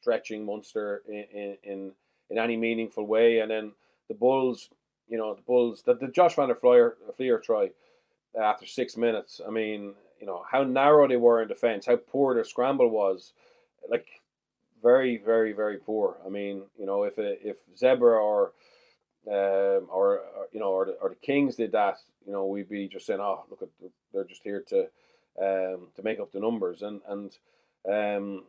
stretching 0.00 0.44
Munster 0.44 1.02
in, 1.08 1.24
in, 1.32 1.56
in, 1.62 1.92
in 2.32 2.38
any 2.38 2.56
meaningful 2.56 3.06
way. 3.06 3.38
And 3.38 3.50
then 3.50 3.72
the 4.08 4.14
Bulls, 4.14 4.70
you 5.08 5.18
know, 5.18 5.34
the 5.34 5.42
Bulls, 5.42 5.82
the, 5.82 5.94
the 5.94 6.08
Josh 6.08 6.34
van 6.34 6.48
der 6.48 6.54
Flier, 6.54 6.96
Flier 7.16 7.38
try 7.38 7.70
after 8.40 8.66
six 8.66 8.96
minutes. 8.96 9.40
I 9.46 9.50
mean, 9.50 9.94
you 10.18 10.26
know, 10.26 10.44
how 10.50 10.64
narrow 10.64 11.06
they 11.06 11.16
were 11.16 11.42
in 11.42 11.48
defence, 11.48 11.86
how 11.86 11.96
poor 11.96 12.34
their 12.34 12.44
scramble 12.44 12.88
was. 12.88 13.32
Like, 13.88 14.06
very, 14.82 15.18
very, 15.18 15.52
very 15.52 15.76
poor. 15.76 16.16
I 16.26 16.28
mean, 16.28 16.62
you 16.78 16.86
know, 16.86 17.04
if 17.04 17.14
if 17.18 17.58
Zebre 17.76 18.20
or 18.20 18.52
um, 19.28 19.88
or, 19.88 20.18
or, 20.18 20.48
you 20.52 20.58
know, 20.58 20.70
or 20.70 20.86
the, 20.86 20.92
or 21.00 21.10
the 21.10 21.14
Kings 21.14 21.54
did 21.54 21.70
that, 21.72 21.98
you 22.26 22.32
know, 22.32 22.46
we'd 22.46 22.68
be 22.68 22.88
just 22.88 23.06
saying, 23.06 23.20
oh, 23.20 23.44
look, 23.48 23.62
at 23.62 23.68
they're 24.12 24.24
just 24.24 24.42
here 24.42 24.64
to 24.68 24.88
um, 25.40 25.88
to 25.96 26.02
make 26.02 26.20
up 26.20 26.32
the 26.32 26.40
numbers, 26.40 26.82
and 26.82 27.00
and 27.08 27.30
um, 27.88 28.44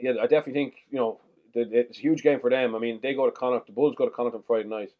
yeah, 0.00 0.12
I 0.20 0.26
definitely 0.26 0.54
think 0.54 0.74
you 0.90 0.98
know 0.98 1.20
it's 1.54 1.98
a 1.98 2.00
huge 2.00 2.22
game 2.22 2.40
for 2.40 2.50
them. 2.50 2.74
I 2.74 2.78
mean, 2.78 3.00
they 3.02 3.14
go 3.14 3.26
to 3.26 3.32
Connacht, 3.32 3.66
the 3.66 3.72
Bulls 3.72 3.94
go 3.96 4.04
to 4.04 4.10
Connacht 4.10 4.36
on 4.36 4.42
Friday 4.42 4.68
night. 4.68 4.92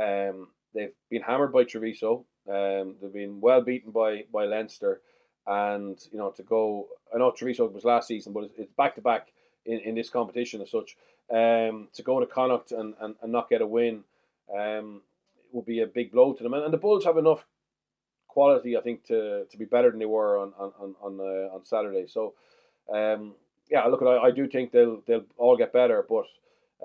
Um, 0.00 0.48
they've 0.74 0.92
been 1.10 1.22
hammered 1.22 1.52
by 1.52 1.64
Treviso. 1.64 2.24
Um, 2.48 2.96
they've 3.00 3.12
been 3.12 3.40
well 3.40 3.60
beaten 3.60 3.90
by 3.90 4.24
by 4.32 4.44
Leinster, 4.44 5.00
and 5.46 5.98
you 6.12 6.18
know 6.18 6.30
to 6.30 6.42
go. 6.42 6.88
I 7.14 7.18
know 7.18 7.30
Treviso 7.30 7.66
was 7.66 7.84
last 7.84 8.08
season, 8.08 8.32
but 8.32 8.50
it's 8.56 8.72
back 8.72 8.94
to 8.96 9.00
back 9.00 9.28
in 9.66 9.78
in 9.80 9.94
this 9.94 10.10
competition 10.10 10.60
as 10.60 10.70
such. 10.70 10.96
Um, 11.30 11.88
to 11.92 12.02
go 12.02 12.20
to 12.20 12.26
Connacht 12.26 12.72
and, 12.72 12.94
and, 13.00 13.14
and 13.20 13.30
not 13.30 13.50
get 13.50 13.60
a 13.60 13.66
win, 13.66 14.04
um, 14.56 15.02
would 15.52 15.66
be 15.66 15.80
a 15.80 15.86
big 15.86 16.10
blow 16.10 16.32
to 16.32 16.42
them. 16.42 16.54
And, 16.54 16.64
and 16.64 16.72
the 16.72 16.78
Bulls 16.78 17.04
have 17.04 17.18
enough 17.18 17.44
quality, 18.28 18.78
I 18.78 18.80
think, 18.80 19.04
to, 19.08 19.44
to 19.44 19.56
be 19.58 19.66
better 19.66 19.90
than 19.90 19.98
they 19.98 20.06
were 20.06 20.38
on 20.38 20.52
on 20.58 20.94
on 21.02 21.20
uh, 21.20 21.54
on 21.54 21.64
Saturday. 21.64 22.06
So, 22.06 22.34
um, 22.92 23.34
yeah, 23.70 23.84
look, 23.86 24.02
I, 24.02 24.18
I 24.18 24.30
do 24.30 24.46
think 24.48 24.72
they'll 24.72 25.02
they'll 25.06 25.24
all 25.36 25.56
get 25.56 25.72
better, 25.72 26.04
but 26.08 26.24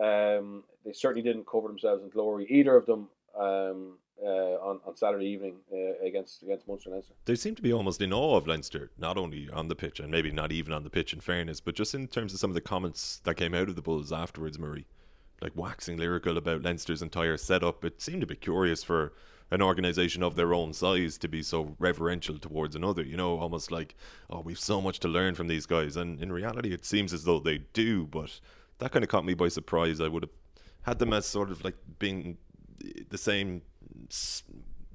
um, 0.03 0.63
they 0.85 0.93
certainly 0.93 1.21
didn't 1.21 1.47
cover 1.47 1.67
themselves 1.67 2.03
in 2.03 2.09
glory. 2.09 2.45
Either 2.49 2.75
of 2.75 2.85
them 2.85 3.07
um, 3.39 3.93
uh, 4.21 4.57
on, 4.61 4.79
on 4.85 4.95
Saturday 4.95 5.25
evening 5.25 5.55
uh, 5.71 6.05
against 6.05 6.43
against 6.43 6.67
Munster 6.67 6.89
Leinster. 6.89 7.13
They 7.25 7.35
seem 7.35 7.55
to 7.55 7.61
be 7.61 7.73
almost 7.73 8.01
in 8.01 8.13
awe 8.13 8.37
of 8.37 8.47
Leinster, 8.47 8.91
not 8.97 9.17
only 9.17 9.49
on 9.51 9.67
the 9.67 9.75
pitch 9.75 9.99
and 9.99 10.11
maybe 10.11 10.31
not 10.31 10.51
even 10.51 10.73
on 10.73 10.83
the 10.83 10.89
pitch 10.89 11.13
in 11.13 11.19
fairness, 11.19 11.59
but 11.59 11.75
just 11.75 11.95
in 11.95 12.07
terms 12.07 12.33
of 12.33 12.39
some 12.39 12.49
of 12.49 12.55
the 12.55 12.61
comments 12.61 13.21
that 13.23 13.35
came 13.35 13.53
out 13.53 13.69
of 13.69 13.75
the 13.75 13.81
Bulls 13.81 14.11
afterwards, 14.11 14.59
Murray, 14.59 14.85
like 15.41 15.53
waxing 15.55 15.97
lyrical 15.97 16.37
about 16.37 16.63
Leinster's 16.63 17.01
entire 17.01 17.37
setup. 17.37 17.83
It 17.83 18.01
seemed 18.01 18.23
a 18.23 18.27
bit 18.27 18.41
curious 18.41 18.83
for 18.83 19.13
an 19.51 19.61
organization 19.61 20.23
of 20.23 20.35
their 20.35 20.53
own 20.53 20.73
size 20.73 21.17
to 21.19 21.27
be 21.27 21.43
so 21.43 21.75
reverential 21.79 22.37
towards 22.37 22.75
another. 22.75 23.03
You 23.03 23.17
know, 23.17 23.37
almost 23.37 23.71
like, 23.71 23.95
oh, 24.29 24.41
we've 24.41 24.59
so 24.59 24.81
much 24.81 24.99
to 25.01 25.07
learn 25.07 25.35
from 25.35 25.47
these 25.47 25.65
guys. 25.65 25.95
And 25.95 26.21
in 26.21 26.31
reality, 26.31 26.73
it 26.73 26.85
seems 26.85 27.13
as 27.13 27.23
though 27.23 27.39
they 27.39 27.59
do. 27.73 28.05
But 28.07 28.39
that 28.79 28.91
kind 28.91 29.03
of 29.03 29.09
caught 29.09 29.25
me 29.25 29.33
by 29.33 29.47
surprise. 29.49 30.01
I 30.01 30.07
would 30.07 30.23
have 30.23 30.31
had 30.83 30.99
them 30.99 31.13
as 31.13 31.25
sort 31.25 31.51
of 31.51 31.63
like 31.63 31.75
being 31.99 32.37
the 33.09 33.17
same, 33.17 33.61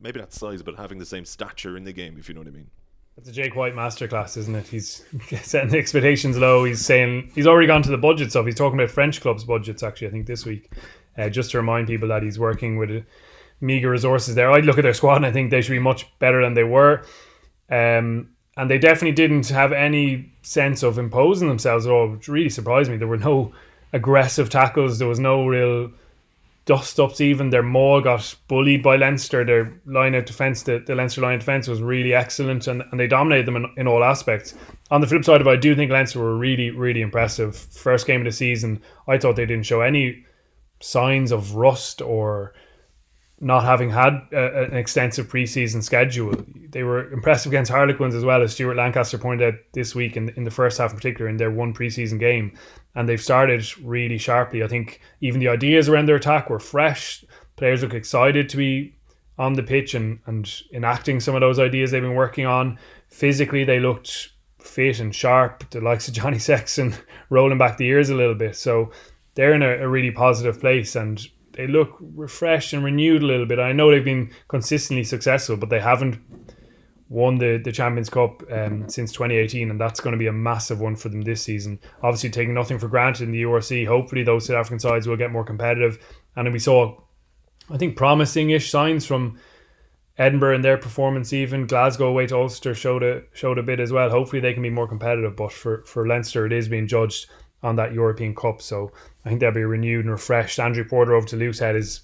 maybe 0.01 0.21
not 0.21 0.33
size, 0.33 0.63
but 0.63 0.77
having 0.77 0.99
the 0.99 1.07
same 1.07 1.25
stature 1.25 1.77
in 1.77 1.85
the 1.85 1.93
game, 1.93 2.17
if 2.19 2.29
you 2.29 2.35
know 2.35 2.41
what 2.41 2.49
I 2.49 2.53
mean. 2.53 2.71
It's 3.17 3.29
a 3.29 3.33
Jake 3.33 3.57
White 3.57 3.75
masterclass, 3.75 4.37
isn't 4.37 4.55
it? 4.55 4.69
He's 4.69 5.05
setting 5.43 5.71
the 5.71 5.79
expectations 5.79 6.39
low. 6.39 6.65
He's 6.65 6.85
saying 6.85 7.33
he's 7.35 7.49
already 7.49 7.67
gone 7.67 7.83
to 7.83 7.91
the 7.91 7.99
budget 7.99 8.31
stuff. 8.31 8.47
He's 8.47 8.55
talking 8.55 8.79
about 8.79 8.91
French 8.91 9.21
clubs' 9.21 9.43
budgets, 9.43 9.83
actually, 9.83 10.07
I 10.07 10.11
think 10.11 10.27
this 10.27 10.47
week. 10.47 10.71
Uh, 11.17 11.29
just 11.29 11.51
to 11.51 11.57
remind 11.57 11.89
people 11.89 12.07
that 12.09 12.23
he's 12.23 12.39
working 12.39 12.77
with 12.77 13.05
meager 13.61 13.91
resources 13.91 14.35
there. 14.35 14.51
I'd 14.51 14.65
look 14.65 14.79
at 14.79 14.83
their 14.83 14.95
squad 14.95 15.17
and 15.17 15.27
I 15.27 15.33
think 15.33 15.51
they 15.51 15.63
should 15.63 15.73
be 15.73 15.79
much 15.79 16.07
better 16.19 16.43
than 16.43 16.55
they 16.55 16.65
were. 16.65 17.03
Um, 17.71 18.31
and 18.57 18.71
they 18.71 18.79
definitely 18.79 19.13
didn't 19.13 19.49
have 19.49 19.73
any 19.73 20.33
sense 20.43 20.83
of 20.83 20.99
imposing 20.99 21.49
themselves 21.49 21.87
at 21.87 21.93
all, 21.93 22.09
which 22.09 22.29
really 22.29 22.51
surprised 22.51 22.91
me. 22.91 22.97
There 22.97 23.07
were 23.07 23.17
no 23.17 23.53
aggressive 23.93 24.51
tackles. 24.51 24.99
There 24.99 25.09
was 25.09 25.21
no 25.21 25.47
real 25.47 25.91
dust 26.65 26.99
ups. 26.99 27.21
Even 27.21 27.51
their 27.51 27.63
maul 27.63 28.01
got 28.01 28.35
bullied 28.49 28.83
by 28.83 28.97
Leinster. 28.97 29.45
Their 29.45 29.81
line 29.87 30.15
of 30.15 30.25
defence, 30.25 30.63
the, 30.63 30.83
the 30.87 30.95
Leinster 30.95 31.21
line 31.21 31.35
of 31.35 31.41
defence, 31.41 31.69
was 31.69 31.81
really 31.81 32.15
excellent, 32.15 32.67
and, 32.67 32.83
and 32.91 32.99
they 32.99 33.07
dominated 33.07 33.47
them 33.47 33.57
in, 33.57 33.67
in 33.77 33.89
all 33.89 34.03
aspects. 34.05 34.55
On 34.91 35.01
the 35.01 35.07
flip 35.07 35.25
side 35.25 35.41
of 35.41 35.47
it, 35.47 35.51
I 35.51 35.57
do 35.57 35.77
think 35.77 35.91
Leinster 35.91 36.19
were 36.19 36.37
really, 36.37 36.71
really 36.71 37.01
impressive. 37.01 37.57
First 37.57 38.07
game 38.07 38.23
of 38.23 38.27
the 38.27 38.33
season, 38.33 38.83
I 39.07 39.19
thought 39.19 39.37
they 39.37 39.47
didn't 39.47 39.67
show 39.67 39.81
any 39.83 40.25
signs 40.81 41.33
of 41.33 41.55
rust 41.55 42.03
or 42.03 42.55
not 43.41 43.65
having 43.65 43.91
had 43.91 44.15
a, 44.33 44.65
an 44.65 44.77
extensive 44.77 45.29
preseason 45.29 45.83
schedule. 45.83 46.35
They 46.71 46.83
were 46.83 47.11
impressive 47.13 47.53
against 47.53 47.71
Harlequins 47.71 48.15
as 48.15 48.25
well, 48.25 48.43
as 48.43 48.53
Stuart 48.53 48.75
Lancaster 48.75 49.19
pointed 49.19 49.55
out 49.55 49.61
this 49.75 49.95
week 49.95 50.17
in, 50.17 50.31
in 50.31 50.45
the 50.45 50.51
first 50.51 50.79
half 50.79 50.91
in 50.91 50.97
particular 50.97 51.31
in 51.31 51.37
their 51.37 51.51
one 51.51 51.73
preseason 51.73 52.19
game. 52.19 52.57
And 52.95 53.09
they've 53.09 53.21
started 53.21 53.65
really 53.79 54.19
sharply. 54.19 54.65
I 54.65 54.69
think 54.69 55.01
even 55.21 55.41
the 55.41 55.49
ideas 55.49 55.89
around 55.89 56.07
their 56.07 56.17
attack 56.17 56.51
were 56.51 56.59
fresh. 56.59 57.25
Players 57.57 57.83
look 57.83 57.95
excited 57.95 58.49
to 58.49 58.57
be 58.57 58.95
on 59.39 59.53
the 59.53 59.63
pitch 59.63 59.95
and, 59.95 60.19
and 60.27 60.53
enacting 60.73 61.21
some 61.21 61.37
of 61.37 61.41
those 61.41 61.61
ideas 61.61 61.91
they've 61.91 62.03
been 62.03 62.15
working 62.15 62.47
on. 62.47 62.79
Physically, 63.09 63.63
they 63.63 63.79
looked 63.79 64.31
fit 64.59 64.99
and 64.99 65.15
sharp, 65.15 65.69
the 65.71 65.81
likes 65.81 66.09
of 66.09 66.15
Johnny 66.15 66.39
Sexton 66.41 66.95
rolling 67.31 67.59
back 67.59 67.77
the 67.77 67.87
ears 67.87 68.11
a 68.11 68.17
little 68.17 68.35
bit. 68.35 68.57
So 68.57 68.91
they're 69.35 69.55
in 69.55 69.63
a, 69.63 69.85
a 69.85 69.89
really 69.89 70.11
positive 70.11 70.59
place. 70.59 70.97
And 70.97 71.25
they 71.59 71.67
look 71.67 71.97
refreshed 72.01 72.73
and 72.73 72.85
renewed 72.85 73.21
a 73.21 73.27
little 73.27 73.45
bit. 73.45 73.59
I 73.59 73.73
know 73.73 73.91
they've 73.91 74.05
been 74.05 74.31
consistently 74.47 75.03
successful, 75.03 75.57
but 75.57 75.71
they 75.71 75.81
haven't 75.81 76.21
won 77.09 77.39
the, 77.39 77.61
the 77.63 77.73
Champions 77.73 78.09
Cup 78.09 78.45
um, 78.53 78.89
since 78.89 79.11
2018, 79.11 79.69
and 79.69 79.81
that's 79.81 79.99
going 79.99 80.13
to 80.13 80.19
be 80.19 80.29
a 80.29 80.33
massive 80.33 80.81
one 80.81 80.95
for 80.95 81.09
them 81.09 81.23
this 81.23 81.43
season. 81.43 81.81
Obviously, 82.01 82.31
taking 82.31 82.55
nothing 82.55 82.79
for 82.79 82.87
granted 82.87 83.25
in 83.25 83.33
the 83.33 83.43
URC, 83.43 83.89
hopefully 83.89 84.23
those 84.23 84.47
South 84.47 84.57
African 84.57 84.79
sides 84.79 85.09
will 85.09 85.17
get 85.17 85.33
more 85.33 85.45
competitive. 85.45 85.99
And 86.37 86.53
we 86.53 86.61
saw, 86.61 86.97
I 87.69 87.77
think, 87.77 87.97
promising-ish 87.97 88.71
signs 88.71 89.05
from 89.05 89.41
Edinburgh 90.17 90.55
in 90.55 90.63
their 90.63 90.79
performance. 90.79 91.33
Even 91.33 91.67
Glasgow 91.67 92.07
away 92.07 92.29
to 92.29 92.37
Ulster 92.37 92.73
showed 92.73 93.03
a 93.03 93.23
showed 93.33 93.59
a 93.59 93.65
bit 93.65 93.81
as 93.81 93.91
well. 93.91 94.11
Hopefully, 94.11 94.39
they 94.39 94.55
can 94.55 94.63
be 94.63 94.71
more 94.71 94.87
competitive. 94.87 95.35
But 95.35 95.51
for 95.51 95.83
for 95.87 96.07
Leinster, 96.07 96.47
it 96.47 96.53
is 96.53 96.69
being 96.69 96.87
judged 96.87 97.27
on 97.63 97.77
that 97.77 97.93
European 97.93 98.35
Cup. 98.35 98.63
So 98.63 98.93
I 99.25 99.29
think 99.29 99.41
they'll 99.41 99.53
be 99.53 99.65
renewed 99.65 100.05
and 100.05 100.13
refreshed. 100.13 100.61
Andrew 100.61 100.85
Porter 100.85 101.15
over 101.15 101.27
to 101.29 101.37
Loosehead 101.37 101.77
is 101.77 102.03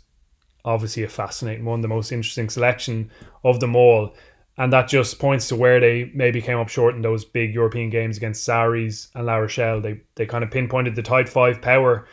obviously 0.65 1.03
a 1.03 1.09
fascinating 1.09 1.65
one, 1.65 1.81
the 1.81 1.89
most 1.89 2.13
interesting 2.13 2.49
selection 2.49 3.11
of 3.45 3.61
them 3.61 3.77
all. 3.77 4.15
And 4.57 4.73
that 4.73 4.89
just 4.89 5.19
points 5.19 5.49
to 5.49 5.57
where 5.57 5.81
they 5.81 6.11
maybe 6.15 6.41
came 6.41 6.59
up 6.59 6.69
short 6.69 6.95
in 6.95 7.03
those 7.03 7.25
big 7.25 7.53
European 7.53 7.91
games 7.91 8.17
against 8.17 8.45
Sarries 8.45 9.09
and 9.15 9.27
La 9.27 9.37
Rochelle. 9.37 9.81
They 9.81 10.01
they 10.15 10.27
kind 10.27 10.45
of 10.45 10.51
pinpointed 10.51 10.95
the 10.95 11.03
tight 11.03 11.29
five 11.29 11.61
power, 11.61 12.07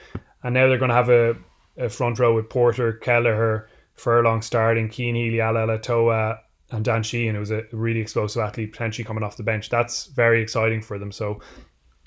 and 0.44 0.54
now 0.56 0.68
they're 0.68 0.80
going 0.80 0.90
to 0.90 0.96
have 0.96 1.10
a, 1.10 1.36
a 1.78 1.88
front 1.88 2.18
row 2.18 2.34
with 2.34 2.50
Porter, 2.50 2.94
Kelleher, 2.94 3.70
Furlong 3.94 4.42
starting, 4.42 4.90
Cian 4.90 5.14
Healy, 5.14 5.38
Ala'alatoa, 5.38 6.40
and 6.72 6.84
Dan 6.84 7.04
Sheehan, 7.04 7.36
who 7.36 7.42
was 7.42 7.52
a 7.52 7.64
really 7.72 8.00
explosive 8.00 8.42
athlete, 8.42 8.72
potentially 8.72 9.06
coming 9.06 9.24
off 9.24 9.38
the 9.38 9.44
bench. 9.44 9.70
That's 9.70 10.08
very 10.08 10.42
exciting 10.42 10.82
for 10.82 10.98
them. 10.98 11.12
So 11.12 11.42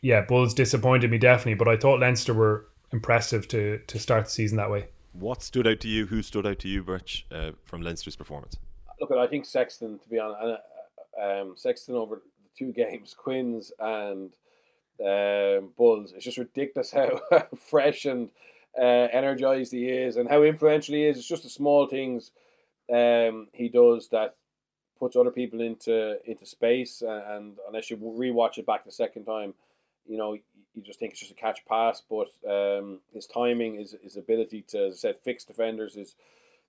yeah, 0.04 0.20
Bulls 0.20 0.52
disappointed 0.52 1.10
me 1.10 1.16
definitely, 1.16 1.54
but 1.54 1.66
I 1.66 1.78
thought 1.78 1.98
Leinster 1.98 2.34
were 2.34 2.66
impressive 2.92 3.48
to 3.48 3.78
to 3.86 3.98
start 3.98 4.26
the 4.26 4.30
season 4.30 4.58
that 4.58 4.70
way. 4.70 4.88
What 5.14 5.42
stood 5.42 5.66
out 5.66 5.80
to 5.80 5.88
you? 5.88 6.04
Who 6.04 6.20
stood 6.20 6.46
out 6.46 6.58
to 6.58 6.68
you, 6.68 6.82
Birch, 6.82 7.24
uh, 7.32 7.52
from 7.64 7.80
Leinster's 7.80 8.14
performance? 8.14 8.58
Look, 9.00 9.10
I 9.12 9.26
think 9.26 9.46
Sexton, 9.46 9.98
to 9.98 10.08
be 10.10 10.18
honest, 10.18 10.60
uh, 11.18 11.40
um, 11.40 11.54
Sexton 11.56 11.94
over 11.94 12.16
the 12.16 12.50
two 12.56 12.72
games, 12.84 13.14
Quins 13.16 13.72
and 13.78 14.34
um, 15.02 15.70
Bulls. 15.78 16.12
It's 16.14 16.24
just 16.24 16.36
ridiculous 16.36 16.92
how 16.92 17.22
fresh 17.56 18.04
and 18.04 18.28
uh, 18.78 19.08
energized 19.10 19.72
he 19.72 19.88
is, 19.88 20.16
and 20.16 20.28
how 20.28 20.42
influential 20.42 20.96
he 20.96 21.06
is. 21.06 21.16
It's 21.16 21.26
just 21.26 21.44
the 21.44 21.48
small 21.48 21.86
things 21.86 22.30
um, 22.92 23.48
he 23.54 23.70
does 23.70 24.10
that 24.10 24.36
puts 24.98 25.16
other 25.16 25.30
people 25.30 25.62
into 25.62 26.18
into 26.30 26.44
space. 26.44 27.00
And, 27.00 27.22
and 27.26 27.58
unless 27.66 27.88
you 27.88 27.96
rewatch 27.96 28.58
it 28.58 28.66
back 28.66 28.84
the 28.84 28.92
second 28.92 29.24
time, 29.24 29.54
you 30.06 30.18
know, 30.18 30.34
you 30.74 30.82
just 30.82 30.98
think 30.98 31.12
it's 31.12 31.20
just 31.20 31.32
a 31.32 31.34
catch 31.34 31.64
pass, 31.66 32.02
but 32.08 32.28
um, 32.48 33.00
his 33.12 33.26
timing, 33.26 33.76
his, 33.76 33.94
his 34.02 34.16
ability 34.16 34.62
to, 34.68 34.86
as 34.86 34.94
I 34.94 34.96
said, 34.96 35.16
fix 35.22 35.44
defenders 35.44 35.96
is 35.96 36.16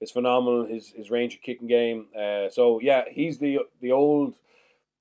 is 0.02 0.12
phenomenal. 0.12 0.66
His 0.66 0.90
his 0.90 1.10
range 1.10 1.36
of 1.36 1.42
kicking 1.42 1.68
game. 1.68 2.08
Uh, 2.18 2.50
so 2.50 2.80
yeah, 2.82 3.04
he's 3.10 3.40
the 3.40 3.60
the 3.82 3.92
old 3.92 4.36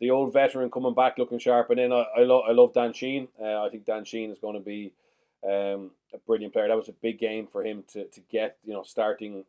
the 0.01 0.11
old 0.11 0.33
veteran 0.33 0.71
coming 0.71 0.95
back 0.95 1.19
looking 1.19 1.39
sharp. 1.39 1.71
And 1.71 1.79
then 1.79 1.93
I, 1.93 2.05
I 2.17 2.23
love 2.23 2.45
I 2.49 2.53
love 2.53 2.73
Dan 2.75 2.93
Sheehan. 2.93 3.29
Uh, 3.41 3.63
I 3.63 3.69
think 3.71 3.85
Dan 3.85 4.05
Sheehan 4.05 4.31
is 4.31 4.39
going 4.39 4.55
to 4.55 4.61
be 4.61 4.93
um, 5.45 5.91
a 6.13 6.19
brilliant 6.27 6.53
player. 6.53 6.69
That 6.69 6.77
was 6.77 6.89
a 6.89 6.93
big 6.93 7.19
game 7.19 7.47
for 7.47 7.65
him 7.65 7.85
to, 7.93 8.07
to 8.07 8.21
get, 8.31 8.57
you 8.65 8.73
know, 8.73 8.83
starting 8.83 9.45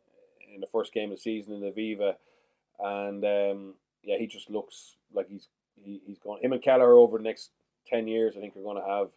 in 0.54 0.60
the 0.60 0.66
first 0.66 0.92
game 0.92 1.10
of 1.10 1.18
the 1.18 1.22
season 1.22 1.54
in 1.54 1.60
the 1.60 1.70
Viva. 1.70 2.16
And 2.78 3.24
um, 3.24 3.74
yeah, 4.02 4.18
he 4.18 4.26
just 4.26 4.50
looks 4.50 4.96
like 5.12 5.28
he's 5.28 5.48
he, 5.82 6.00
he's 6.06 6.18
going. 6.18 6.42
Him 6.42 6.52
and 6.52 6.62
Kelleher 6.62 6.92
over 6.92 7.18
the 7.18 7.24
next 7.24 7.50
ten 7.86 8.06
years, 8.06 8.34
I 8.36 8.40
think, 8.40 8.56
are 8.56 8.62
going 8.62 8.82
to 8.82 8.88
have 8.88 9.08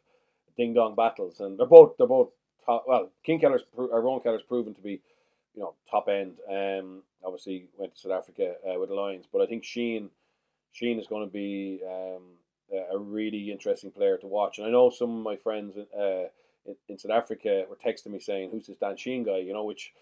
ding 0.57 0.73
dong 0.73 0.95
battles, 0.95 1.39
and 1.39 1.57
they're 1.57 1.65
both 1.65 1.97
they're 1.97 2.07
both 2.07 2.29
top. 2.65 2.85
Well, 2.87 3.09
King 3.23 3.39
Keller's 3.39 3.63
or 3.75 4.01
Ron 4.01 4.19
Kelleher's 4.21 4.43
proven 4.43 4.73
to 4.75 4.81
be, 4.81 5.01
you 5.55 5.61
know, 5.61 5.73
top 5.89 6.07
end. 6.09 6.37
Um, 6.49 7.03
obviously 7.23 7.65
went 7.77 7.95
to 7.95 8.01
South 8.01 8.11
Africa 8.11 8.55
uh, 8.69 8.79
with 8.79 8.89
the 8.89 8.95
Lions, 8.95 9.25
but 9.31 9.41
I 9.41 9.45
think 9.45 9.63
Sheehan 9.63 10.09
Sheehan 10.71 10.99
is 10.99 11.07
going 11.07 11.27
to 11.27 11.31
be 11.31 11.81
um, 11.87 12.23
a 12.93 12.97
really 12.97 13.51
interesting 13.51 13.91
player 13.91 14.17
to 14.17 14.27
watch. 14.27 14.57
And 14.57 14.67
I 14.67 14.71
know 14.71 14.89
some 14.89 15.17
of 15.17 15.23
my 15.23 15.35
friends 15.37 15.75
uh, 15.77 16.27
in, 16.65 16.75
in 16.87 16.97
South 16.97 17.11
Africa 17.11 17.65
were 17.69 17.77
texting 17.77 18.11
me 18.11 18.19
saying, 18.19 18.51
"Who's 18.51 18.67
this 18.67 18.77
Dan 18.77 18.97
Sheehan 18.97 19.23
guy?" 19.23 19.37
You 19.37 19.53
know, 19.53 19.63
which 19.63 19.93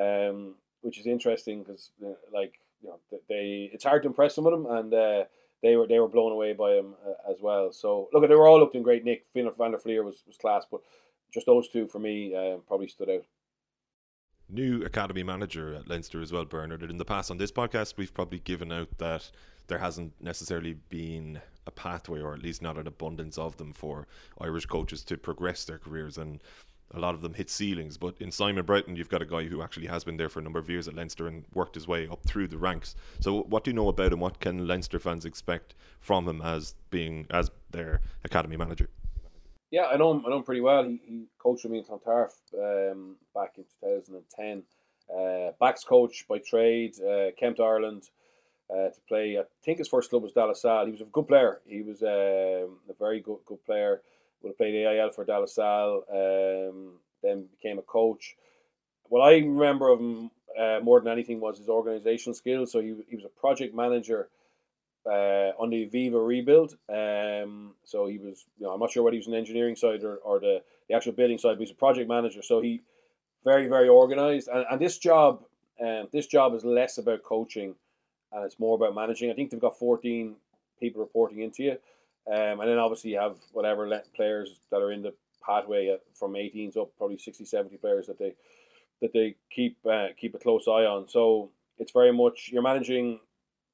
um, 0.00 0.54
which 0.82 0.98
is 0.98 1.06
interesting 1.06 1.62
because 1.62 1.90
uh, 2.04 2.14
like 2.32 2.54
you 2.82 2.88
know 2.88 2.98
they 3.28 3.70
it's 3.72 3.84
hard 3.84 4.02
to 4.02 4.08
impress 4.08 4.34
some 4.34 4.46
of 4.46 4.52
them 4.52 4.66
and. 4.70 5.26
They 5.64 5.76
were 5.76 5.86
they 5.86 5.98
were 5.98 6.08
blown 6.08 6.30
away 6.30 6.52
by 6.52 6.74
him 6.74 6.94
uh, 7.04 7.32
as 7.32 7.38
well. 7.40 7.72
So 7.72 8.10
look, 8.12 8.28
they 8.28 8.34
were 8.34 8.46
all 8.46 8.60
looking 8.60 8.82
great. 8.82 9.02
Nick 9.02 9.24
Van 9.34 9.72
der 9.72 9.78
Flier 9.78 10.04
was, 10.04 10.22
was 10.26 10.36
class, 10.36 10.66
but 10.70 10.82
just 11.32 11.46
those 11.46 11.68
two 11.68 11.88
for 11.88 11.98
me 11.98 12.34
uh, 12.34 12.58
probably 12.68 12.86
stood 12.86 13.08
out. 13.08 13.24
New 14.50 14.84
academy 14.84 15.22
manager 15.22 15.74
at 15.74 15.88
Leinster 15.88 16.20
as 16.20 16.30
well, 16.30 16.44
Bernard. 16.44 16.82
In 16.82 16.98
the 16.98 17.04
past 17.04 17.30
on 17.30 17.38
this 17.38 17.50
podcast, 17.50 17.94
we've 17.96 18.12
probably 18.12 18.40
given 18.40 18.70
out 18.70 18.98
that 18.98 19.30
there 19.68 19.78
hasn't 19.78 20.12
necessarily 20.20 20.74
been 20.90 21.40
a 21.66 21.70
pathway, 21.70 22.20
or 22.20 22.34
at 22.34 22.42
least 22.42 22.60
not 22.60 22.76
an 22.76 22.86
abundance 22.86 23.38
of 23.38 23.56
them, 23.56 23.72
for 23.72 24.06
Irish 24.38 24.66
coaches 24.66 25.02
to 25.04 25.16
progress 25.16 25.64
their 25.64 25.78
careers. 25.78 26.18
And 26.18 26.42
a 26.94 27.00
lot 27.00 27.14
of 27.14 27.20
them 27.22 27.34
hit 27.34 27.50
ceilings. 27.50 27.96
But 27.96 28.14
in 28.20 28.30
Simon 28.30 28.64
Broughton, 28.64 28.96
you've 28.96 29.08
got 29.08 29.22
a 29.22 29.26
guy 29.26 29.44
who 29.44 29.62
actually 29.62 29.86
has 29.86 30.04
been 30.04 30.16
there 30.16 30.28
for 30.28 30.40
a 30.40 30.42
number 30.42 30.58
of 30.58 30.68
years 30.70 30.88
at 30.88 30.94
Leinster 30.94 31.26
and 31.26 31.44
worked 31.52 31.74
his 31.74 31.88
way 31.88 32.08
up 32.08 32.24
through 32.24 32.48
the 32.48 32.58
ranks. 32.58 32.94
So, 33.20 33.42
what 33.42 33.64
do 33.64 33.70
you 33.70 33.74
know 33.74 33.88
about 33.88 34.12
him? 34.12 34.20
What 34.20 34.40
can 34.40 34.66
Leinster 34.66 34.98
fans 34.98 35.24
expect 35.24 35.74
from 36.00 36.28
him 36.28 36.42
as 36.42 36.74
being 36.90 37.26
as 37.30 37.50
their 37.70 38.00
academy 38.24 38.56
manager? 38.56 38.88
Yeah, 39.70 39.86
I 39.86 39.96
know 39.96 40.12
him. 40.12 40.22
I 40.24 40.30
know 40.30 40.36
him 40.36 40.44
pretty 40.44 40.60
well. 40.60 40.84
He, 40.84 41.00
he 41.04 41.26
coached 41.38 41.64
with 41.64 41.72
me 41.72 41.78
in 41.78 41.84
Clontarf 41.84 42.32
um, 42.56 43.16
back 43.34 43.54
in 43.58 43.64
2010. 43.82 44.62
Uh, 45.14 45.52
backs 45.60 45.84
coach 45.84 46.24
by 46.28 46.38
trade, 46.38 46.94
uh, 47.00 47.30
came 47.38 47.54
to 47.54 47.62
Ireland 47.62 48.04
uh, 48.70 48.88
to 48.88 49.00
play. 49.06 49.38
I 49.38 49.42
think 49.64 49.78
his 49.78 49.88
first 49.88 50.10
club 50.10 50.22
was 50.22 50.32
Dallas. 50.32 50.62
He 50.62 50.90
was 50.90 51.00
a 51.00 51.04
good 51.04 51.28
player. 51.28 51.60
He 51.66 51.82
was 51.82 52.02
um, 52.02 52.78
a 52.88 52.94
very 52.98 53.20
good 53.20 53.38
good 53.46 53.64
player 53.64 54.00
would 54.44 54.50
have 54.50 54.58
played 54.58 54.86
AIL 54.86 55.10
for 55.10 55.24
De 55.24 55.38
La 55.38 55.46
Salle, 55.46 56.04
um, 56.12 56.92
then 57.22 57.46
became 57.56 57.78
a 57.78 57.82
coach. 57.82 58.36
What 59.04 59.20
I 59.20 59.38
remember 59.38 59.88
of 59.88 60.00
him 60.00 60.30
uh, 60.58 60.80
more 60.82 61.00
than 61.00 61.12
anything 61.12 61.40
was 61.40 61.58
his 61.58 61.68
organizational 61.68 62.34
skills. 62.34 62.72
So 62.72 62.80
he, 62.80 62.94
he 63.08 63.16
was 63.16 63.24
a 63.24 63.40
project 63.40 63.74
manager 63.74 64.28
uh, 65.06 65.52
on 65.58 65.70
the 65.70 65.86
Viva 65.86 66.18
rebuild. 66.18 66.76
Um, 66.88 67.74
so 67.84 68.06
he 68.06 68.18
was, 68.18 68.44
you 68.58 68.66
know, 68.66 68.72
I'm 68.72 68.80
not 68.80 68.90
sure 68.90 69.02
whether 69.02 69.14
he 69.14 69.18
was 69.18 69.26
an 69.26 69.34
engineering 69.34 69.76
side 69.76 70.04
or, 70.04 70.16
or 70.16 70.40
the, 70.40 70.62
the 70.88 70.94
actual 70.94 71.12
building 71.12 71.38
side, 71.38 71.54
but 71.56 71.60
he's 71.60 71.70
a 71.70 71.74
project 71.74 72.08
manager. 72.08 72.42
So 72.42 72.60
he 72.60 72.82
very, 73.44 73.66
very 73.68 73.88
organized. 73.88 74.48
And, 74.48 74.64
and 74.70 74.80
this 74.80 74.98
job, 74.98 75.44
um, 75.80 76.08
this 76.12 76.26
job 76.26 76.54
is 76.54 76.64
less 76.64 76.98
about 76.98 77.22
coaching 77.22 77.74
and 78.32 78.44
it's 78.44 78.58
more 78.58 78.76
about 78.76 78.94
managing. 78.94 79.30
I 79.30 79.34
think 79.34 79.50
they've 79.50 79.60
got 79.60 79.78
14 79.78 80.34
people 80.80 81.00
reporting 81.00 81.40
into 81.40 81.62
you. 81.62 81.78
Um, 82.26 82.60
and 82.60 82.68
then 82.68 82.78
obviously 82.78 83.10
you 83.10 83.18
have 83.18 83.36
whatever 83.52 84.00
players 84.16 84.60
that 84.70 84.80
are 84.80 84.92
in 84.92 85.02
the 85.02 85.14
pathway 85.44 85.94
from 86.14 86.32
18s 86.32 86.76
up, 86.76 86.90
probably 86.96 87.18
60, 87.18 87.44
70 87.44 87.76
players 87.76 88.06
that 88.06 88.18
they 88.18 88.34
that 89.02 89.12
they 89.12 89.34
keep 89.50 89.76
uh, 89.90 90.08
keep 90.18 90.34
a 90.34 90.38
close 90.38 90.66
eye 90.66 90.86
on. 90.86 91.08
So 91.08 91.50
it's 91.78 91.92
very 91.92 92.12
much 92.12 92.48
you're 92.52 92.62
managing 92.62 93.20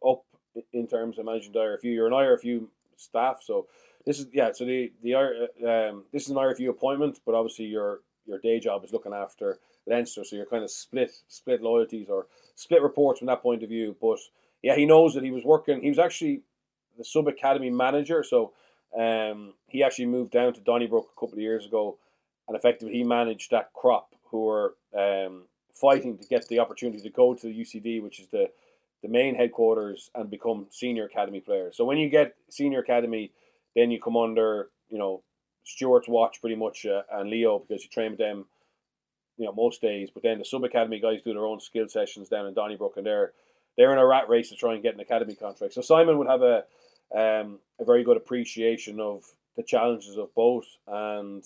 up 0.06 0.24
in 0.72 0.86
terms 0.86 1.18
of 1.18 1.26
managing 1.26 1.52
the 1.52 1.58
IRFU. 1.60 1.84
You're 1.84 2.06
an 2.06 2.12
IRFU 2.12 2.66
staff, 2.96 3.40
so 3.42 3.66
this 4.04 4.18
is 4.18 4.26
yeah. 4.32 4.50
So 4.52 4.64
the 4.64 4.92
the 5.02 5.14
um, 5.14 6.04
this 6.12 6.24
is 6.24 6.30
an 6.30 6.36
IRFU 6.36 6.70
appointment, 6.70 7.20
but 7.24 7.34
obviously 7.34 7.66
your 7.66 8.00
your 8.26 8.38
day 8.38 8.58
job 8.58 8.84
is 8.84 8.92
looking 8.92 9.12
after 9.12 9.58
Leinster, 9.86 10.24
so 10.24 10.36
you're 10.36 10.46
kind 10.46 10.64
of 10.64 10.70
split 10.70 11.12
split 11.28 11.62
loyalties 11.62 12.08
or 12.08 12.26
split 12.54 12.82
reports 12.82 13.20
from 13.20 13.26
that 13.26 13.42
point 13.42 13.62
of 13.62 13.68
view. 13.68 13.96
But 14.00 14.18
yeah, 14.62 14.74
he 14.74 14.86
knows 14.86 15.14
that 15.14 15.24
he 15.24 15.30
was 15.30 15.44
working. 15.44 15.80
He 15.80 15.88
was 15.88 15.98
actually 15.98 16.42
the 17.00 17.04
sub 17.04 17.26
academy 17.26 17.70
manager. 17.70 18.22
So 18.22 18.52
um, 18.96 19.54
he 19.66 19.82
actually 19.82 20.06
moved 20.06 20.30
down 20.30 20.52
to 20.52 20.60
Donnybrook 20.60 21.08
a 21.16 21.20
couple 21.20 21.34
of 21.34 21.40
years 21.40 21.64
ago, 21.64 21.96
and 22.46 22.56
effectively 22.56 22.94
he 22.94 23.02
managed 23.02 23.50
that 23.50 23.72
crop 23.72 24.14
who 24.30 24.44
were 24.44 24.74
um, 24.96 25.44
fighting 25.72 26.18
to 26.18 26.28
get 26.28 26.46
the 26.48 26.60
opportunity 26.60 27.00
to 27.00 27.10
go 27.10 27.34
to 27.34 27.46
the 27.46 27.60
UCD, 27.60 28.02
which 28.02 28.20
is 28.20 28.28
the 28.28 28.50
the 29.02 29.08
main 29.08 29.34
headquarters, 29.34 30.10
and 30.14 30.30
become 30.30 30.66
senior 30.70 31.06
academy 31.06 31.40
players. 31.40 31.74
So 31.74 31.86
when 31.86 31.96
you 31.96 32.10
get 32.10 32.34
senior 32.50 32.80
academy, 32.80 33.32
then 33.74 33.90
you 33.90 33.98
come 33.98 34.16
under 34.16 34.68
you 34.90 34.98
know 34.98 35.22
Stuart's 35.64 36.08
watch 36.08 36.40
pretty 36.42 36.56
much 36.56 36.84
uh, 36.84 37.02
and 37.10 37.30
Leo 37.30 37.58
because 37.58 37.82
you 37.82 37.88
train 37.88 38.10
with 38.10 38.18
them, 38.18 38.44
you 39.38 39.46
know 39.46 39.52
most 39.52 39.80
days. 39.80 40.10
But 40.12 40.22
then 40.22 40.38
the 40.38 40.44
sub 40.44 40.64
academy 40.64 41.00
guys 41.00 41.22
do 41.22 41.32
their 41.32 41.46
own 41.46 41.60
skill 41.60 41.88
sessions 41.88 42.28
down 42.28 42.46
in 42.46 42.52
Donnybrook, 42.52 42.98
and 42.98 43.06
they're 43.06 43.32
they're 43.76 43.92
in 43.92 43.98
a 43.98 44.06
rat 44.06 44.28
race 44.28 44.50
to 44.50 44.56
try 44.56 44.74
and 44.74 44.82
get 44.82 44.94
an 44.94 45.00
academy 45.00 45.34
contract. 45.34 45.74
So 45.74 45.80
Simon 45.80 46.18
would 46.18 46.26
have 46.26 46.42
a 46.42 46.64
um, 47.14 47.58
a 47.78 47.84
very 47.84 48.04
good 48.04 48.16
appreciation 48.16 49.00
of 49.00 49.24
the 49.56 49.62
challenges 49.62 50.16
of 50.16 50.34
both, 50.34 50.66
and 50.86 51.44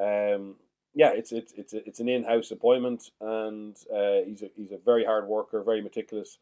um, 0.00 0.56
yeah, 0.94 1.10
it's 1.10 1.32
it's 1.32 1.52
it's 1.56 1.72
it's 1.72 2.00
an 2.00 2.08
in-house 2.08 2.50
appointment, 2.50 3.10
and 3.20 3.76
uh, 3.92 4.24
he's 4.26 4.42
a 4.42 4.50
he's 4.56 4.72
a 4.72 4.78
very 4.84 5.04
hard 5.04 5.26
worker, 5.26 5.62
very 5.62 5.80
meticulous, 5.80 6.38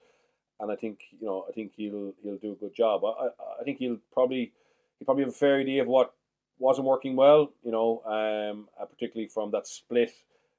and 0.61 0.70
I 0.70 0.76
think 0.76 1.00
you 1.18 1.26
know 1.26 1.46
I 1.48 1.52
think 1.52 1.72
he'll 1.76 2.12
he'll 2.22 2.36
do 2.36 2.52
a 2.52 2.56
good 2.56 2.74
job. 2.74 3.04
I 3.04 3.08
I, 3.08 3.28
I 3.61 3.64
think 3.64 3.78
he'll 3.78 3.98
probably 4.12 4.52
he 4.98 5.04
probably 5.04 5.24
have 5.24 5.32
a 5.32 5.36
fair 5.36 5.56
idea 5.56 5.82
of 5.82 5.88
what 5.88 6.14
wasn't 6.58 6.86
working 6.86 7.16
well, 7.16 7.50
you 7.64 7.72
know, 7.72 8.02
um, 8.04 8.68
uh, 8.80 8.84
particularly 8.84 9.28
from 9.28 9.50
that 9.50 9.66
split 9.66 10.12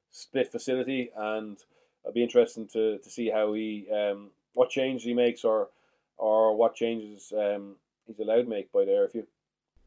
split 0.09 0.51
facility, 0.51 1.11
and 1.15 1.57
it'll 2.03 2.13
be 2.13 2.23
interesting 2.23 2.67
to, 2.67 2.97
to 2.97 3.09
see 3.09 3.29
how 3.29 3.53
he 3.53 3.87
um, 3.93 4.31
what 4.53 4.69
changes 4.69 5.05
he 5.05 5.13
makes 5.13 5.45
or 5.45 5.69
or 6.17 6.55
what 6.55 6.75
changes 6.75 7.31
um, 7.37 7.75
he's 8.18 8.26
allowed 8.26 8.43
to 8.43 8.49
make 8.49 8.72
by 8.72 8.86
there 8.86 9.07
the 9.12 9.20
RFU. 9.20 9.24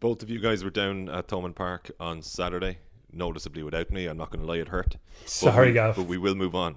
Both 0.01 0.23
of 0.23 0.31
you 0.31 0.41
guys 0.41 0.65
were 0.65 0.71
down 0.71 1.09
at 1.09 1.29
Thomond 1.29 1.55
Park 1.55 1.91
on 1.99 2.23
Saturday, 2.23 2.79
noticeably 3.13 3.63
without 3.63 3.91
me. 3.91 4.07
I'm 4.07 4.17
not 4.17 4.31
going 4.31 4.45
to 4.45 4.47
lie, 4.47 4.59
it 4.59 4.69
hurt. 4.69 4.97
Sorry, 5.25 5.69
but 5.69 5.75
Gav. 5.75 5.97
But 5.97 6.07
we 6.07 6.19
will 6.19 6.35
move 6.35 6.55
on. 6.55 6.77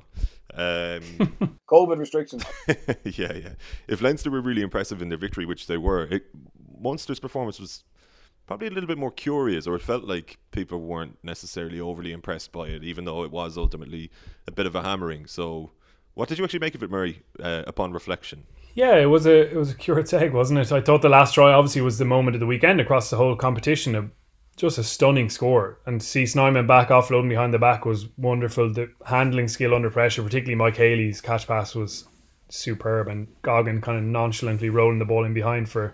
Um, 0.54 1.02
COVID 1.70 1.98
restrictions. 1.98 2.44
yeah, 3.04 3.34
yeah. 3.34 3.54
If 3.88 4.02
Leinster 4.02 4.32
were 4.32 4.42
really 4.42 4.62
impressive 4.62 5.02
in 5.02 5.10
their 5.10 5.18
victory, 5.18 5.46
which 5.46 5.68
they 5.68 5.78
were, 5.78 6.04
it, 6.04 6.26
Munster's 6.80 7.20
performance 7.20 7.60
was 7.60 7.84
probably 8.46 8.68
a 8.68 8.72
little 8.72 8.88
bit 8.88 8.98
more 8.98 9.12
curious, 9.12 9.68
or 9.68 9.76
it 9.76 9.82
felt 9.82 10.06
like 10.06 10.38
people 10.52 10.80
weren't 10.80 11.18
necessarily 11.22 11.80
overly 11.80 12.14
impressed 12.14 12.52
by 12.52 12.68
it, 12.68 12.84
even 12.84 13.06
though 13.06 13.24
it 13.24 13.32
was 13.32 13.58
ultimately 13.58 14.10
a 14.48 14.52
bit 14.52 14.66
of 14.66 14.76
a 14.76 14.84
hammering. 14.84 15.26
So, 15.28 15.72
what 16.18 16.28
did 16.28 16.40
you 16.40 16.44
actually 16.44 16.60
make 16.60 16.74
of 16.74 16.82
it, 16.82 16.90
Murray, 16.90 17.22
uh, 17.40 17.62
upon 17.68 17.92
reflection? 17.92 18.44
Yeah, 18.74 18.96
it 18.96 19.06
was 19.06 19.28
a 19.28 19.52
it 19.52 19.56
was 19.56 19.70
a 19.70 19.76
curate's 19.76 20.14
egg, 20.14 20.34
wasn't 20.34 20.60
it? 20.60 20.72
I 20.72 20.82
thought 20.82 21.04
the 21.04 21.10
last 21.10 21.36
try 21.36 21.54
obviously 21.54 21.82
was 21.82 22.00
the 22.00 22.06
moment 22.06 22.36
of 22.36 22.40
the 22.40 22.48
weekend 22.48 22.82
across 22.82 23.12
the 23.12 23.18
whole 23.18 23.36
competition. 23.36 23.96
A, 23.96 24.10
just 24.56 24.80
a 24.80 24.84
stunning 24.84 25.30
score, 25.30 25.78
and 25.86 26.02
see 26.02 26.26
Snyman 26.26 26.66
back 26.66 26.90
offloading 26.90 27.30
behind 27.30 27.54
the 27.54 27.60
back 27.60 27.86
was 27.86 28.08
wonderful. 28.18 28.74
The 28.74 28.92
handling 29.06 29.48
skill 29.48 29.76
under 29.76 29.92
pressure, 29.92 30.24
particularly 30.24 30.56
Mike 30.56 30.78
Haley's 30.78 31.22
catch 31.22 31.46
pass 31.46 31.76
was 31.76 32.08
superb, 32.50 33.08
and 33.08 33.28
Goggin 33.44 33.80
kind 33.82 34.00
of 34.00 34.04
nonchalantly 34.04 34.70
rolling 34.70 34.98
the 34.98 35.06
ball 35.06 35.24
in 35.24 35.36
behind 35.36 35.70
for 35.70 35.94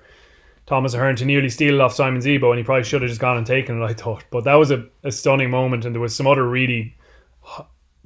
Thomas 0.65 0.93
Ahern 0.93 1.17
to 1.17 1.25
nearly 1.25 1.49
steal 1.49 1.75
it 1.75 1.81
off 1.81 1.93
Simon 1.93 2.21
Zebo, 2.21 2.51
and 2.51 2.59
he 2.59 2.63
probably 2.63 2.85
should 2.85 3.01
have 3.01 3.09
just 3.09 3.19
gone 3.19 3.35
and 3.35 3.45
taken 3.45 3.81
it. 3.81 3.85
I 3.85 3.93
thought, 3.93 4.23
but 4.31 4.45
that 4.45 4.55
was 4.55 4.71
a, 4.71 4.85
a 5.03 5.11
stunning 5.11 5.49
moment, 5.49 5.83
and 5.83 5.93
there 5.93 6.01
was 6.01 6.15
some 6.15 6.27
other 6.27 6.47
really 6.47 6.95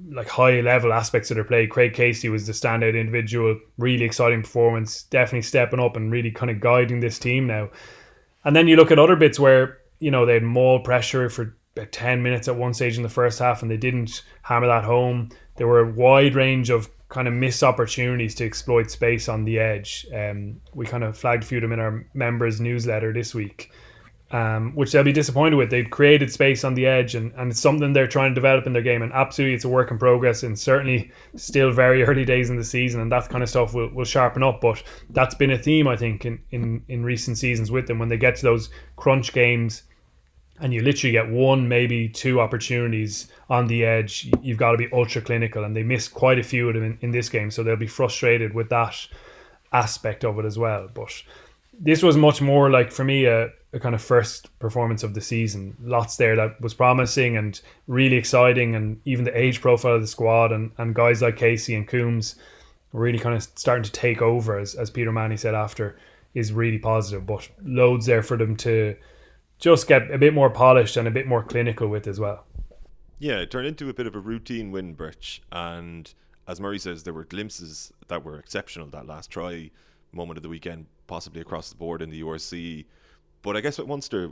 like 0.10 0.28
high 0.28 0.62
level 0.62 0.94
aspects 0.94 1.32
of 1.32 1.36
their 1.36 1.44
play. 1.44 1.68
Craig 1.68 1.94
Casey 1.94 2.30
was 2.30 2.46
the 2.46 2.54
standout 2.54 3.00
individual, 3.00 3.60
really 3.78 4.04
exciting 4.04 4.42
performance, 4.42 5.04
definitely 5.04 5.42
stepping 5.42 5.80
up 5.80 5.96
and 5.96 6.12
really 6.12 6.32
kind 6.32 6.52
of 6.52 6.60
guiding 6.60 7.00
this 7.00 7.20
team 7.20 7.48
now. 7.48 7.70
And 8.46 8.56
then 8.56 8.68
you 8.68 8.76
look 8.76 8.92
at 8.92 9.00
other 9.00 9.16
bits 9.16 9.40
where, 9.40 9.80
you 10.00 10.12
know, 10.12 10.26
they 10.26 10.36
had 10.36 10.44
more 10.44 10.82
pressure 10.82 11.30
for 11.30 11.58
about 11.76 11.92
10 11.92 12.22
minutes 12.22 12.48
at 12.48 12.56
one 12.56 12.74
stage 12.74 12.98
in 12.98 13.04
the 13.04 13.10
first 13.10 13.40
half 13.40 13.62
and 13.62 13.72
they 13.72 13.78
didn't 13.78 14.24
hammer 14.44 14.68
that 14.68 14.84
home. 14.84 15.30
There 15.56 15.68
were 15.68 15.80
a 15.80 15.92
wide 15.92 16.36
range 16.36 16.70
of 16.70 16.90
kind 17.10 17.28
of 17.28 17.34
missed 17.34 17.64
opportunities 17.64 18.36
to 18.36 18.46
exploit 18.46 18.92
space 18.92 19.28
on 19.28 19.46
the 19.46 19.60
edge. 19.60 20.06
Um, 20.14 20.62
we 20.74 20.86
kind 20.86 21.04
of 21.04 21.18
flagged 21.18 21.44
a 21.44 21.46
few 21.48 21.58
of 21.58 21.62
them 21.64 21.72
in 21.72 21.80
our 21.80 22.06
members 22.14 22.62
newsletter 22.62 23.14
this 23.14 23.34
week 23.34 23.72
um, 24.32 24.76
which 24.76 24.92
they'll 24.92 25.04
be 25.04 25.14
disappointed 25.14 25.56
with. 25.56 25.70
They've 25.70 25.90
created 25.90 26.32
space 26.32 26.64
on 26.64 26.74
the 26.74 26.86
edge, 26.86 27.16
and, 27.16 27.32
and 27.38 27.52
it's 27.52 27.62
something 27.62 27.94
they're 27.94 28.08
trying 28.08 28.32
to 28.32 28.36
develop 28.36 28.68
in 28.68 28.74
their 28.74 28.82
game. 28.82 29.02
And 29.02 29.14
absolutely, 29.14 29.56
it's 29.56 29.64
a 29.64 29.70
work 29.70 29.90
in 29.90 29.98
progress, 29.98 30.44
and 30.44 30.58
certainly 30.60 31.12
still 31.36 31.72
very 31.72 32.04
early 32.08 32.26
days 32.26 32.50
in 32.50 32.58
the 32.58 32.64
season, 32.64 33.00
and 33.00 33.12
that 33.12 33.30
kind 33.30 33.44
of 33.44 33.50
stuff 33.50 33.74
will, 33.74 33.90
will 33.90 34.06
sharpen 34.06 34.44
up. 34.44 34.60
But 34.60 34.84
that's 35.12 35.36
been 35.36 35.52
a 35.52 35.58
theme, 35.58 35.88
I 35.88 35.96
think, 35.96 36.26
in, 36.26 36.40
in, 36.52 36.84
in 36.90 37.04
recent 37.04 37.38
seasons 37.38 37.72
with 37.72 37.88
them 37.88 38.00
when 38.00 38.10
they 38.10 38.18
get 38.18 38.36
to 38.38 38.44
those 38.44 38.70
crunch 38.98 39.32
games. 39.32 39.84
and 40.60 40.74
you 40.74 40.82
literally 40.82 41.14
get 41.14 41.30
one, 41.30 41.68
maybe 41.70 42.10
two 42.10 42.42
opportunities 42.42 43.30
on 43.50 43.68
the 43.68 43.86
edge, 43.86 44.30
you've 44.42 44.58
got 44.58 44.72
to 44.72 44.78
be 44.78 44.90
ultra 44.92 45.22
clinical. 45.22 45.64
And 45.64 45.76
they 45.76 45.84
missed 45.84 46.14
quite 46.14 46.40
a 46.40 46.44
few 46.44 46.68
of 46.68 46.74
them 46.76 46.84
in, 46.84 46.98
in 47.02 47.12
this 47.12 47.30
game. 47.30 47.50
So 47.50 47.64
they'll 47.64 47.78
be 47.78 47.88
frustrated 47.88 48.54
with 48.54 48.70
that 48.70 49.08
aspect 49.72 50.26
of 50.26 50.38
it 50.40 50.46
as 50.46 50.58
well. 50.58 50.90
But 50.94 51.12
this 51.80 52.04
was 52.04 52.18
much 52.18 52.42
more 52.42 52.70
like, 52.70 52.92
for 52.92 53.06
me, 53.06 53.26
a, 53.26 53.50
kind 53.80 53.96
of 53.96 54.02
first 54.02 54.58
performance 54.60 55.04
of 55.04 55.14
the 55.14 55.22
season. 55.22 55.76
Lots 55.82 56.18
there 56.18 56.36
that 56.36 56.60
was 56.62 56.74
promising 56.74 57.38
and 57.38 57.60
really 57.88 58.16
exciting. 58.16 58.76
And 58.76 59.00
even 59.06 59.26
the 59.26 59.38
age 59.38 59.62
profile 59.62 59.96
of 59.96 60.02
the 60.02 60.08
squad 60.08 60.52
and, 60.52 60.72
and 60.78 60.96
guys 60.96 61.22
like 61.22 61.38
Casey 61.38 61.76
and 61.76 61.88
Coombes 61.88 62.36
really 62.94 63.20
kind 63.20 63.36
of 63.36 63.44
starting 63.44 63.84
to 63.84 63.92
take 63.92 64.22
over, 64.22 64.58
as, 64.58 64.76
as 64.76 64.90
Peter 64.90 65.10
O'Mahony 65.10 65.38
said 65.38 65.56
after, 65.56 65.98
is 66.34 66.54
really 66.54 66.80
positive. 66.80 67.26
But 67.26 67.50
loads 67.64 68.06
there 68.06 68.24
for 68.24 68.38
them 68.38 68.56
to 68.58 68.96
just 69.60 69.88
get 69.88 70.12
a 70.12 70.18
bit 70.18 70.34
more 70.34 70.50
polished 70.50 70.98
and 70.98 71.08
a 71.08 71.12
bit 71.12 71.28
more 71.28 71.44
clinical 71.44 71.88
with 71.88 72.08
as 72.08 72.20
well. 72.20 72.46
Yeah, 73.20 73.40
it 73.40 73.50
turned 73.50 73.68
into 73.68 73.90
a 73.90 73.94
bit 73.94 74.08
of 74.08 74.16
a 74.16 74.20
routine 74.20 74.72
win, 74.72 74.94
Birch. 74.94 75.42
And 75.52 76.14
as 76.48 76.62
Murray 76.62 76.80
says, 76.80 77.04
there 77.04 77.14
were 77.14 77.26
glimpses 77.26 77.92
that 78.08 78.24
were 78.24 78.38
exceptional. 78.38 78.88
That 78.88 79.08
last 79.08 79.30
try 79.32 79.72
moment 80.12 80.38
of 80.38 80.44
the 80.44 80.50
weekend, 80.50 80.86
possibly 81.08 81.42
across 81.42 81.70
the 81.70 81.76
board 81.76 82.02
in 82.02 82.10
the 82.10 82.22
URC. 82.22 82.86
But 83.48 83.56
I 83.56 83.62
guess 83.62 83.78
with 83.78 83.88
Munster, 83.88 84.30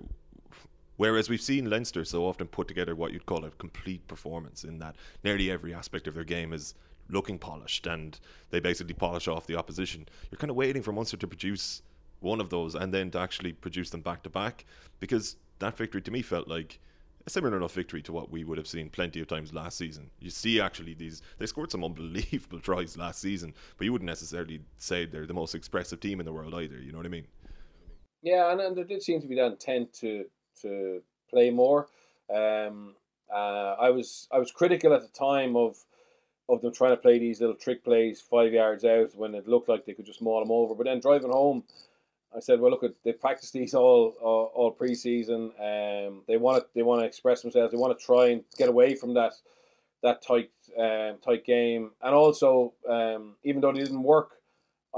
whereas 0.97 1.29
we've 1.29 1.41
seen 1.41 1.69
Leinster 1.69 2.03
so 2.03 2.27
often 2.27 2.47
put 2.47 2.67
together 2.67 2.95
what 2.95 3.13
you'd 3.13 3.25
call 3.25 3.45
a 3.45 3.49
complete 3.51 4.05
performance, 4.09 4.65
in 4.65 4.79
that 4.79 4.97
nearly 5.23 5.49
every 5.49 5.73
aspect 5.73 6.05
of 6.09 6.15
their 6.15 6.25
game 6.25 6.51
is 6.51 6.75
looking 7.07 7.39
polished 7.39 7.87
and 7.87 8.19
they 8.49 8.59
basically 8.59 8.93
polish 8.93 9.29
off 9.29 9.47
the 9.47 9.55
opposition. 9.55 10.05
You're 10.29 10.37
kind 10.37 10.51
of 10.51 10.57
waiting 10.57 10.81
for 10.81 10.91
Munster 10.91 11.15
to 11.15 11.27
produce 11.27 11.81
one 12.19 12.41
of 12.41 12.49
those 12.49 12.75
and 12.75 12.93
then 12.93 13.09
to 13.11 13.19
actually 13.19 13.53
produce 13.53 13.89
them 13.89 14.01
back 14.01 14.21
to 14.23 14.29
back 14.29 14.65
because 14.99 15.37
that 15.59 15.77
victory 15.77 16.01
to 16.01 16.11
me 16.11 16.21
felt 16.21 16.49
like 16.49 16.81
a 17.25 17.29
similar 17.29 17.55
enough 17.55 17.71
victory 17.71 18.01
to 18.01 18.11
what 18.11 18.31
we 18.31 18.43
would 18.43 18.57
have 18.57 18.67
seen 18.67 18.89
plenty 18.89 19.21
of 19.21 19.27
times 19.27 19.53
last 19.53 19.77
season. 19.77 20.09
You 20.19 20.29
see, 20.29 20.59
actually, 20.59 20.93
these 20.93 21.21
they 21.37 21.45
scored 21.45 21.71
some 21.71 21.83
unbelievable 21.85 22.59
tries 22.59 22.97
last 22.97 23.21
season, 23.21 23.53
but 23.77 23.85
you 23.85 23.93
wouldn't 23.93 24.07
necessarily 24.07 24.59
say 24.75 25.05
they're 25.05 25.25
the 25.25 25.33
most 25.33 25.55
expressive 25.55 26.01
team 26.01 26.19
in 26.19 26.25
the 26.25 26.33
world 26.33 26.53
either. 26.53 26.81
You 26.81 26.91
know 26.91 26.97
what 26.97 27.05
I 27.05 27.09
mean? 27.09 27.27
Yeah, 28.25 28.51
and, 28.51 28.59
and 28.59 28.75
there 28.75 28.83
did 28.83 29.03
seem 29.03 29.21
to 29.21 29.27
be 29.27 29.35
that 29.35 29.51
intent 29.51 29.93
to 30.01 30.25
to 30.63 31.03
play 31.29 31.51
more. 31.51 31.87
Um, 32.35 32.95
uh, 33.31 33.75
I 33.79 33.91
was 33.91 34.27
I 34.31 34.39
was 34.39 34.51
critical 34.51 34.93
at 34.93 35.03
the 35.03 35.07
time 35.09 35.55
of 35.55 35.77
of 36.49 36.61
them 36.61 36.73
trying 36.73 36.91
to 36.93 36.97
play 36.97 37.19
these 37.19 37.39
little 37.39 37.55
trick 37.55 37.83
plays 37.83 38.21
five 38.21 38.51
yards 38.51 38.83
out 38.83 39.15
when 39.15 39.35
it 39.35 39.47
looked 39.47 39.69
like 39.69 39.85
they 39.85 39.93
could 39.93 40.07
just 40.07 40.23
maul 40.23 40.39
them 40.39 40.51
over. 40.51 40.73
But 40.73 40.85
then 40.85 40.99
driving 40.99 41.31
home, 41.31 41.65
I 42.35 42.39
said, 42.39 42.59
well, 42.59 42.71
look, 42.71 42.83
at 42.83 42.93
they 43.03 43.13
practiced 43.13 43.53
these 43.53 43.75
all 43.75 44.15
all, 44.19 44.51
all 44.55 44.75
preseason. 44.75 45.51
Um, 45.59 46.23
they 46.27 46.37
want 46.37 46.63
to 46.63 46.67
they 46.73 46.81
want 46.81 47.01
to 47.01 47.07
express 47.07 47.43
themselves. 47.43 47.71
They 47.71 47.77
want 47.77 47.97
to 47.97 48.03
try 48.03 48.29
and 48.29 48.43
get 48.57 48.69
away 48.69 48.95
from 48.95 49.13
that 49.13 49.33
that 50.01 50.23
tight 50.23 50.49
um, 50.79 51.19
tight 51.23 51.45
game. 51.45 51.91
And 52.01 52.15
also, 52.15 52.73
um, 52.89 53.35
even 53.43 53.61
though 53.61 53.71
they 53.71 53.83
didn't 53.83 54.01
work, 54.01 54.31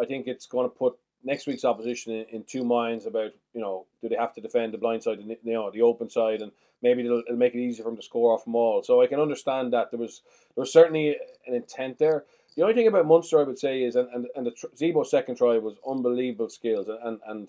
I 0.01 0.05
think 0.05 0.27
it's 0.27 0.45
going 0.45 0.65
to 0.69 0.73
put 0.73 0.95
next 1.23 1.47
week's 1.47 1.65
opposition 1.65 2.13
in, 2.13 2.25
in, 2.31 2.43
two 2.43 2.63
minds 2.63 3.05
about 3.05 3.31
you 3.53 3.61
know 3.61 3.85
do 4.01 4.09
they 4.09 4.15
have 4.15 4.33
to 4.35 4.41
defend 4.41 4.73
the 4.73 4.77
blind 4.77 5.03
side, 5.03 5.19
and 5.19 5.29
you 5.29 5.53
know, 5.53 5.71
the 5.71 5.81
open 5.81 6.09
side, 6.09 6.41
and 6.41 6.51
maybe 6.81 7.03
it'll, 7.03 7.19
it'll 7.19 7.37
make 7.37 7.55
it 7.55 7.59
easier 7.59 7.83
for 7.83 7.89
them 7.89 7.97
to 7.97 8.03
score 8.03 8.33
off 8.33 8.47
maul. 8.47 8.83
So 8.83 9.01
I 9.01 9.07
can 9.07 9.19
understand 9.19 9.73
that 9.73 9.91
there 9.91 9.99
was 9.99 10.21
there 10.55 10.61
was 10.61 10.73
certainly 10.73 11.15
an 11.45 11.53
intent 11.53 11.99
there. 11.99 12.25
The 12.55 12.63
only 12.63 12.73
thing 12.73 12.87
about 12.87 13.05
Munster 13.05 13.39
I 13.39 13.43
would 13.43 13.59
say 13.59 13.83
is, 13.83 13.95
and, 13.95 14.09
and, 14.13 14.25
and 14.35 14.47
the 14.47 14.51
Zebo 14.75 15.05
second 15.05 15.35
try 15.35 15.57
was 15.57 15.75
unbelievable 15.87 16.49
skills, 16.49 16.87
and 16.87 17.19
and 17.27 17.47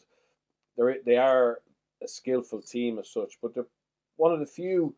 they 0.77 0.97
they 1.05 1.17
are 1.17 1.61
a 2.03 2.09
skillful 2.09 2.63
team 2.63 2.99
as 2.99 3.11
such, 3.11 3.39
but 3.43 3.55
they're 3.55 3.67
one 4.17 4.33
of 4.33 4.41
the 4.41 4.47
few 4.47 4.95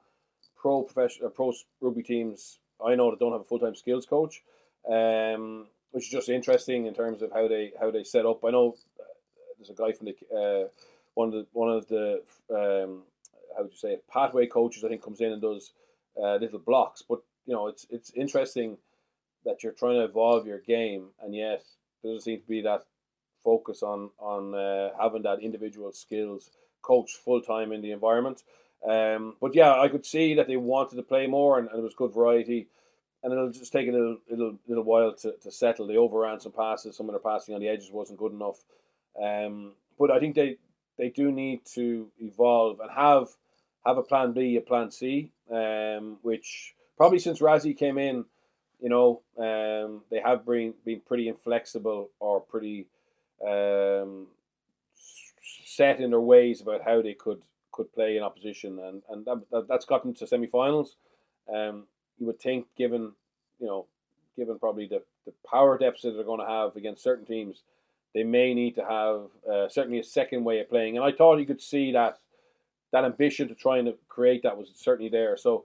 pro 0.56 0.82
professional 0.82 1.28
uh, 1.28 1.30
pro 1.30 1.52
rugby 1.80 2.02
teams 2.02 2.58
I 2.84 2.94
know 2.94 3.10
that 3.10 3.20
don't 3.20 3.32
have 3.32 3.42
a 3.42 3.44
full 3.44 3.58
time 3.58 3.74
skills 3.74 4.06
coach, 4.06 4.42
um, 4.88 5.66
which 5.92 6.04
is 6.04 6.10
just 6.10 6.28
interesting 6.28 6.86
in 6.86 6.94
terms 6.94 7.22
of 7.22 7.32
how 7.32 7.48
they 7.48 7.72
how 7.80 7.90
they 7.90 8.04
set 8.04 8.26
up. 8.26 8.44
I 8.44 8.50
know 8.50 8.74
uh, 8.98 9.04
there's 9.58 9.70
a 9.70 9.74
guy 9.74 9.92
from 9.92 10.06
the 10.06 10.36
uh, 10.36 10.68
one 11.14 11.28
of 11.28 11.34
the 11.34 11.46
one 11.52 11.70
of 11.70 11.88
the 11.88 12.22
um, 12.50 13.02
how 13.56 13.62
would 13.62 13.72
you 13.72 13.78
say 13.78 13.92
it, 13.92 14.08
pathway 14.08 14.46
coaches 14.46 14.84
I 14.84 14.88
think 14.88 15.02
comes 15.02 15.20
in 15.20 15.32
and 15.32 15.42
does 15.42 15.72
uh, 16.20 16.36
little 16.36 16.58
blocks, 16.58 17.02
but 17.08 17.20
you 17.46 17.54
know 17.54 17.68
it's 17.68 17.86
it's 17.90 18.12
interesting 18.14 18.78
that 19.44 19.62
you're 19.62 19.72
trying 19.72 19.94
to 19.94 20.04
evolve 20.04 20.46
your 20.46 20.58
game, 20.58 21.08
and 21.22 21.34
yet 21.34 21.62
there 22.02 22.12
doesn't 22.12 22.24
seem 22.24 22.40
to 22.40 22.46
be 22.46 22.62
that 22.62 22.84
focus 23.42 23.82
on 23.82 24.10
on 24.18 24.54
uh, 24.54 24.90
having 25.00 25.22
that 25.22 25.40
individual 25.40 25.92
skills 25.92 26.50
coach 26.82 27.12
full 27.24 27.40
time 27.40 27.72
in 27.72 27.82
the 27.82 27.92
environment. 27.92 28.42
Um, 28.88 29.36
but 29.40 29.54
yeah, 29.54 29.78
I 29.78 29.88
could 29.88 30.06
see 30.06 30.34
that 30.34 30.46
they 30.46 30.56
wanted 30.56 30.96
to 30.96 31.02
play 31.02 31.26
more, 31.26 31.58
and, 31.58 31.68
and 31.68 31.78
it 31.78 31.82
was 31.82 31.94
good 31.94 32.14
variety. 32.14 32.68
And 33.22 33.32
it'll 33.32 33.50
just 33.50 33.72
take 33.72 33.88
a 33.88 33.92
little 33.92 34.16
little 34.30 34.58
little 34.66 34.84
while 34.84 35.12
to, 35.14 35.34
to 35.42 35.50
settle. 35.50 35.86
They 35.86 35.96
overran 35.96 36.40
some 36.40 36.52
passes. 36.52 36.96
Some 36.96 37.08
of 37.08 37.12
their 37.12 37.20
passing 37.20 37.54
on 37.54 37.60
the 37.60 37.68
edges 37.68 37.90
wasn't 37.90 38.18
good 38.18 38.32
enough. 38.32 38.64
Um, 39.22 39.72
but 39.98 40.10
I 40.10 40.18
think 40.18 40.34
they 40.34 40.56
they 40.96 41.10
do 41.10 41.30
need 41.30 41.64
to 41.74 42.08
evolve 42.18 42.80
and 42.80 42.90
have 42.90 43.28
have 43.84 43.98
a 43.98 44.02
plan 44.02 44.32
B, 44.32 44.56
a 44.56 44.60
plan 44.60 44.90
C, 44.90 45.32
um, 45.50 46.18
which 46.22 46.74
probably 46.96 47.18
since 47.18 47.40
Rassie 47.40 47.76
came 47.76 47.98
in, 47.98 48.24
you 48.80 48.88
know, 48.88 49.22
um, 49.38 50.02
they 50.10 50.20
have 50.20 50.46
been 50.46 50.74
been 50.84 51.00
pretty 51.00 51.28
inflexible 51.28 52.10
or 52.20 52.40
pretty 52.40 52.86
um, 53.46 54.26
set 55.64 56.00
in 56.00 56.10
their 56.10 56.20
ways 56.20 56.60
about 56.60 56.82
how 56.82 57.02
they 57.02 57.14
could 57.14 57.42
could 57.72 57.92
play 57.92 58.16
in 58.16 58.22
opposition, 58.22 58.78
and 58.78 59.02
and 59.10 59.24
that, 59.26 59.42
that 59.50 59.68
that's 59.68 59.84
gotten 59.84 60.14
to 60.14 60.26
semi-finals. 60.26 60.96
Um, 61.52 61.86
you 62.20 62.26
would 62.26 62.40
think, 62.40 62.66
given 62.76 63.12
you 63.58 63.66
know, 63.66 63.86
given 64.36 64.58
probably 64.58 64.86
the, 64.86 65.02
the 65.26 65.32
power 65.48 65.76
deficit 65.76 66.14
they're 66.14 66.24
going 66.24 66.40
to 66.40 66.46
have 66.46 66.76
against 66.76 67.02
certain 67.02 67.26
teams, 67.26 67.62
they 68.14 68.22
may 68.22 68.54
need 68.54 68.74
to 68.76 68.84
have 68.84 69.22
uh, 69.50 69.68
certainly 69.68 69.98
a 69.98 70.04
second 70.04 70.44
way 70.44 70.60
of 70.60 70.68
playing. 70.68 70.96
And 70.96 71.04
I 71.04 71.12
thought 71.12 71.38
you 71.38 71.46
could 71.46 71.60
see 71.60 71.92
that 71.92 72.18
that 72.92 73.04
ambition 73.04 73.48
to 73.48 73.54
try 73.54 73.78
and 73.78 73.92
create 74.08 74.42
that 74.42 74.56
was 74.56 74.68
certainly 74.74 75.10
there. 75.10 75.36
So 75.36 75.64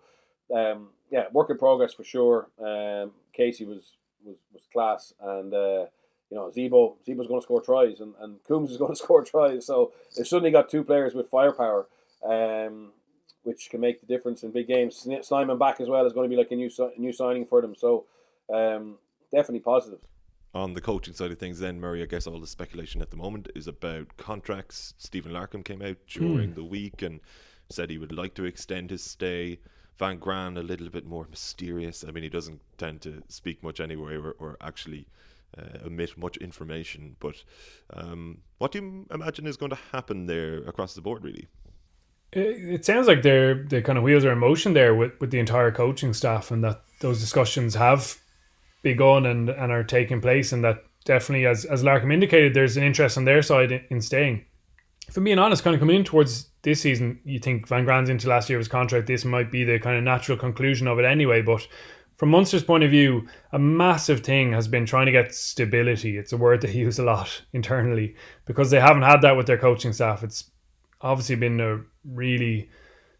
um, 0.53 0.89
yeah, 1.11 1.25
work 1.31 1.49
in 1.49 1.57
progress 1.57 1.93
for 1.93 2.03
sure. 2.03 2.49
Um, 2.59 3.11
Casey 3.33 3.65
was 3.65 3.93
was 4.23 4.37
was 4.53 4.63
class, 4.71 5.13
and 5.21 5.53
uh, 5.53 5.85
you 6.29 6.37
know 6.37 6.51
Zebo 6.55 6.95
Zebo's 7.07 7.27
going 7.27 7.39
to 7.39 7.43
score 7.43 7.61
tries, 7.61 7.99
and 7.99 8.13
and 8.19 8.43
Coombes 8.43 8.71
is 8.71 8.77
going 8.77 8.93
to 8.95 8.97
score 8.97 9.23
tries. 9.23 9.65
So 9.65 9.91
they've 10.15 10.27
suddenly 10.27 10.51
got 10.51 10.69
two 10.69 10.83
players 10.83 11.13
with 11.13 11.29
firepower, 11.29 11.87
um, 12.23 12.91
which 13.45 13.69
can 13.69 13.79
make 13.79 14.01
the 14.01 14.07
difference 14.07 14.43
in 14.43 14.51
big 14.51 14.67
games. 14.67 15.07
Snyman 15.21 15.57
back 15.57 15.79
as 15.79 15.87
well 15.87 16.05
is 16.05 16.13
going 16.13 16.29
to 16.29 16.35
be 16.35 16.37
like 16.37 16.51
a 16.51 16.55
new 16.55 16.69
new 16.97 17.13
signing 17.13 17.45
for 17.45 17.61
them. 17.61 17.75
So 17.75 18.05
um, 18.53 18.97
definitely 19.31 19.61
positive. 19.61 19.99
On 20.53 20.73
the 20.73 20.81
coaching 20.81 21.13
side 21.13 21.31
of 21.31 21.37
things, 21.37 21.59
then 21.59 21.81
Murray, 21.81 22.01
I 22.01 22.05
guess 22.05 22.27
all 22.27 22.39
the 22.39 22.47
speculation 22.47 23.01
at 23.01 23.11
the 23.11 23.17
moment 23.17 23.49
is 23.55 23.67
about 23.67 24.15
contracts. 24.15 24.93
Stephen 24.97 25.33
Larkham 25.33 25.65
came 25.65 25.81
out 25.81 25.97
during 26.07 26.51
mm. 26.51 26.55
the 26.55 26.63
week 26.63 27.01
and 27.01 27.19
said 27.69 27.89
he 27.89 27.97
would 27.97 28.13
like 28.13 28.35
to 28.35 28.45
extend 28.45 28.89
his 28.89 29.03
stay. 29.03 29.59
Van 29.97 30.17
Graan 30.17 30.57
a 30.57 30.63
little 30.63 30.89
bit 30.89 31.05
more 31.05 31.27
mysterious. 31.29 32.05
I 32.07 32.11
mean, 32.11 32.23
he 32.23 32.29
doesn't 32.29 32.61
tend 32.77 33.01
to 33.01 33.23
speak 33.27 33.63
much 33.63 33.79
anyway, 33.79 34.15
or, 34.15 34.35
or 34.39 34.57
actually 34.61 35.07
uh, 35.57 35.85
omit 35.85 36.17
much 36.17 36.37
information. 36.37 37.15
But 37.19 37.43
um, 37.93 38.39
what 38.57 38.71
do 38.71 38.79
you 38.79 39.05
imagine 39.11 39.47
is 39.47 39.57
going 39.57 39.71
to 39.71 39.79
happen 39.91 40.25
there 40.25 40.57
across 40.59 40.93
the 40.95 41.01
board, 41.01 41.23
really? 41.23 41.47
It, 42.35 42.83
sounds 42.83 43.07
like 43.07 43.21
they're 43.21 43.63
the 43.63 43.81
kind 43.81 43.97
of 43.97 44.03
wheels 44.03 44.25
are 44.25 44.33
in 44.33 44.39
motion 44.39 44.73
there 44.73 44.93
with, 44.93 45.13
with 45.21 45.31
the 45.31 45.39
entire 45.39 45.71
coaching 45.71 46.13
staff, 46.13 46.51
and 46.51 46.63
that 46.65 46.81
those 46.99 47.21
discussions 47.21 47.75
have 47.75 48.17
begun 48.81 49.25
and, 49.25 49.49
and 49.49 49.71
are 49.71 49.85
taking 49.85 50.19
place, 50.19 50.51
and 50.51 50.63
that 50.65 50.83
definitely, 51.05 51.45
as 51.45 51.63
as 51.63 51.81
Larkham 51.81 52.13
indicated, 52.13 52.53
there's 52.53 52.75
an 52.75 52.83
interest 52.83 53.17
on 53.17 53.23
their 53.23 53.41
side 53.41 53.71
in, 53.71 53.81
in 53.89 54.01
staying. 54.01 54.45
For 55.09 55.21
being 55.21 55.39
honest, 55.39 55.63
kind 55.63 55.75
of 55.75 55.79
coming 55.79 55.95
in 55.95 56.03
towards 56.03 56.49
this 56.63 56.81
season, 56.81 57.19
you 57.23 57.39
think 57.39 57.67
Van 57.67 57.85
Graan's 57.85 58.09
into 58.09 58.27
last 58.27 58.49
year 58.49 58.57
of 58.57 58.61
his 58.61 58.67
contract. 58.67 59.07
This 59.07 59.23
might 59.23 59.51
be 59.51 59.63
the 59.63 59.79
kind 59.79 59.97
of 59.97 60.03
natural 60.03 60.37
conclusion 60.37 60.87
of 60.87 60.99
it 60.99 61.05
anyway. 61.05 61.41
But 61.41 61.65
from 62.17 62.29
Munster's 62.29 62.63
point 62.63 62.83
of 62.83 62.89
view, 62.89 63.27
a 63.51 63.59
massive 63.59 64.21
thing 64.21 64.51
has 64.51 64.67
been 64.67 64.85
trying 64.85 65.05
to 65.05 65.11
get 65.11 65.33
stability. 65.33 66.17
It's 66.17 66.33
a 66.33 66.37
word 66.37 66.61
they 66.61 66.71
use 66.73 66.99
a 66.99 67.03
lot 67.03 67.43
internally 67.53 68.15
because 68.45 68.71
they 68.71 68.79
haven't 68.79 69.03
had 69.03 69.21
that 69.21 69.37
with 69.37 69.47
their 69.47 69.57
coaching 69.57 69.93
staff. 69.93 70.23
It's 70.23 70.49
obviously 71.01 71.35
been 71.35 71.59
a 71.59 71.81
really 72.03 72.69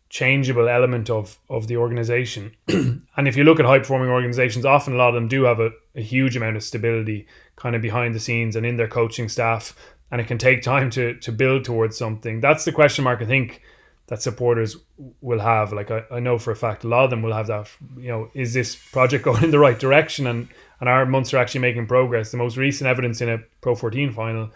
changeable 0.10 0.70
element 0.70 1.10
of 1.10 1.38
of 1.50 1.68
the 1.68 1.78
organization. 1.78 2.56
and 2.68 3.28
if 3.28 3.36
you 3.36 3.44
look 3.44 3.60
at 3.60 3.66
high 3.66 3.80
performing 3.80 4.10
organizations, 4.10 4.66
often 4.66 4.94
a 4.94 4.98
lot 4.98 5.10
of 5.10 5.16
them 5.16 5.28
do 5.28 5.44
have 5.44 5.60
a, 5.60 5.72
a 5.96 6.02
huge 6.02 6.38
amount 6.38 6.56
of 6.56 6.64
stability 6.64 7.28
kind 7.56 7.76
of 7.76 7.82
behind 7.82 8.14
the 8.14 8.20
scenes 8.20 8.56
and 8.56 8.66
in 8.66 8.78
their 8.78 8.88
coaching 8.88 9.30
staff 9.30 9.76
and 10.12 10.22
it 10.22 10.28
can 10.28 10.38
take 10.38 10.62
time 10.62 10.90
to 10.92 11.16
to 11.16 11.32
build 11.32 11.66
towards 11.66 11.98
something. 11.98 12.40
That's 12.40 12.66
the 12.66 12.72
question 12.72 13.04
mark 13.04 13.22
I 13.22 13.26
think 13.26 13.62
that 14.08 14.22
supporters 14.22 14.78
will 15.22 15.40
have. 15.40 15.74
Like 15.74 15.90
I, 15.90 16.04
I 16.12 16.20
know 16.20 16.38
for 16.38 16.52
a 16.52 16.56
fact 16.56 16.84
a 16.84 16.88
lot 16.88 17.06
of 17.06 17.10
them 17.10 17.22
will 17.22 17.34
have 17.34 17.48
that. 17.48 17.70
You 17.98 18.10
know, 18.10 18.30
is 18.34 18.54
this 18.54 18.76
project 18.76 19.26
going 19.30 19.44
in 19.44 19.52
the 19.52 19.60
right 19.60 19.78
direction? 19.78 20.28
And 20.28 20.48
and 20.80 20.90
our 20.90 21.06
months 21.06 21.34
are 21.34 21.38
actually 21.38 21.62
making 21.62 21.88
progress? 21.88 22.32
The 22.32 22.38
most 22.38 22.58
recent 22.58 22.88
evidence 22.88 23.22
in 23.22 23.30
a 23.30 23.40
Pro 23.62 23.76
14 23.76 24.14
final, 24.14 24.52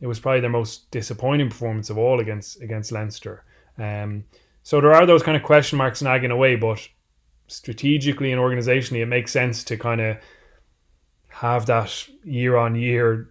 it 0.00 0.06
was 0.06 0.20
probably 0.20 0.40
their 0.40 0.50
most 0.50 0.90
disappointing 0.90 1.50
performance 1.50 1.90
of 1.90 1.98
all 1.98 2.20
against 2.20 2.60
against 2.60 2.92
Leinster. 2.92 3.44
Um, 3.78 4.24
So 4.62 4.80
there 4.80 4.94
are 4.94 5.06
those 5.06 5.22
kind 5.22 5.36
of 5.36 5.42
question 5.42 5.78
marks 5.78 6.02
nagging 6.02 6.30
away, 6.30 6.56
but 6.56 6.86
strategically 7.46 8.32
and 8.32 8.40
organizationally, 8.40 9.00
it 9.00 9.06
makes 9.06 9.32
sense 9.32 9.64
to 9.64 9.76
kind 9.76 10.00
of 10.00 10.16
have 11.28 11.66
that 11.66 12.08
year 12.24 12.56
on 12.56 12.74
year 12.74 13.30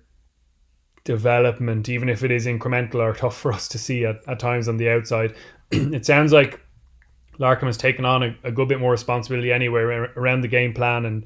development, 1.03 1.89
even 1.89 2.09
if 2.09 2.23
it 2.23 2.31
is 2.31 2.45
incremental 2.45 2.95
or 2.95 3.13
tough 3.23 3.37
for 3.37 3.53
us 3.53 3.67
to 3.69 3.77
see 3.77 4.05
at, 4.05 4.17
at 4.27 4.39
times 4.39 4.67
on 4.67 4.77
the 4.77 4.89
outside. 4.89 5.35
it 5.71 6.05
sounds 6.05 6.31
like 6.31 6.59
Larkham 7.39 7.67
has 7.67 7.77
taken 7.77 8.05
on 8.05 8.23
a, 8.23 8.35
a, 8.43 8.51
good 8.51 8.67
bit 8.67 8.79
more 8.79 8.91
responsibility 8.91 9.51
anyway 9.51 9.81
around 9.81 10.41
the 10.41 10.47
game 10.47 10.73
plan 10.73 11.05
and 11.05 11.25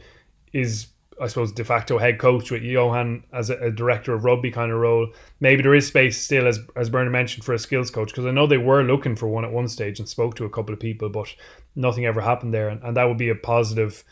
is, 0.52 0.88
I 1.22 1.28
suppose, 1.28 1.52
de 1.52 1.64
facto 1.64 1.98
head 1.98 2.20
coach 2.20 2.52
with 2.52 2.64
Johan 2.64 3.24
as 3.32 3.50
a, 3.50 3.58
a 3.58 3.72
director 3.72 4.14
of 4.14 4.24
rugby 4.24 4.52
kind 4.52 4.72
of 4.72 4.80
role. 4.80 5.08
Maybe 5.40 5.62
there 5.62 5.76
is 5.76 5.88
space 5.88 6.22
still, 6.22 6.48
as 6.48 6.60
as 6.76 6.90
Bernard 6.90 7.12
mentioned, 7.12 7.44
for 7.44 7.54
a 7.54 7.60
skills 7.60 7.90
coach 7.90 8.10
because 8.10 8.26
I 8.26 8.32
know 8.32 8.48
they 8.48 8.58
were 8.58 8.84
looking 8.84 9.16
for 9.16 9.28
one 9.28 9.46
at 9.46 9.52
one 9.52 9.68
stage 9.68 10.00
and 10.00 10.08
spoke 10.08 10.36
to 10.36 10.46
a 10.46 10.50
couple 10.50 10.74
of 10.74 10.80
people, 10.80 11.10
but 11.10 11.34
nothing 11.76 12.06
ever 12.06 12.22
happened 12.22 12.54
there, 12.54 12.70
and, 12.70 12.82
and 12.84 12.98
that 12.98 13.06
would 13.06 13.18
be 13.18 13.30
a 13.30 13.36
positive 13.36 14.04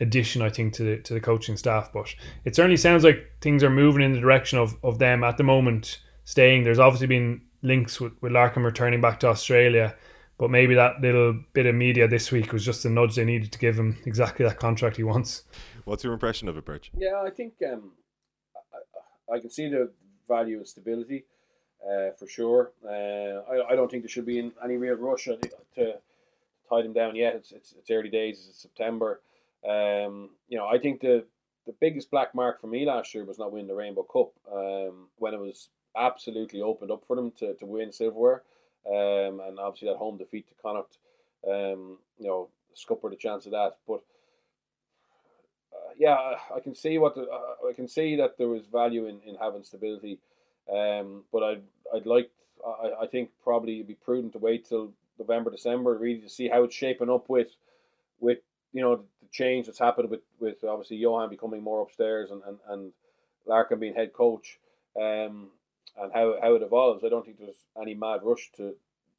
addition, 0.00 0.42
I 0.42 0.48
think, 0.48 0.72
to 0.74 0.82
the 0.82 0.98
to 0.98 1.14
the 1.14 1.20
coaching 1.20 1.56
staff. 1.56 1.92
But 1.92 2.14
it 2.44 2.56
certainly 2.56 2.76
sounds 2.76 3.04
like 3.04 3.32
things 3.40 3.62
are 3.62 3.70
moving 3.70 4.02
in 4.02 4.12
the 4.12 4.20
direction 4.20 4.58
of, 4.58 4.76
of 4.82 4.98
them 4.98 5.24
at 5.24 5.36
the 5.36 5.44
moment 5.44 6.00
staying. 6.24 6.64
There's 6.64 6.78
obviously 6.78 7.06
been 7.06 7.42
links 7.62 8.00
with, 8.00 8.12
with 8.20 8.32
Larkham 8.32 8.64
returning 8.64 9.00
back 9.00 9.20
to 9.20 9.28
Australia, 9.28 9.94
but 10.38 10.50
maybe 10.50 10.74
that 10.74 11.00
little 11.00 11.38
bit 11.52 11.66
of 11.66 11.74
media 11.74 12.08
this 12.08 12.32
week 12.32 12.52
was 12.52 12.64
just 12.64 12.84
a 12.84 12.90
nudge 12.90 13.16
they 13.16 13.24
needed 13.24 13.52
to 13.52 13.58
give 13.58 13.78
him 13.78 13.98
exactly 14.06 14.44
that 14.46 14.58
contract 14.58 14.96
he 14.96 15.02
wants. 15.02 15.42
What's 15.90 16.04
your 16.04 16.12
impression 16.12 16.46
of 16.46 16.56
it, 16.56 16.64
Birch? 16.64 16.92
Yeah, 16.96 17.20
I 17.20 17.30
think 17.30 17.54
um, 17.68 17.90
I, 19.28 19.34
I, 19.34 19.40
can 19.40 19.50
see 19.50 19.68
the 19.68 19.90
value 20.28 20.58
and 20.58 20.68
stability 20.68 21.24
uh, 21.84 22.12
for 22.16 22.28
sure. 22.28 22.70
Uh, 22.86 23.42
I, 23.50 23.72
I 23.72 23.74
don't 23.74 23.90
think 23.90 24.04
there 24.04 24.08
should 24.08 24.24
be 24.24 24.52
any 24.62 24.76
real 24.76 24.94
rush 24.94 25.24
to 25.24 25.94
tie 26.68 26.82
them 26.82 26.92
down 26.92 27.16
yet. 27.16 27.34
It's, 27.34 27.50
it's, 27.50 27.74
it's 27.76 27.90
early 27.90 28.08
days, 28.08 28.46
it's 28.48 28.62
September. 28.62 29.20
Um, 29.68 30.30
you 30.48 30.58
know, 30.58 30.68
I 30.68 30.78
think 30.78 31.00
the 31.00 31.24
the 31.66 31.74
biggest 31.80 32.08
black 32.12 32.36
mark 32.36 32.60
for 32.60 32.68
me 32.68 32.86
last 32.86 33.12
year 33.12 33.24
was 33.24 33.40
not 33.40 33.50
winning 33.50 33.66
the 33.66 33.74
Rainbow 33.74 34.04
Cup 34.04 34.30
um, 34.54 35.08
when 35.16 35.34
it 35.34 35.40
was 35.40 35.70
absolutely 35.96 36.62
opened 36.62 36.92
up 36.92 37.02
for 37.04 37.16
them 37.16 37.32
to, 37.40 37.54
to 37.54 37.66
win 37.66 37.90
silverware. 37.90 38.44
Um, 38.86 39.40
and 39.44 39.58
obviously 39.58 39.88
that 39.88 39.96
home 39.96 40.18
defeat 40.18 40.46
to 40.46 40.54
Connacht, 40.62 40.98
um, 41.48 41.98
you 42.16 42.28
know, 42.28 42.48
scuppered 42.74 43.10
the 43.10 43.16
chance 43.16 43.44
of 43.46 43.52
that. 43.52 43.78
But 43.88 44.02
yeah, 46.00 46.16
I 46.56 46.60
can 46.60 46.74
see 46.74 46.96
what 46.96 47.14
the, 47.14 47.28
uh, 47.30 47.68
I 47.68 47.74
can 47.74 47.86
see 47.86 48.16
that 48.16 48.38
there 48.38 48.48
was 48.48 48.64
value 48.64 49.06
in, 49.06 49.20
in 49.26 49.34
having 49.34 49.62
stability. 49.62 50.18
Um, 50.72 51.24
but 51.30 51.42
I'd 51.42 51.62
I'd 51.94 52.06
like 52.06 52.30
I, 52.66 53.02
I 53.02 53.06
think 53.06 53.28
probably 53.44 53.74
it'd 53.76 53.88
be 53.88 53.94
prudent 53.94 54.32
to 54.32 54.38
wait 54.38 54.66
till 54.66 54.92
November 55.18 55.50
December 55.50 55.98
really 55.98 56.22
to 56.22 56.28
see 56.30 56.48
how 56.48 56.64
it's 56.64 56.74
shaping 56.74 57.10
up 57.10 57.28
with 57.28 57.48
with 58.18 58.38
you 58.72 58.80
know 58.80 58.96
the 58.96 59.28
change 59.30 59.66
that's 59.66 59.78
happened 59.78 60.08
with 60.08 60.22
with 60.38 60.64
obviously 60.64 60.96
Johan 60.96 61.28
becoming 61.28 61.62
more 61.62 61.82
upstairs 61.82 62.30
and 62.30 62.40
and, 62.46 62.58
and 62.68 62.92
Larkham 63.46 63.80
being 63.80 63.94
head 63.94 64.14
coach, 64.14 64.58
um, 64.96 65.50
and 66.00 66.12
how 66.14 66.36
how 66.40 66.54
it 66.54 66.62
evolves. 66.62 67.04
I 67.04 67.10
don't 67.10 67.26
think 67.26 67.38
there's 67.38 67.66
any 67.80 67.92
mad 67.92 68.20
rush 68.22 68.50
to 68.56 68.74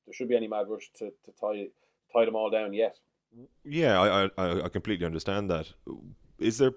there 0.08 0.14
should 0.14 0.30
be 0.30 0.36
any 0.36 0.48
mad 0.48 0.66
rush 0.68 0.90
to, 0.98 1.14
to 1.26 1.32
tie 1.40 1.68
tie 2.12 2.26
them 2.26 2.36
all 2.36 2.50
down 2.50 2.74
yet. 2.74 2.98
Yeah, 3.64 4.00
I, 4.02 4.30
I 4.44 4.62
I 4.64 4.70
completely 4.70 5.06
understand 5.06 5.52
that. 5.52 5.68
Is 6.42 6.58
there 6.58 6.74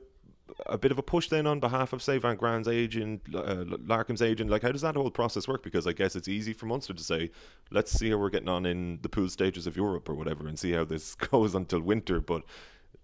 a 0.67 0.77
bit 0.77 0.93
of 0.93 0.99
a 0.99 1.03
push 1.03 1.29
then 1.29 1.47
on 1.47 1.59
behalf 1.59 1.93
of 1.93 2.03
say 2.03 2.19
Van 2.19 2.37
Graan's 2.37 2.69
agent, 2.69 3.23
uh, 3.35 3.65
Larkham's 3.87 4.23
agent? 4.23 4.51
Like, 4.51 4.63
how 4.63 4.73
does 4.73 4.83
that 4.83 4.95
whole 4.95 5.11
process 5.11 5.49
work? 5.49 5.63
Because 5.63 5.87
I 5.87 5.93
guess 5.93 6.17
it's 6.17 6.29
easy 6.29 6.53
for 6.53 6.67
Munster 6.67 6.93
to 6.95 7.03
say, 7.03 7.31
let's 7.71 7.93
see 7.93 8.11
how 8.11 8.19
we're 8.19 8.31
getting 8.31 8.49
on 8.49 8.67
in 8.67 8.99
the 9.03 9.09
pool 9.09 9.29
stages 9.29 9.67
of 9.67 9.77
Europe 9.77 10.09
or 10.09 10.15
whatever, 10.15 10.47
and 10.47 10.59
see 10.59 10.73
how 10.73 10.85
this 10.85 11.15
goes 11.31 11.55
until 11.55 11.81
winter. 11.81 12.21
But 12.21 12.43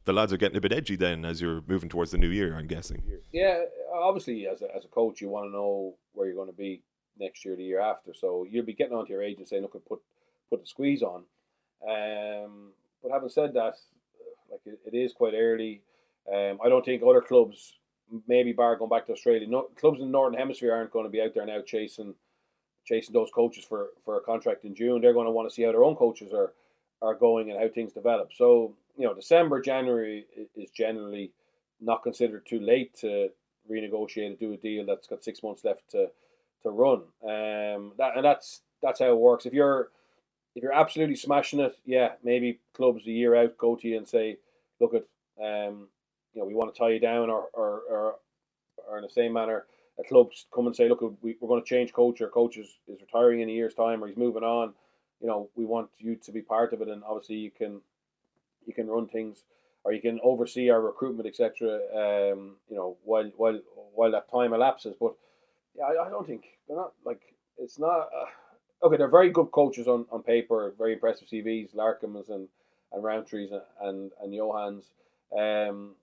the 0.05 0.13
lads 0.13 0.33
are 0.33 0.37
getting 0.37 0.57
a 0.57 0.61
bit 0.61 0.73
edgy 0.73 0.97
then 0.97 1.25
as 1.25 1.41
you're 1.41 1.63
moving 1.67 1.89
towards 1.89 2.11
the 2.11 2.19
new 2.19 2.29
year. 2.29 2.57
I'm 2.57 2.67
guessing. 2.67 3.03
Yeah, 3.33 3.63
obviously, 3.93 4.47
as 4.47 4.63
a, 4.63 4.75
as 4.75 4.85
a 4.85 4.89
coach, 4.89 5.21
you 5.21 5.29
want 5.29 5.47
to 5.47 5.51
know 5.51 5.95
where 6.13 6.27
you're 6.27 6.37
going 6.37 6.51
to 6.51 6.57
be 6.57 6.83
next 7.19 7.45
year, 7.45 7.57
the 7.57 7.65
year 7.65 7.81
after. 7.81 8.15
So 8.15 8.47
you'll 8.49 8.65
be 8.65 8.75
getting 8.75 8.97
onto 8.97 9.13
your 9.13 9.23
agent 9.23 9.49
saying, 9.49 9.63
"Look, 9.63 9.73
put 9.87 10.01
put 10.49 10.61
the 10.61 10.67
squeeze 10.67 11.03
on." 11.03 11.25
Um, 11.89 12.73
but 13.03 13.13
having 13.13 13.29
said 13.29 13.55
that, 13.55 13.75
like 14.51 14.61
it, 14.67 14.81
it 14.87 14.97
is 14.97 15.13
quite 15.13 15.35
early. 15.35 15.83
Um, 16.33 16.59
I 16.65 16.69
don't 16.69 16.85
think 16.85 17.03
other 17.03 17.21
clubs, 17.21 17.75
maybe 18.27 18.53
bar 18.53 18.77
going 18.77 18.91
back 18.91 19.07
to 19.07 19.13
Australia, 19.13 19.47
no, 19.47 19.69
clubs 19.77 20.01
in 20.01 20.07
the 20.07 20.13
Northern 20.13 20.39
Hemisphere 20.39 20.75
aren't 20.75 20.93
going 20.93 21.05
to 21.05 21.11
be 21.11 21.21
out 21.21 21.35
there 21.35 21.47
now 21.47 21.61
chasing 21.61 22.15
chasing 22.87 23.13
those 23.13 23.31
coaches 23.31 23.65
for, 23.65 23.91
for 24.05 24.17
a 24.17 24.21
contract 24.21 24.65
in 24.65 24.75
June. 24.75 25.01
They're 25.01 25.13
going 25.13 25.27
to 25.27 25.33
want 25.33 25.49
to 25.49 25.55
see 25.55 25.63
how 25.63 25.73
their 25.73 25.85
own 25.85 25.97
coaches 25.97 26.33
are 26.33 26.53
are 27.03 27.15
going 27.15 27.51
and 27.51 27.59
how 27.61 27.69
things 27.69 27.93
develop. 27.93 28.31
So 28.35 28.75
you 28.97 29.07
know, 29.07 29.15
December, 29.15 29.61
January 29.61 30.27
is 30.55 30.71
generally 30.71 31.33
not 31.81 32.03
considered 32.03 32.45
too 32.47 32.61
late 32.61 32.95
to 32.99 33.31
renegotiate 33.71 34.27
and 34.27 34.39
do 34.39 34.53
a 34.53 34.57
deal 34.57 34.85
that's 34.85 35.07
got 35.07 35.25
six 35.25 35.43
months 35.43 35.65
left 35.65 35.91
to 35.91 36.11
to 36.63 36.71
run. 36.71 37.03
Um, 37.23 37.93
that 37.99 38.13
and 38.17 38.25
that's 38.25 38.61
that's 38.83 39.01
how 39.01 39.11
it 39.11 39.19
works. 39.19 39.47
If 39.47 39.53
you're 39.53 39.91
if 40.55 40.63
you're 40.63 40.73
absolutely 40.73 41.17
smashing 41.17 41.61
it, 41.61 41.77
yeah, 41.85 42.13
maybe 42.23 42.61
clubs 42.75 43.07
a 43.07 43.11
year 43.11 43.35
out 43.35 43.57
go 43.57 43.77
to 43.77 43.89
you 43.89 43.97
and 43.97 44.09
say, 44.09 44.39
look 44.81 44.95
at 44.95 45.05
um, 45.43 45.89
you 46.35 46.41
know, 46.41 46.47
we 46.47 46.55
want 46.55 46.73
to 46.75 46.79
tie 46.79 46.91
you 46.91 47.01
down, 47.01 47.31
or 47.31 47.49
or 47.53 47.83
or, 47.91 48.15
or 48.89 48.99
in 48.99 49.03
the 49.03 49.11
same 49.11 49.33
manner, 49.33 49.67
a 49.99 50.05
clubs 50.05 50.47
come 50.55 50.67
and 50.67 50.77
say, 50.77 50.89
look, 50.89 51.01
we, 51.23 51.37
we're 51.41 51.49
going 51.49 51.63
to 51.63 51.69
change 51.69 51.93
coach, 51.93 52.21
or 52.21 52.29
coach 52.29 52.57
is, 52.57 52.79
is 52.89 53.01
retiring 53.01 53.41
in 53.41 53.49
a 53.49 53.53
year's 53.53 53.75
time, 53.75 54.03
or 54.03 54.09
he's 54.09 54.17
moving 54.17 54.45
on. 54.45 54.73
You 55.21 55.29
know, 55.29 55.51
we 55.55 55.65
want 55.67 55.91
you 55.99 56.17
to 56.17 56.33
be 56.33 56.41
part 56.43 56.73
of 56.73 56.81
it, 56.81 56.89
and 56.89 57.03
obviously 57.05 57.37
you 57.37 57.51
can 57.51 57.81
you 58.67 58.75
can 58.75 58.87
run 58.87 59.09
things 59.09 59.45
or 59.85 59.93
you 59.93 60.01
can 60.01 60.21
oversee 60.23 60.71
our 60.71 60.81
recruitment, 60.81 61.27
etc. 61.29 61.79
Um, 61.95 62.57
you 62.69 62.77
know, 62.77 62.97
while 63.05 63.31
while 63.37 63.61
while 63.95 64.11
that 64.13 64.31
time 64.31 64.53
elapses. 64.53 64.95
But 65.01 65.15
yeah, 65.77 65.85
I, 65.85 66.07
I 66.07 66.11
don't 66.11 66.27
think 66.27 66.45
they're 66.67 66.77
not 66.77 66.93
like 67.05 67.21
it's 67.59 67.79
not. 67.79 68.09
Uh, 68.15 68.87
okay, 68.87 68.97
they're 68.97 69.09
very 69.09 69.31
good 69.31 69.51
coaches 69.53 69.89
on, 69.89 70.07
on 70.11 70.23
paper, 70.23 70.75
very 70.77 70.95
impressive 70.95 71.29
CVs, 71.29 71.75
Larkham's 71.75 72.29
and 72.29 72.49
and 72.93 73.03
Rowntree's 73.03 73.53
and 73.53 73.63
and, 73.81 74.11
and 74.23 74.33
Johans. 74.33 74.85
Um, 75.37 75.95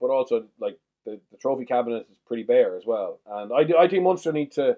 but 0.00 0.10
also 0.10 0.46
like 0.60 0.78
the, 1.04 1.20
the 1.30 1.36
trophy 1.38 1.64
cabinet 1.64 2.06
is 2.10 2.18
pretty 2.26 2.42
bare 2.42 2.76
as 2.76 2.84
well. 2.86 3.20
And 3.26 3.52
I 3.52 3.64
do, 3.64 3.76
I 3.76 3.88
think 3.88 4.02
Munster 4.02 4.32
need 4.32 4.52
to. 4.52 4.76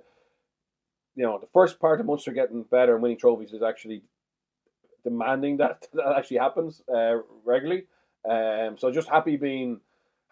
You 1.15 1.25
know, 1.25 1.39
the 1.39 1.49
first 1.55 1.81
part 1.81 1.99
of 1.99 2.05
Munster 2.05 2.33
getting 2.33 2.63
better 2.65 2.93
and 2.93 3.03
winning 3.03 3.17
trophies 3.17 3.55
is 3.55 3.63
actually 3.63 4.03
demanding 5.03 5.57
that 5.63 5.87
that 5.95 6.15
actually 6.17 6.39
happens 6.39 6.83
uh, 6.95 7.19
regularly. 7.45 7.87
Um, 8.29 8.77
so 8.77 8.91
just 8.91 9.09
happy 9.09 9.37
being 9.37 9.81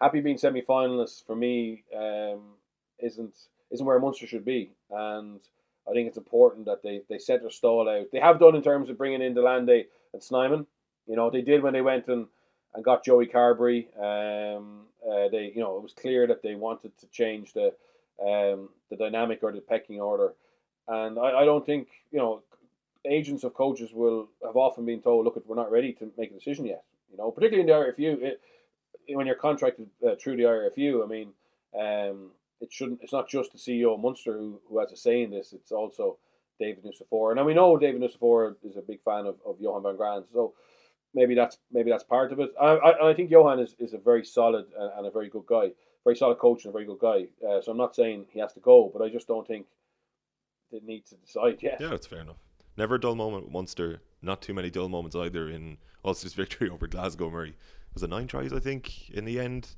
happy 0.01 0.19
being 0.21 0.37
semi 0.37 0.61
finalists 0.61 1.25
for 1.25 1.35
me 1.35 1.83
um, 1.97 2.41
isn't 2.99 3.35
isn't 3.71 3.85
where 3.85 3.99
Munster 3.99 4.27
should 4.27 4.45
be, 4.45 4.71
and 4.91 5.41
I 5.89 5.93
think 5.93 6.07
it's 6.07 6.17
important 6.17 6.65
that 6.65 6.83
they 6.83 7.01
they 7.09 7.17
set 7.17 7.41
their 7.41 7.49
stall 7.49 7.89
out. 7.89 8.07
They 8.11 8.19
have 8.19 8.39
done 8.39 8.55
in 8.55 8.61
terms 8.61 8.89
of 8.89 8.97
bringing 8.97 9.21
in 9.21 9.33
de 9.33 9.41
Allende 9.41 9.85
and 10.13 10.21
Snyman. 10.21 10.67
You 11.07 11.15
know 11.15 11.29
they 11.29 11.41
did 11.41 11.63
when 11.63 11.73
they 11.73 11.81
went 11.81 12.07
and, 12.07 12.27
and 12.75 12.83
got 12.83 13.03
Joey 13.03 13.27
Carbery. 13.27 13.87
Um, 13.97 14.81
uh, 15.07 15.29
they 15.29 15.51
you 15.55 15.61
know 15.61 15.77
it 15.77 15.83
was 15.83 15.93
clear 15.93 16.27
that 16.27 16.43
they 16.43 16.55
wanted 16.55 16.97
to 16.99 17.07
change 17.07 17.53
the 17.53 17.73
um, 18.21 18.69
the 18.89 18.97
dynamic 18.97 19.39
or 19.43 19.51
the 19.51 19.61
pecking 19.61 19.99
order, 19.99 20.33
and 20.87 21.17
I, 21.17 21.41
I 21.41 21.45
don't 21.45 21.65
think 21.65 21.87
you 22.11 22.19
know 22.19 22.43
agents 23.07 23.43
of 23.43 23.53
coaches 23.53 23.91
will 23.93 24.29
have 24.43 24.55
often 24.55 24.85
been 24.85 25.01
told, 25.01 25.25
look, 25.25 25.41
we're 25.45 25.55
not 25.55 25.71
ready 25.71 25.93
to 25.93 26.11
make 26.17 26.31
a 26.31 26.33
decision 26.33 26.65
yet. 26.65 26.83
You 27.11 27.17
know, 27.17 27.31
particularly 27.31 27.61
in 27.61 27.67
the 27.67 27.73
RFU, 27.73 28.21
it, 28.21 28.41
when 29.09 29.27
you're 29.27 29.35
contracted 29.35 29.87
uh, 30.05 30.15
through 30.19 30.37
the 30.37 30.43
RFU, 30.43 31.03
I 31.03 31.07
mean, 31.07 31.29
um, 31.79 32.31
it 32.61 32.71
shouldn't. 32.71 33.01
It's 33.01 33.13
not 33.13 33.29
just 33.29 33.51
the 33.51 33.57
CEO 33.57 34.01
Munster 34.01 34.33
who, 34.33 34.59
who 34.67 34.79
has 34.79 34.91
a 34.91 34.97
say 34.97 35.21
in 35.21 35.31
this. 35.31 35.53
It's 35.53 35.71
also 35.71 36.17
David 36.59 36.83
Nucifora. 36.83 37.37
And 37.37 37.45
we 37.45 37.53
know 37.53 37.77
David 37.77 38.01
Nucifora 38.01 38.55
is 38.63 38.77
a 38.77 38.81
big 38.81 39.01
fan 39.03 39.25
of, 39.25 39.35
of 39.45 39.59
Johan 39.59 39.83
van 39.83 39.97
Graan, 39.97 40.23
so 40.33 40.53
maybe 41.15 41.33
that's 41.33 41.57
maybe 41.71 41.89
that's 41.89 42.03
part 42.03 42.31
of 42.31 42.39
it. 42.39 42.51
I, 42.61 42.65
I, 42.65 43.09
I 43.09 43.13
think 43.13 43.31
Johan 43.31 43.59
is, 43.59 43.75
is 43.79 43.93
a 43.93 43.97
very 43.97 44.23
solid 44.23 44.65
and, 44.77 44.91
and, 44.97 45.07
a 45.07 45.11
very 45.11 45.29
good 45.29 45.45
guy, 45.47 45.71
very 46.03 46.15
solid 46.15 46.37
coach 46.37 46.65
and 46.65 46.71
a 46.71 46.73
very 46.73 46.85
good 46.85 46.99
guy. 46.99 47.25
Uh, 47.47 47.61
so 47.61 47.71
I'm 47.71 47.77
not 47.77 47.95
saying 47.95 48.25
he 48.29 48.39
has 48.39 48.53
to 48.53 48.59
go, 48.59 48.91
but 48.93 49.03
I 49.03 49.09
just 49.09 49.27
don't 49.27 49.47
think 49.47 49.65
they 50.71 50.79
need 50.81 51.05
to 51.07 51.15
decide 51.15 51.63
yet. 51.63 51.77
Yeah, 51.79 51.87
that's 51.87 52.05
fair 52.05 52.19
enough. 52.19 52.37
Never 52.77 52.95
a 52.95 52.99
dull 52.99 53.15
moment 53.15 53.45
with 53.45 53.53
Munster. 53.53 54.01
Not 54.21 54.41
too 54.41 54.53
many 54.53 54.69
dull 54.69 54.89
moments 54.89 55.15
either 55.15 55.49
in 55.49 55.77
Ulster's 56.03 56.33
victory 56.41 56.69
over 56.69 56.85
Glasgow 56.87 57.29
Murray. 57.29 57.55
Was 57.93 58.03
it 58.03 58.09
nine 58.09 58.27
tries, 58.27 58.51
I 58.51 58.59
think, 58.59 59.09
in 59.09 59.23
the 59.25 59.39
end? 59.39 59.69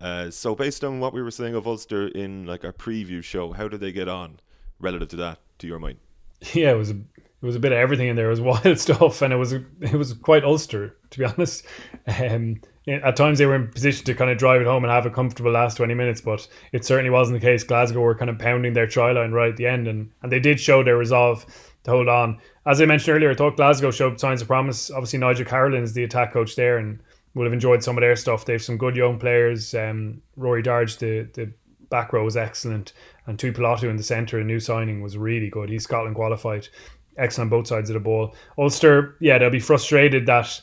Uh, 0.00 0.30
so 0.30 0.54
based 0.54 0.82
on 0.84 1.00
what 1.00 1.12
we 1.12 1.20
were 1.20 1.30
saying 1.30 1.54
of 1.54 1.66
Ulster 1.66 2.08
in 2.08 2.46
like 2.46 2.64
our 2.64 2.72
preview 2.72 3.22
show, 3.22 3.52
how 3.52 3.68
did 3.68 3.80
they 3.80 3.92
get 3.92 4.08
on 4.08 4.40
relative 4.80 5.08
to 5.10 5.16
that, 5.16 5.38
to 5.58 5.66
your 5.66 5.78
mind? 5.78 5.98
Yeah, 6.54 6.72
it 6.72 6.76
was 6.76 6.90
a 6.90 6.96
it 7.42 7.46
was 7.46 7.56
a 7.56 7.60
bit 7.60 7.72
of 7.72 7.78
everything 7.78 8.08
in 8.08 8.16
there. 8.16 8.28
It 8.28 8.30
was 8.30 8.40
wild 8.64 8.78
stuff, 8.78 9.20
and 9.20 9.32
it 9.32 9.36
was 9.36 9.52
it 9.52 9.94
was 9.94 10.14
quite 10.14 10.44
Ulster 10.44 10.96
to 11.10 11.18
be 11.18 11.24
honest. 11.36 11.66
Um, 12.06 12.60
at 12.88 13.14
times 13.14 13.38
they 13.38 13.46
were 13.46 13.54
in 13.54 13.68
position 13.68 14.04
to 14.06 14.14
kind 14.14 14.30
of 14.30 14.38
drive 14.38 14.60
it 14.60 14.66
home 14.66 14.82
and 14.82 14.90
have 14.90 15.06
a 15.06 15.10
comfortable 15.10 15.52
last 15.52 15.76
20 15.76 15.94
minutes, 15.94 16.20
but 16.20 16.48
it 16.72 16.84
certainly 16.84 17.10
wasn't 17.10 17.40
the 17.40 17.46
case. 17.46 17.62
Glasgow 17.62 18.00
were 18.00 18.16
kind 18.16 18.28
of 18.28 18.40
pounding 18.40 18.72
their 18.72 18.88
try 18.88 19.12
line 19.12 19.30
right 19.30 19.50
at 19.50 19.56
the 19.56 19.66
end, 19.66 19.86
and, 19.86 20.10
and 20.22 20.32
they 20.32 20.40
did 20.40 20.58
show 20.58 20.82
their 20.82 20.96
resolve 20.96 21.46
to 21.84 21.90
hold 21.90 22.08
on. 22.08 22.38
As 22.66 22.80
I 22.80 22.86
mentioned 22.86 23.14
earlier, 23.16 23.30
I 23.30 23.34
thought 23.34 23.56
Glasgow 23.56 23.92
showed 23.92 24.18
signs 24.18 24.42
of 24.42 24.48
promise. 24.48 24.90
Obviously, 24.90 25.20
Nigel 25.20 25.44
Carolan 25.44 25.84
is 25.84 25.92
the 25.92 26.02
attack 26.02 26.32
coach 26.32 26.56
there, 26.56 26.78
and 26.78 26.98
will 27.34 27.44
have 27.44 27.52
enjoyed 27.52 27.84
some 27.84 27.96
of 27.96 28.02
their 28.02 28.16
stuff. 28.16 28.44
They 28.44 28.54
have 28.54 28.62
some 28.62 28.78
good 28.78 28.96
young 28.96 29.18
players. 29.18 29.74
Um, 29.74 30.20
Rory 30.36 30.62
Darge, 30.62 30.98
the 30.98 31.28
the 31.34 31.52
back 31.88 32.12
row 32.12 32.24
was 32.24 32.36
excellent, 32.36 32.94
and 33.26 33.38
Tuipulotu 33.38 33.88
in 33.88 33.96
the 33.96 34.02
centre, 34.02 34.40
a 34.40 34.44
new 34.44 34.58
signing, 34.58 35.02
was 35.02 35.16
really 35.16 35.50
good. 35.50 35.68
He's 35.68 35.84
Scotland 35.84 36.16
qualified, 36.16 36.68
excellent 37.16 37.52
on 37.52 37.58
both 37.58 37.68
sides 37.68 37.90
of 37.90 37.94
the 37.94 38.00
ball. 38.00 38.34
Ulster, 38.58 39.16
yeah, 39.20 39.38
they'll 39.38 39.50
be 39.50 39.60
frustrated 39.60 40.26
that 40.26 40.60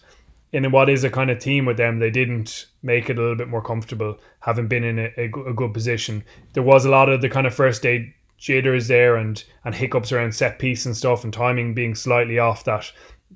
in 0.51 0.71
what 0.71 0.89
is 0.89 1.03
a 1.03 1.09
kind 1.09 1.29
of 1.29 1.39
team 1.39 1.65
with 1.65 1.77
them, 1.77 1.99
they 1.99 2.09
didn't 2.09 2.65
make 2.81 3.09
it 3.09 3.17
a 3.17 3.21
little 3.21 3.35
bit 3.35 3.49
more 3.49 3.61
comfortable, 3.61 4.17
having 4.39 4.67
been 4.67 4.83
in 4.83 4.99
a, 4.99 5.11
a, 5.17 5.25
a 5.25 5.53
good 5.53 5.73
position. 5.73 6.23
There 6.53 6.63
was 6.63 6.85
a 6.85 6.89
lot 6.89 7.09
of 7.09 7.21
the 7.21 7.29
kind 7.29 7.45
of 7.45 7.53
first 7.53 7.85
aid 7.85 8.13
jitters 8.37 8.87
there 8.87 9.17
and 9.17 9.43
and 9.65 9.75
hiccups 9.75 10.11
around 10.11 10.33
set 10.33 10.59
piece 10.59 10.85
and 10.85 10.95
stuff 10.95 11.25
and 11.25 11.33
timing 11.33 11.73
being 11.73 11.93
slightly 11.93 12.39
off 12.39 12.63
that 12.63 12.89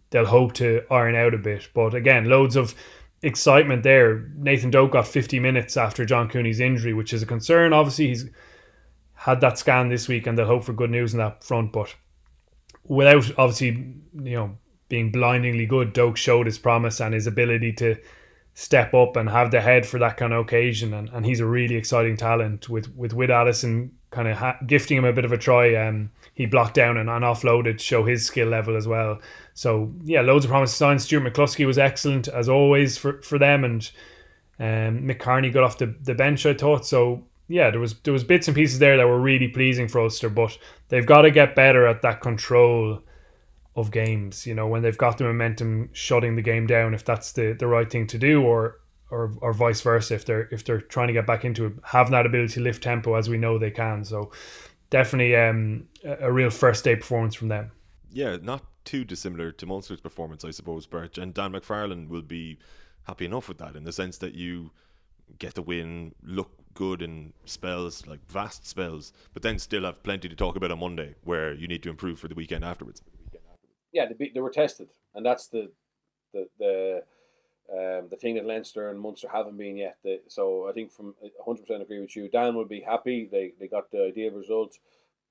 they'll 0.09 0.26
hope 0.26 0.53
to 0.53 0.82
iron 0.89 1.16
out 1.16 1.34
a 1.34 1.38
bit. 1.38 1.70
But 1.74 1.93
again, 1.93 2.26
loads 2.26 2.55
of 2.55 2.74
excitement 3.22 3.84
there. 3.84 4.30
Nathan 4.36 4.72
Doak 4.72 4.91
got 4.91 5.07
50 5.07 5.39
minutes 5.39 5.78
after 5.78 6.05
John 6.05 6.30
Cooney's 6.30 6.59
injury, 6.59 6.93
which 6.93 7.14
is 7.14 7.22
a 7.22 7.28
concern. 7.28 7.74
Obviously, 7.74 8.07
he's 8.07 8.30
had 9.14 9.41
that 9.41 9.57
scan 9.57 9.89
this 9.89 10.07
week 10.07 10.28
and 10.28 10.38
they'll 10.38 10.45
hope 10.45 10.64
for 10.64 10.74
good 10.74 10.91
news 10.91 11.14
in 11.14 11.20
that 11.20 11.43
front. 11.43 11.72
But 11.72 11.95
without 12.86 13.31
obviously, 13.38 13.95
you 14.13 14.36
know, 14.36 14.57
being 14.89 15.11
blindingly 15.11 15.65
good, 15.65 15.93
Doak 15.93 16.17
showed 16.17 16.45
his 16.45 16.57
promise 16.57 16.99
and 16.99 17.13
his 17.13 17.27
ability 17.27 17.73
to 17.73 17.95
step 18.53 18.93
up 18.93 19.15
and 19.15 19.29
have 19.29 19.49
the 19.51 19.61
head 19.61 19.86
for 19.86 19.99
that 19.99 20.17
kind 20.17 20.34
of 20.34 20.41
occasion. 20.41 20.93
And, 20.93 21.09
and 21.09 21.25
he's 21.25 21.39
a 21.39 21.45
really 21.45 21.75
exciting 21.75 22.17
talent 22.17 22.69
with, 22.69 22.95
with 22.95 23.13
Will 23.13 23.31
Addison 23.31 23.91
kind 24.11 24.27
of 24.27 24.38
ha- 24.38 24.57
gifting 24.67 24.97
him 24.97 25.05
a 25.05 25.13
bit 25.13 25.25
of 25.25 25.31
a 25.31 25.38
try. 25.38 25.73
Um, 25.75 26.11
he 26.36 26.45
blocked 26.45 26.75
down 26.75 26.97
and, 26.97 27.09
and 27.09 27.23
offloaded, 27.23 27.79
show 27.79 28.03
his 28.03 28.25
skill 28.25 28.47
level 28.47 28.77
as 28.77 28.88
well. 28.88 29.19
So 29.53 29.91
yeah, 30.03 30.21
loads 30.21 30.45
of 30.45 30.51
promising 30.51 30.75
signs. 30.75 31.03
Stuart 31.03 31.34
McCloskey 31.34 31.65
was 31.65 31.77
excellent 31.77 32.27
as 32.27 32.47
always 32.47 32.97
for, 32.97 33.21
for 33.21 33.38
them, 33.38 33.63
and 33.63 33.91
um, 34.59 35.07
Mick 35.07 35.19
Carney 35.19 35.49
got 35.49 35.63
off 35.63 35.77
the, 35.77 35.95
the 36.01 36.15
bench. 36.15 36.45
I 36.45 36.53
thought 36.53 36.86
so. 36.86 37.23
Yeah, 37.48 37.72
there 37.72 37.80
was 37.80 38.00
there 38.00 38.14
was 38.14 38.24
bits 38.24 38.48
and 38.48 38.56
pieces 38.56 38.80
there 38.80 38.98
that 38.98 39.08
were 39.08 39.20
really 39.20 39.48
pleasing 39.48 39.88
for 39.88 40.02
Ulster, 40.02 40.30
but 40.30 40.58
they've 40.88 41.06
got 41.06 41.22
to 41.24 41.32
get 41.32 41.56
better 41.56 41.86
at 41.86 42.02
that 42.02 42.22
control 42.22 43.02
of 43.76 43.91
games. 43.91 44.48
You 44.48 44.56
know, 44.56 44.68
when 44.68 44.82
they've 44.82 44.98
got 44.98 45.18
the 45.18 45.26
momentum, 45.26 45.89
shutting 45.94 46.36
the 46.36 46.41
game 46.41 46.68
down, 46.68 46.94
if 46.94 47.04
that's 47.04 47.34
the, 47.34 47.54
the 47.54 47.68
right 47.68 47.89
thing 47.89 48.08
to 48.08 48.18
do, 48.18 48.44
or 48.44 48.80
or 49.12 49.34
or 49.41 49.54
vice 49.54 49.82
versa 49.82 50.16
if 50.16 50.26
they're 50.26 50.48
if 50.52 50.64
they're 50.64 50.82
trying 50.82 51.08
to 51.08 51.14
get 51.14 51.28
back 51.28 51.46
into 51.46 51.66
it, 51.66 51.74
having 51.84 52.14
that 52.14 52.26
ability 52.26 52.54
to 52.54 52.62
lift 52.62 52.82
tempo 52.82 53.16
as 53.16 53.30
we 53.30 53.38
know 53.38 53.58
they 53.58 53.72
can. 53.72 54.04
So 54.06 54.32
definitely 54.89 55.36
um, 55.36 55.88
a, 56.04 56.32
real 56.32 56.50
first 56.50 56.84
day 56.84 56.96
performance 56.96 57.36
from 57.36 57.48
them. 57.50 57.72
Yeah, 58.12 58.38
not 58.41 58.64
too 58.86 59.04
dissimilar 59.04 59.52
to 59.52 59.66
Munster's 59.66 60.02
performance, 60.02 60.46
I 60.46 60.52
suppose, 60.52 60.86
Birch. 60.86 61.18
And 61.18 61.34
Dan 61.34 61.52
McFarland 61.54 62.10
will 62.10 62.22
be 62.22 62.60
happy 63.04 63.26
enough 63.26 63.48
with 63.48 63.58
that 63.58 63.76
in 63.76 63.84
the 63.84 63.91
sense 63.91 64.18
that 64.20 64.36
you 64.36 64.72
get 65.39 65.56
the 65.56 65.62
win, 65.62 66.14
look 66.22 66.52
good 66.74 67.01
in 67.01 67.34
spells, 67.45 68.07
like 68.07 68.19
vast 68.30 68.67
spells, 68.67 69.13
but 69.34 69.43
then 69.43 69.59
still 69.59 69.84
have 69.84 70.03
plenty 70.03 70.30
to 70.30 70.36
talk 70.36 70.55
about 70.55 70.71
on 70.71 70.80
Monday 70.80 71.15
where 71.24 71.53
you 71.53 71.67
need 71.67 71.84
to 71.84 71.89
improve 71.89 72.19
for 72.19 72.28
the 72.28 72.36
weekend 72.36 72.63
afterwards. 72.63 73.01
Yeah, 73.91 74.05
they, 74.07 74.32
they 74.34 74.39
were 74.39 74.49
tested, 74.49 74.89
and 75.13 75.26
that's 75.26 75.47
the 75.47 75.71
the 76.34 76.47
the 76.59 77.03
um, 77.71 78.07
the 78.09 78.17
thing 78.17 78.36
that 78.36 78.45
Leinster 78.45 78.89
and 78.89 78.99
Munster 78.99 79.30
haven't 79.32 79.57
been 79.57 79.78
yet. 79.78 79.97
So 80.28 80.67
I 80.69 80.74
think 80.74 80.91
from 80.91 81.15
100% 81.47 81.82
agree 81.82 82.01
with 82.01 82.15
you. 82.15 82.28
Dan 82.30 82.55
will 82.55 82.65
be 82.65 82.82
happy. 82.82 83.28
They, 83.32 83.53
they 83.59 83.67
got 83.67 83.89
the 83.89 84.03
ideal 84.03 84.32
result. 84.32 84.78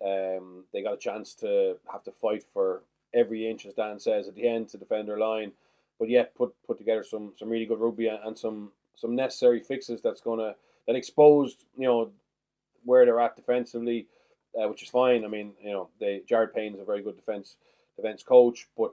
Um, 0.04 0.64
they 0.72 0.82
got 0.82 0.94
a 0.94 0.98
chance 0.98 1.34
to 1.36 1.76
have 1.90 2.02
to 2.04 2.12
fight 2.12 2.44
for 2.52 2.82
every 3.14 3.48
inch, 3.48 3.66
as 3.66 3.74
Dan 3.74 3.98
says, 4.00 4.28
at 4.28 4.34
the 4.34 4.48
end 4.48 4.68
to 4.70 4.78
defend 4.78 5.08
their 5.08 5.18
line, 5.18 5.52
but 5.98 6.08
yet 6.08 6.34
put 6.34 6.54
put 6.66 6.78
together 6.78 7.04
some 7.04 7.32
some 7.36 7.48
really 7.48 7.66
good 7.66 7.78
rugby 7.78 8.08
and 8.08 8.36
some 8.36 8.72
some 8.96 9.14
necessary 9.14 9.60
fixes 9.60 10.00
that's 10.00 10.20
gonna 10.20 10.54
that 10.86 10.96
exposed 10.96 11.64
you 11.76 11.86
know 11.86 12.10
where 12.84 13.04
they're 13.04 13.20
at 13.20 13.36
defensively, 13.36 14.06
uh, 14.60 14.68
which 14.68 14.82
is 14.82 14.88
fine. 14.88 15.24
I 15.24 15.28
mean, 15.28 15.52
you 15.62 15.72
know, 15.72 15.88
they 16.00 16.22
Jared 16.28 16.54
Payne 16.54 16.74
is 16.74 16.80
a 16.80 16.84
very 16.84 17.02
good 17.02 17.16
defense 17.16 17.56
defense 17.96 18.22
coach, 18.22 18.68
but 18.76 18.92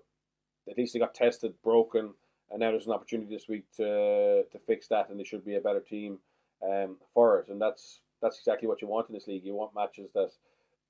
at 0.69 0.77
least 0.77 0.93
they 0.93 0.99
got 0.99 1.15
tested, 1.15 1.53
broken 1.63 2.13
and 2.51 2.59
now 2.59 2.71
there's 2.71 2.87
an 2.87 2.93
opportunity 2.93 3.33
this 3.33 3.47
week 3.47 3.65
to 3.77 4.43
to 4.51 4.59
fix 4.65 4.87
that, 4.87 5.09
and 5.09 5.19
they 5.19 5.23
should 5.23 5.45
be 5.45 5.55
a 5.55 5.61
better 5.61 5.79
team 5.79 6.19
um, 6.63 6.97
for 7.13 7.39
it. 7.39 7.49
And 7.49 7.61
that's 7.61 8.01
that's 8.21 8.37
exactly 8.37 8.67
what 8.67 8.81
you 8.81 8.87
want 8.87 9.09
in 9.09 9.13
this 9.13 9.27
league. 9.27 9.45
You 9.45 9.53
want 9.53 9.75
matches 9.75 10.09
that 10.13 10.31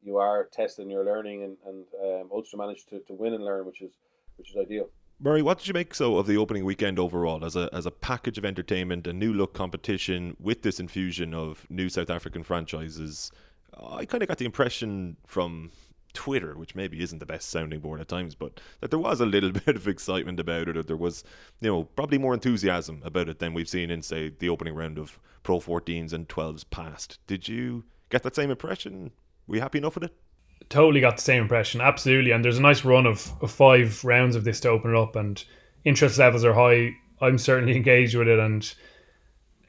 you 0.02 0.18
are 0.18 0.46
testing, 0.52 0.90
you're 0.90 1.06
learning, 1.06 1.44
and 1.44 1.58
and 1.66 1.86
um, 2.04 2.30
Ulster 2.32 2.58
managed 2.58 2.90
to, 2.90 3.00
to 3.00 3.14
win 3.14 3.34
and 3.34 3.44
learn, 3.44 3.66
which 3.66 3.82
is 3.82 3.92
which 4.38 4.52
is 4.52 4.58
ideal. 4.58 4.90
Murray, 5.22 5.42
what 5.42 5.58
did 5.58 5.68
you 5.68 5.74
make 5.74 5.94
so 5.94 6.16
of 6.16 6.28
the 6.28 6.38
opening 6.38 6.64
weekend 6.64 6.98
overall 6.98 7.44
as 7.44 7.58
a 7.58 7.70
as 7.74 7.86
a 7.86 7.92
package 7.92 8.38
of 8.38 8.46
entertainment, 8.46 9.06
a 9.06 9.12
new 9.12 9.34
look 9.34 9.54
competition 9.54 10.38
with 10.40 10.62
this 10.62 10.80
infusion 10.80 11.34
of 11.34 11.70
new 11.70 11.90
South 11.90 12.10
African 12.10 12.42
franchises? 12.42 13.30
I 13.78 14.06
kind 14.06 14.24
of 14.24 14.30
got 14.30 14.38
the 14.38 14.46
impression 14.46 15.18
from 15.28 15.72
Twitter, 16.14 16.56
which 16.56 16.74
maybe 16.74 17.02
isn't 17.02 17.20
the 17.20 17.26
best 17.26 17.50
sounding 17.50 17.82
board 17.82 18.00
at 18.00 18.08
times, 18.08 18.34
but 18.34 18.62
that 18.80 18.92
there 18.92 19.00
was 19.00 19.20
a 19.20 19.26
little 19.26 19.52
bit 19.66 19.76
of 19.76 19.90
excitement 19.90 20.40
about 20.40 20.70
it, 20.70 20.78
or 20.78 20.84
there 20.84 20.96
was, 20.96 21.26
you 21.60 21.70
know, 21.70 21.84
probably 21.84 22.18
more 22.18 22.34
enthusiasm 22.34 23.02
about 23.04 23.28
it 23.28 23.40
than 23.40 23.54
we've 23.54 23.68
seen 23.68 23.92
in, 23.92 24.02
say, 24.02 24.30
the 24.30 24.50
opening 24.50 24.74
round 24.74 24.98
of 24.98 25.20
Pro 25.44 25.60
14s 25.60 26.14
and 26.14 26.30
12s 26.30 26.64
past. 26.70 27.20
Did 27.28 27.50
you 27.50 27.84
get 28.10 28.24
that 28.24 28.36
same 28.36 28.52
impression? 28.52 29.12
Were 29.48 29.56
you 29.56 29.62
happy 29.62 29.80
enough 29.80 29.96
with 29.96 30.06
it? 30.06 30.16
Totally 30.68 31.02
got 31.02 31.18
the 31.18 31.24
same 31.24 31.44
impression, 31.44 31.82
absolutely. 31.82 32.32
And 32.32 32.44
there's 32.44 32.58
a 32.58 32.62
nice 32.62 32.86
run 32.86 33.06
of, 33.06 33.32
of 33.42 33.52
five 33.52 34.04
rounds 34.04 34.36
of 34.36 34.44
this 34.44 34.60
to 34.62 34.70
open 34.70 34.92
it 34.92 34.98
up, 34.98 35.16
and 35.16 35.44
interest 35.86 36.20
levels 36.20 36.44
are 36.44 36.54
high. 36.54 36.92
I'm 37.22 37.38
certainly 37.38 37.76
engaged 37.78 38.16
with 38.16 38.28
it, 38.28 38.40
and 38.40 38.74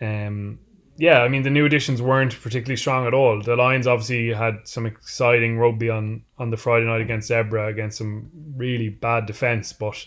um, 0.00 0.58
yeah, 1.00 1.22
I 1.22 1.28
mean 1.28 1.42
the 1.42 1.50
new 1.50 1.64
additions 1.64 2.02
weren't 2.02 2.38
particularly 2.38 2.76
strong 2.76 3.06
at 3.06 3.14
all. 3.14 3.40
The 3.40 3.56
Lions 3.56 3.86
obviously 3.86 4.34
had 4.34 4.68
some 4.68 4.84
exciting 4.84 5.58
rugby 5.58 5.88
on 5.88 6.24
on 6.36 6.50
the 6.50 6.58
Friday 6.58 6.84
night 6.84 7.00
against 7.00 7.30
Zebre, 7.30 7.70
against 7.70 7.96
some 7.96 8.30
really 8.54 8.90
bad 8.90 9.24
defense, 9.24 9.72
but 9.72 10.06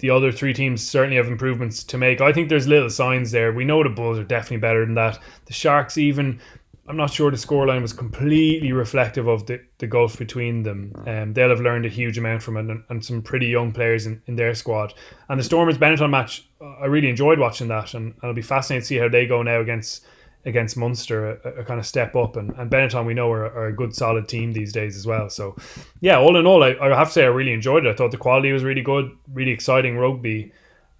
the 0.00 0.10
other 0.10 0.30
three 0.30 0.52
teams 0.52 0.86
certainly 0.86 1.16
have 1.16 1.28
improvements 1.28 1.82
to 1.84 1.96
make. 1.96 2.20
I 2.20 2.30
think 2.30 2.50
there's 2.50 2.68
little 2.68 2.90
signs 2.90 3.30
there. 3.30 3.52
We 3.52 3.64
know 3.64 3.82
the 3.82 3.88
Bulls 3.88 4.18
are 4.18 4.24
definitely 4.24 4.58
better 4.58 4.84
than 4.84 4.96
that. 4.96 5.18
The 5.46 5.54
Sharks 5.54 5.96
even 5.96 6.40
I'm 6.88 6.96
not 6.96 7.10
sure 7.10 7.30
the 7.30 7.36
scoreline 7.36 7.82
was 7.82 7.92
completely 7.92 8.72
reflective 8.72 9.26
of 9.26 9.46
the, 9.46 9.60
the 9.78 9.86
gulf 9.86 10.18
between 10.18 10.62
them. 10.62 10.92
Um, 11.06 11.32
they'll 11.32 11.50
have 11.50 11.60
learned 11.60 11.84
a 11.84 11.88
huge 11.88 12.16
amount 12.16 12.42
from 12.42 12.56
it 12.56 12.70
and, 12.70 12.84
and 12.88 13.04
some 13.04 13.22
pretty 13.22 13.48
young 13.48 13.72
players 13.72 14.06
in, 14.06 14.22
in 14.26 14.36
their 14.36 14.54
squad. 14.54 14.94
And 15.28 15.38
the 15.38 15.44
Stormers 15.44 15.78
Benetton 15.78 16.10
match, 16.10 16.48
I 16.60 16.86
really 16.86 17.08
enjoyed 17.08 17.38
watching 17.38 17.68
that, 17.68 17.94
and, 17.94 18.12
and 18.12 18.22
it'll 18.22 18.34
be 18.34 18.42
fascinating 18.42 18.82
to 18.82 18.86
see 18.86 18.96
how 18.96 19.08
they 19.08 19.26
go 19.26 19.42
now 19.42 19.60
against 19.60 20.06
against 20.46 20.76
Munster, 20.76 21.40
a, 21.44 21.60
a 21.60 21.64
kind 21.64 21.80
of 21.80 21.86
step 21.86 22.14
up. 22.14 22.36
And, 22.36 22.52
and 22.56 22.70
Benetton, 22.70 23.04
we 23.04 23.14
know, 23.14 23.30
are, 23.32 23.46
are, 23.46 23.66
a 23.66 23.72
good, 23.72 23.94
solid 23.94 24.28
team 24.28 24.52
these 24.52 24.72
days 24.72 24.96
as 24.96 25.04
well. 25.04 25.28
So, 25.28 25.56
yeah, 26.00 26.18
all 26.18 26.36
in 26.36 26.46
all, 26.46 26.62
I, 26.62 26.76
I 26.80 26.96
have 26.96 27.08
to 27.08 27.12
say 27.12 27.24
I 27.24 27.28
really 27.28 27.52
enjoyed 27.52 27.84
it. 27.84 27.90
I 27.90 27.94
thought 27.94 28.12
the 28.12 28.16
quality 28.16 28.52
was 28.52 28.62
really 28.62 28.80
good, 28.80 29.10
really 29.32 29.50
exciting 29.50 29.98
rugby, 29.98 30.52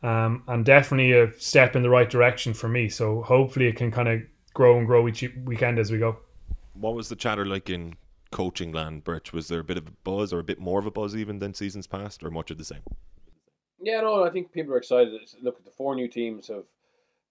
um, 0.03 0.43
and 0.49 0.64
definitely 0.64 1.12
a 1.12 1.32
step 1.39 1.76
in 1.76 1.82
the 1.82 1.91
right 1.91 2.11
direction 2.11 2.55
for 2.55 2.68
me. 2.68 2.89
So, 2.89 3.22
hopefully, 3.22 3.68
it 3.68 3.76
can 3.76 3.93
kind 3.93 4.09
of 4.09 4.22
grow 4.57 4.79
and 4.79 4.87
grow 4.87 5.07
each 5.07 5.23
weekend 5.45 5.79
as 5.79 5.93
we 5.93 5.99
go. 5.99 6.17
What 6.73 6.95
was 6.95 7.11
the 7.11 7.15
chatter 7.15 7.45
like 7.45 7.69
in 7.69 7.95
coaching 8.31 8.73
land, 8.73 9.05
Birch? 9.05 9.31
Was 9.31 9.49
there 9.49 9.61
a 9.61 9.65
bit 9.65 9.77
of 9.77 9.87
a 9.87 9.91
buzz 10.03 10.33
or 10.33 10.39
a 10.39 10.45
bit 10.45 10.59
more 10.59 10.79
of 10.79 10.87
a 10.87 10.91
buzz 10.91 11.15
even 11.15 11.39
than 11.41 11.53
seasons 11.53 11.87
past, 11.87 12.25
or 12.25 12.31
much 12.31 12.51
of 12.51 12.57
the 12.57 12.65
same? 12.65 12.81
Yeah, 13.79 14.01
no, 14.01 14.25
I 14.25 14.31
think 14.31 14.53
people 14.53 14.73
are 14.73 14.79
excited. 14.79 15.21
Look, 15.43 15.63
the 15.63 15.71
four 15.71 15.95
new 15.95 16.09
teams 16.09 16.49
have. 16.49 16.65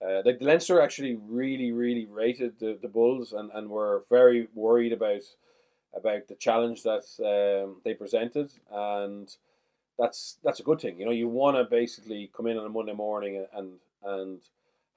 Uh, 0.06 0.20
like 0.26 0.36
Leinster 0.40 0.80
actually 0.80 1.18
really, 1.26 1.72
really 1.72 2.04
rated 2.04 2.60
the, 2.60 2.78
the 2.80 2.88
Bulls 2.88 3.32
and, 3.32 3.50
and 3.54 3.70
were 3.70 4.04
very 4.10 4.46
worried 4.54 4.92
about 4.92 5.22
about 5.96 6.28
the 6.28 6.34
challenge 6.34 6.82
that 6.82 7.06
um, 7.24 7.80
they 7.82 7.94
presented, 7.94 8.52
and 8.70 9.34
that's 9.98 10.38
that's 10.44 10.60
a 10.60 10.62
good 10.62 10.80
thing. 10.80 11.00
You 11.00 11.06
know, 11.06 11.12
you 11.12 11.28
want 11.28 11.56
to 11.56 11.64
basically 11.64 12.30
come 12.36 12.46
in 12.46 12.58
on 12.58 12.66
a 12.66 12.68
Monday 12.68 12.92
morning 12.92 13.46
and 13.52 13.72
and 14.04 14.42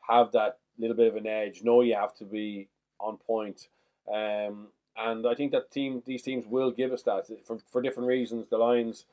have 0.08 0.32
that 0.34 0.60
little 0.80 0.96
bit 0.96 1.08
of 1.08 1.16
an 1.16 1.28
edge. 1.28 1.64
Know 1.64 1.82
you 1.82 1.96
have 1.96 2.16
to 2.16 2.26
be 2.26 2.68
on 3.00 3.18
point. 3.18 3.68
Um, 4.12 4.68
and 4.98 5.26
I 5.28 5.36
think 5.36 5.52
that 5.52 5.72
team, 5.72 6.04
these 6.06 6.22
teams 6.22 6.46
will 6.46 6.72
give 6.72 6.92
us 6.92 7.04
that 7.04 7.28
for, 7.46 7.60
for 7.72 7.82
different 7.82 8.08
reasons. 8.08 8.48
The 8.50 8.58
Lions, 8.58 9.06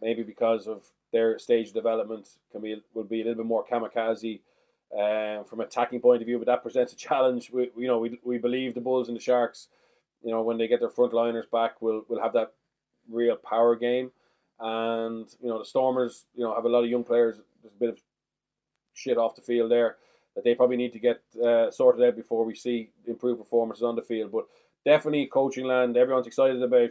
maybe 0.00 0.22
because 0.22 0.66
of 0.66 0.84
their 1.12 1.38
stage 1.38 1.72
development, 1.72 2.28
can 2.52 2.60
be 2.60 2.82
will 2.94 3.04
be 3.04 3.22
a 3.22 3.24
little 3.24 3.42
bit 3.42 3.46
more 3.46 3.64
kamikaze 3.64 4.40
um, 4.98 5.44
from 5.44 5.60
attacking 5.60 6.00
point 6.00 6.22
of 6.22 6.26
view, 6.26 6.38
but 6.38 6.46
that 6.46 6.62
presents 6.62 6.92
a 6.92 6.96
challenge. 6.96 7.50
We, 7.52 7.70
you 7.76 7.86
know, 7.86 7.98
we, 7.98 8.18
we 8.24 8.38
believe 8.38 8.74
the 8.74 8.80
Bulls 8.80 9.08
and 9.08 9.16
the 9.16 9.20
Sharks, 9.20 9.68
you 10.22 10.30
know, 10.30 10.42
when 10.42 10.58
they 10.58 10.68
get 10.68 10.80
their 10.80 10.90
front 10.90 11.14
liners 11.14 11.46
back, 11.50 11.80
will 11.80 12.04
will 12.08 12.20
have 12.20 12.34
that 12.34 12.52
real 13.08 13.36
power 13.36 13.76
game. 13.76 14.10
And 14.58 15.26
you 15.40 15.48
know, 15.48 15.58
the 15.58 15.64
Stormers, 15.64 16.26
you 16.34 16.44
know, 16.44 16.54
have 16.54 16.66
a 16.66 16.68
lot 16.68 16.84
of 16.84 16.90
young 16.90 17.04
players. 17.04 17.40
There's 17.62 17.74
a 17.74 17.78
bit 17.78 17.88
of 17.88 17.98
shit 18.92 19.16
off 19.16 19.36
the 19.36 19.42
field 19.42 19.70
there 19.70 19.96
that 20.34 20.44
they 20.44 20.54
probably 20.54 20.76
need 20.76 20.92
to 20.92 20.98
get 20.98 21.20
uh, 21.44 21.70
sorted 21.70 22.06
out 22.06 22.16
before 22.16 22.44
we 22.44 22.54
see 22.54 22.90
improved 23.06 23.40
performances 23.40 23.82
on 23.82 23.96
the 23.96 24.02
field. 24.02 24.32
But 24.32 24.46
definitely 24.84 25.26
coaching 25.26 25.66
land. 25.66 25.96
Everyone's 25.96 26.26
excited 26.26 26.62
about 26.62 26.90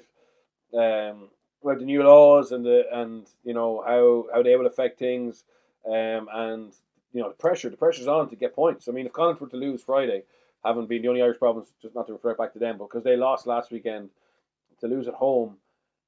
um, 0.74 1.30
about 1.64 1.80
the 1.80 1.86
new 1.86 2.04
laws 2.04 2.52
and 2.52 2.66
the 2.66 2.84
and 2.92 3.28
you 3.44 3.54
know 3.54 3.84
how 3.86 4.28
how 4.34 4.44
they 4.44 4.56
will 4.56 4.68
affect 4.68 5.00
things, 5.00 5.44
um, 5.86 6.28
and 6.32 6.74
you 7.14 7.22
know 7.22 7.30
the 7.30 7.36
pressure. 7.36 7.70
The 7.70 7.78
pressure's 7.78 8.08
on 8.08 8.30
to 8.30 8.36
get 8.36 8.56
points. 8.56 8.88
I 8.88 8.92
mean, 8.92 9.06
if 9.06 9.14
Connacht 9.14 9.42
were 9.42 9.48
to 9.48 9.58
lose 9.58 9.82
Friday, 9.82 10.24
having 10.64 10.88
been 10.88 11.02
the 11.02 11.08
only 11.08 11.22
Irish 11.22 11.40
province, 11.40 11.72
just 11.82 11.96
not 11.96 12.08
to 12.08 12.14
refer 12.14 12.36
back 12.36 12.54
to 12.54 12.60
them, 12.60 12.78
but 12.78 12.90
because 12.90 13.04
they 13.04 13.16
lost 13.16 13.48
last 13.48 13.72
weekend, 13.72 14.10
to 14.82 14.88
lose 14.88 15.08
at 15.08 15.16
home, 15.16 15.58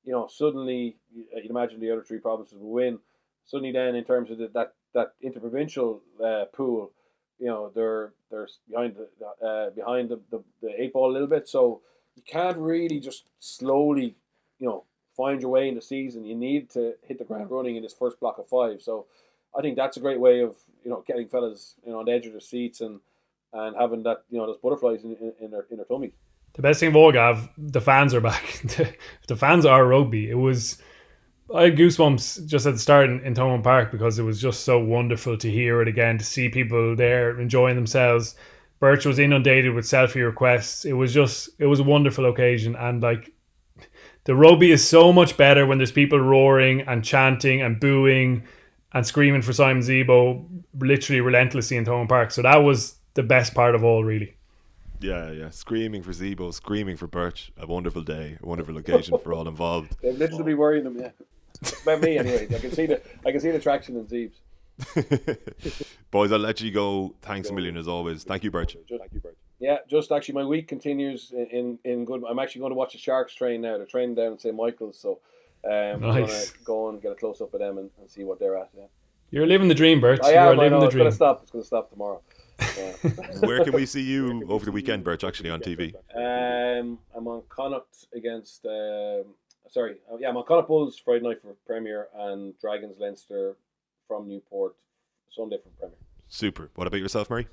you 0.06 0.12
know, 0.12 0.28
suddenly 0.28 0.96
you'd 1.14 1.50
imagine 1.50 1.80
the 1.80 1.92
other 1.92 2.04
three 2.04 2.20
provinces 2.20 2.58
will 2.60 2.72
win. 2.72 3.00
Suddenly, 3.46 3.72
then 3.72 3.96
in 3.96 4.04
terms 4.04 4.30
of 4.32 4.38
the, 4.38 4.50
that 4.54 4.74
that 4.94 5.14
interprovincial 5.22 6.02
uh, 6.24 6.46
pool, 6.54 6.92
you 7.42 7.48
know, 7.48 7.72
they're 7.74 8.14
they're 8.30 8.48
behind 8.70 8.96
the 8.96 9.46
uh, 9.46 9.72
behind 9.72 10.10
the, 10.10 10.20
the, 10.30 10.44
the 10.62 10.82
eight 10.82 10.94
ball 10.94 11.12
a 11.12 11.14
little 11.14 11.28
bit. 11.28 11.50
So 11.50 11.82
you 12.16 12.22
can't 12.26 12.58
really 12.58 13.00
just 13.00 13.24
slowly, 13.40 14.16
you 14.60 14.68
know, 14.68 14.86
find 15.18 15.42
your 15.42 15.50
way 15.50 15.68
in 15.68 15.74
the 15.74 15.82
season. 15.82 16.24
You 16.24 16.36
need 16.36 16.70
to 16.72 16.94
hit 17.02 17.18
the 17.18 17.26
ground 17.26 17.50
running 17.50 17.76
in 17.76 17.82
this 17.82 17.94
first 17.94 18.20
block 18.20 18.38
of 18.38 18.48
five. 18.48 18.82
So 18.82 19.08
I 19.58 19.62
think 19.62 19.76
that's 19.76 19.98
a 19.98 20.00
great 20.00 20.20
way 20.20 20.42
of 20.42 20.56
you 20.86 20.92
know 20.92 21.04
getting 21.06 21.28
fellas 21.28 21.76
you 21.84 21.92
know 21.92 22.00
on 22.00 22.06
the 22.06 22.12
edge 22.12 22.28
of 22.28 22.34
their 22.34 22.42
seats 22.42 22.80
and 22.80 23.00
and 23.54 23.76
having 23.76 24.04
that 24.04 24.24
you 24.30 24.38
know 24.38 24.46
those 24.46 24.60
butterflies 24.60 25.04
in, 25.04 25.16
in, 25.16 25.34
in 25.42 25.52
their 25.52 25.66
in 25.72 25.78
their 25.78 25.86
tummies. 25.86 26.14
The 26.54 26.62
best 26.62 26.80
thing 26.80 26.90
of 26.90 26.96
all, 26.98 27.12
Gav, 27.12 27.50
the 27.58 27.82
fans 27.82 28.14
are 28.14 28.22
back. 28.22 28.62
the 29.28 29.36
fans 29.36 29.66
are 29.66 29.84
rugby. 29.86 30.30
It 30.30 30.38
was 30.38 30.78
I 31.54 31.64
had 31.64 31.78
goosebumps 31.78 32.46
just 32.46 32.66
at 32.66 32.74
the 32.74 32.80
start 32.80 33.10
in, 33.10 33.20
in 33.22 33.34
Thomond 33.34 33.64
Park 33.64 33.92
because 33.92 34.20
it 34.20 34.24
was 34.24 34.42
just 34.42 34.64
so 34.64 34.80
wonderful 34.80 35.38
to 35.38 35.52
hear 35.52 35.82
it 35.82 35.88
again, 35.88 36.18
to 36.18 36.26
see 36.26 36.50
people 36.50 36.96
there 36.96 37.40
enjoying 37.40 37.76
themselves. 37.76 38.36
Birch 38.80 39.06
was 39.06 39.20
inundated 39.20 39.74
with 39.74 39.86
selfie 39.86 40.26
requests. 40.26 40.86
It 40.86 40.94
was 40.94 41.14
just, 41.14 41.50
it 41.60 41.68
was 41.68 41.80
a 41.80 41.84
wonderful 41.84 42.26
occasion. 42.26 42.76
And 42.76 43.02
like, 43.02 43.32
the 44.24 44.36
rugby 44.36 44.72
is 44.72 44.88
so 44.88 45.12
much 45.12 45.38
better 45.38 45.66
when 45.66 45.78
there's 45.78 45.92
people 45.92 46.20
roaring 46.20 46.82
and 46.82 47.04
chanting 47.04 47.62
and 47.62 47.80
booing 47.80 48.44
and 48.94 49.06
screaming 49.06 49.42
for 49.42 49.54
Simon 49.54 49.84
Zebo 49.84 50.46
literally 50.80 51.22
relentlessly 51.22 51.78
in 51.78 51.86
Thomond 51.86 52.10
Park. 52.10 52.32
So 52.32 52.42
that 52.42 52.58
was 52.58 52.96
the 53.14 53.24
best 53.24 53.54
part 53.54 53.76
of 53.76 53.84
all, 53.84 54.04
really. 54.04 54.36
Yeah, 55.00 55.32
yeah. 55.32 55.50
Screaming 55.50 56.04
for 56.04 56.12
Zebo, 56.12 56.54
screaming 56.54 56.98
for 56.98 57.08
Birch. 57.08 57.52
A 57.58 57.66
wonderful 57.66 58.04
day, 58.04 58.38
a 58.42 58.48
wonderful 58.48 58.78
occasion 58.78 59.18
for 59.24 59.34
all 59.34 59.48
involved. 59.48 59.98
They've 60.02 60.18
literally 60.18 60.54
worrying 60.54 60.84
them, 60.84 61.00
yeah. 61.00 61.10
About 61.84 62.02
me, 62.02 62.18
anyway. 62.18 62.48
I 62.54 62.60
can 62.60 62.72
see 62.72 62.86
the 62.88 63.02
I 63.26 63.32
can 63.32 63.40
see 63.40 63.52
the 63.52 63.60
traction 63.60 63.96
in 63.96 64.06
Zeebs. 64.08 64.38
Boys, 66.12 66.32
I'll 66.32 66.40
let 66.40 66.60
you 66.62 66.72
go. 66.72 67.14
Thanks 67.22 67.50
a 67.50 67.54
million 67.54 67.78
as 67.78 67.88
always. 67.88 68.24
Thank 68.24 68.44
you, 68.44 68.52
Birch. 68.52 68.78
Thank 68.90 69.14
you, 69.14 69.20
Birch. 69.20 69.36
Yeah, 69.60 69.78
just 69.88 70.12
actually, 70.12 70.36
my 70.36 70.44
week 70.44 70.68
continues 70.68 71.32
in, 71.32 71.46
in, 71.48 71.80
in 71.84 72.06
good. 72.06 72.24
I'm 72.28 72.40
actually 72.40 72.62
going 72.62 72.72
to 72.72 72.76
watch 72.76 72.94
the 72.94 72.98
Sharks 72.98 73.36
train 73.36 73.62
now. 73.62 73.78
They're 73.78 73.86
training 73.86 74.16
down 74.16 74.34
in 74.34 74.40
St 74.40 74.56
Michael's, 74.56 74.98
so 74.98 75.20
um, 75.64 75.72
nice. 75.72 76.02
I'm 76.02 76.14
going 76.14 76.28
to 76.28 76.52
go 76.64 76.90
and 76.90 77.02
get 77.02 77.12
a 77.12 77.16
close 77.16 77.42
up 77.42 77.54
of 77.54 77.60
them 77.60 77.78
and, 77.78 77.92
and, 78.00 78.10
see 78.10 78.24
what 78.24 78.40
they're 78.40 78.58
at. 78.58 78.70
Yeah. 78.76 78.86
You're 79.30 79.46
living 79.46 79.68
the 79.68 79.76
dream, 79.76 80.02
Birch. 80.02 80.20
I 80.24 80.32
am, 80.32 80.34
You're 80.34 80.56
living 80.56 80.80
know, 80.80 80.86
the 80.86 80.92
dream. 80.92 81.08
It's 81.08 81.18
going 81.20 81.32
to 81.32 81.38
stop. 81.38 81.44
It's 81.44 81.52
going 81.52 81.62
to 81.62 81.68
stop 81.68 81.92
tomorrow. 81.92 82.22
Where 83.42 83.64
can 83.64 83.74
we 83.74 83.86
see 83.86 84.02
you 84.02 84.48
over 84.50 84.66
the 84.66 84.72
weekend, 84.72 85.04
Birch? 85.04 85.24
Actually 85.24 85.52
on 85.52 85.60
TV. 85.60 85.94
Um, 86.16 86.98
I'm 87.16 87.28
on 87.28 87.44
Connacht 87.48 88.08
against. 88.16 88.66
Um, 88.66 89.26
sorry, 89.72 89.96
uh, 90.12 90.18
yeah, 90.20 90.30
I'm 90.30 90.38
on 90.38 90.46
Connacht 90.46 90.68
Bulls 90.68 91.02
Friday 91.04 91.24
night 91.24 91.42
for 91.42 91.56
Premier 91.66 92.08
and 92.16 92.54
Dragons 92.60 92.98
Leinster 93.00 93.56
from 94.08 94.28
Newport 94.28 94.76
Sunday 95.32 95.58
from 95.62 95.72
Premier. 95.80 95.98
Super. 96.28 96.70
What 96.76 96.88
about 96.88 97.00
yourself, 97.00 97.30
Murray? 97.30 97.48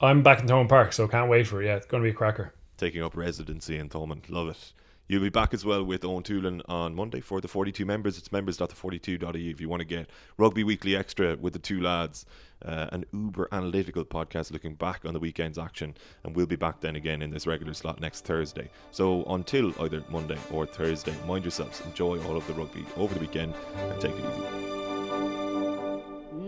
I'm 0.00 0.22
back 0.22 0.40
in 0.40 0.46
Thomond 0.46 0.68
Park, 0.68 0.92
so 0.92 1.06
can't 1.06 1.28
wait 1.28 1.46
for 1.46 1.62
it. 1.62 1.66
Yeah, 1.66 1.76
it's 1.76 1.86
going 1.86 2.02
to 2.02 2.06
be 2.06 2.10
a 2.10 2.14
cracker. 2.14 2.54
Taking 2.78 3.02
up 3.02 3.16
residency 3.16 3.76
in 3.76 3.90
Thomond. 3.90 4.30
Love 4.30 4.48
it. 4.48 4.72
You'll 5.10 5.20
be 5.22 5.28
back 5.28 5.52
as 5.52 5.64
well 5.64 5.82
with 5.82 6.04
Owen 6.04 6.22
Toolan 6.22 6.62
on 6.68 6.94
Monday 6.94 7.20
for 7.20 7.40
the 7.40 7.48
42 7.48 7.84
members. 7.84 8.16
It's 8.16 8.30
members.the42.ie 8.30 9.50
if 9.50 9.60
you 9.60 9.68
want 9.68 9.80
to 9.80 9.84
get 9.84 10.08
Rugby 10.38 10.62
Weekly 10.62 10.94
Extra 10.94 11.34
with 11.34 11.52
the 11.52 11.58
two 11.58 11.80
lads, 11.80 12.24
uh, 12.64 12.86
an 12.92 13.04
uber 13.12 13.48
analytical 13.50 14.04
podcast 14.04 14.52
looking 14.52 14.76
back 14.76 15.04
on 15.04 15.12
the 15.12 15.18
weekend's 15.18 15.58
action. 15.58 15.96
And 16.22 16.36
we'll 16.36 16.46
be 16.46 16.54
back 16.54 16.80
then 16.80 16.94
again 16.94 17.22
in 17.22 17.32
this 17.32 17.44
regular 17.44 17.74
slot 17.74 18.00
next 18.00 18.24
Thursday. 18.24 18.70
So 18.92 19.24
until 19.24 19.74
either 19.82 20.04
Monday 20.10 20.38
or 20.52 20.64
Thursday, 20.64 21.16
mind 21.26 21.42
yourselves, 21.42 21.82
enjoy 21.84 22.22
all 22.22 22.36
of 22.36 22.46
the 22.46 22.52
rugby 22.52 22.86
over 22.96 23.12
the 23.12 23.18
weekend, 23.18 23.56
and 23.74 24.00
take 24.00 24.14
it 24.14 24.20
easy. 24.20 24.44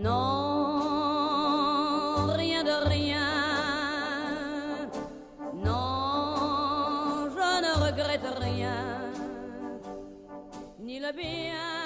Non, 0.01 1.27
rien 2.37 2.63
de 2.63 2.85
rien. 2.87 3.32
ni 10.93 10.99
la 10.99 11.11
bien. 11.11 11.82